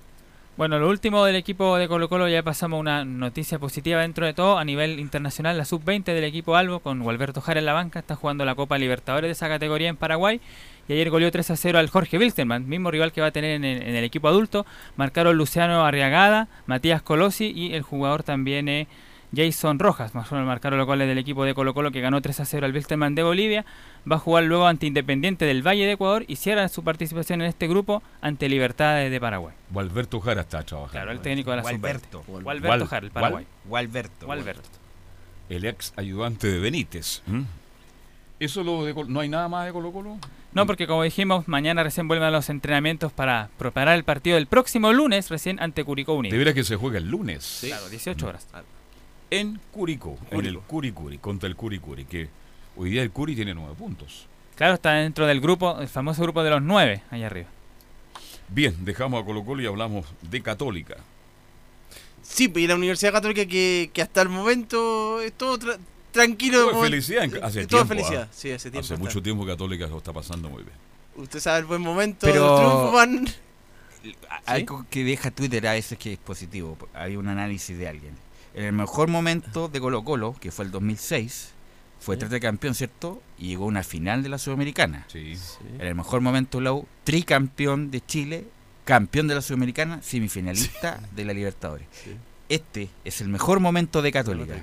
Bueno, 0.56 0.78
lo 0.78 0.88
último 0.88 1.26
del 1.26 1.36
equipo 1.36 1.78
de 1.78 1.88
Colo 1.88 2.10
Colo, 2.10 2.28
ya 2.28 2.44
pasamos 2.44 2.80
una 2.80 3.04
noticia 3.04 3.58
positiva 3.58 4.02
dentro 4.02 4.28
de 4.28 4.36
todo. 4.36 4.60
A 4.60 4.64
nivel 4.64 5.00
internacional, 5.00 5.58
la 5.58 5.66
sub-20 5.66 6.04
del 6.04 6.24
equipo 6.26 6.56
Albo, 6.56 6.80
con 6.80 7.02
Gualberto 7.02 7.42
Jara 7.42 7.60
en 7.60 7.66
la 7.66 7.74
banca, 7.74 7.98
está 7.98 8.16
jugando 8.16 8.46
la 8.46 8.54
Copa 8.54 8.78
Libertadores 8.78 9.30
de 9.30 9.32
esa 9.32 9.48
categoría 9.48 9.90
en 9.90 9.98
Paraguay. 9.98 10.42
Y 10.88 10.94
ayer 10.94 11.10
goleó 11.10 11.32
3 11.32 11.50
a 11.50 11.56
0 11.56 11.80
al 11.80 11.90
Jorge 11.90 12.20
Wilstermann, 12.20 12.70
mismo 12.70 12.92
rival 12.92 13.12
que 13.12 13.22
va 13.22 13.28
a 13.28 13.32
tener 13.32 13.56
en 13.56 13.66
el, 13.66 14.04
equipo 14.04 14.28
adulto. 14.28 14.64
Marcaron 14.96 15.36
Luciano 15.36 15.86
Arriagada, 15.86 16.48
Matías 16.68 17.02
Colosi 17.02 17.52
y 17.52 17.74
el 17.74 17.82
jugador 17.82 18.22
también 18.22 18.70
eh, 18.70 18.88
Jason 19.36 19.80
Rojas. 19.80 20.14
Más 20.16 20.32
o 20.32 20.36
menos 20.36 20.48
marcaron 20.48 20.78
los 20.78 20.86
goles 20.86 21.08
del 21.08 21.18
equipo 21.18 21.44
de 21.44 21.54
Colo 21.54 21.74
Colo 21.74 21.92
que 21.92 22.02
ganó 22.02 22.22
3 22.22 22.40
a 22.42 22.46
0 22.46 22.66
al 22.66 22.74
Wilstermann 22.74 23.16
de 23.16 23.24
Bolivia. 23.24 23.66
Va 24.10 24.18
a 24.18 24.20
jugar 24.20 24.44
luego 24.44 24.68
ante 24.68 24.86
Independiente 24.86 25.46
del 25.46 25.66
Valle 25.66 25.86
de 25.86 25.94
Ecuador 25.94 26.24
y 26.28 26.36
cierra 26.36 26.68
su 26.70 26.84
participación 26.84 27.42
en 27.42 27.48
este 27.48 27.68
grupo 27.68 28.04
ante 28.22 28.48
Libertad 28.50 28.96
de, 28.98 29.20
Paraguay. 29.20 29.56
Gualberto 29.72 30.20
Jara 30.20 30.42
está 30.42 30.64
trabajando. 30.64 30.92
Claro, 30.92 31.12
el 31.12 31.20
técnico 31.20 31.50
de 31.52 31.58
la 31.58 31.62
Gualberto. 31.64 32.24
sub-20. 32.26 32.44
Gualberto 32.44 32.68
Gual- 32.86 32.88
Jara, 32.90 33.06
el 33.06 33.12
Paraguay. 33.12 33.46
Gualberto. 33.66 34.26
Gualberto. 34.26 34.70
El 35.50 35.66
ex 35.66 35.94
ayudante 35.98 36.48
de 36.52 36.60
Benítez. 36.60 37.22
¿m? 37.28 37.46
¿Eso 38.40 38.64
lo 38.64 38.84
de 38.86 38.94
Colo- 38.94 39.08
no 39.10 39.20
hay 39.20 39.30
nada 39.30 39.48
más 39.48 39.66
de 39.66 39.72
Colo 39.74 39.92
Colo? 39.92 40.18
No, 40.54 40.68
porque 40.68 40.86
como 40.86 41.02
dijimos, 41.02 41.48
mañana 41.48 41.82
recién 41.82 42.08
vuelven 42.08 42.28
a 42.28 42.32
los 42.32 42.50
entrenamientos 42.50 43.12
para 43.12 43.50
preparar 43.58 43.96
el 43.96 44.04
partido 44.04 44.36
del 44.36 44.46
próximo 44.46 44.94
lunes, 44.94 45.30
recién 45.30 45.60
ante 45.60 45.84
Curicó 45.84 46.14
Unido. 46.14 46.34
De 46.34 46.38
veras 46.38 46.54
que 46.54 46.64
se 46.64 46.76
juega 46.76 47.00
el 47.00 47.10
lunes. 47.10 47.60
Claro, 47.62 47.90
18 47.90 48.28
horas. 48.28 48.48
En 49.40 49.60
Curicó, 49.72 50.18
en 50.32 50.46
el 50.46 50.60
Curicuri, 50.60 51.18
contra 51.18 51.48
el 51.50 51.56
Curicuri, 51.56 52.06
que 52.06 52.30
hoy 52.78 52.92
día 52.92 53.02
el 53.02 53.12
Curi 53.12 53.36
tiene 53.36 53.54
nueve 53.54 53.74
puntos. 53.78 54.28
Claro, 54.56 54.76
está 54.76 54.92
dentro 54.94 55.26
del 55.26 55.42
grupo, 55.42 55.80
el 55.80 55.88
famoso 55.88 56.22
grupo 56.22 56.44
de 56.44 56.52
los 56.52 56.62
nueve, 56.62 57.02
allá 57.10 57.26
arriba. 57.28 57.48
Bien, 58.50 58.76
dejamos 58.86 59.22
a 59.24 59.26
Colo 59.26 59.44
Colo 59.44 59.64
y 59.64 59.66
hablamos 59.66 60.06
de 60.22 60.42
Católica. 60.42 60.98
Sí, 62.22 62.52
y 62.56 62.68
la 62.68 62.76
Universidad 62.76 63.12
Católica 63.12 63.46
que, 63.46 63.90
que 63.92 64.02
hasta 64.02 64.22
el 64.22 64.30
momento 64.30 65.20
es 65.22 65.34
todo 65.34 65.58
tra- 65.58 65.80
tranquilo. 66.12 66.70
Todo 66.70 66.82
felicidad, 66.84 67.24
hace 67.42 67.62
eh, 67.62 67.68
todo 67.68 67.82
es 67.82 67.88
tiempo, 67.88 67.88
felicidad, 67.88 68.28
¿ah? 68.30 68.34
sí, 68.34 68.52
hace 68.52 68.70
tiempo. 68.70 68.86
Hace 68.86 68.98
mucho 68.98 69.22
tiempo 69.24 69.46
Católica 69.46 69.88
lo 69.88 69.98
está 69.98 70.14
pasando 70.14 70.50
muy 70.50 70.64
bien. 70.64 70.76
Usted 71.16 71.40
sabe 71.40 71.60
el 71.60 71.66
buen 71.66 71.82
momento 71.82 72.28
Pero- 72.28 72.56
triunfo, 72.58 72.92
Juan. 72.92 73.28
Algo 74.46 74.86
que 74.90 75.04
deja 75.04 75.32
Twitter 75.32 75.66
a 75.68 75.74
veces 75.74 75.98
que 75.98 76.14
es 76.14 76.20
positivo. 76.20 76.78
Hay 76.94 77.16
un 77.16 77.28
análisis 77.28 77.78
de 77.78 77.88
alguien. 77.88 78.14
En 78.56 78.66
el 78.66 78.74
mejor 78.74 79.08
momento 79.10 79.68
de 79.68 79.80
Colo 79.80 80.04
Colo, 80.04 80.36
que 80.40 80.52
fue 80.52 80.66
el 80.66 80.72
2006, 80.72 81.50
fue 82.00 82.18
campeón, 82.40 82.76
¿cierto? 82.76 83.22
Y 83.38 83.48
llegó 83.48 83.64
a 83.64 83.68
una 83.68 83.84
final 83.84 84.22
de 84.24 84.30
la 84.30 84.38
Sudamericana. 84.38 85.06
Sí. 85.08 85.34
En 85.80 85.88
el 85.88 85.96
mejor 85.96 86.22
momento 86.22 86.58
de 86.60 86.66
la 86.66 86.74
U, 86.74 86.86
tricampeón 87.04 87.90
de 87.92 88.02
Chile, 88.06 88.46
campeón 88.86 89.28
de 89.28 89.36
la 89.36 89.42
Sudamericana, 89.42 90.02
semifinalista 90.02 91.00
de 91.16 91.26
la 91.26 91.34
Libertadores. 91.34 91.88
Este 92.50 92.90
es 93.06 93.22
el 93.22 93.30
mejor 93.30 93.60
momento 93.60 94.02
de 94.02 94.12
Católica. 94.12 94.56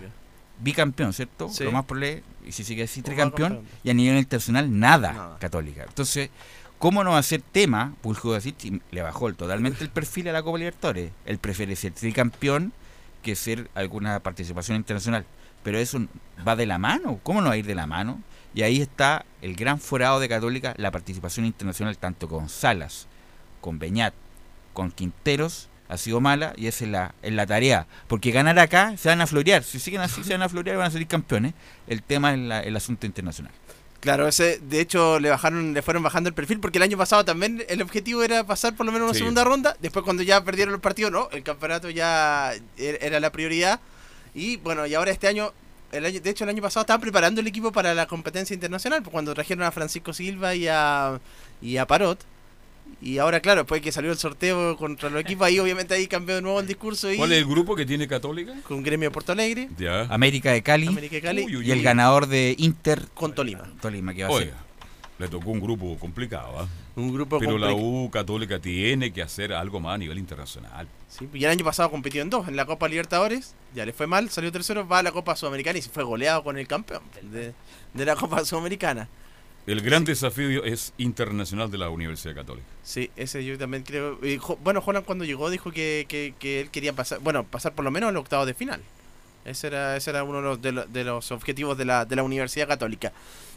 Bicampeón, 0.63 1.13
¿cierto? 1.15 1.49
Sí. 1.49 1.65
Lo 1.65 1.73
más 1.73 1.87
probable, 1.87 2.23
y 2.47 2.53
si 2.53 2.65
sigue 2.65 2.83
así, 2.83 3.01
tricampeón. 3.01 3.55
campeón. 3.55 3.75
Y 3.83 3.91
a 3.91 3.95
nivel 3.95 4.19
internacional, 4.19 4.79
nada, 4.79 5.13
Nada. 5.15 5.39
Católica. 5.39 5.85
Entonces, 5.89 6.29
¿cómo 6.79 7.03
no 7.03 7.13
va 7.13 7.19
a 7.19 7.23
ser 7.23 7.41
tema? 7.41 7.95
Puljo 8.03 8.39
si 8.41 8.55
le 8.91 9.01
bajó 9.03 9.29
el- 9.29 9.37
totalmente 9.37 9.83
el 9.83 9.89
perfil 9.91 10.29
a 10.29 10.33
la 10.33 10.43
Copa 10.43 10.59
Libertadores. 10.59 11.13
Él 11.25 11.39
prefiere 11.39 11.75
ser 11.77 11.93
tricampeón 11.93 12.75
que 13.23 13.37
ser 13.37 13.71
alguna 13.75 14.21
participación 14.21 14.77
internacional. 14.77 15.25
Pero 15.63 15.79
eso 15.79 16.01
va 16.47 16.57
de 16.57 16.67
la 16.67 16.79
mano. 16.79 17.21
¿Cómo 17.23 17.41
no 17.41 17.49
va 17.49 17.55
a 17.55 17.59
ir 17.59 17.67
de 17.67 17.75
la 17.75 17.87
mano? 17.87 18.23
Y 18.55 18.63
ahí 18.63 18.81
está 18.81 19.25
el 19.43 19.55
gran 19.55 19.79
forado 19.79 20.19
de 20.21 20.29
Católica, 20.29 20.75
la 20.77 20.91
participación 20.91 21.47
internacional 21.47 21.97
tanto 21.99 22.29
con 22.29 22.49
Salas, 22.49 23.07
con 23.61 23.79
Beñat, 23.79 24.15
con 24.73 24.91
Quinteros, 24.91 25.69
ha 25.89 25.97
sido 25.97 26.21
mala 26.21 26.53
y 26.57 26.67
esa 26.69 26.85
es 26.85 26.91
la, 26.91 27.15
es 27.23 27.33
la 27.33 27.47
tarea. 27.47 27.87
Porque 28.09 28.31
ganar 28.31 28.59
acá 28.59 28.97
se 28.97 29.09
van 29.09 29.21
a 29.21 29.27
florear. 29.27 29.63
Si 29.65 29.79
siguen 29.81 30.01
así, 30.01 30.23
se 30.25 30.33
van 30.33 30.43
a 30.43 30.49
florear 30.49 30.77
y 30.77 30.79
van 30.79 30.87
a 30.87 30.91
salir 30.91 31.07
campeones. 31.09 31.53
El 31.87 32.03
tema 32.03 32.33
es 32.33 32.39
la- 32.39 32.61
el 32.61 32.75
asunto 32.77 33.07
internacional. 33.07 33.53
Claro, 34.01 34.27
ese, 34.27 34.59
de 34.63 34.81
hecho 34.81 35.21
le 35.21 35.29
bajaron, 35.29 35.75
le 35.75 35.83
fueron 35.83 36.03
bajando 36.03 36.29
el 36.29 36.35
perfil 36.35 36.59
porque 36.59 36.79
el 36.79 36.83
año 36.83 36.97
pasado 36.97 37.23
también 37.25 37.63
el 37.69 37.83
objetivo 37.83 38.23
era 38.23 38.45
pasar 38.45 38.75
por 38.75 38.87
lo 38.87 38.93
menos 38.93 39.05
una 39.07 39.13
Sí. 39.15 39.19
segunda 39.21 39.45
ronda. 39.45 39.77
Después 39.81 40.05
cuando 40.05 40.23
ya 40.23 40.43
perdieron 40.43 40.73
el 40.75 40.81
partido, 40.81 41.11
no, 41.11 41.29
el 41.33 41.43
campeonato 41.43 41.91
ya 41.91 42.55
er- 42.79 42.99
era 43.03 43.21
la 43.21 43.31
prioridad. 43.31 43.79
Y 44.35 44.57
bueno, 44.57 44.87
y 44.87 44.95
ahora 44.95 45.11
este 45.11 45.29
año, 45.29 45.53
el 45.93 46.07
año, 46.07 46.19
de 46.21 46.31
hecho 46.31 46.45
el 46.45 46.51
año 46.51 46.63
pasado 46.63 46.83
estaban 46.83 47.01
preparando 47.03 47.43
el 47.43 47.47
equipo 47.47 47.73
para 47.73 47.93
la 47.95 48.07
competencia 48.07 48.55
internacional, 48.55 49.03
pues 49.03 49.13
cuando 49.13 49.35
trajeron 49.35 49.65
a 49.65 49.71
Francisco 49.71 50.15
Silva 50.15 50.55
y 50.55 50.67
a, 50.69 51.21
y 51.61 51.77
a 51.77 51.87
Parot. 51.87 52.19
Y 53.03 53.19
ahora, 53.19 53.41
claro, 53.41 53.63
después 53.63 53.81
que 53.81 53.93
salió 53.93 54.11
el 54.13 54.19
sorteo 54.19 54.77
contra 54.77 55.09
los 55.11 55.21
equipos, 55.23 55.47
ahí 55.47 55.59
obviamente 55.59 55.95
ahí 55.95 56.07
cambió 56.07 56.35
de 56.37 56.43
nuevo 56.43 56.61
el 56.61 56.67
discurso 56.67 57.11
y 57.11 57.17
¿Cuál 57.17 57.33
es 57.33 57.39
el 57.39 57.47
grupo 57.47 57.75
que 57.75 57.87
tiene 57.87 58.07
Católica? 58.07 58.55
con 58.67 58.83
Gremio 58.83 59.09
de 59.09 59.13
Porto 59.13 59.33
Alegre, 59.33 59.69
Ya. 59.79 60.03
América 60.03 60.53
de 60.53 60.63
Cali 60.63 60.87
América 60.87 61.17
de 61.17 61.23
Cali 61.23 61.45
Uy, 61.45 61.57
uy, 61.57 61.69
y 61.69 61.71
el 61.71 61.83
ganador 61.83 62.27
de 62.27 62.55
Inter 62.59 63.07
con 63.15 63.35
Tolima. 63.35 63.65
Tolima, 63.81 64.13
que 64.15 64.23
va 64.25 64.29
a 64.29 64.33
Oiga, 64.33 64.51
ser. 64.53 64.55
le 65.19 65.29
tocó 65.29 65.51
un 65.51 65.61
grupo 65.61 65.99
complicado, 65.99 66.61
¿ah? 66.61 66.69
Un 66.97 67.15
grupo 67.15 67.39
Pero 67.39 67.57
la. 67.57 67.73
U 67.73 68.11
Católica 68.13 68.59
tiene 68.59 69.13
que 69.13 69.23
hacer 69.23 69.53
algo 69.55 69.81
más 69.81 69.95
a 69.95 69.99
nivel 69.99 70.19
internacional. 70.19 70.87
Sí, 71.09 71.29
y 71.33 71.45
el 71.45 71.51
año 71.51 71.65
pasado 71.65 71.91
compitió 71.91 72.21
en 72.21 72.29
dos, 72.31 72.49
en 72.49 72.57
la 72.57 72.67
Copa 72.67 72.89
Libertadores, 72.89 73.55
ya 73.75 73.87
le 73.87 73.93
fue 73.93 74.07
mal, 74.07 74.29
salió 74.31 74.53
tercero, 74.53 74.87
va 74.87 74.99
a 74.99 75.03
la 75.03 75.13
Copa 75.13 75.35
Sudamericana 75.37 75.79
y 75.79 75.83
se 75.83 75.89
fue 75.91 76.03
goleado 76.05 76.45
con 76.45 76.59
el 76.59 76.67
campeón 76.69 77.03
de, 77.33 77.55
de 77.95 78.05
la 78.05 78.17
Copa 78.17 78.45
Sudamericana. 78.45 79.09
El 79.67 79.81
gran 79.83 80.05
desafío 80.05 80.65
es 80.65 80.93
internacional 80.99 81.71
de 81.71 81.79
la 81.79 81.91
Universidad 81.91 82.35
Católica. 82.35 82.67
Sí, 82.83 83.11
ese 83.17 83.45
yo 83.45 83.57
también 83.59 83.83
creo. 83.85 84.19
y 84.25 84.41
bueno, 84.63 84.81
Jonan 84.81 85.05
cuando 85.05 85.25
llegó 85.25 85.51
dijo 85.51 85.71
que, 85.71 86.07
que, 86.09 86.35
que 86.39 86.61
él 86.63 86.71
quería 86.71 86.93
pasar, 86.93 87.21
bueno, 87.21 87.45
pasar 87.45 87.75
por 87.75 87.85
lo 87.85 87.91
menos 87.91 88.09
al 88.09 88.17
octavo 88.17 88.47
de 88.47 88.55
final. 88.55 88.81
Ese 89.45 89.69
era, 89.69 89.97
ese 89.97 90.11
era 90.11 90.23
uno 90.25 90.39
de 90.39 90.43
los, 90.43 90.63
de, 90.63 90.73
lo- 90.73 90.85
de 90.87 91.05
los 91.05 91.31
objetivos 91.33 91.77
de 91.79 91.85
la, 91.85 92.05
de 92.05 92.17
la 92.17 92.23
Universidad 92.23 92.67
Católica. 92.69 93.13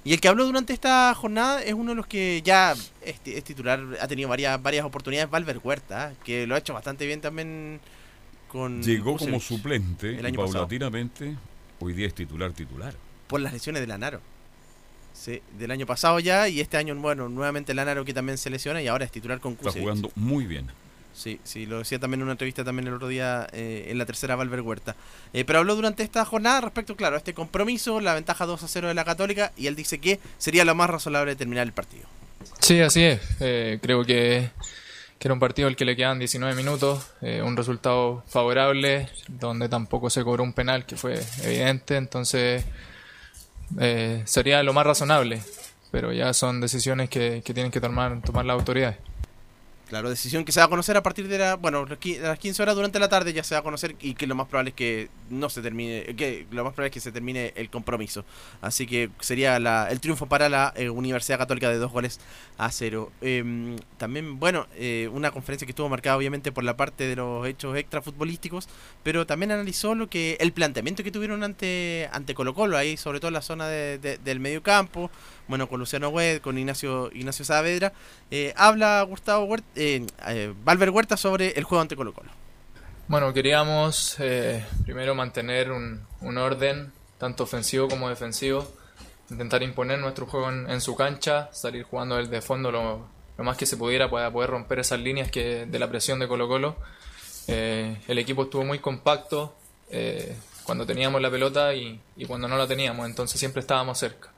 Y 0.05 0.13
el 0.13 0.19
que 0.21 0.27
habló 0.27 0.45
durante 0.45 0.71
esta 0.73 1.13
jornada 1.15 1.61
es 1.63 1.73
uno 1.73 1.91
de 1.91 1.95
los 1.95 2.05
que 2.07 2.41
ya 2.43 2.73
es, 3.01 3.19
ti- 3.21 3.33
es 3.33 3.43
titular, 3.43 3.81
ha 3.99 4.07
tenido 4.07 4.29
varias, 4.29 4.61
varias 4.61 4.85
oportunidades, 4.85 5.29
Valver 5.31 5.59
Huerta, 5.63 6.13
que 6.23 6.45
lo 6.47 6.55
ha 6.55 6.57
hecho 6.57 6.73
bastante 6.73 7.05
bien 7.05 7.21
también 7.21 7.79
con... 8.49 8.81
Llegó 8.83 9.17
como 9.17 9.39
suplente 9.39 10.09
el 10.11 10.17
pasado. 10.17 10.35
paulatinamente 10.35 11.35
hoy 11.79 11.93
día 11.93 12.07
es 12.07 12.13
titular 12.13 12.51
titular. 12.53 12.93
por 13.27 13.41
las 13.41 13.51
lesiones 13.53 13.81
de 13.81 13.87
Lanaro. 13.87 14.21
Sí, 15.13 15.41
del 15.57 15.71
año 15.71 15.85
pasado 15.85 16.19
ya 16.19 16.49
y 16.49 16.59
este 16.59 16.77
año, 16.77 16.95
bueno, 16.95 17.29
nuevamente 17.29 17.73
Lanaro 17.73 18.03
que 18.03 18.13
también 18.13 18.37
se 18.37 18.49
lesiona 18.49 18.81
y 18.81 18.87
ahora 18.87 19.05
es 19.05 19.11
titular 19.11 19.39
con 19.39 19.53
Está 19.53 19.71
jugando 19.71 20.11
muy 20.15 20.45
bien. 20.45 20.71
Sí, 21.13 21.39
sí, 21.43 21.67
lo 21.67 21.77
decía 21.77 21.99
también 21.99 22.21
en 22.21 22.23
una 22.23 22.31
entrevista 22.31 22.63
también 22.63 22.87
el 22.87 22.95
otro 22.95 23.07
día 23.07 23.47
eh, 23.53 23.85
en 23.89 23.99
la 23.99 24.05
tercera 24.05 24.35
Valver 24.35 24.61
Huerta. 24.61 24.95
Eh, 25.31 25.45
pero 25.45 25.59
habló 25.59 25.75
durante 25.75 26.01
esta 26.01 26.25
jornada 26.25 26.61
respecto, 26.61 26.95
claro, 26.95 27.15
a 27.15 27.19
este 27.19 27.35
compromiso, 27.35 28.01
la 28.01 28.15
ventaja 28.15 28.47
2 28.47 28.63
a 28.63 28.67
0 28.67 28.87
de 28.87 28.93
la 28.95 29.05
Católica 29.05 29.51
y 29.55 29.67
él 29.67 29.75
dice 29.75 29.99
que 29.99 30.19
sería 30.39 30.65
lo 30.65 30.73
más 30.73 30.89
razonable 30.89 31.35
terminar 31.35 31.67
el 31.67 31.73
partido. 31.73 32.07
Sí, 32.59 32.81
así 32.81 33.03
es. 33.03 33.21
Eh, 33.39 33.79
creo 33.81 34.03
que, 34.03 34.49
que 35.19 35.27
era 35.27 35.33
un 35.33 35.39
partido 35.39 35.67
al 35.67 35.75
que 35.75 35.85
le 35.85 35.95
quedan 35.95 36.19
19 36.19 36.55
minutos, 36.55 37.05
eh, 37.21 37.41
un 37.43 37.55
resultado 37.55 38.23
favorable, 38.27 39.09
donde 39.27 39.69
tampoco 39.69 40.09
se 40.09 40.23
cobró 40.23 40.43
un 40.43 40.53
penal 40.53 40.85
que 40.85 40.95
fue 40.95 41.21
evidente, 41.43 41.97
entonces 41.97 42.65
eh, 43.79 44.21
sería 44.25 44.61
lo 44.63 44.73
más 44.73 44.85
razonable, 44.85 45.41
pero 45.91 46.11
ya 46.11 46.33
son 46.33 46.61
decisiones 46.61 47.09
que, 47.09 47.41
que 47.43 47.53
tienen 47.53 47.71
que 47.71 47.81
tomar, 47.81 48.21
tomar 48.21 48.45
las 48.45 48.55
autoridades. 48.55 48.97
Claro, 49.93 50.09
decisión 50.09 50.43
que 50.43 50.51
se 50.51 50.59
va 50.59 50.65
a 50.65 50.69
conocer 50.69 50.97
a 50.97 51.03
partir 51.03 51.27
de 51.27 51.37
la, 51.37 51.55
bueno, 51.55 51.85
las 51.85 52.39
15 52.39 52.63
horas 52.63 52.73
durante 52.73 52.97
la 52.97 53.09
tarde 53.09 53.31
ya 53.31 53.43
se 53.43 53.53
va 53.53 53.59
a 53.59 53.61
conocer 53.63 53.95
y 54.01 54.15
que 54.15 54.25
lo 54.25 54.33
más 54.33 54.47
probable 54.47 54.69
es 54.69 54.75
que 54.75 55.09
no 55.29 55.51
se 55.51 55.61
termine, 55.61 56.15
que 56.15 56.47
lo 56.49 56.63
más 56.63 56.73
probable 56.73 56.87
es 56.87 56.93
que 56.93 56.99
se 56.99 57.11
termine 57.11 57.53
el 57.55 57.69
compromiso. 57.69 58.25
Así 58.59 58.87
que 58.87 59.11
sería 59.19 59.59
la, 59.59 59.89
el 59.91 59.99
triunfo 59.99 60.25
para 60.25 60.49
la 60.49 60.73
eh, 60.75 60.89
Universidad 60.89 61.37
Católica 61.37 61.69
de 61.69 61.77
dos 61.77 61.91
goles 61.91 62.19
a 62.57 62.71
cero. 62.71 63.11
Em, 63.21 63.75
también, 63.99 64.39
bueno, 64.39 64.65
eh, 64.77 65.11
una 65.13 65.29
conferencia 65.29 65.67
que 65.67 65.73
estuvo 65.73 65.89
marcada 65.89 66.17
obviamente 66.17 66.51
por 66.51 66.63
la 66.63 66.75
parte 66.75 67.07
de 67.07 67.15
los 67.15 67.45
hechos 67.45 67.77
extra 67.77 68.01
futbolísticos, 68.01 68.67
pero 69.03 69.27
también 69.27 69.51
analizó 69.51 69.93
lo 69.93 70.09
que 70.09 70.37
el 70.39 70.53
planteamiento 70.53 71.03
que 71.03 71.11
tuvieron 71.11 71.43
ante 71.43 72.09
ante 72.11 72.33
Colo 72.33 72.55
Colo 72.55 72.77
ahí, 72.77 72.97
sobre 72.97 73.19
todo 73.19 73.27
en 73.27 73.35
la 73.35 73.43
zona 73.43 73.67
de, 73.67 73.99
del 73.99 74.39
medio 74.39 74.63
campo 74.63 75.11
bueno, 75.47 75.67
con 75.67 75.79
Luciano 75.79 76.09
Huet, 76.09 76.41
con 76.41 76.57
Ignacio 76.57 77.11
Ignacio 77.11 77.45
Saavedra, 77.45 77.93
eh, 78.31 78.53
habla 78.55 79.01
Gustavo 79.03 79.45
Huerta, 79.45 79.67
eh, 79.75 80.05
eh, 80.27 80.53
Valver 80.63 80.89
Huerta 80.89 81.17
sobre 81.17 81.49
el 81.51 81.63
juego 81.63 81.81
ante 81.81 81.95
Colo 81.95 82.13
Colo. 82.13 82.29
Bueno, 83.07 83.33
queríamos 83.33 84.15
primero 84.85 85.13
mantener 85.13 85.71
un, 85.71 86.37
orden, 86.37 86.93
tanto 87.17 87.43
ofensivo 87.43 87.89
como 87.89 88.09
defensivo, 88.09 88.65
intentar 89.29 89.61
imponer 89.61 89.99
nuestro 89.99 90.25
juego 90.25 90.49
en, 90.49 90.81
su 90.81 90.95
cancha, 90.95 91.49
salir 91.51 91.83
jugando 91.83 92.15
desde 92.15 92.41
fondo 92.41 92.71
lo, 92.71 93.05
más 93.37 93.57
que 93.57 93.65
se 93.65 93.75
pudiera 93.75 94.09
para 94.09 94.31
poder 94.31 94.51
romper 94.51 94.79
esas 94.79 95.01
líneas 95.01 95.29
que 95.29 95.65
de 95.65 95.79
la 95.79 95.89
presión 95.89 96.17
de 96.19 96.29
Colo 96.29 96.47
Colo. 96.47 96.77
el 97.47 98.17
equipo 98.17 98.43
estuvo 98.43 98.63
muy 98.63 98.79
compacto 98.79 99.53
cuando 100.63 100.85
teníamos 100.85 101.21
la 101.21 101.29
pelota 101.29 101.75
y 101.75 101.99
cuando 102.25 102.47
no 102.47 102.57
la 102.57 102.67
teníamos, 102.67 103.05
entonces 103.05 103.37
siempre 103.37 103.59
estábamos 103.59 103.99
cerca. 103.99 104.32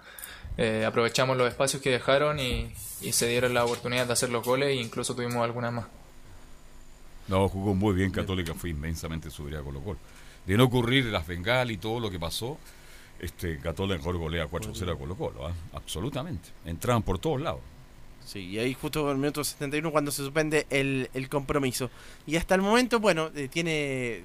Eh, 0.58 0.86
aprovechamos 0.86 1.36
los 1.38 1.48
espacios 1.48 1.82
que 1.82 1.90
dejaron 1.90 2.40
y, 2.40 2.72
se 3.12 3.28
dieron 3.28 3.54
la 3.54 3.66
oportunidad 3.66 4.08
de 4.08 4.14
hacer 4.14 4.30
los 4.30 4.44
goles 4.44 4.70
e 4.70 4.76
incluso 4.76 5.16
tuvimos 5.16 5.44
algunas 5.44 5.72
más. 5.72 5.86
No, 7.28 7.48
jugó 7.50 7.76
muy 7.76 7.94
bien 7.94 8.12
Católica, 8.12 8.54
fue 8.54 8.70
inmensamente 8.70 9.30
superior 9.30 9.64
con 9.64 9.74
los 9.74 9.84
goles. 9.84 10.02
De 10.46 10.58
no 10.58 10.66
ocurrir 10.66 11.06
las 11.06 11.28
bengal 11.28 11.72
y 11.72 11.78
todo 11.78 12.00
lo 12.00 12.10
que 12.10 12.20
pasó, 12.20 12.58
este 13.20 13.60
Católica 13.60 13.98
mejor 13.98 14.18
golea 14.18 14.48
4-0 14.48 14.94
a 14.94 14.98
Colo 14.98 15.16
Colo, 15.16 15.48
¿ah? 15.48 15.54
absolutamente. 15.74 16.50
Entraban 16.66 17.04
por 17.04 17.20
todos 17.20 17.42
lados. 17.42 17.62
Sí, 18.26 18.40
y 18.40 18.60
ahí 18.60 18.74
justo 18.74 19.06
en 19.06 19.12
el 19.12 19.18
minuto 19.18 19.44
71 19.44 19.92
cuando 19.92 20.12
se 20.12 20.24
suspende 20.24 20.66
el, 20.70 21.10
el 21.14 21.30
compromiso. 21.30 21.92
Y 22.26 22.38
hasta 22.38 22.56
el 22.56 22.62
momento, 22.62 23.00
bueno, 23.00 23.30
eh, 23.36 23.48
tiene 23.50 24.24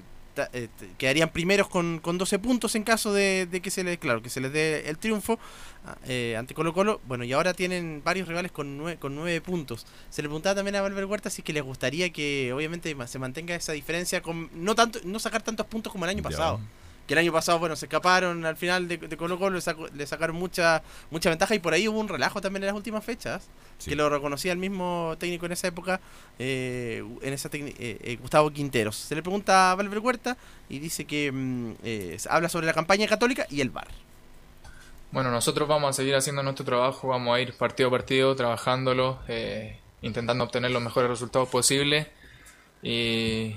eh, 0.53 0.69
quedarían 0.97 1.29
primeros 1.29 1.67
con, 1.67 1.99
con 1.99 2.17
12 2.17 2.39
puntos 2.39 2.75
en 2.75 2.83
caso 2.83 3.13
de, 3.13 3.47
que 3.61 3.69
se 3.69 3.83
les 3.83 3.97
claro 3.97 4.21
que 4.21 4.29
se 4.29 4.39
les 4.39 4.51
dé 4.51 4.89
el 4.89 4.97
triunfo 4.97 5.39
ah, 5.85 5.97
eh, 6.05 6.35
ante 6.37 6.53
Colo 6.53 6.73
Colo. 6.73 7.01
Bueno 7.07 7.23
y 7.23 7.33
ahora 7.33 7.53
tienen 7.53 8.01
varios 8.03 8.27
rivales 8.27 8.51
con 8.51 8.77
9, 8.77 8.97
con 8.97 9.15
9 9.15 9.41
puntos. 9.41 9.85
Se 10.09 10.21
le 10.21 10.27
preguntaba 10.27 10.55
también 10.55 10.75
a 10.75 10.81
Valver 10.81 11.05
Huerta 11.05 11.29
si 11.29 11.41
que 11.41 11.53
les 11.53 11.63
gustaría 11.63 12.11
que 12.11 12.51
obviamente 12.53 12.95
se 13.07 13.19
mantenga 13.19 13.55
esa 13.55 13.73
diferencia 13.73 14.21
con 14.21 14.49
no 14.53 14.75
tanto 14.75 14.99
no 15.03 15.19
sacar 15.19 15.41
tantos 15.41 15.65
puntos 15.67 15.91
como 15.91 16.05
el 16.05 16.11
año 16.11 16.23
pasado 16.23 16.59
que 17.11 17.13
el 17.15 17.19
año 17.19 17.33
pasado, 17.33 17.59
bueno, 17.59 17.75
se 17.75 17.87
escaparon 17.87 18.45
al 18.45 18.55
final 18.55 18.87
de, 18.87 18.97
Colo 19.17 19.37
Colo, 19.37 19.59
le, 19.93 20.07
sacaron 20.07 20.33
mucha 20.33 20.81
mucha 21.09 21.29
ventaja 21.29 21.53
y 21.53 21.59
por 21.59 21.73
ahí 21.73 21.85
hubo 21.89 21.99
un 21.99 22.07
relajo 22.07 22.39
también 22.39 22.63
en 22.63 22.67
las 22.67 22.75
últimas 22.75 23.03
fechas, 23.03 23.49
que 23.83 23.97
lo 23.97 24.09
reconocía 24.09 24.53
el 24.53 24.57
mismo 24.57 25.15
técnico 25.19 25.45
en 25.45 25.51
esa 25.51 25.67
época, 25.67 25.99
eh, 26.39 27.03
en 27.21 27.33
esa 27.33 27.49
eh, 27.51 27.75
eh, 27.77 28.17
Gustavo 28.21 28.49
Quinteros. 28.51 28.95
Se 28.95 29.13
le 29.13 29.21
pregunta 29.21 29.71
a 29.71 29.75
Valver 29.75 29.99
Huerta 29.99 30.37
y 30.69 30.79
dice 30.79 31.03
que 31.03 31.29
mm, 31.33 31.73
habla 32.29 32.47
sobre 32.47 32.65
la 32.65 32.73
campaña 32.73 33.07
católica 33.07 33.45
y 33.49 33.59
el 33.59 33.71
VAR. 33.71 33.89
Bueno, 35.11 35.31
nosotros 35.31 35.67
vamos 35.67 35.89
a 35.89 35.93
seguir 35.93 36.15
haciendo 36.15 36.41
nuestro 36.43 36.63
trabajo, 36.63 37.09
vamos 37.09 37.35
a 37.35 37.41
ir 37.41 37.53
partido 37.57 37.89
a 37.89 37.91
partido, 37.91 38.33
trabajándolo, 38.37 39.19
intentando 40.01 40.45
obtener 40.45 40.71
los 40.71 40.81
mejores 40.81 41.09
resultados 41.09 41.49
posibles. 41.49 42.07
Y, 42.81 43.53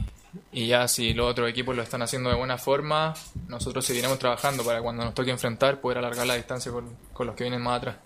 y 0.53 0.67
ya 0.67 0.89
si 0.89 1.15
los 1.15 1.31
otros 1.31 1.49
equipos 1.49 1.75
lo 1.77 1.83
están 1.83 2.03
haciendo 2.03 2.31
de 2.31 2.37
buena 2.37 2.59
forma, 2.59 3.15
nosotros 3.49 3.85
seguiremos 3.85 4.19
trabajando 4.19 4.65
para 4.65 4.83
cuando 4.83 5.05
nos 5.05 5.15
toque 5.15 5.31
enfrentar 5.31 5.81
poder 5.81 5.99
alargar 5.99 6.27
la 6.27 6.35
distancia 6.35 6.73
con, 6.73 6.97
los 7.27 7.35
que 7.35 7.45
vienen 7.45 7.63
más 7.63 7.79
atrás. 7.79 7.97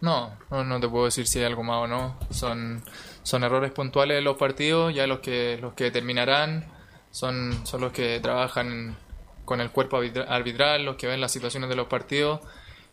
No, 0.00 0.34
no, 0.50 0.80
te 0.80 0.88
puedo 0.88 1.04
decir 1.04 1.26
si 1.26 1.38
hay 1.38 1.44
algo 1.44 1.62
más 1.62 1.84
o 1.84 1.86
no. 1.86 2.18
Son, 2.30 2.82
son 3.22 3.44
errores 3.44 3.70
puntuales 3.72 4.16
de 4.16 4.22
los 4.22 4.36
partidos, 4.36 4.94
ya 4.94 5.06
los 5.06 5.20
que, 5.20 5.58
los 5.60 5.74
que 5.74 5.90
terminarán 5.90 6.66
son, 7.10 7.66
son 7.66 7.82
los 7.82 7.92
que 7.92 8.18
trabajan 8.20 8.96
con 9.44 9.60
el 9.60 9.70
cuerpo 9.70 9.98
arbitral, 9.98 10.84
los 10.84 10.96
que 10.96 11.06
ven 11.06 11.20
las 11.20 11.32
situaciones 11.32 11.68
de 11.68 11.76
los 11.76 11.88
partidos, 11.88 12.40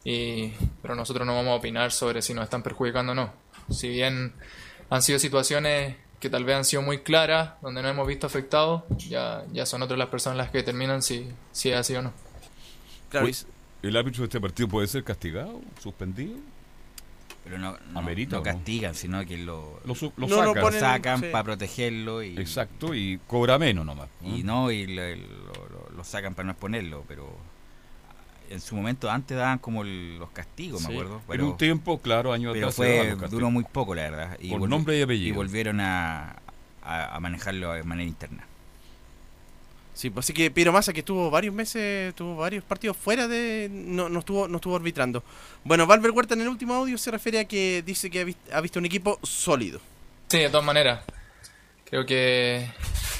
y, 0.04 0.54
pero 0.82 0.96
nosotros 0.96 1.26
no 1.26 1.36
vamos 1.36 1.52
a 1.52 1.56
opinar 1.56 1.92
sobre 1.92 2.22
si 2.22 2.34
nos 2.34 2.46
están 2.46 2.64
perjudicando 2.64 3.12
o 3.12 3.16
no. 3.16 3.32
Si 3.70 3.90
bien 3.90 4.34
han 4.90 5.02
sido 5.02 5.20
situaciones 5.20 5.98
que 6.20 6.30
tal 6.30 6.44
vez 6.44 6.56
han 6.56 6.66
sido 6.66 6.82
muy 6.82 7.00
claras, 7.00 7.54
donde 7.62 7.82
no 7.82 7.90
hemos 7.90 8.08
visto 8.08 8.26
afectados, 8.28 8.84
ya, 8.98 9.46
ya 9.52 9.66
son 9.66 9.82
otras 9.82 10.00
las 10.00 10.10
personas 10.10 10.38
las 10.38 10.50
que 10.50 10.60
determinan 10.60 11.02
si, 11.02 11.30
si 11.52 11.70
es 11.70 11.78
así 11.78 11.96
o 11.96 12.02
no. 12.02 12.14
Claro, 13.10 13.28
¿El 13.84 13.96
árbitro 13.96 14.22
de 14.22 14.26
este 14.26 14.42
partido 14.42 14.68
puede 14.68 14.88
ser 14.88 15.04
castigado, 15.04 15.62
suspendido? 15.82 16.36
Pero 17.44 17.60
no, 17.60 17.78
no, 17.94 18.44
castigan, 18.44 18.94
sino 18.94 19.26
que 19.26 19.38
lo, 19.38 19.80
lo, 19.86 19.96
sacan, 19.96 20.74
sacan 20.74 21.22
para 21.32 21.44
protegerlo. 21.46 22.22
Y, 22.22 22.38
Exacto, 22.38 22.94
y 22.94 23.22
cobra 23.26 23.58
menos 23.58 23.86
nomás. 23.86 24.10
Y 24.22 24.44
no, 24.44 24.70
y 24.70 24.86
lo, 24.88 25.06
lo 25.96 26.04
sacan 26.04 26.36
para 26.36 26.48
no 26.48 26.52
exponerlo, 26.52 27.06
pero 27.08 27.38
en 28.50 28.62
su 28.62 28.76
momento 28.76 29.10
antes 29.10 29.38
daban 29.38 29.60
como 29.60 29.84
los 29.84 30.30
castigos, 30.32 30.82
me 30.82 30.94
acuerdo. 30.94 31.22
Pero, 31.28 31.44
en 31.44 31.50
un 31.52 31.58
tiempo, 31.58 32.00
claro, 32.00 32.34
años 32.34 32.54
pero 32.54 32.72
fue 32.72 33.16
duró 33.30 33.52
muy 33.52 33.64
poco, 33.64 33.96
la 33.96 34.04
verdad. 34.04 34.38
Y 34.40 34.50
Por 34.50 34.68
nombre 34.70 34.98
y 34.98 35.02
apellido. 35.02 35.30
Y 35.30 35.32
volvieron 35.32 35.80
a, 35.82 36.38
manejarlo 37.20 37.74
de 37.74 37.84
manera 37.84 38.08
interna. 38.08 38.46
Sí, 39.94 40.12
pues 40.12 40.26
así 40.26 40.34
que 40.34 40.52
Piero 40.52 40.72
Massa 40.72 40.94
que 40.94 41.00
estuvo 41.00 41.32
varios 41.32 41.56
meses, 41.56 42.14
tuvo 42.14 42.36
varios 42.36 42.64
partidos 42.64 42.96
fuera 42.96 43.28
de... 43.28 43.68
No, 43.72 44.10
no, 44.10 44.20
estuvo, 44.20 44.48
no 44.48 44.58
estuvo 44.58 44.76
arbitrando. 44.76 45.24
Bueno, 45.64 45.88
Valver 45.88 46.12
Huerta 46.12 46.36
en 46.36 46.42
el 46.42 46.48
último 46.50 46.76
audio 46.76 47.00
se 47.00 47.10
refiere 47.10 47.40
a 47.40 47.46
que 47.46 47.82
dice 47.84 48.12
que 48.12 48.36
ha 48.52 48.62
visto, 48.62 48.78
un 48.78 48.86
equipo 48.86 49.20
sólido. 49.24 49.82
Sí, 50.28 50.38
de 50.38 50.50
todas 50.50 50.66
maneras. 50.66 51.02
Creo 51.86 52.06
que, 52.06 52.70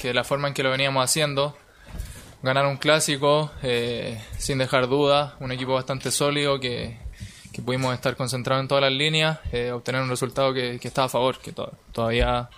que 0.00 0.14
la 0.14 0.22
forma 0.22 0.46
en 0.46 0.54
que 0.54 0.62
lo 0.62 0.70
veníamos 0.70 1.04
haciendo, 1.04 1.58
ganar 2.42 2.66
un 2.66 2.76
clásico 2.76 3.50
eh, 3.62 4.22
sin 4.38 4.58
dejar 4.58 4.88
dudas, 4.88 5.34
un 5.40 5.52
equipo 5.52 5.74
bastante 5.74 6.10
sólido 6.10 6.60
que, 6.60 6.96
pudimos 7.64 7.92
estar 7.92 8.14
concentrados 8.14 8.62
en 8.62 8.68
todas 8.68 8.82
las 8.82 8.92
líneas, 8.92 9.40
eh, 9.50 9.72
obtener 9.72 10.00
un 10.00 10.08
resultado 10.08 10.54
que, 10.54 10.78
que 10.78 10.86
está 10.86 11.02
a 11.02 11.08
favor, 11.08 11.40
que 11.40 11.52
todavía 11.92 12.48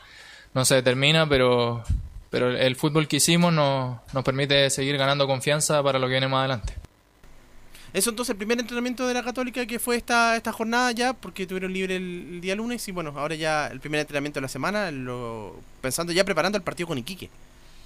no 0.53 0.65
se 0.67 0.75
determina, 0.75 1.27
pero, 1.27 1.83
pero 2.29 2.51
el 2.51 2.77
fútbol 2.77 3.09
que 3.09 3.17
hicimos 3.17 3.51
nos, 3.51 3.99
nos 4.13 4.23
permite 4.23 4.69
seguir 4.69 4.99
ganando 4.99 5.27
confianza 5.27 5.83
para 5.83 5.99
lo 5.99 6.07
que 6.07 6.13
viene 6.13 6.29
más 6.29 6.41
adelante. 6.41 6.75
Eso 7.93 8.11
entonces 8.11 8.31
el 8.31 8.37
primer 8.37 8.61
entrenamiento 8.61 9.07
de 9.09 9.15
la 9.15 9.23
Católica 9.23 9.67
que 9.67 9.81
fue 9.81 9.97
esta, 9.97 10.37
esta 10.37 10.53
jornada 10.53 10.93
ya, 10.93 11.13
porque 11.13 11.47
tuvieron 11.47 11.73
libre 11.73 11.97
el, 11.97 12.41
día 12.41 12.55
lunes 12.55 12.87
y 12.87 12.93
bueno, 12.93 13.13
ahora 13.17 13.35
ya 13.35 13.67
el 13.67 13.81
primer 13.81 14.01
entrenamiento 14.01 14.39
de 14.39 14.43
la 14.43 14.49
semana, 14.49 14.91
lo, 14.93 15.57
pensando 15.81 16.13
ya 16.13 16.25
preparando 16.25 16.57
el 16.57 16.63
partido 16.63 16.87
con 16.87 16.99
Iquique. 16.99 17.31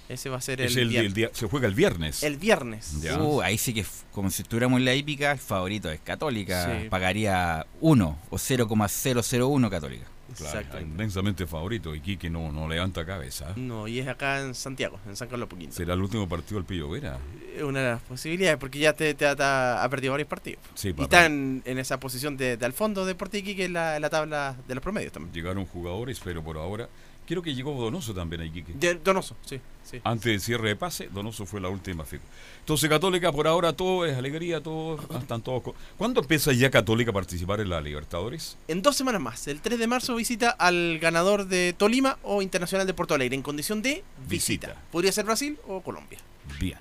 Ese 0.07 0.29
va 0.29 0.37
a 0.37 0.41
ser 0.41 0.61
el, 0.61 1.13
día, 1.13 1.29
Se 1.33 1.47
juega 1.47 1.67
el 1.67 1.73
viernes. 1.73 2.23
El 2.23 2.37
viernes. 2.37 2.97
Uh, 3.19 3.41
ahí 3.41 3.57
sí 3.57 3.73
que, 3.73 3.85
como 4.11 4.29
si 4.29 4.43
estuviéramos 4.43 4.79
en 4.79 4.85
la 4.85 4.93
hípica, 4.93 5.31
el 5.31 5.39
favorito 5.39 5.89
es 5.89 5.99
Católica. 6.01 6.83
Pagaría 6.89 7.65
1 7.81 8.17
o 8.29 8.37
0,001 8.37 9.69
Católica. 9.69 10.05
Claro, 10.37 10.81
inmensamente 10.81 11.47
favorito. 11.47 11.95
Y 11.95 12.01
Quique 12.01 12.29
no, 12.29 12.51
no 12.51 12.67
levanta 12.67 13.05
cabeza. 13.05 13.53
No, 13.55 13.87
y 13.87 13.99
es 13.99 14.07
acá 14.07 14.41
en 14.41 14.53
Santiago, 14.53 14.99
en 15.07 15.15
San 15.15 15.27
Carlos 15.27 15.47
Poquín. 15.47 15.71
¿Será 15.71 15.93
el 15.93 16.01
último 16.01 16.27
partido 16.27 16.57
del 16.57 16.65
Pillo 16.65 16.89
Vera? 16.89 17.19
Es 17.55 17.63
una 17.63 17.79
de 17.79 17.89
las 17.91 18.01
posibilidades, 18.01 18.57
porque 18.57 18.79
ya 18.79 18.93
te, 18.93 19.15
ha, 19.25 19.87
perdido 19.89 20.11
varios 20.11 20.27
partidos. 20.27 20.61
Sí, 20.73 20.93
y 20.97 21.01
está 21.01 21.25
en, 21.25 21.63
esa 21.65 21.99
posición 21.99 22.37
de, 22.37 22.57
al 22.61 22.73
fondo 22.73 23.05
de 23.05 23.15
Portiquique 23.15 23.65
en 23.65 23.73
la, 23.73 23.95
en 23.95 24.01
la 24.01 24.09
tabla 24.09 24.55
de 24.67 24.75
los 24.75 24.83
promedios 24.83 25.13
también. 25.13 25.33
Llegaron 25.33 25.65
jugadores, 25.65 26.19
pero 26.23 26.43
por 26.43 26.57
ahora 26.57 26.89
Quiero 27.25 27.41
que 27.41 27.55
llegó 27.55 27.73
Donoso 27.73 28.13
también 28.13 28.41
ahí, 28.41 28.51
Quique. 28.51 28.99
Donoso, 29.03 29.35
sí, 29.45 29.59
Antes 30.03 30.25
del 30.25 30.41
cierre 30.41 30.69
de 30.69 30.75
pase, 30.75 31.09
Donoso 31.11 31.45
fue 31.45 31.59
la 31.59 31.69
última 31.69 32.03
figura. 32.03 32.29
Entonces, 32.59 32.87
Católica, 32.87 33.31
por 33.31 33.47
ahora 33.47 33.73
todo 33.73 34.05
es 34.05 34.15
alegría, 34.15 34.61
todo, 34.61 34.99
están 35.19 35.41
todos. 35.41 35.73
¿Cuándo 35.97 36.21
empieza 36.21 36.53
ya 36.53 36.69
Católica 36.69 37.09
a 37.09 37.13
participar 37.13 37.61
en 37.61 37.69
la 37.69 37.81
Libertadores? 37.81 38.57
En 38.67 38.83
dos 38.83 38.95
semanas 38.95 39.21
más. 39.21 39.47
El 39.47 39.59
3 39.59 39.79
de 39.79 39.87
marzo 39.87 40.15
visita 40.15 40.51
al 40.51 40.99
ganador 40.99 41.47
de 41.47 41.73
Tolima 41.73 42.19
o 42.21 42.43
Internacional 42.43 42.85
de 42.85 42.93
Porto 42.93 43.15
Alegre 43.15 43.35
en 43.35 43.41
condición 43.41 43.81
de 43.81 44.03
visita. 44.27 44.75
Podría 44.91 45.11
ser 45.11 45.25
Brasil 45.25 45.57
o 45.67 45.81
Colombia. 45.81 46.19
Bien. 46.59 46.77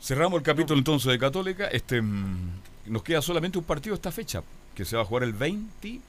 Cerramos 0.00 0.38
el 0.38 0.42
capítulo 0.42 0.78
entonces 0.78 1.12
de 1.12 1.18
Católica. 1.18 1.68
Este, 1.68 2.02
mm, 2.02 2.60
nos 2.86 3.02
queda 3.04 3.22
solamente 3.22 3.58
un 3.58 3.64
partido 3.64 3.94
esta 3.94 4.10
fecha, 4.10 4.42
que 4.74 4.84
se 4.84 4.96
va 4.96 5.02
a 5.02 5.04
jugar 5.04 5.22
el 5.22 5.32
20 5.32 6.00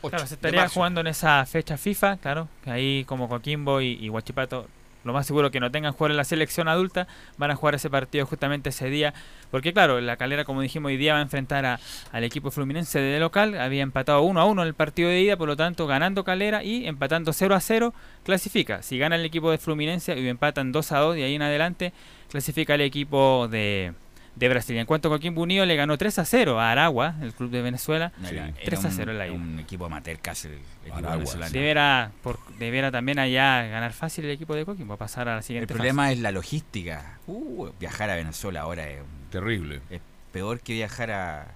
Claro, 0.00 0.26
se 0.26 0.34
estaría 0.34 0.68
jugando 0.68 1.00
en 1.00 1.06
esa 1.06 1.44
fecha 1.46 1.76
FIFA, 1.76 2.18
claro, 2.18 2.48
que 2.62 2.70
ahí 2.70 3.04
como 3.04 3.28
Coquimbo 3.28 3.80
y, 3.80 3.98
y 4.00 4.10
Huachipato 4.10 4.66
lo 5.06 5.12
más 5.12 5.26
seguro 5.26 5.50
que 5.52 5.60
no 5.60 5.70
tengan 5.70 5.92
jugar 5.92 6.10
en 6.10 6.16
la 6.16 6.24
selección 6.24 6.66
adulta, 6.66 7.06
van 7.38 7.52
a 7.52 7.54
jugar 7.54 7.76
ese 7.76 7.88
partido 7.88 8.26
justamente 8.26 8.70
ese 8.70 8.90
día. 8.90 9.14
Porque 9.52 9.72
claro, 9.72 10.00
la 10.00 10.16
calera, 10.16 10.44
como 10.44 10.60
dijimos, 10.60 10.88
hoy 10.88 10.96
día 10.96 11.12
va 11.12 11.20
a 11.20 11.22
enfrentar 11.22 11.64
a, 11.64 11.78
al 12.10 12.24
equipo 12.24 12.50
fluminense 12.50 12.98
de 12.98 13.20
local. 13.20 13.58
Había 13.58 13.82
empatado 13.82 14.22
1 14.22 14.40
a 14.40 14.44
1 14.44 14.62
en 14.62 14.68
el 14.68 14.74
partido 14.74 15.08
de 15.08 15.20
ida, 15.20 15.36
por 15.36 15.46
lo 15.46 15.56
tanto, 15.56 15.86
ganando 15.86 16.24
calera 16.24 16.64
y 16.64 16.86
empatando 16.86 17.32
0 17.32 17.54
a 17.54 17.60
0, 17.60 17.94
clasifica. 18.24 18.82
Si 18.82 18.98
gana 18.98 19.14
el 19.14 19.24
equipo 19.24 19.50
de 19.52 19.58
Fluminense 19.58 20.18
y 20.18 20.26
empatan 20.26 20.72
2 20.72 20.92
a 20.92 20.98
2 20.98 21.18
y 21.18 21.22
ahí 21.22 21.36
en 21.36 21.42
adelante, 21.42 21.92
clasifica 22.28 22.74
el 22.74 22.80
equipo 22.80 23.46
de, 23.48 23.94
de 24.36 24.48
Brasil. 24.48 24.76
En 24.76 24.86
cuanto 24.86 25.08
a 25.08 25.10
Coquimbo 25.12 25.42
Unido 25.42 25.64
le 25.66 25.74
ganó 25.76 25.96
3 25.98 26.18
a 26.20 26.24
0 26.24 26.60
a 26.60 26.70
Aragua, 26.70 27.14
el 27.22 27.32
club 27.32 27.50
de 27.50 27.62
Venezuela. 27.62 28.12
Era- 28.22 28.52
3 28.64 28.84
a 28.84 28.88
era 28.88 28.96
0 28.96 29.12
en 29.12 29.18
la 29.18 29.24
un, 29.24 29.30
ida. 29.32 29.42
un 29.54 29.58
equipo 29.60 29.86
amateur 29.86 30.18
casi 30.20 30.48
el 30.48 30.54
equipo 30.82 30.96
Aragua. 30.96 31.16
venezolano. 31.16 31.52
Deberá, 31.52 32.12
por, 32.22 32.38
deberá 32.58 32.90
también 32.92 33.18
allá 33.18 33.62
ganar 33.66 33.92
fácil 33.92 34.26
el 34.26 34.30
equipo 34.32 34.54
de 34.54 34.64
Coquimbo, 34.64 34.96
pasar 34.96 35.28
a 35.28 35.32
la 35.32 35.38
El 35.38 35.42
siguiente 35.44 35.72
problema 35.74 36.12
es 36.12 36.18
la 36.20 36.30
logística. 36.32 37.18
Uh, 37.26 37.70
viajar 37.80 38.10
a 38.10 38.14
Venezuela 38.16 38.60
ahora 38.60 38.88
es, 38.88 39.00
Terrible. 39.30 39.80
es 39.90 40.00
peor 40.32 40.60
que 40.60 40.74
viajar 40.74 41.10
a... 41.10 41.46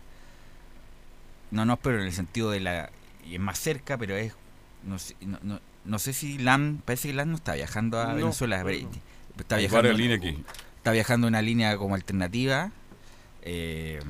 No, 1.51 1.64
no, 1.64 1.76
pero 1.76 2.01
en 2.01 2.07
el 2.07 2.12
sentido 2.12 2.51
de 2.51 2.61
la... 2.61 2.91
Y 3.26 3.35
es 3.35 3.41
más 3.41 3.59
cerca, 3.59 3.99
pero 3.99 4.16
es... 4.16 4.35
No 4.85 4.99
sé, 4.99 5.14
no, 5.20 5.39
no, 5.43 5.61
no 5.85 5.99
sé 5.99 6.12
si 6.12 6.39
LAN... 6.39 6.81
Parece 6.85 7.09
que 7.09 7.14
LAN 7.14 7.31
no 7.31 7.37
está 7.37 7.55
viajando 7.55 8.01
a 8.01 8.07
No, 8.09 8.14
Venezuela. 8.14 8.64
Está 9.39 9.57
Hay 9.57 9.62
viajando, 9.62 9.89
varias 9.89 9.97
líneas 9.99 10.18
aquí. 10.20 10.45
Está 10.81 10.93
viajando 10.93 11.26
una 11.26 11.43
línea 11.43 11.76
como 11.76 11.95
alternativa. 11.95 12.72
Eh, 13.43 14.01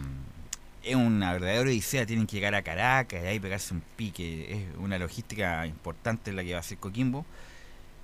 es 0.84 0.94
una 0.94 1.32
verdadera 1.32 1.62
odisea. 1.62 2.06
Tienen 2.06 2.28
que 2.28 2.36
llegar 2.36 2.54
a 2.54 2.62
Caracas 2.62 3.24
y 3.24 3.26
ahí 3.26 3.40
pegarse 3.40 3.74
un 3.74 3.82
pique. 3.96 4.52
Es 4.52 4.78
una 4.78 4.96
logística 4.96 5.66
importante 5.66 6.32
la 6.32 6.44
que 6.44 6.52
va 6.52 6.58
a 6.58 6.60
hacer 6.60 6.78
Coquimbo. 6.78 7.26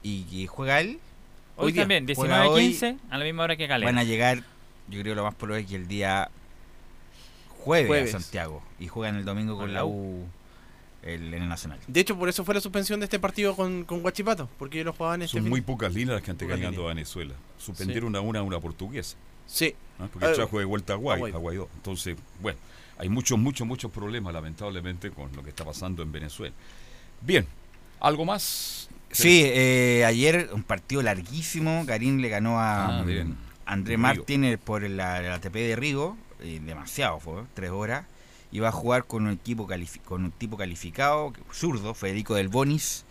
Y 0.02 0.24
que 0.24 0.48
juega 0.48 0.80
él. 0.80 0.98
Hoy, 1.56 1.72
también, 1.72 2.06
Juega 2.12 2.48
hoy. 2.48 2.72
19-15, 2.72 2.98
a 3.08 3.18
la 3.18 3.24
misma 3.24 3.44
hora 3.44 3.56
que 3.56 3.68
Calera. 3.68 3.90
Van 3.90 3.98
a 3.98 4.04
llegar, 4.04 4.42
yo 4.88 5.00
creo 5.00 5.14
lo 5.14 5.22
más 5.22 5.34
probable 5.36 5.62
es 5.62 5.70
que 5.70 5.76
el 5.76 5.86
día 5.86 6.28
jueves, 7.60 7.86
Jueves. 7.86 8.14
a 8.14 8.20
Santiago. 8.20 8.62
Y 8.80 8.88
juegan 8.88 9.14
el 9.14 9.24
domingo 9.24 9.56
con 9.56 9.72
la 9.72 9.84
U 9.84 10.26
el- 11.06 11.32
en 11.34 11.42
el 11.42 11.48
Nacional. 11.48 11.78
De 11.86 12.00
hecho, 12.00 12.16
por 12.18 12.28
eso 12.28 12.44
fue 12.44 12.54
la 12.54 12.60
suspensión 12.60 13.00
de 13.00 13.04
este 13.04 13.18
partido 13.18 13.54
con, 13.56 13.84
con 13.84 14.00
Guachipato, 14.00 14.48
porque 14.58 14.78
ellos 14.78 14.86
lo 14.86 14.92
jugaban 14.92 15.22
este 15.22 15.32
Son 15.32 15.42
fin- 15.42 15.50
muy 15.50 15.60
pocas 15.60 15.92
líneas 15.94 16.16
las 16.16 16.22
que 16.22 16.30
han 16.32 16.38
ganando 16.50 16.84
a. 16.86 16.88
Venezuela. 16.88 17.34
Suspendieron 17.58 18.14
a 18.16 18.20
una 18.20 18.40
a 18.40 18.42
una 18.42 18.60
portuguesa. 18.60 19.16
Sí. 19.46 19.74
¿no? 19.98 20.08
Porque 20.08 20.26
trajo 20.34 20.58
de 20.58 20.64
vuelta 20.64 20.92
a, 20.94 20.96
Guay, 20.96 21.32
a 21.32 21.36
Guaidó. 21.36 21.68
Entonces, 21.76 22.16
bueno, 22.40 22.58
hay 22.98 23.08
muchos, 23.08 23.38
muchos, 23.38 23.66
muchos 23.66 23.90
problemas, 23.90 24.32
lamentablemente, 24.34 25.10
con 25.10 25.30
lo 25.34 25.42
que 25.42 25.50
está 25.50 25.64
pasando 25.64 26.02
en 26.02 26.10
Venezuela. 26.12 26.54
Bien, 27.20 27.46
¿algo 28.00 28.24
más? 28.24 28.88
Sí, 29.10 29.42
eh, 29.44 30.04
ayer 30.04 30.50
un 30.52 30.62
partido 30.64 31.00
larguísimo. 31.02 31.84
Garín 31.86 32.20
le 32.20 32.28
ganó 32.28 32.58
a 32.60 32.98
Ah. 33.00 33.04
André. 33.64 33.96
Martínez 33.96 34.58
por 34.62 34.82
la, 34.82 35.20
la 35.22 35.34
ATP 35.36 35.54
de 35.54 35.76
Rigo. 35.76 36.16
eh, 36.40 36.60
demasiado 36.64 37.18
fue, 37.18 37.42
tres 37.54 37.70
horas. 37.70 38.04
Y 38.52 38.60
va 38.60 38.68
a 38.68 38.72
jugar 38.72 39.04
con 39.04 39.26
un 39.26 39.32
equipo 39.32 39.68
con 40.04 40.24
un 40.24 40.30
tipo 40.30 40.56
calificado, 40.56 41.32
zurdo, 41.52 41.94
Federico 41.94 42.34
del 42.34 42.48
Bonis, 42.48 43.04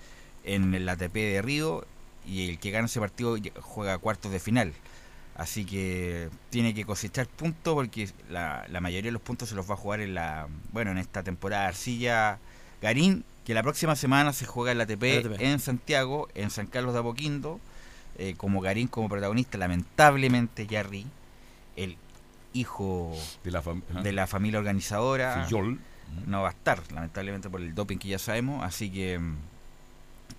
en 0.44 0.74
el 0.74 0.88
ATP 0.88 1.14
de 1.14 1.42
Río. 1.42 1.86
Y 2.26 2.50
el 2.50 2.60
que 2.60 2.72
gana 2.72 2.88
ese 2.88 3.00
partido 3.00 3.38
juega 3.62 3.98
cuartos 3.98 4.32
de 4.32 4.40
final. 4.40 4.74
Así 5.36 5.66
que 5.66 6.30
tiene 6.50 6.74
que 6.74 6.86
cosechar 6.86 7.28
puntos 7.28 7.74
porque 7.74 8.10
la, 8.30 8.66
la 8.70 8.80
mayoría 8.80 9.10
de 9.10 9.14
los 9.14 9.22
puntos 9.22 9.50
se 9.50 9.56
los 9.56 9.70
va 9.70 9.74
a 9.74 9.78
jugar 9.78 10.00
en 10.00 10.14
la 10.14 10.48
bueno 10.72 10.92
en 10.92 10.98
esta 10.98 11.24
temporada 11.24 11.64
de 11.64 11.68
Arcilla 11.68 12.40
Garín, 12.82 13.26
que 13.44 13.54
la 13.54 13.62
próxima 13.62 13.98
semana 13.98 14.32
se 14.32 14.46
juega 14.46 14.72
el 14.72 14.80
ATP, 14.80 15.04
El 15.04 15.34
ATP. 15.34 15.42
en 15.42 15.60
Santiago, 15.60 16.30
en 16.36 16.52
San 16.52 16.68
Carlos 16.68 16.94
de 16.94 17.02
Apoquindo, 17.02 17.60
eh, 18.18 18.36
como 18.38 18.62
Garín 18.62 18.88
como 18.88 19.10
protagonista, 19.10 19.58
lamentablemente 19.58 20.68
Jarry, 20.70 21.06
el 21.76 21.98
hijo 22.56 23.14
De 23.44 23.52
la, 23.52 23.62
fam- 23.64 23.82
de 24.02 24.12
la 24.12 24.28
familia 24.28 24.60
organizadora, 24.60 25.48
no 26.28 26.42
va 26.42 26.50
a 26.50 26.52
estar, 26.52 26.82
lamentablemente 26.94 27.50
por 27.50 27.62
el 27.62 27.76
doping 27.76 27.98
que 27.98 28.08
ya 28.08 28.20
sabemos, 28.20 28.64
así 28.64 28.90
que 28.90 29.20
mm, 29.20 29.36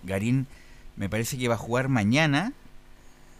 Garín 0.03 0.47
me 0.95 1.09
parece 1.09 1.37
que 1.37 1.47
va 1.47 1.55
a 1.55 1.57
jugar 1.59 1.89
mañana, 1.89 2.53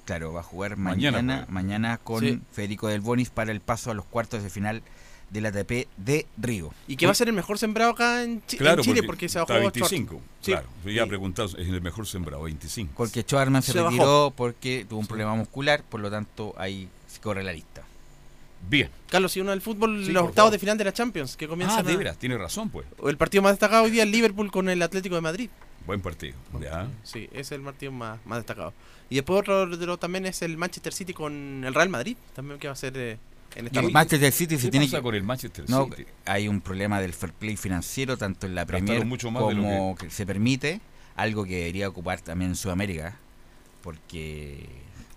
claro, 0.06 0.34
va 0.34 0.42
a 0.42 0.44
jugar 0.44 0.78
Mañana 0.78 1.46
mañana, 1.50 1.98
con 1.98 2.22
Sí. 2.24 2.40
Federico 2.52 2.88
del 2.88 3.02
Bonis 3.02 3.30
para 3.30 3.52
el 3.52 3.62
paso 3.62 3.92
a 3.92 3.94
los 3.94 4.06
cuartos 4.06 4.44
de 4.44 4.50
final 4.50 4.84
del 5.32 5.46
ATP 5.48 5.88
de 5.98 6.26
Río. 6.38 6.72
Y 6.88 6.96
que 6.96 7.06
va 7.06 7.12
a 7.12 7.16
ser 7.16 7.28
el 7.28 7.34
mejor 7.34 7.58
sembrado 7.58 7.92
acá 7.92 8.24
en, 8.24 8.42
Chi- 8.46 8.56
en 8.56 8.60
Claro, 8.60 8.82
Chile, 8.84 9.04
porque, 9.04 9.28
se 9.28 9.40
bajó 9.40 9.54
25. 9.54 10.22
Sí. 10.42 10.52
Claro, 10.52 10.68
yo 10.86 10.92
ya 10.92 11.04
Sí. 11.04 11.10
preguntado, 11.10 11.48
es 11.58 11.68
el 11.68 11.82
mejor 11.82 12.08
sembrado, 12.08 12.44
25. 12.44 12.94
Porque 12.96 13.24
Schwarman 13.24 13.62
se, 13.62 13.74
Se 13.74 13.80
bajó. 13.80 13.90
retiró 13.92 14.34
porque 14.36 14.86
tuvo 14.88 15.00
un 15.00 15.08
problema 15.08 15.36
muscular, 15.36 15.84
por 15.84 16.00
lo 16.00 16.10
tanto 16.12 16.54
ahí 16.58 16.88
se 17.08 17.20
corre 17.20 17.44
la 17.44 17.52
lista. 17.52 17.84
Bien. 18.70 18.90
Carlos, 19.10 19.36
y 19.38 19.42
uno 19.42 19.52
del 19.52 19.62
fútbol, 19.62 20.04
Sí, 20.06 20.12
los 20.12 20.24
octavos 20.24 20.36
favor. 20.48 20.52
de 20.52 20.60
final 20.60 20.78
de 20.78 20.84
la 20.84 20.94
Champions, 20.94 21.38
que 21.38 21.48
comienzan 21.48 21.80
Ah, 21.80 21.84
de 21.84 21.96
veras, 21.96 22.18
tiene 22.18 22.38
razón, 22.38 22.70
pues. 22.70 22.86
El 23.06 23.18
partido 23.18 23.42
más 23.42 23.54
destacado 23.54 23.84
hoy 23.84 23.92
día 23.92 24.04
es 24.04 24.10
Liverpool 24.10 24.52
con 24.52 24.68
el 24.70 24.82
Atlético 24.82 25.16
de 25.16 25.22
Madrid. 25.22 25.50
Buen 25.86 26.02
partido. 26.02 26.36
Ya. 26.62 26.88
Sí, 27.04 27.30
ese 27.32 27.40
es 27.40 27.52
el 27.54 27.62
partido 27.62 27.92
más, 27.94 28.20
más 28.26 28.40
destacado. 28.40 28.74
Y 29.10 29.16
después 29.16 29.40
otro 29.40 29.66
de 29.68 29.86
los 29.86 30.00
también 30.00 30.26
es 30.26 30.42
el 30.42 30.58
Manchester 30.58 30.92
City 30.94 31.14
con 31.14 31.64
el 31.66 31.74
Real 31.74 31.88
Madrid, 31.88 32.18
también 32.36 32.60
que 32.60 32.68
va 32.68 32.74
a 32.74 32.76
ser 32.76 32.98
eh, 32.98 33.18
en 33.56 33.68
esta 33.68 33.80
el. 33.80 33.92
Manchester 33.94 34.32
City 34.34 34.58
se 34.58 34.64
¿Qué 34.64 34.72
tiene 34.72 34.88
pasa 34.88 34.98
que... 34.98 35.04
con 35.04 35.16
el 35.16 35.24
Manchester 35.24 35.64
No, 35.70 35.86
City? 35.86 36.06
hay 36.26 36.50
un 36.50 36.60
problema 36.60 37.00
del 37.00 37.14
fair 37.14 37.32
play 37.32 37.56
financiero, 37.56 38.18
tanto 38.18 38.48
en 38.48 38.56
la 38.56 38.66
Premier 38.66 39.06
mucho 39.06 39.32
más 39.32 39.42
como 39.44 39.96
que 39.96 40.10
se 40.10 40.26
permite, 40.26 40.82
algo 41.16 41.46
que 41.46 41.56
debería 41.60 41.88
ocupar 41.88 42.20
también 42.20 42.52
en 42.52 42.56
Sudamérica, 42.58 43.16
porque 43.82 44.66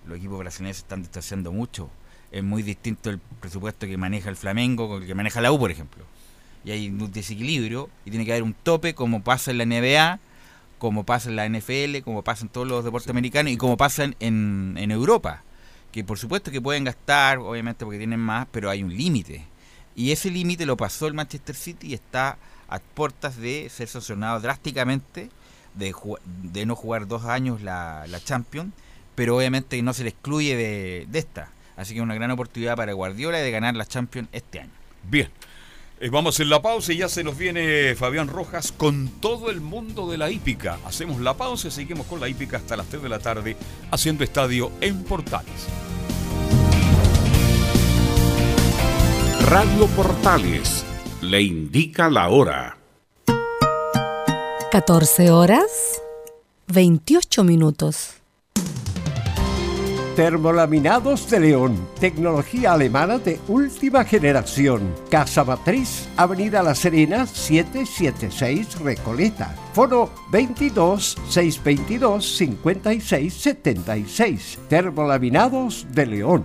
los 0.07 0.19
equipos 0.19 0.39
brasileños 0.39 0.77
se 0.77 0.83
están 0.83 1.03
distanciando 1.03 1.51
mucho. 1.51 1.91
Es 2.33 2.43
muy 2.43 2.63
distinto 2.63 3.11
el 3.11 3.19
presupuesto 3.41 3.87
que 3.87 3.97
maneja 3.97 4.31
el 4.31 4.37
Flamengo 4.37 4.89
con 4.89 5.03
el 5.03 5.09
que 5.09 5.15
maneja 5.15 5.41
la 5.41 5.53
U, 5.53 5.59
por 5.59 5.71
ejemplo. 5.71 6.05
Y 6.65 6.71
hay 6.71 6.89
un 6.89 7.11
desequilibrio 7.11 7.89
y 8.05 8.11
tiene 8.11 8.25
que 8.25 8.33
haber 8.33 8.43
un 8.43 8.55
tope 8.55 8.95
como 8.95 9.23
pasa 9.23 9.51
en 9.51 9.59
la 9.59 9.67
NBA, 9.67 10.21
como 10.79 11.05
pasa 11.05 11.29
en 11.29 11.37
la 11.37 11.49
NFL, 11.49 12.03
como 12.05 12.23
pasa 12.23 12.45
en 12.45 12.51
todos 12.51 12.67
los 12.67 12.85
deportes 12.85 13.11
americanos 13.11 13.53
y 13.53 13.57
como 13.57 13.77
pasa 13.77 14.05
en, 14.05 14.17
en, 14.21 14.77
en 14.79 14.91
Europa. 14.91 15.43
Que 15.93 16.05
por 16.05 16.19
supuesto 16.19 16.51
que 16.51 16.61
pueden 16.61 16.85
gastar, 16.85 17.39
obviamente 17.39 17.85
porque 17.85 17.99
tienen 17.99 18.21
más, 18.21 18.47
pero 18.53 18.71
hay 18.71 18.83
un 18.83 18.97
límite. 18.97 19.45
Y 19.97 20.13
ese 20.13 20.31
límite 20.31 20.67
lo 20.67 20.77
pasó 20.77 21.07
el 21.07 21.15
Manchester 21.15 21.57
City 21.57 21.89
y 21.89 21.95
está 21.95 22.39
a 22.69 22.79
puertas 22.79 23.37
de 23.37 23.69
ser 23.69 23.89
sancionado 23.89 24.41
drásticamente, 24.41 25.31
de, 25.75 25.95
de 26.43 26.67
no 26.67 26.77
jugar 26.77 27.09
dos 27.09 27.25
años 27.25 27.61
la, 27.63 28.07
la 28.07 28.21
Champions, 28.23 28.73
pero 29.15 29.37
obviamente 29.37 29.83
no 29.83 29.93
se 29.93 30.05
le 30.05 30.11
excluye 30.11 30.57
de, 30.57 31.07
de 31.11 31.19
esta. 31.19 31.51
Así 31.81 31.95
que 31.95 32.01
es 32.01 32.05
una 32.05 32.15
gran 32.15 32.31
oportunidad 32.31 32.77
para 32.77 32.93
Guardiola 32.93 33.39
de 33.39 33.51
ganar 33.51 33.75
la 33.75 33.87
Champions 33.87 34.29
este 34.33 34.61
año. 34.61 34.71
Bien. 35.03 35.31
Eh, 35.99 36.11
vamos 36.11 36.39
en 36.41 36.51
la 36.51 36.61
pausa 36.61 36.93
y 36.93 36.99
ya 36.99 37.09
se 37.09 37.25
nos 37.25 37.39
viene 37.39 37.95
Fabián 37.95 38.29
Rojas 38.29 38.71
con 38.71 39.09
todo 39.21 39.51
el 39.51 39.63
mundo 39.63 40.11
de 40.11 40.19
la 40.19 40.31
hípica. 40.31 40.79
Hacemos 40.85 41.21
la 41.21 41.35
pausa 41.35 41.69
y 41.69 41.71
seguimos 41.71 42.07
con 42.07 42.21
la 42.21 42.29
hípica 42.29 42.59
hasta 42.59 42.77
las 42.77 42.87
3 42.87 43.03
de 43.03 43.09
la 43.09 43.19
tarde 43.19 43.57
haciendo 43.91 44.25
estadio 44.25 44.71
en 44.83 45.05
Portales. 45.05 45.69
Radio 49.47 49.87
Portales 49.89 50.85
le 51.23 51.41
indica 51.41 52.11
la 52.11 52.29
hora. 52.29 52.77
14 54.71 55.31
horas 55.31 56.01
28 56.67 57.43
minutos. 57.43 58.20
Termolaminados 60.21 61.31
de 61.31 61.41
León, 61.41 61.89
tecnología 61.99 62.75
alemana 62.75 63.17
de 63.17 63.41
última 63.49 64.05
generación. 64.05 64.95
Casa 65.09 65.45
Matriz, 65.45 66.11
Avenida 66.15 66.63
La 66.63 66.75
Serena, 66.75 67.27
776 67.27 68.81
Recoleta. 68.81 69.57
Foro 69.73 70.11
22 70.31 71.17
622 71.27 72.37
56 72.37 73.33
76. 73.33 74.59
Termolaminados 74.69 75.87
de 75.91 76.05
León. 76.05 76.45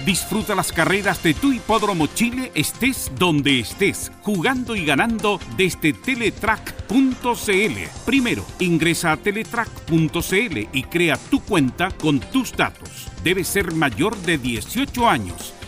Disfruta 0.04 0.56
las 0.56 0.72
carreras 0.72 1.22
de 1.22 1.36
tu 1.36 1.54
hipódromo 1.54 2.08
Chile 2.08 2.52
estés 2.56 3.12
donde 3.18 3.60
estés, 3.60 4.12
jugando 4.22 4.76
y 4.76 4.86
ganando 4.86 5.40
desde 5.56 5.94
teletrack.cl. 5.94 7.78
Primero, 8.06 8.44
ingresa 8.60 9.12
a 9.12 9.18
teletrack.cl 9.18 10.58
y 10.74 10.84
crea 10.84 11.18
tu 11.30 11.42
cuenta 11.42 11.92
con 11.92 12.20
tus 12.20 12.56
datos. 12.56 12.90
Debes 13.24 13.48
ser 13.48 13.72
mayor 13.74 14.18
de 14.18 14.40
18 14.40 15.08
años. 15.08 15.54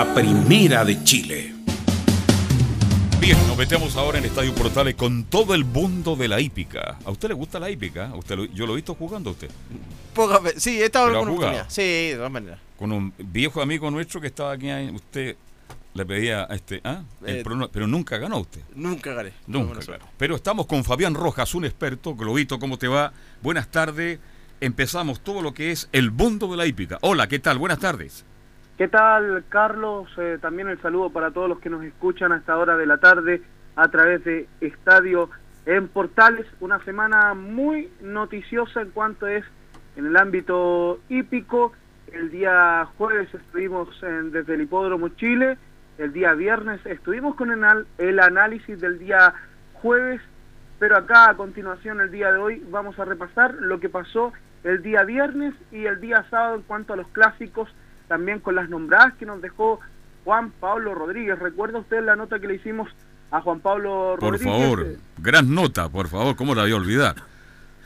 La 0.00 0.14
primera 0.14 0.82
de 0.82 1.04
Chile. 1.04 1.52
Bien, 3.20 3.36
nos 3.46 3.54
metemos 3.58 3.96
ahora 3.96 4.16
en 4.16 4.24
Estadio 4.24 4.54
Portales 4.54 4.94
con 4.94 5.24
todo 5.24 5.54
el 5.54 5.66
mundo 5.66 6.16
de 6.16 6.26
la 6.26 6.40
hípica. 6.40 6.96
¿A 7.04 7.10
usted 7.10 7.28
le 7.28 7.34
gusta 7.34 7.60
la 7.60 7.68
hípica? 7.68 8.06
¿A 8.08 8.16
usted 8.16 8.34
lo- 8.34 8.44
yo 8.46 8.64
lo 8.66 8.72
he 8.72 8.76
visto 8.76 8.94
jugando 8.94 9.28
a 9.28 9.32
usted. 9.34 9.50
Pocas 10.14 10.42
veces. 10.42 10.62
Sí, 10.62 10.80
he 10.80 10.86
estado 10.86 11.10
en 11.10 11.16
alguna 11.16 11.32
oportunidad. 11.32 11.66
Sí, 11.68 11.82
de 11.82 12.14
todas 12.16 12.32
maneras. 12.32 12.58
Con 12.78 12.92
un 12.92 13.12
viejo 13.18 13.60
amigo 13.60 13.90
nuestro 13.90 14.22
que 14.22 14.28
estaba 14.28 14.52
aquí, 14.52 14.70
usted 14.94 15.36
le 15.92 16.06
pedía 16.06 16.44
a 16.50 16.54
este, 16.54 16.80
¿ah? 16.82 17.02
El 17.26 17.36
Eh, 17.36 17.44
prono- 17.44 17.68
pero 17.70 17.86
nunca 17.86 18.16
ganó 18.16 18.38
usted. 18.38 18.62
Nunca 18.74 19.12
gané. 19.12 19.32
Nunca 19.48 19.80
ganó. 19.86 20.06
Pero 20.16 20.34
estamos 20.34 20.64
con 20.64 20.82
Fabián 20.82 21.12
Rojas, 21.12 21.54
un 21.54 21.66
experto. 21.66 22.14
Globito, 22.16 22.58
¿cómo 22.58 22.78
te 22.78 22.88
va? 22.88 23.12
Buenas 23.42 23.70
tardes. 23.70 24.18
Empezamos 24.62 25.20
todo 25.20 25.42
lo 25.42 25.52
que 25.52 25.72
es 25.72 25.90
el 25.92 26.10
mundo 26.10 26.50
de 26.50 26.56
la 26.56 26.64
hípica. 26.64 26.96
Hola, 27.02 27.28
¿qué 27.28 27.38
tal? 27.38 27.58
Buenas 27.58 27.80
tardes. 27.80 28.24
¿Qué 28.80 28.88
tal, 28.88 29.44
Carlos? 29.50 30.08
Eh, 30.16 30.38
también 30.40 30.70
el 30.70 30.80
saludo 30.80 31.10
para 31.10 31.32
todos 31.32 31.50
los 31.50 31.60
que 31.60 31.68
nos 31.68 31.84
escuchan 31.84 32.32
a 32.32 32.38
esta 32.38 32.56
hora 32.56 32.78
de 32.78 32.86
la 32.86 32.96
tarde 32.96 33.42
a 33.76 33.88
través 33.88 34.24
de 34.24 34.48
Estadio 34.62 35.28
en 35.66 35.86
Portales. 35.86 36.46
Una 36.60 36.82
semana 36.86 37.34
muy 37.34 37.90
noticiosa 38.00 38.80
en 38.80 38.88
cuanto 38.88 39.26
es 39.26 39.44
en 39.96 40.06
el 40.06 40.16
ámbito 40.16 40.98
hípico. 41.10 41.74
El 42.10 42.30
día 42.30 42.88
jueves 42.96 43.28
estuvimos 43.34 44.00
desde 44.00 44.54
el 44.54 44.62
Hipódromo 44.62 45.10
Chile. 45.10 45.58
El 45.98 46.14
día 46.14 46.32
viernes 46.32 46.80
estuvimos 46.86 47.34
con 47.34 47.50
el 47.50 48.18
análisis 48.18 48.80
del 48.80 48.98
día 48.98 49.34
jueves. 49.74 50.22
Pero 50.78 50.96
acá 50.96 51.28
a 51.28 51.36
continuación, 51.36 52.00
el 52.00 52.10
día 52.10 52.32
de 52.32 52.38
hoy, 52.38 52.64
vamos 52.70 52.98
a 52.98 53.04
repasar 53.04 53.52
lo 53.56 53.78
que 53.78 53.90
pasó 53.90 54.32
el 54.64 54.82
día 54.82 55.04
viernes 55.04 55.52
y 55.70 55.84
el 55.84 56.00
día 56.00 56.24
sábado 56.30 56.54
en 56.54 56.62
cuanto 56.62 56.94
a 56.94 56.96
los 56.96 57.08
clásicos, 57.08 57.68
también 58.10 58.40
con 58.40 58.56
las 58.56 58.68
nombradas 58.68 59.14
que 59.14 59.24
nos 59.24 59.40
dejó 59.40 59.78
Juan 60.24 60.50
Pablo 60.50 60.96
Rodríguez. 60.96 61.38
¿Recuerda 61.38 61.78
usted 61.78 62.02
la 62.04 62.16
nota 62.16 62.40
que 62.40 62.48
le 62.48 62.56
hicimos 62.56 62.88
a 63.30 63.40
Juan 63.40 63.60
Pablo 63.60 64.16
Por 64.18 64.32
Rodríguez? 64.32 64.60
favor, 64.60 64.82
Eh, 64.82 64.96
gran 65.18 65.54
nota, 65.54 65.88
por 65.88 66.08
favor, 66.08 66.34
¿cómo 66.34 66.56
la 66.56 66.62
voy 66.62 66.72
a 66.72 66.76
olvidar? 66.76 67.14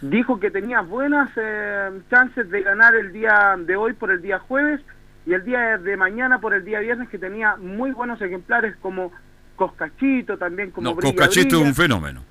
dijo 0.01 0.39
que 0.41 0.51
tenía 0.51 0.81
buenas 0.81 1.31
eh, 1.37 1.91
chances 2.11 2.51
de 2.51 2.63
ganar 2.63 2.95
el 2.95 3.13
día 3.13 3.55
de 3.59 3.77
hoy 3.77 3.93
por 3.95 4.11
el 4.11 4.21
día 4.23 4.39
jueves 4.39 4.81
y 5.27 5.33
el 5.35 5.45
día 5.45 5.79
de 5.79 5.97
mañana 5.97 6.41
por 6.41 6.53
el 6.55 6.65
día 6.65 6.81
viernes 6.81 7.09
que 7.11 7.19
tenía 7.19 7.57
muy 7.57 7.91
buenos 7.93 8.21
ejemplares 8.21 8.75
como 8.83 9.13
Coscachito, 9.57 10.37
también 10.39 10.71
como 10.73 10.89
No, 10.91 10.95
Brilla 10.95 11.15
Coscachito 11.15 11.57
es 11.57 11.63
un 11.63 11.75
fenómeno. 11.75 12.23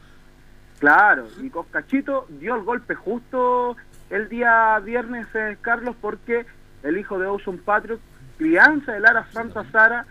Claro, 0.79 1.27
y 1.41 1.49
Coscachito 1.49 2.25
dio 2.39 2.55
el 2.55 2.63
golpe 2.63 2.93
justo 2.95 3.75
el 4.09 4.29
día 4.29 4.77
viernes, 4.79 5.25
eh, 5.33 5.57
Carlos, 5.61 5.95
porque 6.01 6.45
el 6.83 6.97
hijo 6.97 7.17
de 7.17 7.27
Ocean 7.27 7.57
Patriot, 7.57 7.99
crianza 8.37 8.93
de 8.93 8.99
Lara 8.99 9.25
Santa 9.31 9.63
Sara, 9.71 10.05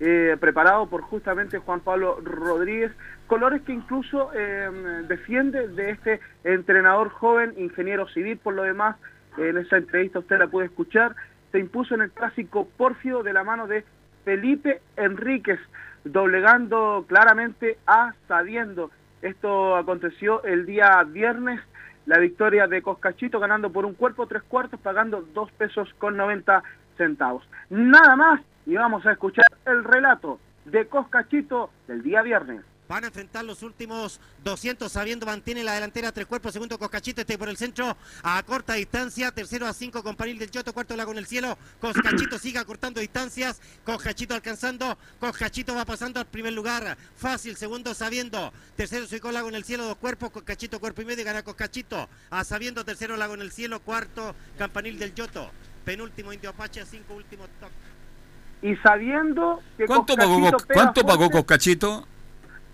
eh, 0.00 0.36
preparado 0.40 0.88
por 0.88 1.02
justamente 1.02 1.58
Juan 1.58 1.80
Pablo 1.80 2.18
Rodríguez, 2.22 2.92
colores 3.26 3.62
que 3.62 3.72
incluso 3.72 4.30
eh, 4.34 4.68
defiende 5.06 5.68
de 5.68 5.90
este 5.90 6.20
entrenador 6.42 7.10
joven, 7.10 7.54
ingeniero 7.56 8.08
civil 8.08 8.38
por 8.38 8.54
lo 8.54 8.64
demás, 8.64 8.96
en 9.36 9.58
esa 9.58 9.76
entrevista 9.76 10.18
usted 10.18 10.38
la 10.38 10.46
puede 10.46 10.66
escuchar, 10.66 11.14
se 11.52 11.58
impuso 11.58 11.94
en 11.94 12.02
el 12.02 12.10
clásico 12.10 12.68
Porfio 12.76 13.22
de 13.22 13.32
la 13.32 13.44
mano 13.44 13.66
de 13.66 13.84
Felipe 14.24 14.80
Enríquez, 14.96 15.60
doblegando 16.04 17.04
claramente 17.08 17.78
a 17.86 18.14
Sabiendo. 18.28 18.90
Esto 19.22 19.76
aconteció 19.76 20.42
el 20.44 20.66
día 20.66 21.02
viernes, 21.04 21.60
la 22.06 22.18
victoria 22.18 22.66
de 22.66 22.82
Coscachito 22.82 23.40
ganando 23.40 23.70
por 23.70 23.84
un 23.84 23.94
cuerpo 23.94 24.26
tres 24.26 24.42
cuartos, 24.42 24.80
pagando 24.80 25.22
dos 25.34 25.50
pesos 25.52 25.92
con 25.98 26.16
90 26.16 26.62
centavos. 26.96 27.48
Nada 27.70 28.16
más 28.16 28.40
y 28.66 28.74
vamos 28.74 29.04
a 29.06 29.12
escuchar 29.12 29.44
el 29.66 29.84
relato 29.84 30.38
de 30.64 30.86
Coscachito 30.86 31.70
del 31.86 32.02
día 32.02 32.22
viernes. 32.22 32.62
Van 32.86 33.02
a 33.02 33.06
enfrentar 33.06 33.42
los 33.46 33.62
últimos 33.62 34.20
200, 34.44 34.92
sabiendo 34.92 35.24
mantiene 35.24 35.64
la 35.64 35.72
delantera 35.72 36.12
tres 36.12 36.26
cuerpos, 36.26 36.52
segundo 36.52 36.78
Coscachito, 36.78 37.22
este 37.22 37.38
por 37.38 37.48
el 37.48 37.56
centro 37.56 37.96
a 38.22 38.42
corta 38.42 38.74
distancia, 38.74 39.30
tercero 39.32 39.66
a 39.66 39.72
cinco 39.72 40.02
con 40.02 40.14
Panil 40.16 40.38
del 40.38 40.50
Yoto, 40.50 40.74
cuarto 40.74 40.94
lago 40.94 41.10
en 41.12 41.16
el 41.18 41.26
cielo, 41.26 41.56
Coscachito 41.80 42.38
sigue 42.38 42.58
acortando 42.58 43.00
distancias, 43.00 43.58
Coscachito 43.84 44.34
alcanzando, 44.34 44.98
Coscachito 45.18 45.74
va 45.74 45.86
pasando 45.86 46.20
al 46.20 46.26
primer 46.26 46.52
lugar, 46.52 46.98
fácil, 47.16 47.56
segundo 47.56 47.94
sabiendo, 47.94 48.52
tercero 48.76 49.06
Suicó 49.06 49.32
lago 49.32 49.48
en 49.48 49.54
el 49.54 49.64
cielo, 49.64 49.86
dos 49.86 49.96
cuerpos, 49.96 50.30
Coscachito 50.30 50.78
cuerpo 50.78 51.00
y 51.00 51.06
medio, 51.06 51.24
gana 51.24 51.42
Coscachito, 51.42 52.06
a 52.28 52.44
sabiendo, 52.44 52.84
tercero 52.84 53.16
lago 53.16 53.32
en 53.32 53.40
el 53.40 53.50
cielo, 53.50 53.80
cuarto 53.80 54.34
Campanil 54.58 54.98
del 54.98 55.14
Yoto, 55.14 55.50
penúltimo 55.86 56.34
Indio 56.34 56.50
Apache, 56.50 56.82
a 56.82 56.86
cinco 56.86 57.14
últimos 57.14 57.48
toques. 57.60 57.74
Y 58.60 58.76
sabiendo 58.76 59.62
que 59.78 59.86
¿Cuánto 59.86 60.16
pagó, 60.16 60.34
Coscachito 60.34 60.56
Cos- 60.58 60.66
pega 60.66 60.82
¿cuánto 60.82 61.06
pagó 61.06 61.30
Coscachito? 61.30 62.08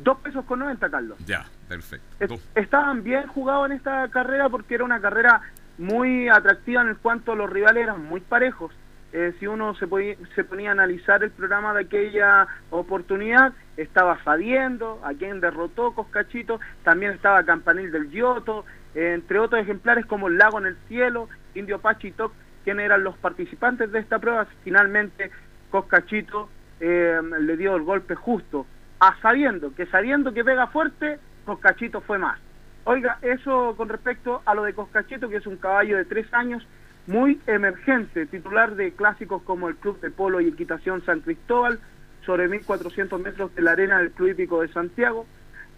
Dos 0.02 0.18
pesos 0.18 0.44
con 0.46 0.58
90, 0.60 0.88
Carlos. 0.90 1.18
Ya, 1.26 1.44
perfecto. 1.68 2.06
Es- 2.18 2.48
estaban 2.54 3.02
bien 3.04 3.26
jugados 3.28 3.66
en 3.70 3.76
esta 3.76 4.08
carrera 4.08 4.48
porque 4.48 4.74
era 4.74 4.84
una 4.84 5.00
carrera 5.00 5.42
muy 5.78 6.28
atractiva 6.28 6.82
en 6.82 6.88
el 6.88 6.96
cuanto 6.96 7.34
los 7.36 7.48
rivales 7.50 7.84
eran 7.84 8.04
muy 8.04 8.20
parejos. 8.20 8.72
Eh, 9.12 9.34
si 9.40 9.46
uno 9.46 9.74
se, 9.74 9.86
podía- 9.86 10.16
se 10.34 10.44
ponía 10.44 10.70
a 10.70 10.72
analizar 10.72 11.22
el 11.24 11.30
programa 11.30 11.74
de 11.74 11.82
aquella 11.82 12.46
oportunidad, 12.70 13.52
estaba 13.76 14.22
Sabiendo, 14.24 15.00
a 15.04 15.12
quien 15.14 15.40
derrotó 15.40 15.92
Coscachito, 15.94 16.60
también 16.84 17.12
estaba 17.12 17.42
Campanil 17.44 17.90
del 17.90 18.10
Yoto, 18.10 18.64
eh, 18.94 19.12
entre 19.14 19.38
otros 19.38 19.60
ejemplares 19.62 20.06
como 20.06 20.28
el 20.28 20.38
Lago 20.38 20.58
en 20.60 20.66
el 20.66 20.76
Cielo, 20.88 21.28
Indio 21.54 21.80
Pachi 21.80 22.08
y 22.08 22.12
Toc, 22.12 22.32
quienes 22.64 22.84
eran 22.86 23.02
los 23.04 23.16
participantes 23.18 23.90
de 23.92 23.98
esta 23.98 24.18
prueba. 24.18 24.46
Finalmente, 24.64 25.30
Coscachito 25.70 26.48
eh, 26.80 27.20
le 27.40 27.56
dio 27.56 27.76
el 27.76 27.82
golpe 27.82 28.14
justo 28.14 28.66
a 29.00 29.16
sabiendo 29.20 29.74
que 29.74 29.86
sabiendo 29.86 30.32
que 30.32 30.44
pega 30.44 30.66
fuerte, 30.68 31.18
Coscachito 31.44 32.00
fue 32.02 32.18
más. 32.18 32.38
Oiga, 32.84 33.18
eso 33.22 33.74
con 33.76 33.88
respecto 33.88 34.42
a 34.44 34.54
lo 34.54 34.62
de 34.62 34.74
Coscachito, 34.74 35.28
que 35.28 35.36
es 35.36 35.46
un 35.46 35.56
caballo 35.56 35.96
de 35.96 36.04
tres 36.04 36.32
años, 36.32 36.66
muy 37.06 37.40
emergente, 37.46 38.26
titular 38.26 38.76
de 38.76 38.92
clásicos 38.92 39.42
como 39.42 39.68
el 39.68 39.76
Club 39.76 40.00
de 40.00 40.10
Polo 40.10 40.40
y 40.40 40.48
Equitación 40.48 41.04
San 41.04 41.20
Cristóbal, 41.20 41.80
sobre 42.24 42.48
1.400 42.48 43.18
metros 43.20 43.54
de 43.54 43.62
la 43.62 43.72
arena 43.72 43.98
del 43.98 44.12
Club 44.12 44.30
Hípico 44.30 44.60
de 44.60 44.68
Santiago. 44.68 45.26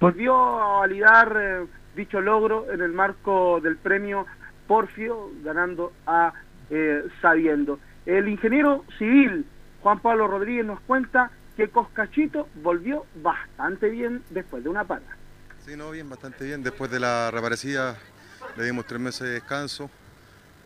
Volvió 0.00 0.34
a 0.36 0.80
validar 0.80 1.36
eh, 1.40 1.66
dicho 1.94 2.20
logro 2.20 2.66
en 2.72 2.82
el 2.82 2.92
marco 2.92 3.60
del 3.60 3.76
premio 3.76 4.26
Porfio, 4.66 5.30
ganando 5.44 5.92
a 6.06 6.32
eh, 6.70 7.04
Sabiendo. 7.20 7.78
El 8.04 8.28
ingeniero 8.28 8.84
civil 8.98 9.46
Juan 9.82 10.00
Pablo 10.00 10.28
Rodríguez 10.28 10.64
nos 10.64 10.80
cuenta 10.80 11.30
que 11.56 11.68
Coscachito 11.68 12.48
volvió 12.62 13.04
bastante 13.22 13.88
bien 13.90 14.22
después 14.30 14.62
de 14.64 14.70
una 14.70 14.84
parada. 14.84 15.16
Sí, 15.64 15.76
no, 15.76 15.90
bien, 15.90 16.08
bastante 16.08 16.44
bien. 16.44 16.62
Después 16.62 16.90
de 16.90 16.98
la 17.00 17.30
reaparecida 17.30 17.96
le 18.56 18.64
dimos 18.64 18.86
tres 18.86 19.00
meses 19.00 19.20
de 19.28 19.34
descanso, 19.34 19.90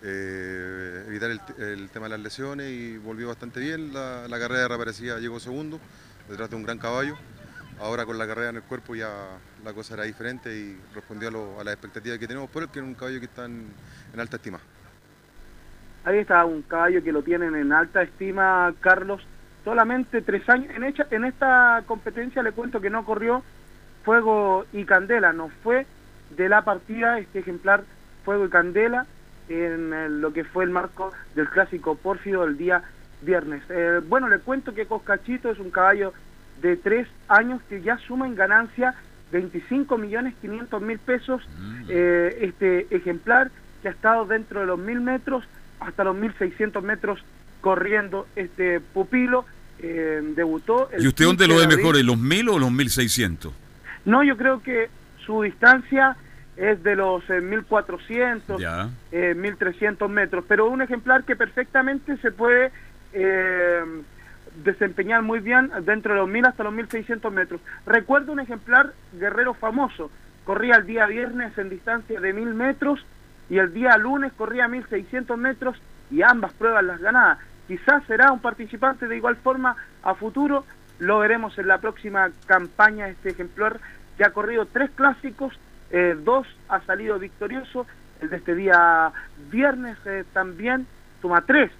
eh, 0.02 1.04
evitar 1.08 1.30
el, 1.30 1.40
el 1.58 1.90
tema 1.90 2.06
de 2.06 2.10
las 2.10 2.20
lesiones 2.20 2.70
y 2.70 2.96
volvió 2.98 3.28
bastante 3.28 3.60
bien. 3.60 3.92
La, 3.92 4.26
la 4.28 4.38
carrera 4.38 4.62
de 4.62 4.68
reaparecida 4.68 5.18
llegó 5.18 5.38
segundo, 5.40 5.78
detrás 6.28 6.48
de 6.50 6.56
un 6.56 6.62
gran 6.62 6.78
caballo. 6.78 7.16
Ahora 7.78 8.06
con 8.06 8.16
la 8.16 8.26
carrera 8.26 8.50
en 8.50 8.56
el 8.56 8.62
cuerpo 8.62 8.94
ya 8.94 9.10
la 9.62 9.72
cosa 9.74 9.94
era 9.94 10.04
diferente 10.04 10.56
y 10.56 10.78
respondió 10.94 11.28
a, 11.28 11.32
lo- 11.32 11.60
a 11.60 11.64
las 11.64 11.74
expectativas 11.74 12.18
que 12.18 12.26
tenemos 12.26 12.48
por 12.48 12.62
él, 12.62 12.70
que 12.70 12.78
es 12.78 12.84
un 12.84 12.94
caballo 12.94 13.18
que 13.20 13.26
está 13.26 13.44
en, 13.44 13.66
en 14.14 14.20
alta 14.20 14.36
estima. 14.36 14.58
Ahí 16.04 16.18
está 16.18 16.44
un 16.44 16.62
caballo 16.62 17.02
que 17.02 17.12
lo 17.12 17.22
tienen 17.22 17.54
en 17.54 17.72
alta 17.72 18.02
estima, 18.02 18.72
Carlos. 18.80 19.20
Solamente 19.76 20.22
tres 20.22 20.48
años. 20.48 20.72
En, 20.76 20.84
hecha- 20.84 21.08
en 21.10 21.24
esta 21.24 21.82
competencia 21.88 22.40
le 22.44 22.52
cuento 22.52 22.80
que 22.80 22.88
no 22.88 23.04
corrió 23.04 23.42
Fuego 24.04 24.64
y 24.72 24.84
Candela, 24.84 25.32
no 25.32 25.48
fue 25.64 25.86
de 26.36 26.48
la 26.48 26.62
partida 26.62 27.18
este 27.18 27.40
ejemplar 27.40 27.82
Fuego 28.24 28.46
y 28.46 28.48
Candela 28.48 29.06
en 29.48 29.92
eh, 29.92 30.08
lo 30.08 30.32
que 30.32 30.44
fue 30.44 30.62
el 30.62 30.70
marco 30.70 31.12
del 31.34 31.48
clásico 31.50 31.96
Pórfido 31.96 32.44
el 32.44 32.56
día 32.56 32.84
viernes. 33.22 33.60
Eh, 33.68 34.00
bueno, 34.06 34.28
le 34.28 34.38
cuento 34.38 34.72
que 34.72 34.86
Coscachito 34.86 35.50
es 35.50 35.58
un 35.58 35.72
caballo 35.72 36.12
de 36.62 36.76
tres 36.76 37.08
años 37.26 37.60
que 37.68 37.82
ya 37.82 37.98
suma 37.98 38.28
en 38.28 38.36
ganancia 38.36 38.94
25 39.32 39.98
millones 39.98 40.34
500 40.42 40.80
mil 40.80 41.00
pesos 41.00 41.42
eh, 41.88 42.38
este 42.42 42.86
ejemplar 42.94 43.50
que 43.82 43.88
ha 43.88 43.90
estado 43.90 44.26
dentro 44.26 44.60
de 44.60 44.66
los 44.66 44.78
mil 44.78 45.00
metros 45.00 45.42
hasta 45.80 46.04
los 46.04 46.14
1600 46.14 46.84
metros 46.84 47.24
corriendo 47.60 48.28
este 48.36 48.78
pupilo 48.80 49.44
eh, 49.80 50.20
debutó 50.34 50.88
el 50.90 51.04
¿Y 51.04 51.08
usted 51.08 51.24
dónde 51.26 51.44
15 51.46 51.62
lo 51.62 51.68
ve 51.68 51.76
mejor, 51.76 51.96
en 51.96 52.06
los 52.06 52.18
1000 52.18 52.48
o 52.48 52.58
los 52.58 52.70
1600? 52.72 53.52
no 54.04 54.22
yo 54.24 54.36
creo 54.36 54.62
que 54.62 54.88
su 55.24 55.42
distancia 55.42 56.16
es 56.56 56.82
de 56.82 56.96
los 56.96 57.28
eh, 57.28 57.40
1400 57.40 58.60
Ya. 58.60 58.88
eh, 59.12 59.34
1300 59.36 60.08
metros, 60.08 60.44
pero 60.48 60.68
un 60.70 60.80
ejemplar 60.82 61.24
que 61.24 61.36
perfectamente 61.36 62.16
se 62.18 62.30
puede 62.30 62.70
eh, 63.12 63.80
desempeñar 64.64 65.22
muy 65.22 65.40
bien 65.40 65.70
dentro 65.84 66.14
de 66.14 66.20
los 66.20 66.28
1000 66.28 66.46
hasta 66.46 66.64
los 66.64 66.72
1600 66.72 67.32
metros. 67.32 67.60
Recuerdo 67.84 68.32
un 68.32 68.40
ejemplar 68.40 68.92
guerrero 69.18 69.52
famoso, 69.54 70.10
corría 70.44 70.76
el 70.76 70.86
día 70.86 71.06
viernes 71.06 71.56
en 71.58 71.68
distancia 71.68 72.20
de 72.20 72.32
1000 72.32 72.54
metros 72.54 73.04
y 73.50 73.58
el 73.58 73.72
día 73.74 73.96
lunes 73.98 74.32
corría 74.36 74.66
1600 74.68 75.36
metros 75.38 75.76
y 76.10 76.22
ambas 76.22 76.52
pruebas 76.54 76.84
las 76.84 77.00
ganadas. 77.00 77.38
Quizás 77.66 78.04
será 78.06 78.32
un 78.32 78.40
participante 78.40 79.08
de 79.08 79.16
igual 79.16 79.36
forma 79.36 79.76
a 80.02 80.14
futuro, 80.14 80.64
lo 80.98 81.18
veremos 81.18 81.58
en 81.58 81.68
la 81.68 81.78
próxima 81.78 82.30
campaña 82.46 83.08
este 83.08 83.30
ejemplar 83.30 83.80
que 84.16 84.24
ha 84.24 84.30
corrido 84.30 84.66
tres 84.66 84.90
clásicos, 84.94 85.58
eh, 85.90 86.16
dos 86.18 86.46
ha 86.68 86.80
salido 86.82 87.18
victorioso, 87.18 87.86
el 88.20 88.30
de 88.30 88.36
este 88.36 88.54
día 88.54 89.12
viernes 89.50 89.98
eh, 90.06 90.24
también 90.32 90.86
suma 91.20 91.42
tres, 91.42 91.70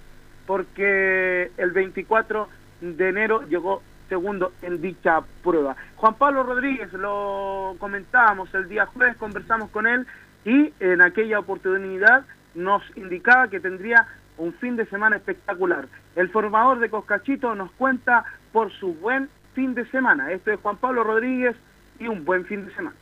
porque 0.45 1.51
el 1.57 1.71
24 1.71 2.47
de 2.81 3.09
enero 3.09 3.43
llegó 3.47 3.81
segundo 4.09 4.53
en 4.61 4.81
dicha 4.81 5.21
prueba. 5.43 5.75
Juan 5.95 6.15
Pablo 6.15 6.43
Rodríguez, 6.43 6.91
lo 6.93 7.75
comentábamos 7.79 8.53
el 8.53 8.67
día 8.69 8.85
jueves, 8.85 9.17
conversamos 9.17 9.69
con 9.71 9.87
él 9.87 10.05
y 10.45 10.73
en 10.79 11.01
aquella 11.01 11.39
oportunidad 11.39 12.23
nos 12.55 12.81
indicaba 12.95 13.49
que 13.49 13.59
tendría 13.59 14.07
un 14.37 14.53
fin 14.53 14.75
de 14.75 14.85
semana 14.85 15.17
espectacular. 15.17 15.87
El 16.15 16.29
formador 16.29 16.79
de 16.79 16.89
Coscachito 16.89 17.55
nos 17.55 17.71
cuenta 17.71 18.25
por 18.51 18.71
su 18.71 18.93
buen 18.95 19.29
fin 19.53 19.73
de 19.73 19.85
semana. 19.89 20.31
Esto 20.31 20.51
es 20.51 20.59
Juan 20.59 20.77
Pablo 20.77 21.03
Rodríguez 21.03 21.55
y 21.99 22.07
un 22.07 22.25
buen 22.25 22.45
fin 22.45 22.65
de 22.65 22.73
semana. 22.75 22.95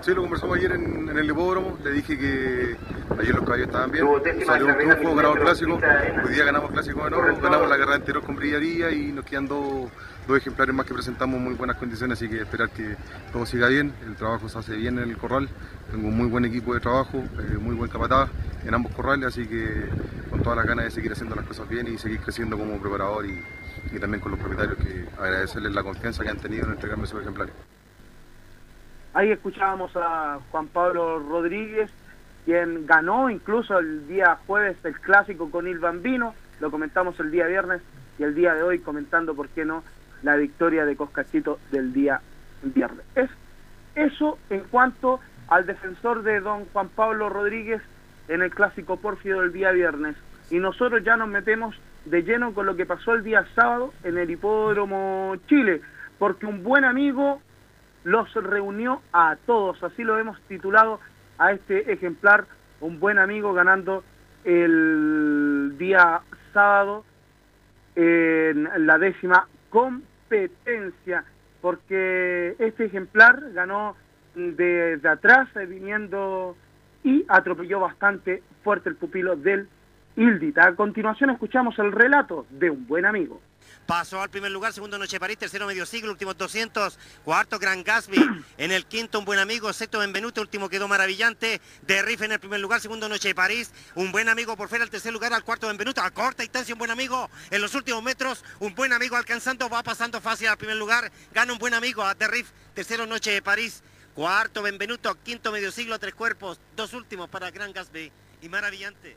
Sí, 0.00 0.14
lo 0.14 0.22
conversamos 0.22 0.56
ayer 0.58 0.72
en, 0.72 1.08
en 1.08 1.18
el 1.18 1.28
hipódromo, 1.28 1.76
le 1.82 1.90
dije 1.90 2.16
que 2.16 2.76
ayer 3.18 3.34
los 3.34 3.44
caballos 3.44 3.66
estaban 3.66 3.90
bien, 3.90 4.06
salió 4.46 4.66
un 4.66 4.76
triunfo, 4.76 5.14
ganamos 5.16 5.38
clásico, 5.40 5.80
hoy 6.24 6.34
día 6.34 6.44
ganamos 6.44 6.70
clásico 6.70 7.04
de 7.04 7.10
nuevo, 7.10 7.40
ganamos 7.42 7.68
la 7.68 7.76
carrera 7.76 7.96
anterior 7.96 8.24
con 8.24 8.36
brillaría 8.36 8.92
y 8.92 9.10
nos 9.10 9.24
quedan 9.24 9.48
dos, 9.48 9.90
dos 10.28 10.38
ejemplares 10.38 10.72
más 10.72 10.86
que 10.86 10.94
presentamos 10.94 11.38
en 11.38 11.44
muy 11.44 11.54
buenas 11.54 11.76
condiciones, 11.78 12.16
así 12.16 12.28
que 12.28 12.42
esperar 12.42 12.70
que 12.70 12.96
todo 13.32 13.44
siga 13.44 13.66
bien, 13.66 13.92
el 14.06 14.14
trabajo 14.14 14.48
se 14.48 14.56
hace 14.56 14.76
bien 14.76 14.98
en 14.98 15.10
el 15.10 15.18
corral, 15.18 15.48
tengo 15.90 16.08
un 16.08 16.16
muy 16.16 16.28
buen 16.28 16.44
equipo 16.44 16.72
de 16.72 16.78
trabajo, 16.78 17.18
eh, 17.18 17.58
muy 17.58 17.74
buen 17.74 17.90
capataz 17.90 18.30
en 18.64 18.72
ambos 18.72 18.94
corrales, 18.94 19.26
así 19.26 19.48
que 19.48 19.88
con 20.30 20.42
todas 20.42 20.58
las 20.58 20.66
ganas 20.66 20.84
de 20.84 20.90
seguir 20.92 21.10
haciendo 21.10 21.34
las 21.34 21.44
cosas 21.44 21.68
bien 21.68 21.88
y 21.92 21.98
seguir 21.98 22.20
creciendo 22.20 22.56
como 22.56 22.80
preparador 22.80 23.26
y, 23.26 23.42
y 23.92 23.98
también 23.98 24.20
con 24.20 24.30
los 24.30 24.40
propietarios, 24.40 24.78
que 24.78 25.06
agradecerles 25.20 25.72
la 25.72 25.82
confianza 25.82 26.22
que 26.22 26.30
han 26.30 26.38
tenido 26.38 26.66
en 26.66 26.72
entregarme 26.72 27.04
esos 27.04 27.20
ejemplares. 27.20 27.52
Ahí 29.16 29.30
escuchábamos 29.30 29.92
a 29.96 30.40
Juan 30.50 30.68
Pablo 30.68 31.18
Rodríguez, 31.18 31.90
quien 32.44 32.84
ganó 32.84 33.30
incluso 33.30 33.78
el 33.78 34.06
día 34.06 34.36
jueves 34.46 34.76
el 34.84 35.00
clásico 35.00 35.50
con 35.50 35.66
Il 35.66 35.78
Bambino, 35.78 36.34
lo 36.60 36.70
comentamos 36.70 37.18
el 37.18 37.30
día 37.30 37.46
viernes 37.46 37.80
y 38.18 38.24
el 38.24 38.34
día 38.34 38.52
de 38.52 38.62
hoy 38.62 38.78
comentando, 38.80 39.34
¿por 39.34 39.48
qué 39.48 39.64
no?, 39.64 39.82
la 40.22 40.36
victoria 40.36 40.84
de 40.84 40.96
Coscachito 40.96 41.58
del 41.70 41.94
día 41.94 42.20
viernes. 42.62 43.06
Es 43.14 43.30
eso 43.94 44.36
en 44.50 44.60
cuanto 44.64 45.18
al 45.48 45.64
defensor 45.64 46.22
de 46.22 46.40
don 46.40 46.66
Juan 46.66 46.90
Pablo 46.90 47.30
Rodríguez 47.30 47.80
en 48.28 48.42
el 48.42 48.50
clásico 48.50 48.98
Pórfido 48.98 49.40
del 49.40 49.54
día 49.54 49.70
viernes. 49.70 50.14
Y 50.50 50.58
nosotros 50.58 51.02
ya 51.04 51.16
nos 51.16 51.28
metemos 51.28 51.74
de 52.04 52.22
lleno 52.22 52.52
con 52.52 52.66
lo 52.66 52.76
que 52.76 52.84
pasó 52.84 53.14
el 53.14 53.24
día 53.24 53.46
sábado 53.54 53.94
en 54.04 54.18
el 54.18 54.30
Hipódromo 54.30 55.36
Chile, 55.48 55.80
porque 56.18 56.44
un 56.44 56.62
buen 56.62 56.84
amigo 56.84 57.40
los 58.06 58.32
reunió 58.34 59.02
a 59.12 59.36
todos, 59.46 59.82
así 59.82 60.04
lo 60.04 60.16
hemos 60.16 60.40
titulado 60.42 61.00
a 61.38 61.50
este 61.50 61.92
ejemplar, 61.92 62.44
un 62.80 63.00
buen 63.00 63.18
amigo 63.18 63.52
ganando 63.52 64.04
el 64.44 65.74
día 65.76 66.20
sábado 66.54 67.04
en 67.96 68.86
la 68.86 68.98
décima 68.98 69.48
competencia, 69.70 71.24
porque 71.60 72.54
este 72.60 72.84
ejemplar 72.84 73.50
ganó 73.52 73.96
desde 74.36 75.08
atrás, 75.08 75.48
eh, 75.56 75.66
viniendo 75.66 76.56
y 77.02 77.24
atropelló 77.26 77.80
bastante 77.80 78.40
fuerte 78.62 78.88
el 78.88 78.94
pupilo 78.94 79.34
del 79.34 79.68
Ildita. 80.14 80.68
A 80.68 80.76
continuación 80.76 81.30
escuchamos 81.30 81.76
el 81.80 81.90
relato 81.90 82.46
de 82.50 82.70
un 82.70 82.86
buen 82.86 83.04
amigo. 83.04 83.40
Pasó 83.86 84.20
al 84.20 84.30
primer 84.30 84.50
lugar, 84.50 84.72
segundo 84.72 84.98
Noche 84.98 85.20
París, 85.20 85.38
tercero 85.38 85.64
Medio 85.64 85.86
Siglo, 85.86 86.10
últimos 86.10 86.36
200, 86.36 86.98
cuarto 87.24 87.56
Gran 87.60 87.84
Gatsby, 87.84 88.16
en 88.58 88.72
el 88.72 88.84
quinto 88.84 89.20
un 89.20 89.24
buen 89.24 89.38
amigo, 89.38 89.72
sexto 89.72 90.00
Benvenuto, 90.00 90.40
último 90.40 90.68
quedó 90.68 90.88
Maravillante, 90.88 91.60
de 91.82 92.02
Riff 92.02 92.22
en 92.22 92.32
el 92.32 92.40
primer 92.40 92.58
lugar, 92.58 92.80
segundo 92.80 93.08
Noche 93.08 93.28
de 93.28 93.36
París, 93.36 93.70
un 93.94 94.10
buen 94.10 94.28
amigo 94.28 94.56
por 94.56 94.68
fuera 94.68 94.82
al 94.82 94.90
tercer 94.90 95.12
lugar, 95.12 95.32
al 95.32 95.44
cuarto 95.44 95.68
Benvenuto, 95.68 96.00
a 96.00 96.10
corta 96.10 96.42
distancia 96.42 96.74
un 96.74 96.80
buen 96.80 96.90
amigo, 96.90 97.30
en 97.48 97.62
los 97.62 97.76
últimos 97.76 98.02
metros 98.02 98.44
un 98.58 98.74
buen 98.74 98.92
amigo 98.92 99.14
alcanzando, 99.14 99.68
va 99.68 99.84
pasando 99.84 100.20
fácil 100.20 100.48
al 100.48 100.58
primer 100.58 100.76
lugar, 100.76 101.12
gana 101.32 101.52
un 101.52 101.58
buen 101.60 101.72
amigo 101.72 102.02
a 102.02 102.16
de 102.16 102.26
Riff, 102.26 102.48
tercero 102.74 103.06
Noche 103.06 103.30
de 103.30 103.42
París, 103.42 103.84
cuarto 104.16 104.62
Benvenuto, 104.62 105.16
quinto 105.22 105.52
Medio 105.52 105.70
Siglo, 105.70 105.96
tres 106.00 106.14
cuerpos, 106.16 106.58
dos 106.74 106.92
últimos 106.92 107.28
para 107.28 107.52
Gran 107.52 107.72
Gatsby 107.72 108.10
y 108.42 108.48
Maravillante. 108.48 109.16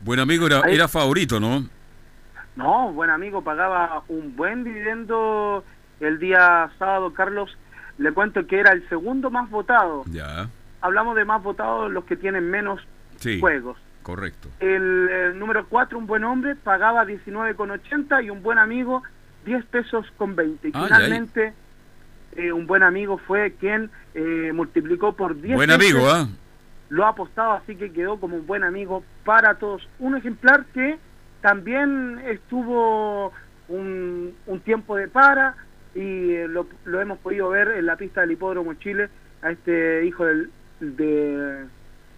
Buen 0.00 0.18
amigo 0.18 0.46
era, 0.46 0.60
era 0.60 0.88
favorito, 0.88 1.38
¿no? 1.38 1.68
No, 2.58 2.92
buen 2.92 3.08
amigo, 3.08 3.42
pagaba 3.42 4.02
un 4.08 4.34
buen 4.34 4.64
dividendo 4.64 5.62
el 6.00 6.18
día 6.18 6.68
sábado, 6.76 7.14
Carlos. 7.14 7.56
Le 7.98 8.10
cuento 8.10 8.44
que 8.48 8.58
era 8.58 8.72
el 8.72 8.86
segundo 8.88 9.30
más 9.30 9.48
votado. 9.48 10.02
Ya, 10.10 10.48
Hablamos 10.80 11.14
de 11.14 11.24
más 11.24 11.40
votados 11.40 11.90
los 11.90 12.04
que 12.04 12.16
tienen 12.16 12.50
menos 12.50 12.80
sí, 13.16 13.38
juegos. 13.38 13.78
correcto. 14.02 14.48
El, 14.58 15.08
el 15.08 15.38
número 15.38 15.66
4, 15.68 15.96
un 15.96 16.08
buen 16.08 16.24
hombre, 16.24 16.56
pagaba 16.56 17.04
19,80 17.04 18.24
y 18.24 18.30
un 18.30 18.42
buen 18.42 18.58
amigo 18.58 19.04
10 19.44 19.64
pesos 19.66 20.06
con 20.16 20.34
20. 20.34 20.68
Y 20.68 20.72
finalmente, 20.72 21.54
eh, 22.34 22.50
un 22.50 22.66
buen 22.66 22.82
amigo 22.82 23.18
fue 23.18 23.52
quien 23.52 23.88
eh, 24.14 24.50
multiplicó 24.52 25.12
por 25.12 25.40
10 25.40 25.54
Buen 25.54 25.70
amigo, 25.70 26.08
¿ah? 26.10 26.26
lo 26.88 27.04
ha 27.04 27.10
apostado, 27.10 27.52
así 27.52 27.76
que 27.76 27.92
quedó 27.92 28.18
como 28.18 28.36
un 28.36 28.48
buen 28.48 28.64
amigo 28.64 29.04
para 29.24 29.54
todos. 29.54 29.88
Un 30.00 30.16
ejemplar 30.16 30.64
que 30.74 30.98
también 31.40 32.20
estuvo 32.26 33.32
un, 33.68 34.34
tiempo 34.64 34.96
de 34.96 35.08
para 35.08 35.54
y 35.94 36.32
eh, 36.32 36.48
lo, 36.48 36.66
lo 36.84 37.00
hemos 37.00 37.18
podido 37.18 37.48
ver 37.50 37.68
en 37.68 37.86
la 37.86 37.96
pista 37.96 38.20
del 38.20 38.32
Hipódromo 38.32 38.74
Chile 38.74 39.08
a 39.42 39.50
este 39.50 40.04
hijo 40.04 40.24
del, 40.24 40.50
de 40.80 41.64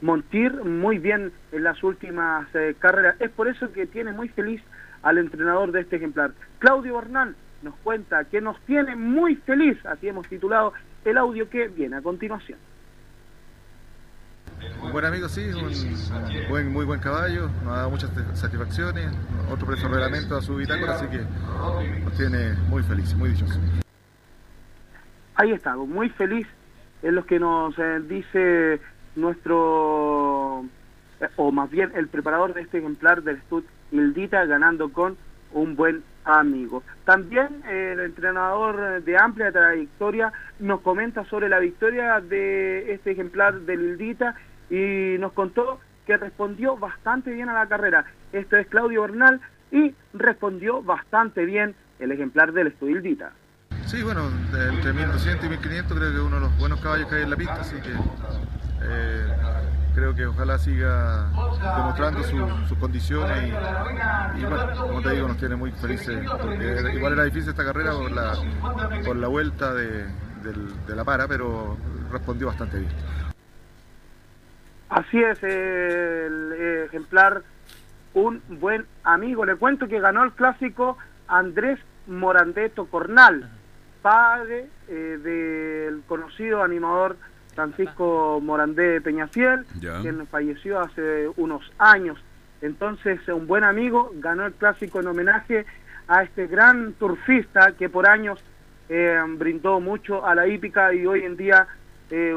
Montir 0.03 0.53
muy 0.65 0.99
bien 0.99 1.33
en 1.53 1.63
las 1.63 1.83
últimas 1.83 2.47
eh, 2.55 2.75
carreras. 2.79 3.17
Es 3.21 3.31
por 3.31 3.49
eso 3.49 3.71
que 3.73 3.87
tiene 3.87 4.13
muy 4.13 4.29
feliz 4.29 4.63
al 5.03 5.19
entrenador 5.19 5.73
de 5.73 5.83
este 5.83 5.97
ejemplar. 5.97 6.33
Claudio 6.59 6.97
Bernal 6.97 7.37
nos 7.63 7.75
cuenta 7.77 8.25
que 8.25 8.41
nos 8.41 8.59
tiene 8.63 8.97
muy 8.97 9.37
feliz, 9.37 9.77
así 9.85 10.09
hemos 10.09 10.27
titulado 10.29 10.73
el 11.05 11.19
audio 11.19 11.49
que 11.51 11.69
viene 11.69 11.97
a 11.97 12.03
continuación. 12.03 12.59
Un 14.91 14.95
buen 14.95 15.05
amigo, 15.05 15.29
sí, 15.29 15.49
un 15.53 16.49
buen, 16.49 16.73
muy 16.73 16.85
buen 16.85 16.99
caballo, 16.99 17.49
nos 17.63 17.73
ha 17.73 17.77
dado 17.77 17.91
muchas 17.91 18.11
satisfacciones, 18.35 19.09
otro 19.49 19.65
preso 19.65 19.87
reglamento 19.87 20.37
a 20.37 20.43
su 20.43 20.57
bitácora, 20.57 20.95
así 20.97 21.07
que 21.07 21.21
nos 22.03 22.13
tiene 22.15 22.55
muy 22.69 22.83
feliz, 22.83 23.15
muy 23.15 23.31
dichoso. 23.31 23.57
Ahí 25.37 25.53
está, 25.53 25.77
muy 25.77 26.09
feliz 26.09 26.45
es 27.03 27.13
lo 27.13 27.25
que 27.25 27.39
nos 27.39 27.79
eh, 27.79 28.01
dice 28.09 28.81
nuestro, 29.15 30.65
o 31.37 31.53
más 31.53 31.71
bien 31.71 31.93
el 31.95 32.09
preparador 32.09 32.53
de 32.53 32.63
este 32.63 32.79
ejemplar 32.79 33.23
del 33.23 33.41
Stud 33.43 33.63
Hildita, 33.93 34.45
ganando 34.47 34.93
con 34.93 35.17
un 35.53 35.77
buen 35.77 36.03
amigo. 36.25 36.83
También 37.05 37.63
eh, 37.69 37.93
el 37.93 38.01
entrenador 38.01 39.05
de 39.05 39.17
amplia 39.17 39.53
trayectoria 39.53 40.33
nos 40.59 40.81
comenta 40.81 41.25
sobre 41.27 41.49
la 41.49 41.61
victoria 41.61 42.21
de 42.21 42.93
este 42.93 43.13
ejemplar 43.13 43.61
del 43.61 43.81
Hildita 43.83 44.35
y 44.71 45.19
nos 45.19 45.33
contó 45.33 45.81
que 46.07 46.17
respondió 46.17 46.77
bastante 46.77 47.33
bien 47.33 47.49
a 47.49 47.55
la 47.55 47.67
carrera. 47.67 48.05
Esto 48.33 48.57
es 48.57 48.67
Claudio 48.69 49.03
Bernal 49.03 49.41
y 49.71 49.95
respondió 50.15 50.83
bastante 50.83 51.45
bien 51.45 51.75
el 51.99 52.13
ejemplar 52.13 52.53
del 52.53 52.69
Estudildita. 52.69 53.33
Sí, 53.87 54.03
bueno, 54.03 54.29
entre 54.71 54.93
1200 54.93 55.47
y 55.47 55.49
1500 55.49 55.99
creo 55.99 56.11
que 56.11 56.17
es 56.17 56.23
uno 56.23 56.37
de 56.37 56.43
los 56.43 56.59
buenos 56.59 56.81
caballos 56.81 57.09
que 57.09 57.17
hay 57.17 57.23
en 57.23 57.31
la 57.31 57.37
pista, 57.37 57.61
así 57.61 57.77
que 57.81 57.91
eh, 57.91 59.27
creo 59.95 60.15
que 60.15 60.27
ojalá 60.27 60.59
siga 60.59 61.29
demostrando 61.77 62.23
sus 62.23 62.79
condiciones 62.79 63.53
y, 64.37 64.45
como 64.45 65.03
te 65.03 65.11
digo, 65.11 65.29
nos 65.29 65.37
tiene 65.39 65.57
muy 65.57 65.73
felices, 65.73 66.23
igual 66.95 67.15
era 67.15 67.25
difícil 67.25 67.51
esta 67.51 67.65
carrera 67.65 67.93
por 67.93 68.13
la, 68.13 68.35
por 69.05 69.17
la 69.17 69.29
vuelta 69.29 69.75
de 69.75 70.07
la 70.89 71.05
para, 71.05 71.27
pero 71.27 71.77
respondió 72.13 72.47
bastante 72.47 72.79
bien. 72.79 73.30
Así 74.91 75.23
es, 75.23 75.41
el 75.45 76.85
ejemplar, 76.87 77.43
un 78.13 78.43
buen 78.49 78.87
amigo. 79.05 79.45
Le 79.45 79.55
cuento 79.55 79.87
que 79.87 80.01
ganó 80.01 80.25
el 80.25 80.33
clásico 80.33 80.99
Andrés 81.29 81.79
Morandeto 82.09 82.87
Cornal, 82.87 83.49
padre 84.03 84.67
eh, 84.89 85.19
del 85.23 86.03
conocido 86.09 86.65
animador 86.65 87.17
Francisco 87.55 88.41
Morandé 88.43 89.01
Peñafiel, 89.01 89.65
quien 90.03 90.27
falleció 90.27 90.81
hace 90.81 91.29
unos 91.37 91.63
años. 91.79 92.19
Entonces, 92.61 93.21
un 93.29 93.47
buen 93.47 93.63
amigo 93.63 94.11
ganó 94.15 94.47
el 94.47 94.53
clásico 94.55 95.01
en 95.01 95.07
homenaje 95.07 95.67
a 96.09 96.25
este 96.25 96.49
gran 96.49 96.95
turfista 96.95 97.73
que 97.73 97.89
por 97.89 98.09
años 98.09 98.43
eh, 98.89 99.21
brindó 99.37 99.79
mucho 99.79 100.27
a 100.27 100.35
la 100.35 100.49
hípica 100.49 100.93
y 100.93 101.07
hoy 101.07 101.25
en 101.25 101.37
día 101.37 101.69
eh, 102.11 102.35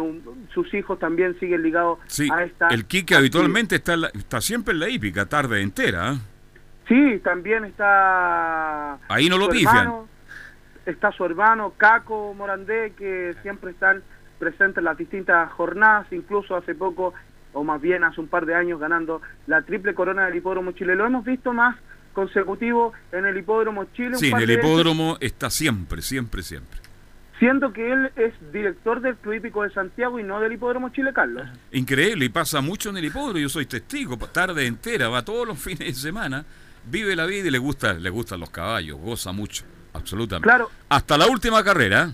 sus 0.54 0.72
hijos 0.74 1.00
también 1.00 1.38
siguen 1.40 1.64
ligados 1.64 2.00
a 2.32 2.44
esta... 2.44 2.68
El 2.68 2.86
Quique 2.86 3.16
habitualmente 3.16 3.76
está, 3.76 3.96
está 4.14 4.40
siempre 4.40 4.74
en 4.74 4.80
la 4.80 4.90
hípica, 4.90 5.26
tarde 5.26 5.62
entera. 5.62 6.14
¿eh? 6.14 6.18
Sí, 6.88 7.20
también 7.24 7.66
está... 7.66 9.00
Ahí 9.08 9.30
no 9.30 9.38
lo 9.38 9.50
pifian. 9.50 9.92
está 10.86 11.12
su 11.12 11.26
hermano 11.26 11.74
Caco 11.76 12.34
Morandé, 12.36 12.94
que 12.98 13.36
siempre 13.42 13.72
están 13.72 14.04
presentes 14.38 14.78
en 14.78 14.84
las 14.84 14.98
distintas 14.98 15.52
jornadas, 15.54 16.06
incluso 16.12 16.56
hace 16.56 16.76
poco, 16.76 17.14
o 17.54 17.64
más 17.64 17.82
bien 17.82 18.04
hace 18.04 18.22
un 18.22 18.28
par 18.28 18.46
de 18.46 18.54
años, 18.54 18.80
ganando 18.80 19.22
la 19.48 19.64
triple 19.64 19.96
corona 19.96 20.26
del 20.26 20.36
Hipódromo 20.36 20.74
Chile. 20.74 20.96
Lo 20.96 21.06
hemos 21.06 21.26
visto 21.26 21.52
más 21.52 21.78
consecutivo 22.14 22.94
en 23.12 23.26
el 23.26 23.38
Hipódromo 23.38 23.86
Chile. 23.86 24.18
Sí, 24.18 24.30
en 24.30 24.38
el 24.38 24.52
Hipódromo 24.52 25.18
está 25.20 25.50
siempre, 25.50 26.04
siempre, 26.04 26.44
siempre 26.44 26.83
siendo 27.44 27.74
que 27.74 27.92
él 27.92 28.10
es 28.16 28.34
director 28.54 29.02
del 29.02 29.18
Club 29.18 29.34
Hípico 29.34 29.64
de 29.64 29.70
Santiago 29.72 30.18
y 30.18 30.24
no 30.24 30.40
del 30.40 30.54
Hipódromo 30.54 30.88
Chile 30.92 31.12
Carlos. 31.12 31.46
Increíble, 31.74 32.24
y 32.24 32.30
pasa 32.30 32.62
mucho 32.62 32.90
en 32.90 32.96
el 32.96 33.04
hipódromo, 33.04 33.38
yo 33.38 33.50
soy 33.50 33.66
testigo, 33.66 34.16
tarde 34.16 34.66
entera, 34.66 35.10
va 35.10 35.26
todos 35.26 35.46
los 35.46 35.60
fines 35.62 35.80
de 35.80 35.94
semana, 35.94 36.46
vive 36.86 37.18
la 37.18 37.26
vida 37.26 37.50
y 37.50 37.52
le 37.52 37.58
gusta, 37.58 37.96
le 37.96 38.10
gustan 38.10 38.40
los 38.40 38.50
caballos, 38.50 38.98
goza 38.98 39.34
mucho, 39.34 39.66
absolutamente. 39.92 40.48
Claro. 40.48 40.70
Hasta 40.88 41.18
la 41.18 41.28
última 41.28 41.62
carrera. 41.66 42.12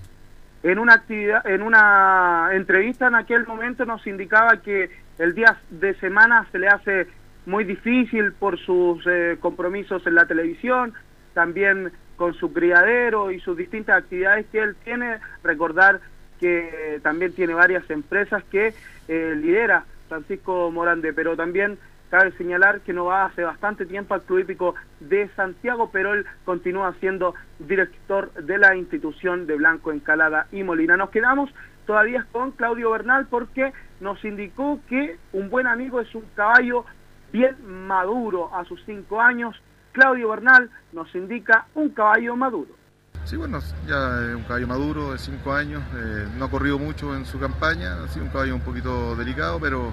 En 0.63 0.79
una 0.79 0.95
actividad, 0.95 1.45
en 1.45 1.61
una 1.61 2.49
entrevista 2.53 3.05
en 3.05 3.13
aquel 3.13 3.45
momento 3.45 3.85
nos 3.85 4.07
indicaba 4.07 4.57
que 4.63 4.89
el 5.19 5.35
día 5.35 5.59
de 5.69 5.93
semana 5.99 6.47
se 6.51 6.57
le 6.57 6.69
hace 6.69 7.07
muy 7.45 7.65
difícil 7.65 8.33
por 8.33 8.57
sus 8.57 9.05
eh, 9.05 9.37
compromisos 9.39 10.07
en 10.07 10.15
la 10.15 10.25
televisión, 10.25 10.95
también 11.35 11.91
con 12.19 12.33
su 12.33 12.51
criadero 12.51 13.31
y 13.31 13.39
sus 13.39 13.55
distintas 13.55 13.97
actividades 13.97 14.45
que 14.51 14.59
él 14.59 14.75
tiene. 14.83 15.19
Recordar 15.41 16.01
que 16.37 16.99
también 17.01 17.31
tiene 17.33 17.53
varias 17.53 17.89
empresas 17.89 18.43
que 18.51 18.73
eh, 19.07 19.35
lidera 19.37 19.85
Francisco 20.09 20.69
Morande, 20.69 21.13
pero 21.13 21.37
también 21.37 21.79
cabe 22.09 22.31
señalar 22.33 22.81
que 22.81 22.91
no 22.91 23.05
va 23.05 23.25
hace 23.25 23.43
bastante 23.43 23.85
tiempo 23.85 24.13
al 24.13 24.23
Club 24.23 24.39
Hípico 24.39 24.75
de 24.99 25.29
Santiago, 25.29 25.91
pero 25.93 26.13
él 26.13 26.25
continúa 26.43 26.93
siendo 26.99 27.35
director 27.59 28.33
de 28.33 28.57
la 28.57 28.75
institución 28.75 29.47
de 29.47 29.55
Blanco 29.55 29.91
Encalada 29.91 30.47
y 30.51 30.63
Molina. 30.63 30.97
Nos 30.97 31.11
quedamos 31.11 31.49
todavía 31.85 32.25
con 32.33 32.51
Claudio 32.51 32.91
Bernal 32.91 33.27
porque 33.29 33.71
nos 34.01 34.23
indicó 34.25 34.79
que 34.89 35.17
un 35.31 35.49
buen 35.49 35.67
amigo 35.67 36.01
es 36.01 36.13
un 36.13 36.25
caballo 36.35 36.83
bien 37.31 37.55
maduro 37.87 38.53
a 38.53 38.65
sus 38.65 38.83
cinco 38.85 39.21
años, 39.21 39.55
Claudio 39.91 40.29
Bernal 40.29 40.69
nos 40.91 41.13
indica 41.15 41.65
un 41.75 41.89
caballo 41.89 42.35
maduro. 42.35 42.79
Sí, 43.25 43.37
bueno, 43.37 43.59
ya 43.85 44.21
es 44.21 44.35
un 44.35 44.43
caballo 44.43 44.67
maduro 44.67 45.11
de 45.11 45.19
5 45.19 45.53
años, 45.53 45.83
eh, 45.95 46.27
no 46.37 46.45
ha 46.45 46.49
corrido 46.49 46.79
mucho 46.79 47.15
en 47.15 47.25
su 47.25 47.39
campaña, 47.39 48.03
ha 48.03 48.07
sido 48.07 48.25
un 48.25 48.31
caballo 48.31 48.55
un 48.55 48.61
poquito 48.61 49.15
delicado, 49.15 49.59
pero 49.59 49.91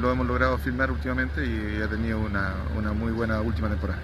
lo 0.00 0.12
hemos 0.12 0.26
logrado 0.26 0.56
firmar 0.58 0.90
últimamente 0.90 1.44
y 1.44 1.82
ha 1.82 1.88
tenido 1.88 2.20
una, 2.20 2.54
una 2.76 2.92
muy 2.92 3.12
buena 3.12 3.40
última 3.40 3.68
temporada. 3.68 4.00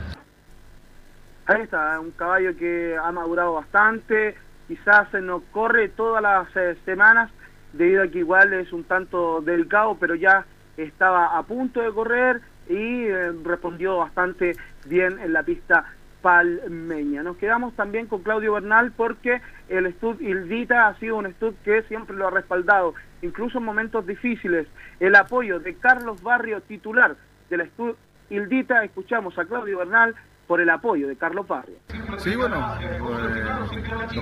Ahí 1.47 1.62
está, 1.62 2.01
un 2.01 2.11
caballo 2.11 2.57
que 2.57 2.97
ha 3.01 3.12
madurado 3.12 3.55
bastante, 3.55 4.36
quizás 4.66 5.12
no 5.23 5.43
corre 5.53 5.89
todas 5.90 6.20
las 6.20 6.48
eh, 6.57 6.77
semanas 6.85 7.31
debido 7.73 8.03
a 8.03 8.09
que 8.09 8.19
igual 8.19 8.53
es 8.53 8.73
un 8.73 8.82
tanto 8.82 9.40
delicado, 9.43 9.97
pero 10.01 10.16
ya 10.16 10.44
estaba 10.77 11.39
a 11.39 11.43
punto 11.44 11.81
de 11.81 11.93
correr 11.93 12.40
y 12.68 13.05
eh, 13.05 13.32
respondió 13.44 13.98
bastante 13.98 14.52
bien 14.86 15.18
en 15.20 15.32
la 15.32 15.43
pista 15.43 15.84
palmeña. 16.22 17.22
Nos 17.22 17.36
quedamos 17.36 17.74
también 17.74 18.06
con 18.06 18.22
Claudio 18.22 18.55
Bernal 18.55 18.93
porque 18.97 19.40
el 19.68 19.93
Stud 19.94 20.20
Hildita 20.20 20.88
ha 20.88 20.98
sido 20.98 21.16
un 21.16 21.32
Stud 21.34 21.55
que 21.64 21.82
siempre 21.84 22.16
lo 22.16 22.26
ha 22.26 22.30
respaldado, 22.30 22.94
incluso 23.22 23.59
en 23.59 23.64
momentos 23.64 24.06
difíciles. 24.06 24.66
El 24.98 25.14
apoyo 25.14 25.60
de 25.60 25.74
Carlos 25.76 26.22
Barrio, 26.22 26.60
titular 26.62 27.16
del 27.48 27.68
Stud 27.70 27.94
Hildita, 28.28 28.82
escuchamos 28.84 29.38
a 29.38 29.44
Claudio 29.44 29.78
Bernal 29.78 30.16
por 30.48 30.60
el 30.60 30.70
apoyo 30.70 31.06
de 31.06 31.16
Carlos 31.16 31.47
Barrio. 31.47 31.76
Sí, 32.18 32.34
bueno, 32.34 32.74
eh, 32.80 33.44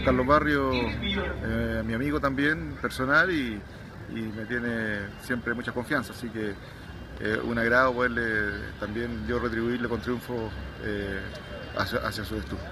Carlos 0.04 0.26
Barrio, 0.26 0.70
eh, 0.72 1.82
mi 1.84 1.94
amigo 1.94 2.20
también, 2.20 2.76
personal, 2.80 3.30
y, 3.30 3.60
y 4.10 4.22
me 4.36 4.44
tiene 4.46 5.08
siempre 5.20 5.54
mucha 5.54 5.72
confianza, 5.72 6.12
así 6.12 6.28
que 6.28 6.54
eh, 7.20 7.38
un 7.42 7.58
agrado 7.58 7.94
poderle 7.94 8.22
también 8.80 9.26
yo 9.26 9.38
retribuirle 9.38 9.88
con 9.88 10.00
triunfo 10.00 10.50
eh, 10.82 11.20
hacia, 11.76 12.10
su 12.24 12.36
estudio. 12.36 12.62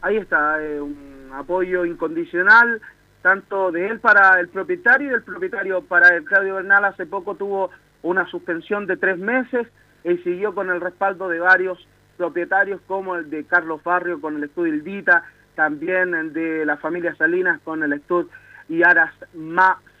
Ahí 0.00 0.16
está, 0.16 0.62
eh, 0.62 0.80
un 0.80 1.30
apoyo 1.34 1.84
incondicional, 1.84 2.80
tanto 3.20 3.72
de 3.72 3.88
él 3.88 4.00
para 4.00 4.38
el 4.40 4.48
propietario 4.48 5.08
y 5.08 5.10
del 5.10 5.22
propietario 5.22 5.82
para 5.82 6.16
el 6.16 6.24
Claudio 6.24 6.56
Bernal. 6.56 6.84
Hace 6.84 7.06
poco 7.06 7.34
tuvo 7.34 7.70
una 8.02 8.26
suspensión 8.26 8.86
de 8.86 8.96
tres 8.96 9.18
meses 9.18 9.66
y 10.04 10.16
siguió 10.18 10.54
con 10.54 10.70
el 10.70 10.80
respaldo 10.80 11.28
de 11.28 11.40
varios 11.40 11.78
propietarios 12.16 12.80
como 12.86 13.16
el 13.16 13.30
de 13.30 13.44
Carlos 13.44 13.82
Barrio 13.82 14.20
con 14.20 14.36
el 14.36 14.44
estudio 14.44 14.74
Ildita, 14.74 15.24
también 15.54 16.14
el 16.14 16.32
de 16.32 16.64
la 16.64 16.76
familia 16.76 17.14
Salinas 17.16 17.60
con 17.64 17.82
el 17.82 17.92
estudio 17.92 18.28
y 18.68 18.82
Aras 18.82 19.12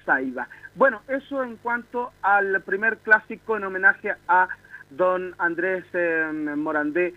Saiba. 0.04 0.48
Bueno, 0.74 1.02
eso 1.06 1.42
en 1.42 1.56
cuanto 1.56 2.12
al 2.22 2.62
primer 2.62 2.98
clásico 2.98 3.56
en 3.56 3.64
homenaje 3.64 4.14
a 4.26 4.48
don 4.88 5.34
Andrés 5.38 5.84
eh, 5.92 6.30
Morandé 6.56 7.14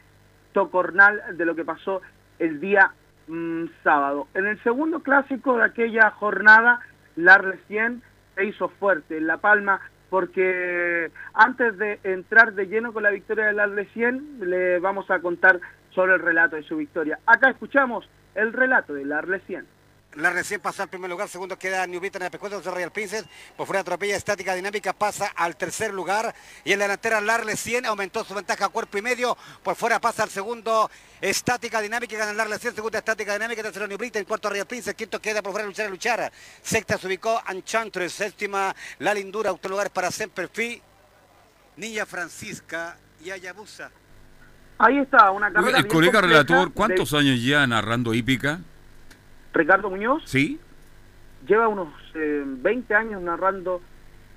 Tocornal 0.51 1.37
de 1.37 1.45
lo 1.45 1.55
que 1.55 1.63
pasó 1.63 2.01
el 2.37 2.59
día 2.59 2.91
mm, 3.27 3.65
sábado. 3.81 4.27
En 4.33 4.45
el 4.45 4.61
segundo 4.61 5.01
clásico 5.01 5.57
de 5.57 5.63
aquella 5.63 6.11
jornada, 6.11 6.81
la 7.15 7.37
recién 7.37 8.01
se 8.35 8.43
hizo 8.43 8.67
fuerte 8.67 9.17
en 9.17 9.27
La 9.27 9.37
Palma 9.37 9.79
porque 10.09 11.09
antes 11.33 11.77
de 11.77 11.99
entrar 12.03 12.53
de 12.53 12.67
lleno 12.67 12.91
con 12.91 13.03
la 13.03 13.09
victoria 13.09 13.45
de 13.45 13.53
la 13.53 13.69
100 13.85 14.39
le 14.41 14.79
vamos 14.79 15.09
a 15.09 15.19
contar 15.19 15.61
sobre 15.91 16.15
el 16.15 16.19
relato 16.19 16.57
de 16.57 16.63
su 16.63 16.75
victoria. 16.75 17.19
Acá 17.25 17.51
escuchamos 17.51 18.09
el 18.35 18.51
relato 18.51 18.93
de 18.93 19.05
la 19.05 19.21
100 19.21 19.74
la 20.15 20.29
recién 20.29 20.61
pasa 20.61 20.83
al 20.83 20.89
primer 20.89 21.09
lugar, 21.09 21.27
segundo 21.27 21.57
queda 21.57 21.85
New 21.87 21.99
Britain 21.99 22.23
en 22.23 22.31
el 22.31 22.63
Royal 22.63 22.91
Princess, 22.91 23.25
por 23.57 23.67
fuera 23.67 23.81
atropella 23.81 24.15
estática 24.15 24.55
dinámica, 24.55 24.93
pasa 24.93 25.31
al 25.35 25.55
tercer 25.57 25.93
lugar 25.93 26.33
y 26.63 26.71
en 26.71 26.79
la 26.79 26.85
delantera 26.85 27.19
Larle 27.19 27.55
100 27.57 27.85
aumentó 27.85 28.23
su 28.23 28.33
ventaja 28.33 28.65
a 28.65 28.69
cuerpo 28.69 28.97
y 28.97 29.01
medio, 29.01 29.37
por 29.61 29.75
fuera 29.75 29.99
pasa 29.99 30.23
al 30.23 30.29
segundo 30.29 30.89
estática 31.19 31.81
dinámica, 31.81 32.17
gana 32.17 32.33
Larle 32.33 32.57
100, 32.57 32.75
segunda 32.75 32.99
estática 32.99 33.33
dinámica, 33.33 33.61
tercero 33.61 33.87
New 33.87 33.97
Britain, 33.97 34.23
cuarto 34.25 34.49
Royal 34.49 34.65
Princess, 34.65 34.95
quinto 34.95 35.19
queda 35.19 35.41
por 35.41 35.51
fuera 35.51 35.67
luchar 35.67 35.87
a 35.87 35.89
luchar, 35.89 36.31
sexta 36.61 36.97
se 36.97 37.07
ubicó 37.07 37.41
Enchantress, 37.49 38.13
séptima 38.13 38.73
La 38.99 39.13
Lindura, 39.13 39.51
octavo 39.51 39.73
lugar 39.73 39.91
para 39.91 40.11
Semperfi, 40.11 40.81
Niña 41.75 42.05
Francisca 42.05 42.97
y 43.21 43.31
Ayabusa. 43.31 43.91
Ahí 44.77 44.97
está, 44.97 45.31
una 45.31 45.51
carrera 45.51 45.77
El 45.77 45.83
bien 45.83 45.93
colega 45.93 46.19
compleja 46.19 46.43
relator, 46.43 46.67
de 46.67 46.73
¿cuántos 46.73 47.13
años 47.13 47.43
ya 47.43 47.65
narrando 47.67 48.13
hípica? 48.13 48.61
Ricardo 49.55 49.89
Muñoz 49.89 50.23
¿Sí? 50.25 50.59
lleva 51.47 51.67
unos 51.67 51.87
eh, 52.13 52.43
20 52.45 52.93
años 52.93 53.21
narrando 53.21 53.81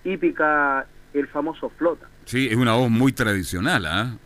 hípica, 0.04 0.86
el 1.12 1.26
famoso 1.28 1.70
flota. 1.70 2.06
Sí, 2.24 2.48
es 2.48 2.56
una 2.56 2.74
voz 2.74 2.88
muy 2.88 3.12
tradicional, 3.12 3.84
¿ah? 3.86 4.16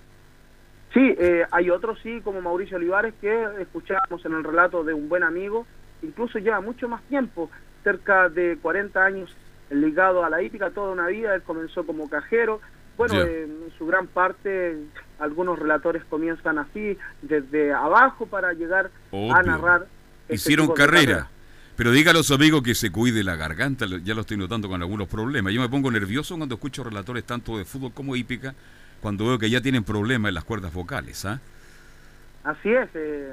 Sí, 0.93 1.15
eh, 1.19 1.47
hay 1.51 1.71
otros 1.71 1.99
sí, 2.03 2.21
como 2.23 2.41
Mauricio 2.43 2.77
Olivares, 2.77 3.15
que 3.21 3.47
escuchábamos 3.61 4.25
en 4.27 4.35
el 4.35 4.45
relato 4.45 4.85
de 4.85 4.93
un 4.93 5.09
buen 5.09 5.23
amigo, 5.23 5.67
incluso 6.03 6.39
lleva 6.39 6.61
mucho 6.61 6.89
más 6.89 7.03
tiempo, 7.05 7.51
cerca 7.83 8.29
de 8.29 8.59
40 8.61 9.03
años 9.03 9.35
ligado 9.71 10.25
a 10.25 10.29
la 10.29 10.43
hípica, 10.43 10.71
toda 10.71 10.93
una 10.93 11.07
vida, 11.07 11.35
él 11.35 11.43
comenzó 11.43 11.87
como 11.87 12.11
cajero, 12.11 12.61
bueno, 12.99 13.23
eh, 13.23 13.45
en 13.45 13.73
su 13.79 13.87
gran 13.87 14.07
parte, 14.07 14.77
algunos 15.19 15.59
relatores 15.59 16.05
comienzan 16.05 16.59
así, 16.59 16.99
desde 17.23 17.73
abajo 17.73 18.27
para 18.27 18.53
llegar 18.53 18.91
a 19.13 19.43
narrar. 19.43 19.87
Este 20.29 20.35
Hicieron 20.35 20.69
carrera. 20.75 21.29
Pero 21.77 21.91
diga 21.91 22.11
a 22.11 22.15
los 22.15 22.31
amigos 22.31 22.63
que 22.63 22.75
se 22.75 22.93
cuide 22.93 23.25
la 23.25 23.37
garganta, 23.37 23.87
ya 24.05 24.15
lo 24.15 24.21
estoy 24.21 24.37
notando 24.37 24.69
con 24.69 24.81
algunos 24.83 25.09
problemas. 25.09 25.53
Yo 25.53 25.61
me 25.61 25.69
pongo 25.69 25.91
nervioso 25.91 26.37
cuando 26.37 26.57
escucho 26.57 26.85
relatores 26.85 27.25
tanto 27.25 27.57
de 27.57 27.65
fútbol 27.65 27.93
como 27.93 28.15
hípica, 28.15 28.55
cuando 29.01 29.27
veo 29.27 29.39
que 29.39 29.49
ya 29.49 29.61
tienen 29.61 29.83
problemas 29.83 30.29
en 30.29 30.35
las 30.35 30.45
cuerdas 30.45 30.73
vocales, 30.73 31.25
¿ah? 31.25 31.41
Así 32.45 32.73
es, 32.73 32.89
eh, 32.95 33.33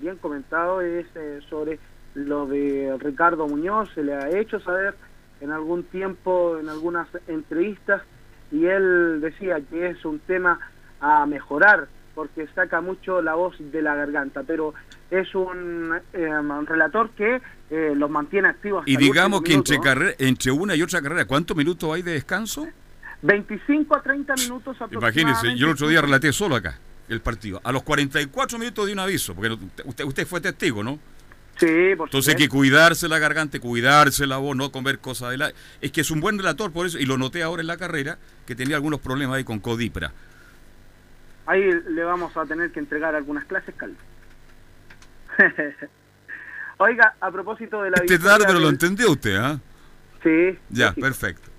bien 0.00 0.16
comentado 0.16 0.80
es 0.80 1.06
eh, 1.14 1.40
sobre 1.48 1.78
lo 2.14 2.46
de 2.46 2.96
Ricardo 2.98 3.46
Muñoz, 3.46 3.90
se 3.94 4.02
le 4.02 4.14
ha 4.14 4.30
hecho 4.30 4.58
saber 4.60 4.94
en 5.42 5.52
algún 5.52 5.84
tiempo, 5.84 6.58
en 6.58 6.70
algunas 6.70 7.06
entrevistas, 7.28 8.02
y 8.50 8.64
él 8.64 9.20
decía 9.20 9.60
que 9.60 9.88
es 9.90 10.04
un 10.06 10.18
tema 10.20 10.58
a 11.00 11.26
mejorar, 11.26 11.88
porque 12.16 12.48
saca 12.54 12.80
mucho 12.80 13.20
la 13.20 13.34
voz 13.34 13.54
de 13.60 13.82
la 13.82 13.94
garganta, 13.94 14.42
pero 14.42 14.72
es 15.10 15.32
un, 15.34 15.94
eh, 16.14 16.26
un 16.26 16.66
relator 16.66 17.10
que 17.10 17.42
eh, 17.70 17.92
los 17.94 18.10
mantiene 18.10 18.48
activos. 18.48 18.80
hasta 18.80 18.90
Y 18.90 18.96
digamos 18.96 19.42
que 19.42 19.52
entre, 19.52 19.76
¿no? 19.76 20.10
entre 20.18 20.50
una 20.50 20.74
y 20.74 20.82
otra 20.82 21.02
carrera, 21.02 21.26
¿cuántos 21.26 21.54
minutos 21.54 21.94
hay 21.94 22.00
de 22.00 22.12
descanso? 22.12 22.66
25 23.20 23.96
a 23.96 24.02
30 24.02 24.34
minutos 24.34 24.76
aproximadamente. 24.80 25.20
Imagínense, 25.20 25.58
yo 25.58 25.66
el 25.66 25.72
otro 25.74 25.88
día 25.88 26.00
relaté 26.00 26.32
solo 26.32 26.56
acá 26.56 26.78
el 27.08 27.20
partido. 27.20 27.60
A 27.62 27.70
los 27.70 27.82
44 27.82 28.58
minutos 28.58 28.86
de 28.86 28.92
un 28.94 28.98
aviso, 28.98 29.34
porque 29.34 29.52
usted, 29.84 30.04
usted 30.04 30.26
fue 30.26 30.40
testigo, 30.40 30.82
¿no? 30.82 30.98
Sí, 31.58 31.94
por 31.96 32.08
Entonces 32.08 32.34
hay 32.34 32.40
que 32.40 32.48
cuidarse 32.48 33.08
la 33.08 33.18
garganta, 33.18 33.60
cuidarse 33.60 34.26
la 34.26 34.38
voz, 34.38 34.56
no 34.56 34.72
comer 34.72 34.98
cosas 35.00 35.30
de 35.30 35.38
la... 35.38 35.52
Es 35.80 35.92
que 35.92 36.00
es 36.00 36.10
un 36.10 36.20
buen 36.20 36.38
relator 36.38 36.72
por 36.72 36.86
eso, 36.86 36.98
y 36.98 37.04
lo 37.04 37.18
noté 37.18 37.42
ahora 37.42 37.60
en 37.60 37.66
la 37.66 37.76
carrera, 37.76 38.18
que 38.46 38.54
tenía 38.54 38.76
algunos 38.76 39.00
problemas 39.00 39.36
ahí 39.36 39.44
con 39.44 39.60
Codipra. 39.60 40.12
Ahí 41.46 41.62
le 41.88 42.04
vamos 42.04 42.36
a 42.36 42.44
tener 42.44 42.70
que 42.72 42.80
entregar 42.80 43.14
algunas 43.14 43.44
clases, 43.44 43.74
Calvo. 43.76 43.96
Oiga, 46.78 47.14
a 47.20 47.30
propósito 47.30 47.82
de 47.82 47.90
la 47.90 47.96
Este 47.98 48.18
tarde, 48.18 48.44
pero 48.46 48.58
lo 48.60 48.68
entendió 48.68 49.10
usted, 49.12 49.36
¿ah? 49.36 49.58
Sí, 50.22 50.58
Ya, 50.70 50.92
sí. 50.92 51.00
perfecto. 51.00 51.50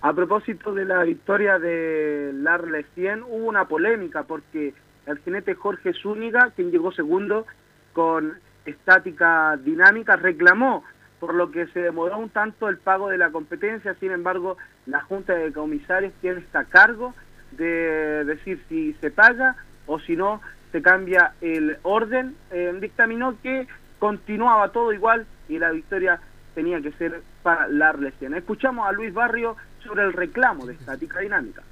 A 0.00 0.12
propósito 0.12 0.72
de 0.74 0.84
la 0.84 1.02
victoria 1.04 1.58
de 1.58 2.30
Larle 2.34 2.84
100, 2.94 3.22
hubo 3.22 3.46
una 3.46 3.66
polémica 3.66 4.24
porque 4.24 4.74
el 5.06 5.18
jinete 5.18 5.54
Jorge 5.54 5.92
Zúñiga, 5.94 6.50
quien 6.56 6.70
llegó 6.70 6.92
segundo 6.92 7.46
con 7.92 8.34
estática 8.64 9.56
dinámica, 9.62 10.16
reclamó 10.16 10.84
por 11.20 11.34
lo 11.34 11.50
que 11.52 11.66
se 11.68 11.80
demoró 11.80 12.18
un 12.18 12.30
tanto 12.30 12.68
el 12.68 12.78
pago 12.78 13.08
de 13.10 13.18
la 13.18 13.30
competencia. 13.30 13.94
Sin 14.00 14.10
embargo, 14.10 14.56
la 14.86 15.02
Junta 15.02 15.34
de 15.34 15.52
Comisarios 15.52 16.12
tiene 16.20 16.40
está 16.40 16.60
a 16.60 16.64
cargo 16.64 17.14
de 17.56 18.24
decir 18.24 18.62
si 18.68 18.94
se 18.94 19.10
paga 19.10 19.56
o 19.86 19.98
si 19.98 20.16
no 20.16 20.40
se 20.70 20.82
cambia 20.82 21.34
el 21.40 21.76
orden. 21.82 22.36
Eh, 22.50 22.74
dictaminó 22.80 23.36
que 23.42 23.66
continuaba 23.98 24.72
todo 24.72 24.92
igual 24.92 25.26
y 25.48 25.58
la 25.58 25.70
victoria 25.70 26.20
tenía 26.54 26.80
que 26.80 26.92
ser 26.92 27.22
para 27.42 27.68
la 27.68 27.92
lesión. 27.92 28.34
Escuchamos 28.34 28.88
a 28.88 28.92
Luis 28.92 29.12
Barrio 29.12 29.56
sobre 29.84 30.02
el 30.04 30.12
reclamo 30.12 30.66
de 30.66 30.74
estática 30.74 31.20
dinámica. 31.20 31.62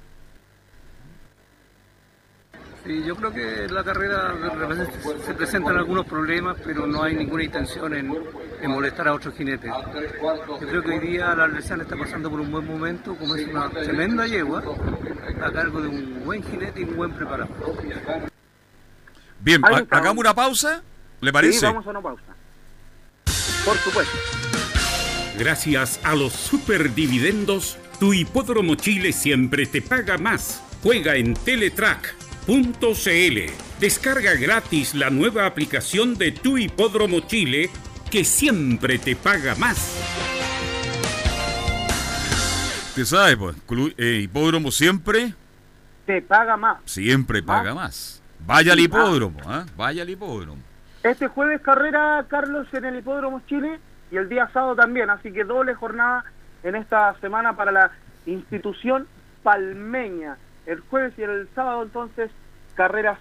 Sí, 2.85 3.03
yo 3.05 3.15
creo 3.15 3.31
que 3.31 3.65
en 3.65 3.73
la 3.73 3.83
carrera 3.83 4.33
de 4.33 4.49
repente 4.49 4.91
se 5.23 5.33
presentan 5.35 5.77
algunos 5.77 6.05
problemas, 6.05 6.57
pero 6.65 6.87
no 6.87 7.03
hay 7.03 7.15
ninguna 7.15 7.43
intención 7.43 7.93
en, 7.93 8.11
en 8.59 8.71
molestar 8.71 9.07
a 9.07 9.13
otros 9.13 9.35
jinetes. 9.35 9.71
Yo 10.59 10.67
creo 10.67 10.81
que 10.81 10.91
hoy 10.91 10.99
día 10.99 11.35
la 11.35 11.43
Arlesiana 11.43 11.83
está 11.83 11.95
pasando 11.95 12.31
por 12.31 12.39
un 12.39 12.51
buen 12.51 12.65
momento, 12.65 13.15
como 13.15 13.35
es 13.35 13.47
una 13.47 13.69
tremenda 13.69 14.25
yegua, 14.25 14.63
a 15.43 15.51
cargo 15.51 15.81
de 15.81 15.89
un 15.89 16.25
buen 16.25 16.43
jinete 16.43 16.81
y 16.81 16.83
un 16.85 16.95
buen 16.95 17.11
preparado. 17.11 17.49
Bien, 19.39 19.61
hagamos 19.91 20.19
una 20.19 20.33
pausa, 20.33 20.81
¿le 21.19 21.31
parece? 21.31 21.59
Sí, 21.59 21.65
vamos 21.65 21.85
a 21.85 21.89
una 21.91 22.01
pausa. 22.01 22.23
Por 23.63 23.77
supuesto. 23.77 24.17
Gracias 25.37 25.99
a 26.03 26.15
los 26.15 26.33
superdividendos, 26.33 27.77
tu 27.99 28.13
hipódromo 28.13 28.73
Chile 28.73 29.11
siempre 29.11 29.67
te 29.67 29.83
paga 29.83 30.17
más. 30.17 30.63
Juega 30.83 31.15
en 31.15 31.35
Teletrack.cl. 32.45 33.51
Descarga 33.79 34.33
gratis 34.35 34.93
la 34.95 35.09
nueva 35.09 35.45
aplicación 35.45 36.15
de 36.17 36.31
tu 36.31 36.57
hipódromo 36.57 37.21
Chile 37.21 37.69
que 38.09 38.23
siempre 38.23 38.99
te 38.99 39.15
paga 39.15 39.55
más. 39.55 39.97
Usted 42.89 43.05
sabe, 43.05 43.37
pues, 43.37 43.55
eh, 43.97 44.19
hipódromo 44.23 44.69
siempre, 44.71 45.33
Te 46.05 46.21
paga 46.21 46.57
más. 46.57 46.77
siempre 46.85 47.41
paga 47.41 47.73
más. 47.73 48.21
Vaya 48.45 48.73
al 48.73 48.79
Sí, 48.79 48.85
hipódromo, 48.85 49.39
¿ah? 49.45 49.65
Vaya 49.77 50.01
al 50.01 50.09
hipódromo. 50.09 50.61
Este 51.03 51.27
jueves 51.27 51.61
carrera, 51.61 52.25
Carlos, 52.27 52.67
en 52.73 52.85
el 52.85 52.97
Hipódromo 52.99 53.41
Chile 53.47 53.79
y 54.11 54.17
el 54.17 54.29
día 54.29 54.49
sábado 54.53 54.75
también, 54.75 55.09
así 55.09 55.31
que 55.31 55.43
doble 55.43 55.73
jornada 55.73 56.25
en 56.63 56.75
esta 56.75 57.15
semana 57.21 57.55
para 57.55 57.71
la 57.71 57.91
institución 58.27 59.07
palmeña. 59.41 60.37
El 60.65 60.79
jueves 60.81 61.13
y 61.17 61.23
el 61.23 61.47
sábado 61.55 61.83
entonces 61.83 62.31
carreras 62.75 63.19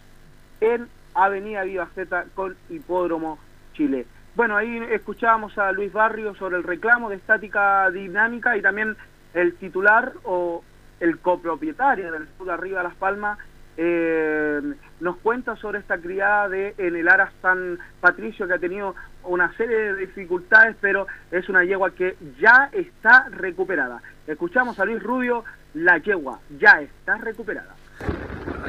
en 0.61 0.89
Avenida 1.15 1.65
Viva 1.65 1.89
Z 1.95 2.27
con 2.35 2.57
Hipódromo 2.69 3.39
Chile. 3.75 4.07
Bueno, 4.37 4.57
ahí 4.57 4.79
escuchábamos 4.91 5.57
a 5.59 5.73
Luis 5.73 5.93
Barrio 5.93 6.35
sobre 6.35 6.57
el 6.57 6.63
reclamo 6.63 7.11
de 7.11 7.17
estática 7.17 7.91
dinámica 7.91 8.57
y 8.57 8.63
también 8.63 8.97
el 9.35 9.55
titular 9.55 10.13
o 10.25 10.63
el 11.01 11.19
copropietario 11.19 12.13
del 12.13 12.27
Club 12.27 12.51
Arriba 12.51 12.83
Las 12.83 12.95
Palmas 12.95 13.39
eh, 13.77 14.61
nos 15.01 15.17
cuenta 15.19 15.57
sobre 15.57 15.79
esta 15.79 15.99
criada 15.99 16.49
de 16.49 16.75
en 16.77 16.97
el 16.97 17.09
Ara 17.09 17.33
San 17.41 17.79
Patricio 18.01 18.47
que 18.47 18.55
ha 18.55 18.59
tenido 18.59 18.95
una 19.25 19.53
serie 19.57 19.77
de 19.77 19.95
dificultades, 19.97 20.77
pero 20.81 21.07
es 21.31 21.49
una 21.49 21.65
yegua 21.65 21.91
que 21.91 22.17
ya 22.39 22.69
está 22.73 23.29
recuperada. 23.31 24.03
Escuchamos 24.27 24.79
a 24.79 24.85
Luis 24.85 25.03
Rubio, 25.03 25.45
la 25.75 25.99
yegua 25.99 26.41
ya 26.59 26.81
está 26.81 27.17
recuperada. 27.19 27.75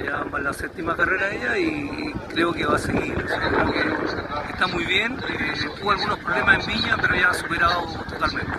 Ya 0.03 0.23
va 0.23 0.40
la 0.40 0.53
séptima 0.53 0.95
carrera 0.95 1.30
ella 1.32 1.57
y, 1.57 2.14
creo 2.30 2.53
que 2.53 2.65
va 2.65 2.76
a 2.76 2.80
seguir. 2.80 3.15
O 3.18 3.28
sea, 3.28 3.49
creo 3.49 3.99
que 4.45 4.52
está 4.52 4.68
muy 4.68 4.86
bien. 4.86 5.14
eh, 5.14 5.53
tuvo 5.80 5.91
algunos 5.91 6.19
problemas 6.19 6.68
en 6.68 6.73
Viña, 6.73 6.98
pero 7.02 7.15
ya 7.15 7.30
ha 7.30 7.34
superado 7.34 7.88
totalmente. 8.10 8.52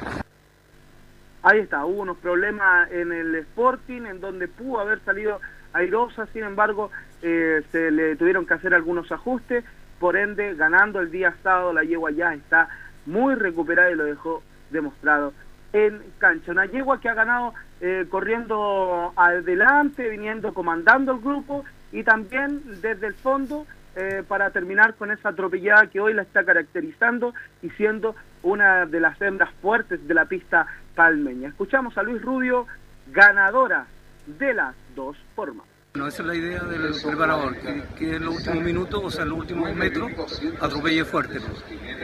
Ahí 1.42 1.58
está, 1.58 1.84
hubo 1.84 2.02
unos 2.02 2.18
problemas 2.18 2.90
en 2.92 3.12
el 3.12 3.34
Sporting, 3.34 4.02
en 4.02 4.20
donde 4.20 4.46
pudo 4.46 4.80
haber 4.80 5.00
salido 5.00 5.40
airosa, 5.72 6.26
sin 6.26 6.44
embargo, 6.44 6.90
eh, 7.20 7.62
se 7.72 7.90
le 7.90 8.14
tuvieron 8.14 8.46
que 8.46 8.54
hacer 8.54 8.74
algunos 8.74 9.10
ajustes, 9.10 9.64
por 9.98 10.16
ende, 10.16 10.54
ganando 10.54 11.00
el 11.00 11.10
día 11.10 11.34
sábado, 11.42 11.72
la 11.72 11.82
yegua 11.82 12.10
ya 12.12 12.34
está 12.34 12.68
muy 13.06 13.34
recuperada 13.34 13.90
y 13.90 13.96
lo 13.96 14.04
dejó 14.04 14.42
demostrado 14.70 15.32
en 15.72 16.00
cancha. 16.18 16.52
Una 16.52 16.66
yegua 16.66 17.00
que 17.00 17.08
ha 17.08 17.14
ganado 17.14 17.54
eh, 17.84 18.06
corriendo 18.08 19.12
adelante, 19.16 20.08
viniendo 20.08 20.54
comandando 20.54 21.12
el 21.12 21.18
grupo 21.18 21.64
y 21.90 22.04
también 22.04 22.62
desde 22.80 23.08
el 23.08 23.14
fondo 23.14 23.66
eh, 23.96 24.22
para 24.26 24.50
terminar 24.50 24.94
con 24.94 25.10
esa 25.10 25.30
atropellada 25.30 25.88
que 25.88 25.98
hoy 25.98 26.14
la 26.14 26.22
está 26.22 26.44
caracterizando 26.44 27.34
y 27.60 27.70
siendo 27.70 28.14
una 28.44 28.86
de 28.86 29.00
las 29.00 29.20
hembras 29.20 29.50
fuertes 29.60 30.06
de 30.06 30.14
la 30.14 30.26
pista 30.26 30.66
palmeña. 30.94 31.48
Escuchamos 31.48 31.98
a 31.98 32.04
Luis 32.04 32.22
Rubio, 32.22 32.68
ganadora 33.10 33.86
de 34.26 34.54
las 34.54 34.76
dos 34.94 35.16
formas. 35.34 35.66
No, 35.94 36.06
esa 36.06 36.22
es 36.22 36.28
la 36.28 36.36
idea 36.36 36.62
del 36.62 36.94
preparador, 37.04 37.56
que, 37.56 37.82
que 37.98 38.16
en 38.16 38.24
los 38.24 38.36
últimos 38.36 38.62
minutos, 38.62 39.00
o 39.04 39.10
sea, 39.10 39.24
en 39.24 39.30
los 39.30 39.38
últimos 39.40 39.74
metros, 39.74 40.40
atropelle 40.60 41.04
fuerte, 41.04 41.40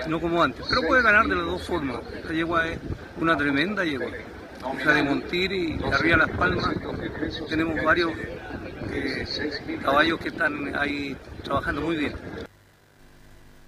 no 0.09 0.21
como 0.21 0.43
antes. 0.43 0.67
Pero 0.69 0.83
puede 0.89 1.03
ganar 1.03 1.25
de 1.27 1.37
las 1.37 1.47
dos 1.47 1.67
formas. 1.67 2.01
Esta 2.13 2.33
yegua 2.35 2.67
es 2.67 2.81
una 3.17 3.37
tremenda 3.37 3.85
yegua. 3.85 4.11
Hija 4.66 4.93
de 4.93 5.02
Montir 5.05 5.52
y 5.52 5.80
arriba 5.93 6.16
Las 6.18 6.30
Palmas 6.30 6.76
tenemos 7.48 7.82
varios 7.85 8.12
eh, 8.93 9.24
caballos 9.82 10.18
que 10.20 10.28
están 10.28 10.74
ahí 10.76 11.16
trabajando 11.44 11.80
muy 11.82 11.97
bien. 11.97 12.12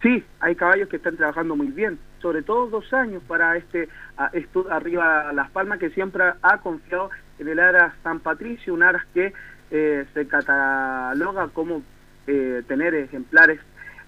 Sí, 0.03 0.25
hay 0.41 0.55
caballos 0.57 0.89
que 0.89 0.97
están 0.97 1.17
trabajando 1.17 1.55
muy 1.57 1.69
bien, 1.69 1.99
sobre 2.23 2.43
todo 2.43 2.69
dos 2.69 2.93
años 2.93 3.23
para 3.29 3.57
este 3.57 3.89
a- 4.17 4.33
estu- 4.33 4.67
arriba 4.71 5.33
Las 5.33 5.51
Palmas 5.51 5.79
que 5.79 5.91
siempre 5.91 6.25
ha 6.43 6.59
confiado 6.59 7.11
en 7.39 7.49
el 7.49 7.59
Aras 7.61 7.95
San 8.03 8.21
Patricio, 8.21 8.75
un 8.75 8.83
Aras 8.83 9.05
que 9.15 9.33
eh, 9.71 10.07
se 10.15 10.27
cataloga 10.27 11.49
como 11.49 11.83
eh, 12.27 12.63
tener 12.67 12.95
ejemplares 12.95 13.61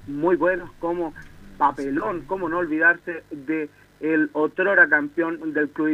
muy 0.07 0.37
buenos 0.37 0.71
como 0.81 1.15
Papelón, 1.59 2.23
como 2.23 2.49
no 2.49 2.59
olvidarse 2.59 3.23
de 3.31 3.69
el 4.01 4.31
otrora 4.33 4.89
campeón 4.89 5.53
del 5.53 5.69
Club 5.69 5.89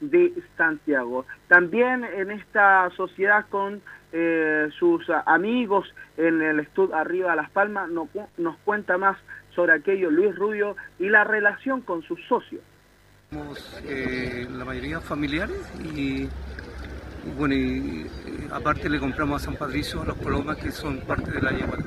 de 0.00 0.32
Santiago. 0.56 1.26
También 1.48 2.04
en 2.04 2.30
esta 2.30 2.90
sociedad 2.96 3.46
con 3.50 3.80
eh, 4.12 4.68
sus 4.78 5.08
amigos 5.26 5.86
en 6.16 6.42
el 6.42 6.60
Estud 6.60 6.92
Arriba 6.92 7.36
Las 7.36 7.50
Palmas 7.50 7.88
no 7.90 8.06
cu- 8.06 8.26
nos 8.38 8.56
cuenta 8.64 8.98
más 8.98 9.16
sobre 9.54 9.72
aquello 9.74 10.10
Luis 10.10 10.34
Rubio 10.36 10.76
y 10.98 11.08
la 11.08 11.24
relación 11.24 11.80
con 11.82 12.02
sus 12.02 12.18
socios. 12.26 12.62
Somos 13.30 13.80
eh, 13.84 14.46
la 14.50 14.64
mayoría 14.64 15.00
familiares 15.00 15.60
y, 15.94 16.22
y 16.22 16.28
bueno, 17.38 17.54
y, 17.54 18.06
aparte 18.50 18.88
le 18.88 18.98
compramos 18.98 19.42
a 19.42 19.44
San 19.44 19.56
Patricio 19.56 20.02
a 20.02 20.06
los 20.06 20.18
palomas 20.18 20.56
que 20.56 20.72
son 20.72 20.98
parte 21.00 21.30
de 21.30 21.40
la 21.40 21.50
yegua. 21.52 21.78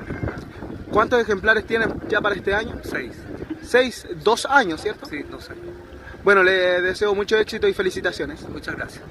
¿Cuántos 0.90 1.20
ejemplares 1.20 1.66
tienen 1.66 1.92
ya 2.08 2.20
para 2.20 2.34
este 2.36 2.54
año? 2.54 2.76
Seis. 2.82 3.22
Seis, 3.60 4.06
dos 4.22 4.46
años, 4.46 4.80
¿cierto? 4.80 5.06
Sí, 5.06 5.22
dos 5.24 5.50
años. 5.50 5.64
Bueno, 6.24 6.42
le 6.42 6.80
deseo 6.80 7.14
mucho 7.14 7.36
éxito 7.36 7.68
y 7.68 7.74
felicitaciones. 7.74 8.48
Muchas 8.48 8.74
gracias. 8.76 9.04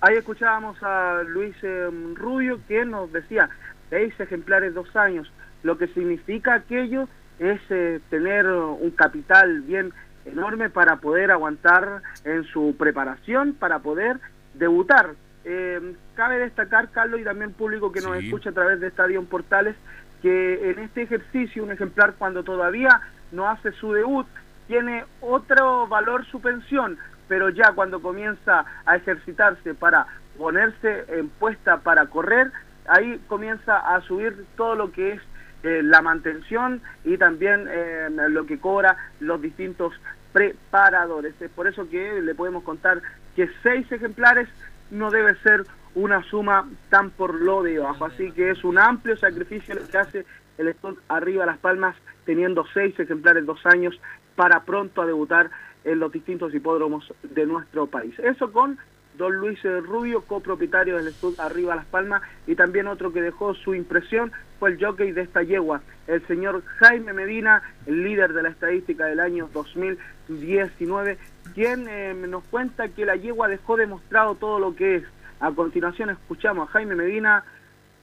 Ahí 0.00 0.16
escuchábamos 0.16 0.76
a 0.82 1.22
Luis 1.26 1.54
eh, 1.62 1.88
Rubio 2.14 2.60
que 2.66 2.84
nos 2.84 3.12
decía 3.12 3.48
seis 3.90 4.14
ejemplares 4.18 4.74
dos 4.74 4.94
años. 4.96 5.30
Lo 5.62 5.76
que 5.78 5.88
significa 5.88 6.54
aquello 6.54 7.08
es 7.38 7.60
eh, 7.70 8.00
tener 8.10 8.46
un 8.46 8.90
capital 8.92 9.62
bien 9.62 9.92
enorme 10.24 10.70
para 10.70 10.96
poder 10.96 11.30
aguantar 11.32 12.02
en 12.24 12.44
su 12.44 12.76
preparación, 12.78 13.54
para 13.54 13.80
poder 13.80 14.18
debutar. 14.54 15.10
Eh, 15.44 15.94
cabe 16.14 16.38
destacar, 16.38 16.90
Carlos, 16.90 17.20
y 17.20 17.24
también 17.24 17.52
público 17.52 17.90
que 17.90 18.00
nos 18.00 18.18
Sí. 18.18 18.26
escucha 18.26 18.50
a 18.50 18.54
través 18.54 18.78
de 18.80 18.86
Estadio 18.88 19.22
Portales, 19.24 19.74
que 20.20 20.70
en 20.70 20.78
este 20.78 21.02
ejercicio 21.02 21.64
un 21.64 21.72
ejemplar 21.72 22.14
cuando 22.18 22.44
todavía 22.44 23.00
no 23.32 23.48
hace 23.48 23.72
su 23.72 23.92
debut 23.92 24.26
tiene 24.72 25.04
otro 25.20 25.86
valor 25.86 26.24
su 26.30 26.40
pensión, 26.40 26.96
pero 27.28 27.50
ya 27.50 27.72
cuando 27.74 28.00
comienza 28.00 28.64
a 28.86 28.96
ejercitarse 28.96 29.74
para 29.74 30.06
ponerse 30.38 31.04
en 31.08 31.28
puesta 31.28 31.80
para 31.80 32.06
correr, 32.06 32.50
ahí 32.86 33.20
comienza 33.28 33.76
a 33.76 34.00
subir 34.00 34.46
todo 34.56 34.74
lo 34.74 34.90
que 34.90 35.12
es 35.12 35.20
eh, 35.62 35.82
la 35.82 36.00
mantención 36.00 36.80
y 37.04 37.18
también 37.18 37.68
eh, 37.68 38.08
lo 38.30 38.46
que 38.46 38.58
cobra 38.58 38.96
los 39.20 39.42
distintos 39.42 39.92
preparadores. 40.32 41.34
Es 41.42 41.50
por 41.50 41.66
eso 41.66 41.86
que 41.90 42.22
le 42.22 42.34
podemos 42.34 42.64
contar 42.64 43.02
que 43.36 43.50
seis 43.62 43.92
ejemplares 43.92 44.48
no 44.90 45.10
debe 45.10 45.34
ser 45.42 45.66
una 45.94 46.22
suma 46.22 46.66
tan 46.88 47.10
por 47.10 47.34
lo 47.34 47.62
de 47.62 47.78
bajo. 47.78 48.06
Así 48.06 48.32
que 48.32 48.52
es 48.52 48.64
un 48.64 48.78
amplio 48.78 49.18
sacrificio 49.18 49.74
lo 49.74 49.86
que 49.86 49.98
hace 49.98 50.24
el 50.56 50.68
stock 50.68 50.98
arriba 51.08 51.44
Las 51.44 51.58
Palmas, 51.58 51.94
teniendo 52.24 52.64
seis 52.72 52.98
ejemplares 52.98 53.44
dos 53.44 53.60
años 53.66 54.00
para 54.34 54.64
pronto 54.64 55.02
a 55.02 55.06
debutar 55.06 55.50
en 55.84 55.98
los 55.98 56.12
distintos 56.12 56.54
hipódromos 56.54 57.12
de 57.22 57.46
nuestro 57.46 57.86
país. 57.86 58.18
Eso 58.18 58.52
con 58.52 58.78
don 59.16 59.36
Luis 59.36 59.62
Rubio, 59.62 60.22
copropietario 60.22 60.96
del 60.96 61.12
Stud 61.12 61.38
Arriba 61.38 61.76
Las 61.76 61.86
Palmas, 61.86 62.22
y 62.46 62.54
también 62.54 62.86
otro 62.86 63.12
que 63.12 63.20
dejó 63.20 63.54
su 63.54 63.74
impresión 63.74 64.32
fue 64.58 64.70
el 64.70 64.84
jockey 64.84 65.12
de 65.12 65.22
esta 65.22 65.42
yegua, 65.42 65.82
el 66.06 66.26
señor 66.26 66.62
Jaime 66.78 67.12
Medina, 67.12 67.62
el 67.86 68.04
líder 68.04 68.32
de 68.32 68.42
la 68.42 68.48
estadística 68.48 69.06
del 69.06 69.20
año 69.20 69.48
2019, 69.52 71.18
quien 71.54 71.88
eh, 71.88 72.14
nos 72.14 72.44
cuenta 72.44 72.88
que 72.88 73.04
la 73.04 73.16
yegua 73.16 73.48
dejó 73.48 73.76
demostrado 73.76 74.36
todo 74.36 74.58
lo 74.58 74.74
que 74.74 74.96
es. 74.96 75.04
A 75.40 75.50
continuación 75.50 76.10
escuchamos 76.10 76.68
a 76.68 76.72
Jaime 76.72 76.94
Medina 76.94 77.44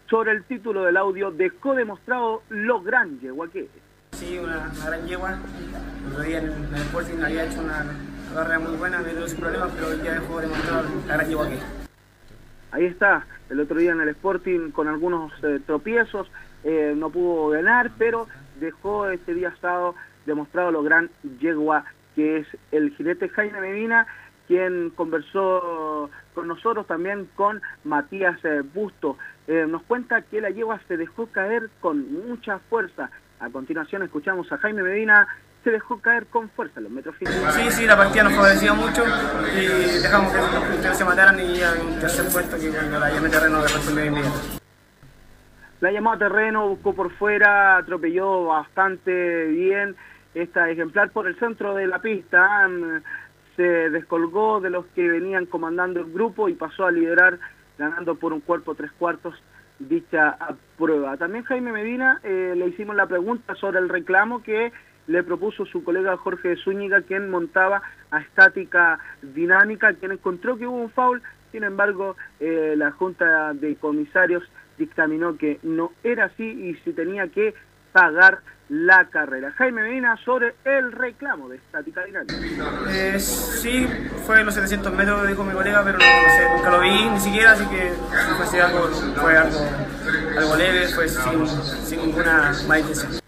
sobre 0.10 0.32
el 0.32 0.44
título 0.44 0.84
del 0.84 0.98
audio, 0.98 1.32
dejó 1.32 1.76
demostrado 1.76 2.44
lo 2.50 2.82
gran 2.82 3.20
yegua 3.20 3.50
que 3.50 3.62
es. 3.62 3.89
Sí, 4.20 4.38
una, 4.38 4.70
una 4.76 4.86
gran 4.86 5.08
yegua. 5.08 5.38
El 6.02 6.12
otro 6.12 6.24
día 6.24 6.40
en 6.40 6.46
el, 6.46 6.82
Sporting 6.82 7.24
había 7.24 7.46
hecho 7.46 7.62
una 7.62 7.86
carrera 8.36 8.60
muy 8.60 8.76
buena, 8.76 9.00
me 9.00 9.14
dio 9.14 9.26
sin 9.30 9.40
problemas, 9.40 9.72
pero 9.74 9.88
hoy 9.88 9.98
día 10.00 10.12
dejó 10.12 10.42
demostrar 10.42 10.84
la 11.08 11.16
gran 11.16 11.30
yegua 11.30 11.48
que. 11.48 11.58
Ahí 12.72 12.86
está, 12.86 13.26
el 13.50 13.62
otro 13.62 13.78
día 13.78 13.94
en 13.94 14.02
el 14.02 14.10
Sporting 14.10 14.72
con 14.72 14.90
algunos 14.90 15.32
eh, 15.42 15.62
tropiezos, 15.66 16.30
eh, 16.66 16.94
no 16.98 17.10
pudo 17.10 17.52
ganar, 17.52 17.92
pero 17.98 18.28
dejó 18.60 19.08
este 19.08 19.34
día 19.34 19.56
sábado 19.62 19.96
demostrado 20.26 20.72
lo 20.72 20.84
gran 20.84 21.10
yegua 21.40 21.86
que 22.16 22.40
es 22.40 22.48
el 22.74 22.94
jinete 22.98 23.30
Jaime 23.30 23.62
Medina, 23.62 24.06
quien 24.50 24.90
conversó 24.90 26.10
con 26.34 26.48
nosotros 26.48 26.88
también 26.88 27.30
con 27.36 27.62
Matías 27.84 28.38
eh, 28.44 28.62
Busto. 28.74 29.18
Eh, 29.48 29.66
nos 29.68 29.84
cuenta 29.84 30.22
que 30.22 30.42
la 30.42 30.50
yegua 30.50 30.80
se 30.88 30.98
dejó 30.98 31.28
caer 31.28 31.70
con 31.80 32.28
mucha 32.28 32.60
fuerza. 32.70 33.12
A 33.40 33.50
continuación 33.50 34.04
escuchamos 34.04 34.52
a 34.52 34.58
Jaime 34.58 34.84
Medina, 34.84 35.26
se 35.64 35.72
dejó 35.72 36.00
caer 36.02 36.26
con 36.28 36.50
fuerza 36.50 36.82
los 36.82 36.92
metros 36.92 37.16
finales. 37.16 37.54
Sí, 37.54 37.72
sí, 37.72 37.86
la 37.86 37.96
partida 37.96 38.24
nos 38.24 38.34
favoreció 38.34 38.76
mucho 38.76 39.04
y 39.56 40.02
dejamos 40.02 40.34
que 40.34 40.38
los 40.40 40.64
punteros 40.66 40.98
se 40.98 41.06
mataran 41.06 41.40
y 41.40 41.56
ya 41.56 41.74
en 41.74 41.88
un 41.88 42.00
tercer 42.00 42.26
puesto 42.32 42.58
que 42.58 42.70
cuando 42.70 43.00
la 43.00 43.10
llamé 43.10 43.30
terreno 43.30 43.62
de 43.62 44.06
inmediato. 44.06 44.60
La 45.80 45.92
llamó 45.92 46.12
a 46.12 46.18
terreno, 46.18 46.68
buscó 46.68 46.94
por 46.94 47.12
fuera, 47.14 47.78
atropelló 47.78 48.48
bastante 48.48 49.46
bien 49.46 49.96
esta 50.34 50.70
ejemplar 50.70 51.12
por 51.12 51.26
el 51.26 51.40
centro 51.40 51.76
de 51.76 51.88
la 51.88 52.00
pista. 52.00 52.68
Se 53.56 53.64
descolgó 53.64 54.60
de 54.60 54.70
los 54.70 54.86
que 54.88 55.08
venían 55.08 55.46
comandando 55.46 56.02
el 56.02 56.12
grupo 56.12 56.50
y 56.50 56.56
pasó 56.56 56.86
a 56.86 56.92
liderar 56.92 57.40
ganando 57.78 58.16
por 58.16 58.34
un 58.34 58.42
cuerpo 58.42 58.76
tres 58.76 58.92
cuartos 58.92 59.34
dicha 59.80 60.38
prueba. 60.78 61.18
También 61.18 61.44
Jaime 61.46 61.72
Medina 61.72 62.20
eh, 62.24 62.54
le 62.56 62.68
hicimos 62.68 62.96
la 62.96 63.08
pregunta 63.08 63.56
sobre 63.56 63.80
el 63.80 63.90
reclamo 63.90 64.44
que 64.44 64.72
le 65.08 65.24
propuso 65.24 65.66
su 65.66 65.84
colega 65.84 66.18
Jorge 66.18 66.56
Zúñiga, 66.58 67.02
quien 67.02 67.32
montaba 67.32 67.82
a 68.12 68.22
estática 68.22 69.00
dinámica, 69.22 69.94
quien 69.94 70.12
encontró 70.12 70.58
que 70.58 70.68
hubo 70.68 70.78
un 70.78 70.92
foul, 70.92 71.22
sin 71.52 71.64
embargo 71.64 72.16
eh, 72.40 72.76
la 72.78 72.92
Junta 72.92 73.54
de 73.54 73.76
Comisarios 73.76 74.44
dictaminó 74.78 75.38
que 75.38 75.60
no 75.64 75.92
era 76.04 76.26
así 76.26 76.44
y 76.44 76.76
se 76.84 76.94
tenía 76.94 77.28
que 77.28 77.56
pagar 77.92 78.40
la 78.70 79.10
carrera. 79.10 79.52
Jaime 79.58 79.82
Medina 79.82 80.16
sobre 80.24 80.56
el 80.64 80.92
reclamo 80.92 81.50
de 81.50 81.58
estática 81.58 82.04
dinámica. 82.06 82.36
Eh, 82.90 83.20
sí, 83.20 83.88
fue 84.26 84.40
en 84.40 84.46
los 84.46 84.56
700 84.56 84.94
metros, 84.94 85.28
dijo 85.28 85.44
mi 85.44 85.54
colega, 85.54 85.84
pero 85.84 85.98
no, 85.98 86.06
no 86.06 86.30
sé, 86.30 86.50
nunca 86.56 86.70
lo 86.70 86.80
vi 86.82 87.10
ni 87.10 87.20
siquiera, 87.20 87.54
así 87.54 87.66
que 87.66 87.92
si 87.92 88.34
fuese 88.36 88.62
algo, 88.62 88.88
fue 88.88 89.38
algo, 89.38 89.60
algo 90.38 90.56
leve, 90.56 90.88
fue 90.90 91.10
sin, 91.10 91.48
sin 91.48 92.02
ninguna 92.02 92.54
mala 92.68 92.80
intención. 92.80 93.20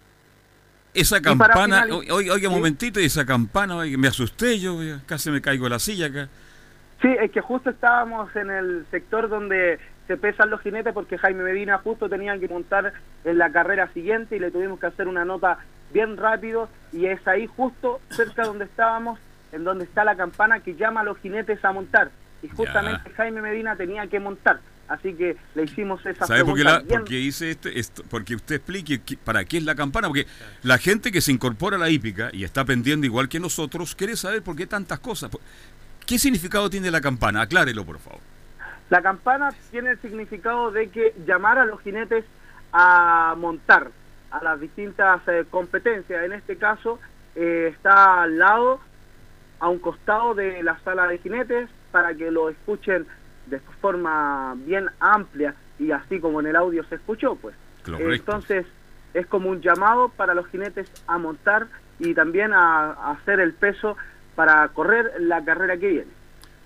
Esa 0.94 1.20
campana, 1.20 1.86
oiga, 1.90 2.34
oiga 2.34 2.48
un 2.48 2.54
momentito, 2.54 3.00
y 3.00 3.06
esa 3.06 3.26
campana, 3.26 3.76
oiga, 3.76 3.98
me 3.98 4.08
asusté 4.08 4.60
yo, 4.60 4.78
casi 5.06 5.30
me 5.30 5.40
caigo 5.40 5.64
de 5.64 5.70
la 5.70 5.78
silla 5.78 6.06
acá. 6.06 6.28
Sí, 7.02 7.08
es 7.20 7.30
que 7.32 7.40
justo 7.40 7.70
estábamos 7.70 8.34
en 8.36 8.50
el 8.50 8.86
sector 8.90 9.28
donde 9.28 9.78
se 10.06 10.16
pesan 10.16 10.50
los 10.50 10.60
jinetes 10.60 10.92
porque 10.92 11.18
Jaime 11.18 11.42
Medina 11.42 11.78
justo 11.78 12.08
tenía 12.08 12.38
que 12.38 12.48
montar 12.48 12.92
en 13.24 13.38
la 13.38 13.50
carrera 13.50 13.88
siguiente 13.92 14.36
y 14.36 14.38
le 14.38 14.50
tuvimos 14.50 14.78
que 14.80 14.86
hacer 14.86 15.08
una 15.08 15.24
nota 15.24 15.58
bien 15.92 16.16
rápido 16.16 16.68
y 16.92 17.06
es 17.06 17.26
ahí 17.26 17.46
justo 17.46 18.00
cerca 18.10 18.44
donde 18.44 18.64
estábamos, 18.64 19.18
en 19.52 19.64
donde 19.64 19.84
está 19.84 20.04
la 20.04 20.16
campana 20.16 20.60
que 20.60 20.74
llama 20.74 21.00
a 21.00 21.04
los 21.04 21.18
jinetes 21.18 21.64
a 21.64 21.72
montar. 21.72 22.10
Y 22.42 22.48
justamente 22.48 23.10
Jaime 23.10 23.40
Medina 23.42 23.76
tenía 23.76 24.06
que 24.06 24.18
montar. 24.20 24.60
Así 24.88 25.14
que 25.14 25.36
le 25.54 25.62
hicimos 25.62 26.04
esa 26.04 26.26
¿Sabe 26.26 26.44
por 26.44 26.56
qué, 26.56 26.64
la, 26.64 26.80
bien 26.80 26.88
por 26.88 27.04
qué 27.04 27.18
hice 27.18 27.52
este, 27.52 27.78
esto? 27.78 28.02
Porque 28.10 28.34
usted 28.34 28.56
explique 28.56 29.00
qué- 29.00 29.16
para 29.16 29.44
qué 29.44 29.58
es 29.58 29.64
la 29.64 29.74
campana. 29.74 30.08
Porque 30.08 30.26
la 30.64 30.76
gente 30.76 31.12
que 31.12 31.20
se 31.20 31.32
incorpora 31.32 31.76
a 31.76 31.78
la 31.78 31.88
hípica 31.88 32.30
y 32.32 32.44
está 32.44 32.62
aprendiendo 32.62 33.06
igual 33.06 33.28
que 33.28 33.40
nosotros, 33.40 33.94
quiere 33.94 34.16
saber 34.16 34.42
por 34.42 34.54
qué 34.56 34.66
tantas 34.66 34.98
cosas. 34.98 35.30
¿Qué 36.12 36.18
significado 36.18 36.68
tiene 36.68 36.90
la 36.90 37.00
campana? 37.00 37.40
Aclárelo, 37.40 37.86
por 37.86 37.98
favor. 37.98 38.20
La 38.90 39.00
campana 39.00 39.48
tiene 39.70 39.92
el 39.92 39.98
significado 40.02 40.70
de 40.70 40.90
que 40.90 41.14
llamar 41.26 41.58
a 41.58 41.64
los 41.64 41.80
jinetes 41.80 42.26
a 42.70 43.34
montar 43.38 43.90
a 44.30 44.44
las 44.44 44.60
distintas 44.60 45.26
eh, 45.26 45.46
competencias. 45.50 46.22
En 46.22 46.34
este 46.34 46.58
caso 46.58 46.98
eh, 47.34 47.70
está 47.72 48.24
al 48.24 48.36
lado, 48.36 48.78
a 49.58 49.70
un 49.70 49.78
costado 49.78 50.34
de 50.34 50.62
la 50.62 50.78
sala 50.80 51.06
de 51.06 51.16
jinetes, 51.16 51.70
para 51.92 52.14
que 52.14 52.30
lo 52.30 52.50
escuchen 52.50 53.06
de 53.46 53.58
forma 53.80 54.54
bien 54.66 54.90
amplia 55.00 55.54
y 55.78 55.92
así 55.92 56.20
como 56.20 56.40
en 56.40 56.48
el 56.48 56.56
audio 56.56 56.84
se 56.90 56.96
escuchó, 56.96 57.36
pues. 57.36 57.56
Correcto. 57.86 58.12
Entonces 58.12 58.66
es 59.14 59.26
como 59.28 59.48
un 59.48 59.62
llamado 59.62 60.10
para 60.10 60.34
los 60.34 60.46
jinetes 60.48 60.90
a 61.06 61.16
montar 61.16 61.68
y 61.98 62.12
también 62.12 62.52
a, 62.52 62.90
a 62.90 63.12
hacer 63.12 63.40
el 63.40 63.54
peso 63.54 63.96
para 64.34 64.66
correr 64.68 65.12
la 65.20 65.44
carrera 65.44 65.76
que 65.76 65.88
viene. 65.88 66.10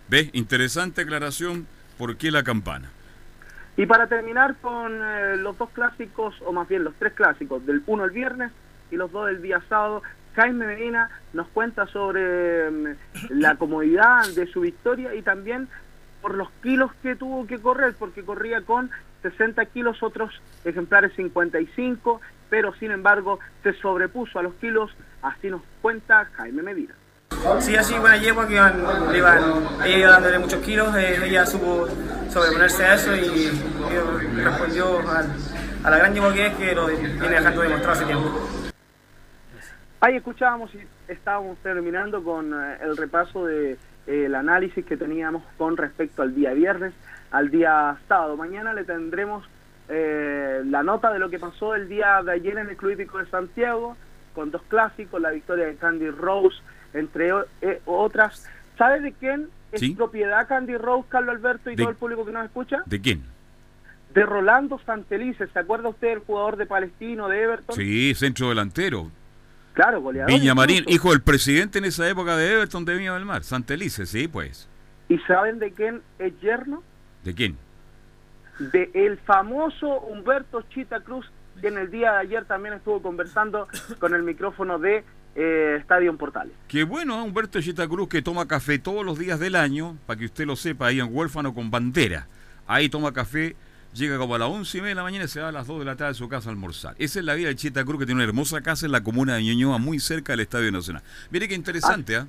¿Ves? 0.08 0.30
Interesante 0.32 1.02
aclaración. 1.02 1.66
¿Por 1.98 2.16
qué 2.16 2.30
la 2.30 2.42
campana? 2.42 2.90
Y 3.76 3.86
para 3.86 4.06
terminar 4.06 4.56
con 4.56 5.00
eh, 5.02 5.36
los 5.36 5.58
dos 5.58 5.70
clásicos, 5.70 6.34
o 6.44 6.52
más 6.52 6.68
bien 6.68 6.84
los 6.84 6.94
tres 6.94 7.12
clásicos, 7.12 7.64
del 7.66 7.82
uno 7.86 8.04
el 8.04 8.10
viernes 8.10 8.52
y 8.90 8.96
los 8.96 9.12
dos 9.12 9.26
del 9.26 9.42
día 9.42 9.60
sábado, 9.68 10.02
Jaime 10.34 10.66
Medina 10.66 11.10
nos 11.32 11.48
cuenta 11.48 11.86
sobre 11.86 12.70
mm, 12.70 12.86
la 13.30 13.56
comodidad 13.56 14.26
de 14.34 14.46
su 14.46 14.60
victoria 14.60 15.14
y 15.14 15.22
también 15.22 15.68
por 16.22 16.34
los 16.34 16.50
kilos 16.62 16.90
que 17.02 17.16
tuvo 17.16 17.46
que 17.46 17.58
correr, 17.58 17.94
porque 17.98 18.22
corría 18.22 18.62
con 18.62 18.90
60 19.22 19.64
kilos, 19.66 20.02
otros 20.02 20.40
ejemplares 20.64 21.12
55, 21.14 22.20
pero 22.48 22.74
sin 22.74 22.90
embargo 22.90 23.38
se 23.62 23.72
sobrepuso 23.74 24.38
a 24.38 24.42
los 24.42 24.54
kilos, 24.54 24.90
así 25.22 25.50
nos 25.50 25.62
cuenta 25.82 26.24
Jaime 26.36 26.62
Medina. 26.62 26.94
Sí, 27.60 27.76
así 27.76 27.98
buena 27.98 28.16
yegua 28.16 28.46
que 28.46 28.54
iban, 28.54 28.82
le 29.12 29.18
iban, 29.18 29.42
ella 29.84 29.96
iba 29.98 30.10
dándole 30.10 30.38
muchos 30.38 30.60
kilos, 30.62 30.94
eh, 30.96 31.18
ella 31.24 31.46
supo 31.46 31.86
sobreponerse 32.30 32.84
a 32.84 32.94
eso 32.94 33.14
y, 33.14 33.20
y 33.20 34.40
respondió 34.42 34.98
al- 35.08 35.30
a 35.84 35.90
la 35.90 35.98
gran 35.98 36.14
yegua 36.14 36.32
que 36.32 36.46
es 36.46 36.54
que 36.54 36.74
lo 36.74 36.86
viene 36.86 37.28
dejando 37.28 37.62
demostrado 37.62 37.92
hace 37.92 38.04
tiempo. 38.04 38.30
Ahí 40.00 40.16
escuchábamos 40.16 40.74
y 40.74 40.80
estábamos 41.08 41.56
terminando 41.58 42.22
con 42.22 42.52
eh, 42.52 42.78
el 42.82 42.96
repaso 42.96 43.46
de 43.46 43.72
eh, 43.72 44.24
el 44.26 44.34
análisis 44.34 44.84
que 44.84 44.96
teníamos 44.96 45.42
con 45.56 45.76
respecto 45.76 46.22
al 46.22 46.34
día 46.34 46.52
viernes, 46.52 46.92
al 47.30 47.50
día 47.50 47.96
sábado. 48.08 48.36
Mañana 48.36 48.74
le 48.74 48.84
tendremos 48.84 49.44
eh, 49.88 50.62
la 50.66 50.82
nota 50.82 51.12
de 51.12 51.18
lo 51.18 51.30
que 51.30 51.38
pasó 51.38 51.74
el 51.74 51.88
día 51.88 52.20
de 52.24 52.32
ayer 52.32 52.58
en 52.58 52.68
el 52.68 52.76
Club 52.76 52.92
Hípico 52.92 53.18
de 53.18 53.26
Santiago, 53.26 53.96
con 54.34 54.50
dos 54.50 54.62
clásicos, 54.68 55.20
la 55.20 55.30
victoria 55.30 55.66
de 55.66 55.76
Candy 55.76 56.10
Rose, 56.10 56.56
entre 56.96 57.30
eh, 57.62 57.80
otras. 57.84 58.46
¿Sabe 58.78 59.00
de 59.00 59.12
quién 59.12 59.48
es 59.72 59.80
Sí. 59.80 59.94
propiedad 59.94 60.46
Candy 60.48 60.76
Rose, 60.76 61.06
Carlos 61.08 61.34
Alberto 61.36 61.70
y 61.70 61.76
todo 61.76 61.90
el 61.90 61.96
público 61.96 62.24
que 62.24 62.32
nos 62.32 62.44
escucha? 62.44 62.82
¿De 62.86 63.00
quién? 63.00 63.22
De 64.14 64.24
Rolando 64.24 64.78
Santelices. 64.86 65.50
¿Se 65.52 65.58
acuerda 65.58 65.88
usted 65.88 66.08
del 66.08 66.18
jugador 66.20 66.56
de 66.56 66.66
Palestino, 66.66 67.28
de 67.28 67.42
Everton? 67.42 67.76
Sí, 67.76 68.14
centro 68.14 68.48
delantero. 68.48 69.10
Claro, 69.74 70.00
goleador. 70.00 70.32
Viña 70.32 70.54
Marín, 70.54 70.78
incluso. 70.78 70.94
hijo 70.94 71.10
del 71.10 71.20
presidente 71.20 71.78
en 71.78 71.84
esa 71.84 72.08
época 72.08 72.34
de 72.36 72.52
Everton 72.54 72.84
de 72.86 72.94
Viña 72.96 73.12
del 73.14 73.26
Mar. 73.26 73.42
Santelice, 73.44 74.06
sí, 74.06 74.26
pues. 74.26 74.68
¿Y 75.08 75.18
saben 75.20 75.58
de 75.58 75.70
quién 75.72 76.00
es 76.18 76.32
yerno? 76.40 76.82
¿De 77.24 77.34
quién? 77.34 77.56
de 78.58 78.90
el 78.94 79.18
famoso 79.18 80.00
Humberto 80.00 80.62
Chita 80.70 81.00
Cruz, 81.00 81.30
que 81.60 81.68
en 81.68 81.76
el 81.76 81.90
día 81.90 82.12
de 82.12 82.18
ayer 82.20 82.44
también 82.46 82.74
estuvo 82.74 83.02
conversando 83.02 83.68
con 83.98 84.14
el 84.14 84.22
micrófono 84.22 84.78
de 84.78 85.04
eh, 85.36 85.76
Estadio 85.78 86.10
en 86.10 86.16
Portales. 86.16 86.52
Qué 86.66 86.82
bueno, 86.84 87.18
¿eh? 87.18 87.22
Humberto 87.22 87.60
Chita 87.60 87.86
Cruz 87.86 88.08
que 88.08 88.22
toma 88.22 88.48
café 88.48 88.78
todos 88.78 89.04
los 89.04 89.18
días 89.18 89.38
del 89.38 89.54
año, 89.54 89.96
para 90.06 90.18
que 90.18 90.24
usted 90.24 90.46
lo 90.46 90.56
sepa, 90.56 90.86
ahí 90.86 90.98
en 90.98 91.14
Huérfano 91.14 91.54
con 91.54 91.70
bandera. 91.70 92.26
Ahí 92.66 92.88
toma 92.88 93.12
café, 93.12 93.54
llega 93.92 94.16
como 94.18 94.34
a 94.34 94.38
las 94.38 94.48
once 94.48 94.78
y 94.78 94.80
media 94.80 94.92
de 94.92 94.96
la 94.96 95.02
mañana 95.02 95.26
y 95.26 95.28
se 95.28 95.40
va 95.40 95.48
a 95.48 95.52
las 95.52 95.66
2 95.66 95.80
de 95.80 95.84
la 95.84 95.96
tarde 95.96 96.12
a 96.12 96.14
su 96.14 96.28
casa 96.28 96.48
a 96.48 96.52
almorzar. 96.52 96.94
Esa 96.98 97.18
es 97.18 97.24
la 97.24 97.34
vida 97.34 97.48
de 97.48 97.54
Chita 97.54 97.84
Cruz, 97.84 98.00
que 98.00 98.06
tiene 98.06 98.20
una 98.20 98.28
hermosa 98.28 98.62
casa 98.62 98.86
en 98.86 98.92
la 98.92 99.02
comuna 99.02 99.34
de 99.34 99.42
Ñuñoa, 99.42 99.78
muy 99.78 99.98
cerca 100.00 100.32
del 100.32 100.40
Estadio 100.40 100.72
Nacional. 100.72 101.02
Mire 101.30 101.48
qué 101.48 101.54
interesante, 101.54 102.16
¿ah? 102.16 102.26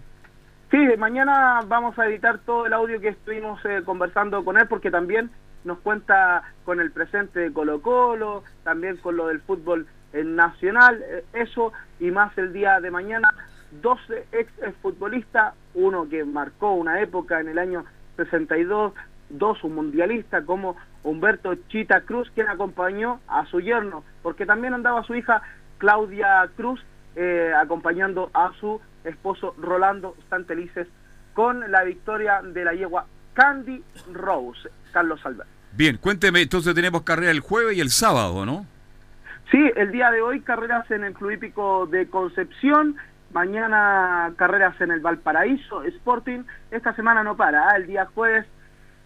Sí, 0.69 0.77
mañana 0.97 1.61
vamos 1.65 1.97
a 1.97 2.07
editar 2.07 2.39
todo 2.39 2.65
el 2.65 2.73
audio 2.73 2.99
que 2.99 3.07
estuvimos 3.07 3.63
eh, 3.63 3.83
conversando 3.85 4.43
con 4.43 4.57
él, 4.57 4.67
porque 4.67 4.91
también 4.91 5.31
nos 5.63 5.79
cuenta 5.79 6.43
con 6.65 6.81
el 6.81 6.91
presente 6.91 7.39
de 7.39 7.53
Colo 7.53 7.81
Colo, 7.81 8.43
también 8.65 8.97
con 8.97 9.15
lo 9.15 9.27
del 9.27 9.39
fútbol 9.39 9.87
eh, 10.17 10.23
nacional, 10.23 11.03
eh, 11.07 11.23
eso 11.33 11.71
y 11.99 12.11
más 12.11 12.37
el 12.37 12.53
día 12.53 12.79
de 12.79 12.91
mañana. 12.91 13.27
Dos 13.81 13.99
ex 14.31 14.49
futbolistas, 14.81 15.53
uno 15.73 16.07
que 16.09 16.23
marcó 16.23 16.73
una 16.73 17.01
época 17.01 17.39
en 17.39 17.49
el 17.49 17.59
año 17.59 17.85
62, 18.15 18.93
dos 19.29 19.63
un 19.63 19.75
mundialista 19.75 20.43
como 20.43 20.77
Humberto 21.03 21.55
Chita 21.69 22.01
Cruz, 22.01 22.31
quien 22.33 22.47
acompañó 22.47 23.19
a 23.27 23.45
su 23.45 23.59
yerno, 23.59 24.03
porque 24.23 24.45
también 24.45 24.73
andaba 24.73 25.03
su 25.03 25.15
hija 25.15 25.41
Claudia 25.77 26.49
Cruz 26.55 26.81
eh, 27.15 27.51
acompañando 27.55 28.29
a 28.33 28.51
su 28.59 28.79
esposo 29.03 29.55
Rolando 29.57 30.15
Santelices 30.29 30.87
con 31.33 31.71
la 31.71 31.83
victoria 31.83 32.41
de 32.41 32.65
la 32.65 32.73
yegua 32.73 33.05
Candy 33.33 33.83
Rose, 34.11 34.69
Carlos 34.91 35.19
Alberto. 35.23 35.51
Bien, 35.73 35.97
cuénteme, 35.97 36.41
entonces 36.41 36.73
tenemos 36.73 37.03
carrera 37.03 37.31
el 37.31 37.39
jueves 37.39 37.77
y 37.77 37.81
el 37.81 37.91
sábado, 37.91 38.45
¿no? 38.45 38.65
Sí, 39.51 39.71
el 39.77 39.93
día 39.93 40.11
de 40.11 40.21
hoy 40.21 40.41
carreras 40.41 40.91
en 40.91 41.05
el 41.05 41.13
Club 41.13 41.31
Hípico 41.31 41.85
de 41.87 42.09
Concepción, 42.09 42.97
mañana 43.31 44.33
carreras 44.35 44.79
en 44.81 44.91
el 44.91 44.99
Valparaíso 44.99 45.83
Sporting, 45.83 46.43
esta 46.69 46.93
semana 46.95 47.23
no 47.23 47.37
para, 47.37 47.69
¿ah? 47.69 47.77
el 47.77 47.87
día 47.87 48.07
jueves 48.13 48.45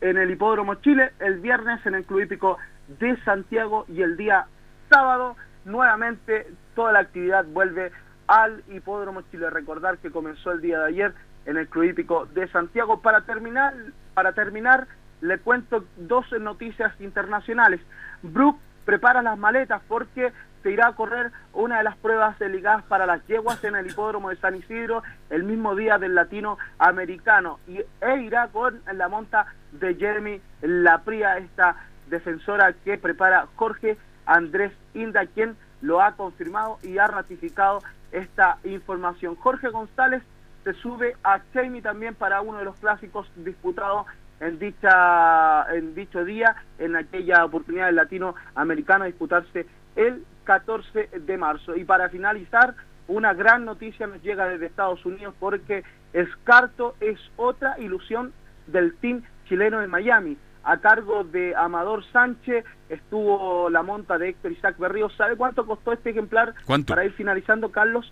en 0.01 0.18
el 0.18 0.31
Hipódromo 0.31 0.76
Chile, 0.76 1.11
el 1.19 1.41
viernes 1.41 1.85
en 1.85 1.93
el 1.93 2.05
Club 2.05 2.22
Hípico 2.22 2.57
de 2.99 3.15
Santiago 3.23 3.85
y 3.88 4.01
el 4.01 4.18
día 4.18 4.47
sábado 4.89 5.35
nuevamente 5.63 6.47
toda 6.73 6.91
la 6.91 7.01
actividad 7.01 7.45
vuelve 7.45 7.91
al 8.26 8.63
Hipódromo 8.68 9.22
Chile. 9.30 9.47
Recordar 9.51 9.99
que 9.99 10.09
comenzó 10.09 10.51
el 10.53 10.61
día 10.61 10.80
de 10.80 10.88
ayer 10.88 11.13
en 11.45 11.57
el 11.57 11.68
Club 11.68 11.84
Hípico 11.84 12.26
de 12.26 12.47
Santiago. 12.47 13.01
Para 13.01 13.22
terminar, 13.22 13.76
para 14.15 14.34
terminar 14.34 14.88
le 15.22 15.38
cuento 15.38 15.85
dos 15.97 16.26
noticias 16.39 16.99
internacionales. 16.99 17.80
Brook 18.23 18.57
prepara 18.91 19.22
las 19.22 19.38
maletas 19.38 19.81
porque 19.88 20.34
se 20.61 20.69
irá 20.69 20.88
a 20.88 20.95
correr 20.97 21.31
una 21.53 21.77
de 21.77 21.84
las 21.85 21.95
pruebas 21.95 22.38
ligadas 22.41 22.84
para 22.84 23.05
las 23.05 23.26
yeguas 23.26 23.63
en 23.63 23.77
el 23.77 23.89
hipódromo 23.89 24.30
de 24.30 24.35
San 24.35 24.53
Isidro 24.53 25.01
el 25.30 25.45
mismo 25.45 25.76
día 25.76 25.97
del 25.97 26.13
latinoamericano 26.13 27.61
y 27.69 27.77
e 27.77 28.18
irá 28.22 28.49
con 28.49 28.81
la 28.93 29.07
monta 29.07 29.45
de 29.72 29.95
Jeremy 29.95 30.41
Lapría, 30.61 31.38
esta 31.38 31.77
defensora 32.09 32.73
que 32.84 32.97
prepara 32.97 33.47
Jorge 33.55 33.97
Andrés 34.26 34.73
Inda, 34.93 35.26
quien 35.26 35.55
lo 35.80 36.01
ha 36.01 36.18
confirmado 36.18 36.77
y 36.84 36.97
ha 36.97 37.07
ratificado 37.07 37.80
esta 38.11 38.57
información. 38.65 39.38
Jorge 39.38 39.69
González 39.69 40.22
se 40.65 40.73
sube 40.73 41.15
a 41.23 41.39
Jamie 41.53 41.81
también 41.81 42.13
para 42.13 42.41
uno 42.41 42.57
de 42.57 42.65
los 42.65 42.76
clásicos 42.76 43.31
disputados 43.38 44.05
en 44.41 44.59
dicha 44.59 45.65
en 45.73 45.95
dicho 45.95 46.26
día, 46.26 46.55
en 46.80 46.95
aquella 46.95 47.45
oportunidad 47.45 47.85
del 47.85 47.95
latinoamericano 47.95 49.03
a 49.03 49.07
disputarse 49.07 49.65
el 49.95 50.26
14 50.43 51.09
de 51.26 51.38
marzo. 51.38 51.76
Y 51.76 51.85
para 51.85 52.09
finalizar, 52.09 52.73
una 53.07 53.34
gran 53.34 53.65
noticia 53.65 54.07
nos 54.07 54.22
llega 54.22 54.47
desde 54.47 54.65
Estados 54.65 55.05
Unidos 55.05 55.35
porque 55.39 55.84
Escarto 56.11 56.95
es 56.99 57.19
otra 57.38 57.80
ilusión 57.80 58.34
del 58.68 58.95
team 58.95 59.22
chileno 59.47 59.80
de 59.80 59.88
Miami. 59.88 60.38
A 60.63 60.77
cargo 60.77 61.23
de 61.23 61.55
Amador 61.55 62.03
Sánchez 62.11 62.65
estuvo 62.89 63.69
la 63.69 63.81
monta 63.84 64.18
de 64.18 64.30
Héctor 64.30 64.51
Isaac 64.51 64.77
Berrío. 64.77 65.09
¿Sabe 65.11 65.35
cuánto 65.35 65.65
costó 65.65 65.91
este 65.91 66.11
ejemplar? 66.11 66.53
¿Cuánto? 66.65 66.93
Para 66.93 67.05
ir 67.05 67.13
finalizando, 67.13 67.72
Carlos, 67.72 68.11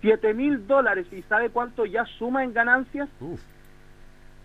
7 0.00 0.34
mil 0.34 0.66
dólares. 0.66 1.06
¿Y 1.12 1.22
sabe 1.22 1.50
cuánto 1.50 1.86
ya 1.86 2.04
suma 2.18 2.44
en 2.44 2.52
ganancias? 2.52 3.08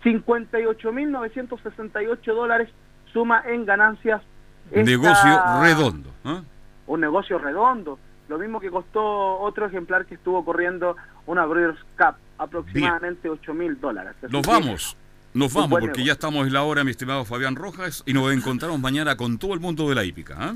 58.968 0.04 2.34
dólares 2.34 2.68
suma 3.12 3.42
en 3.46 3.64
ganancias. 3.66 4.22
esta- 4.70 4.90
Negocio 4.90 5.40
redondo. 5.62 6.10
¿ah? 6.24 6.42
Un 6.86 7.00
negocio 7.00 7.38
redondo. 7.38 7.98
Lo 8.28 8.38
mismo 8.38 8.60
que 8.60 8.70
costó 8.70 9.40
otro 9.40 9.66
ejemplar 9.66 10.06
que 10.06 10.14
estuvo 10.14 10.44
corriendo 10.44 10.94
una 11.26 11.44
Breeders' 11.46 11.80
Cup, 11.98 12.14
aproximadamente 12.38 13.28
8 13.28 13.52
mil 13.54 13.80
dólares. 13.80 14.14
Nos 14.28 14.46
vamos. 14.46 14.96
Nos 15.34 15.52
un 15.54 15.62
vamos 15.62 15.70
porque 15.80 15.86
negocio. 15.86 16.04
ya 16.06 16.12
estamos 16.12 16.46
en 16.46 16.52
la 16.52 16.62
hora, 16.62 16.84
mi 16.84 16.90
estimado 16.92 17.24
Fabián 17.24 17.56
Rojas, 17.56 18.02
y 18.06 18.12
nos 18.12 18.32
encontramos 18.32 18.78
mañana 18.80 19.16
con 19.16 19.38
todo 19.38 19.54
el 19.54 19.60
mundo 19.60 19.88
de 19.88 19.94
la 19.96 20.04
hípica. 20.04 20.36
¿ah? 20.38 20.54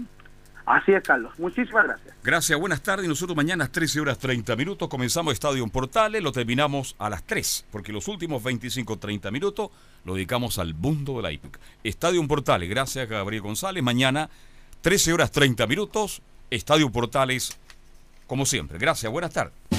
Así 0.67 0.93
es, 0.93 1.03
Carlos. 1.03 1.39
Muchísimas 1.39 1.85
gracias. 1.85 2.15
Gracias, 2.23 2.59
buenas 2.59 2.83
tardes. 2.83 3.07
Nosotros 3.07 3.37
mañana 3.37 3.65
a 3.65 3.67
las 3.67 3.73
13 3.73 4.01
horas 4.01 4.19
30 4.19 4.57
minutos 4.57 4.89
comenzamos 4.89 5.35
Estadio 5.35 5.67
Portales, 5.69 6.23
lo 6.23 6.33
terminamos 6.33 6.97
a 6.99 7.11
las 7.11 7.23
3, 7.25 7.67
porque 7.71 7.93
los 7.93 8.09
últimos 8.09 8.43
25-30 8.43 9.31
minutos 9.31 9.71
lo 10.05 10.15
dedicamos 10.15 10.59
al 10.59 10.75
mundo 10.75 11.17
de 11.17 11.23
la 11.23 11.33
hípica. 11.33 11.61
Estadio 11.83 12.27
Portales, 12.27 12.69
gracias 12.69 13.09
Gabriel 13.09 13.43
González. 13.43 13.83
Mañana, 13.83 14.31
13 14.81 15.13
horas 15.13 15.31
30 15.33 15.67
minutos, 15.67 16.23
Estadio 16.51 16.91
Portales, 16.91 17.59
como 18.27 18.47
siempre. 18.47 18.79
Gracias, 18.79 19.13
buenas 19.13 19.33
tardes. 19.33 19.74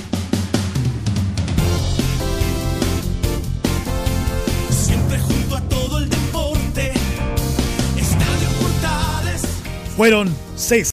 Fueron 9.96 10.28
seis 10.58 10.84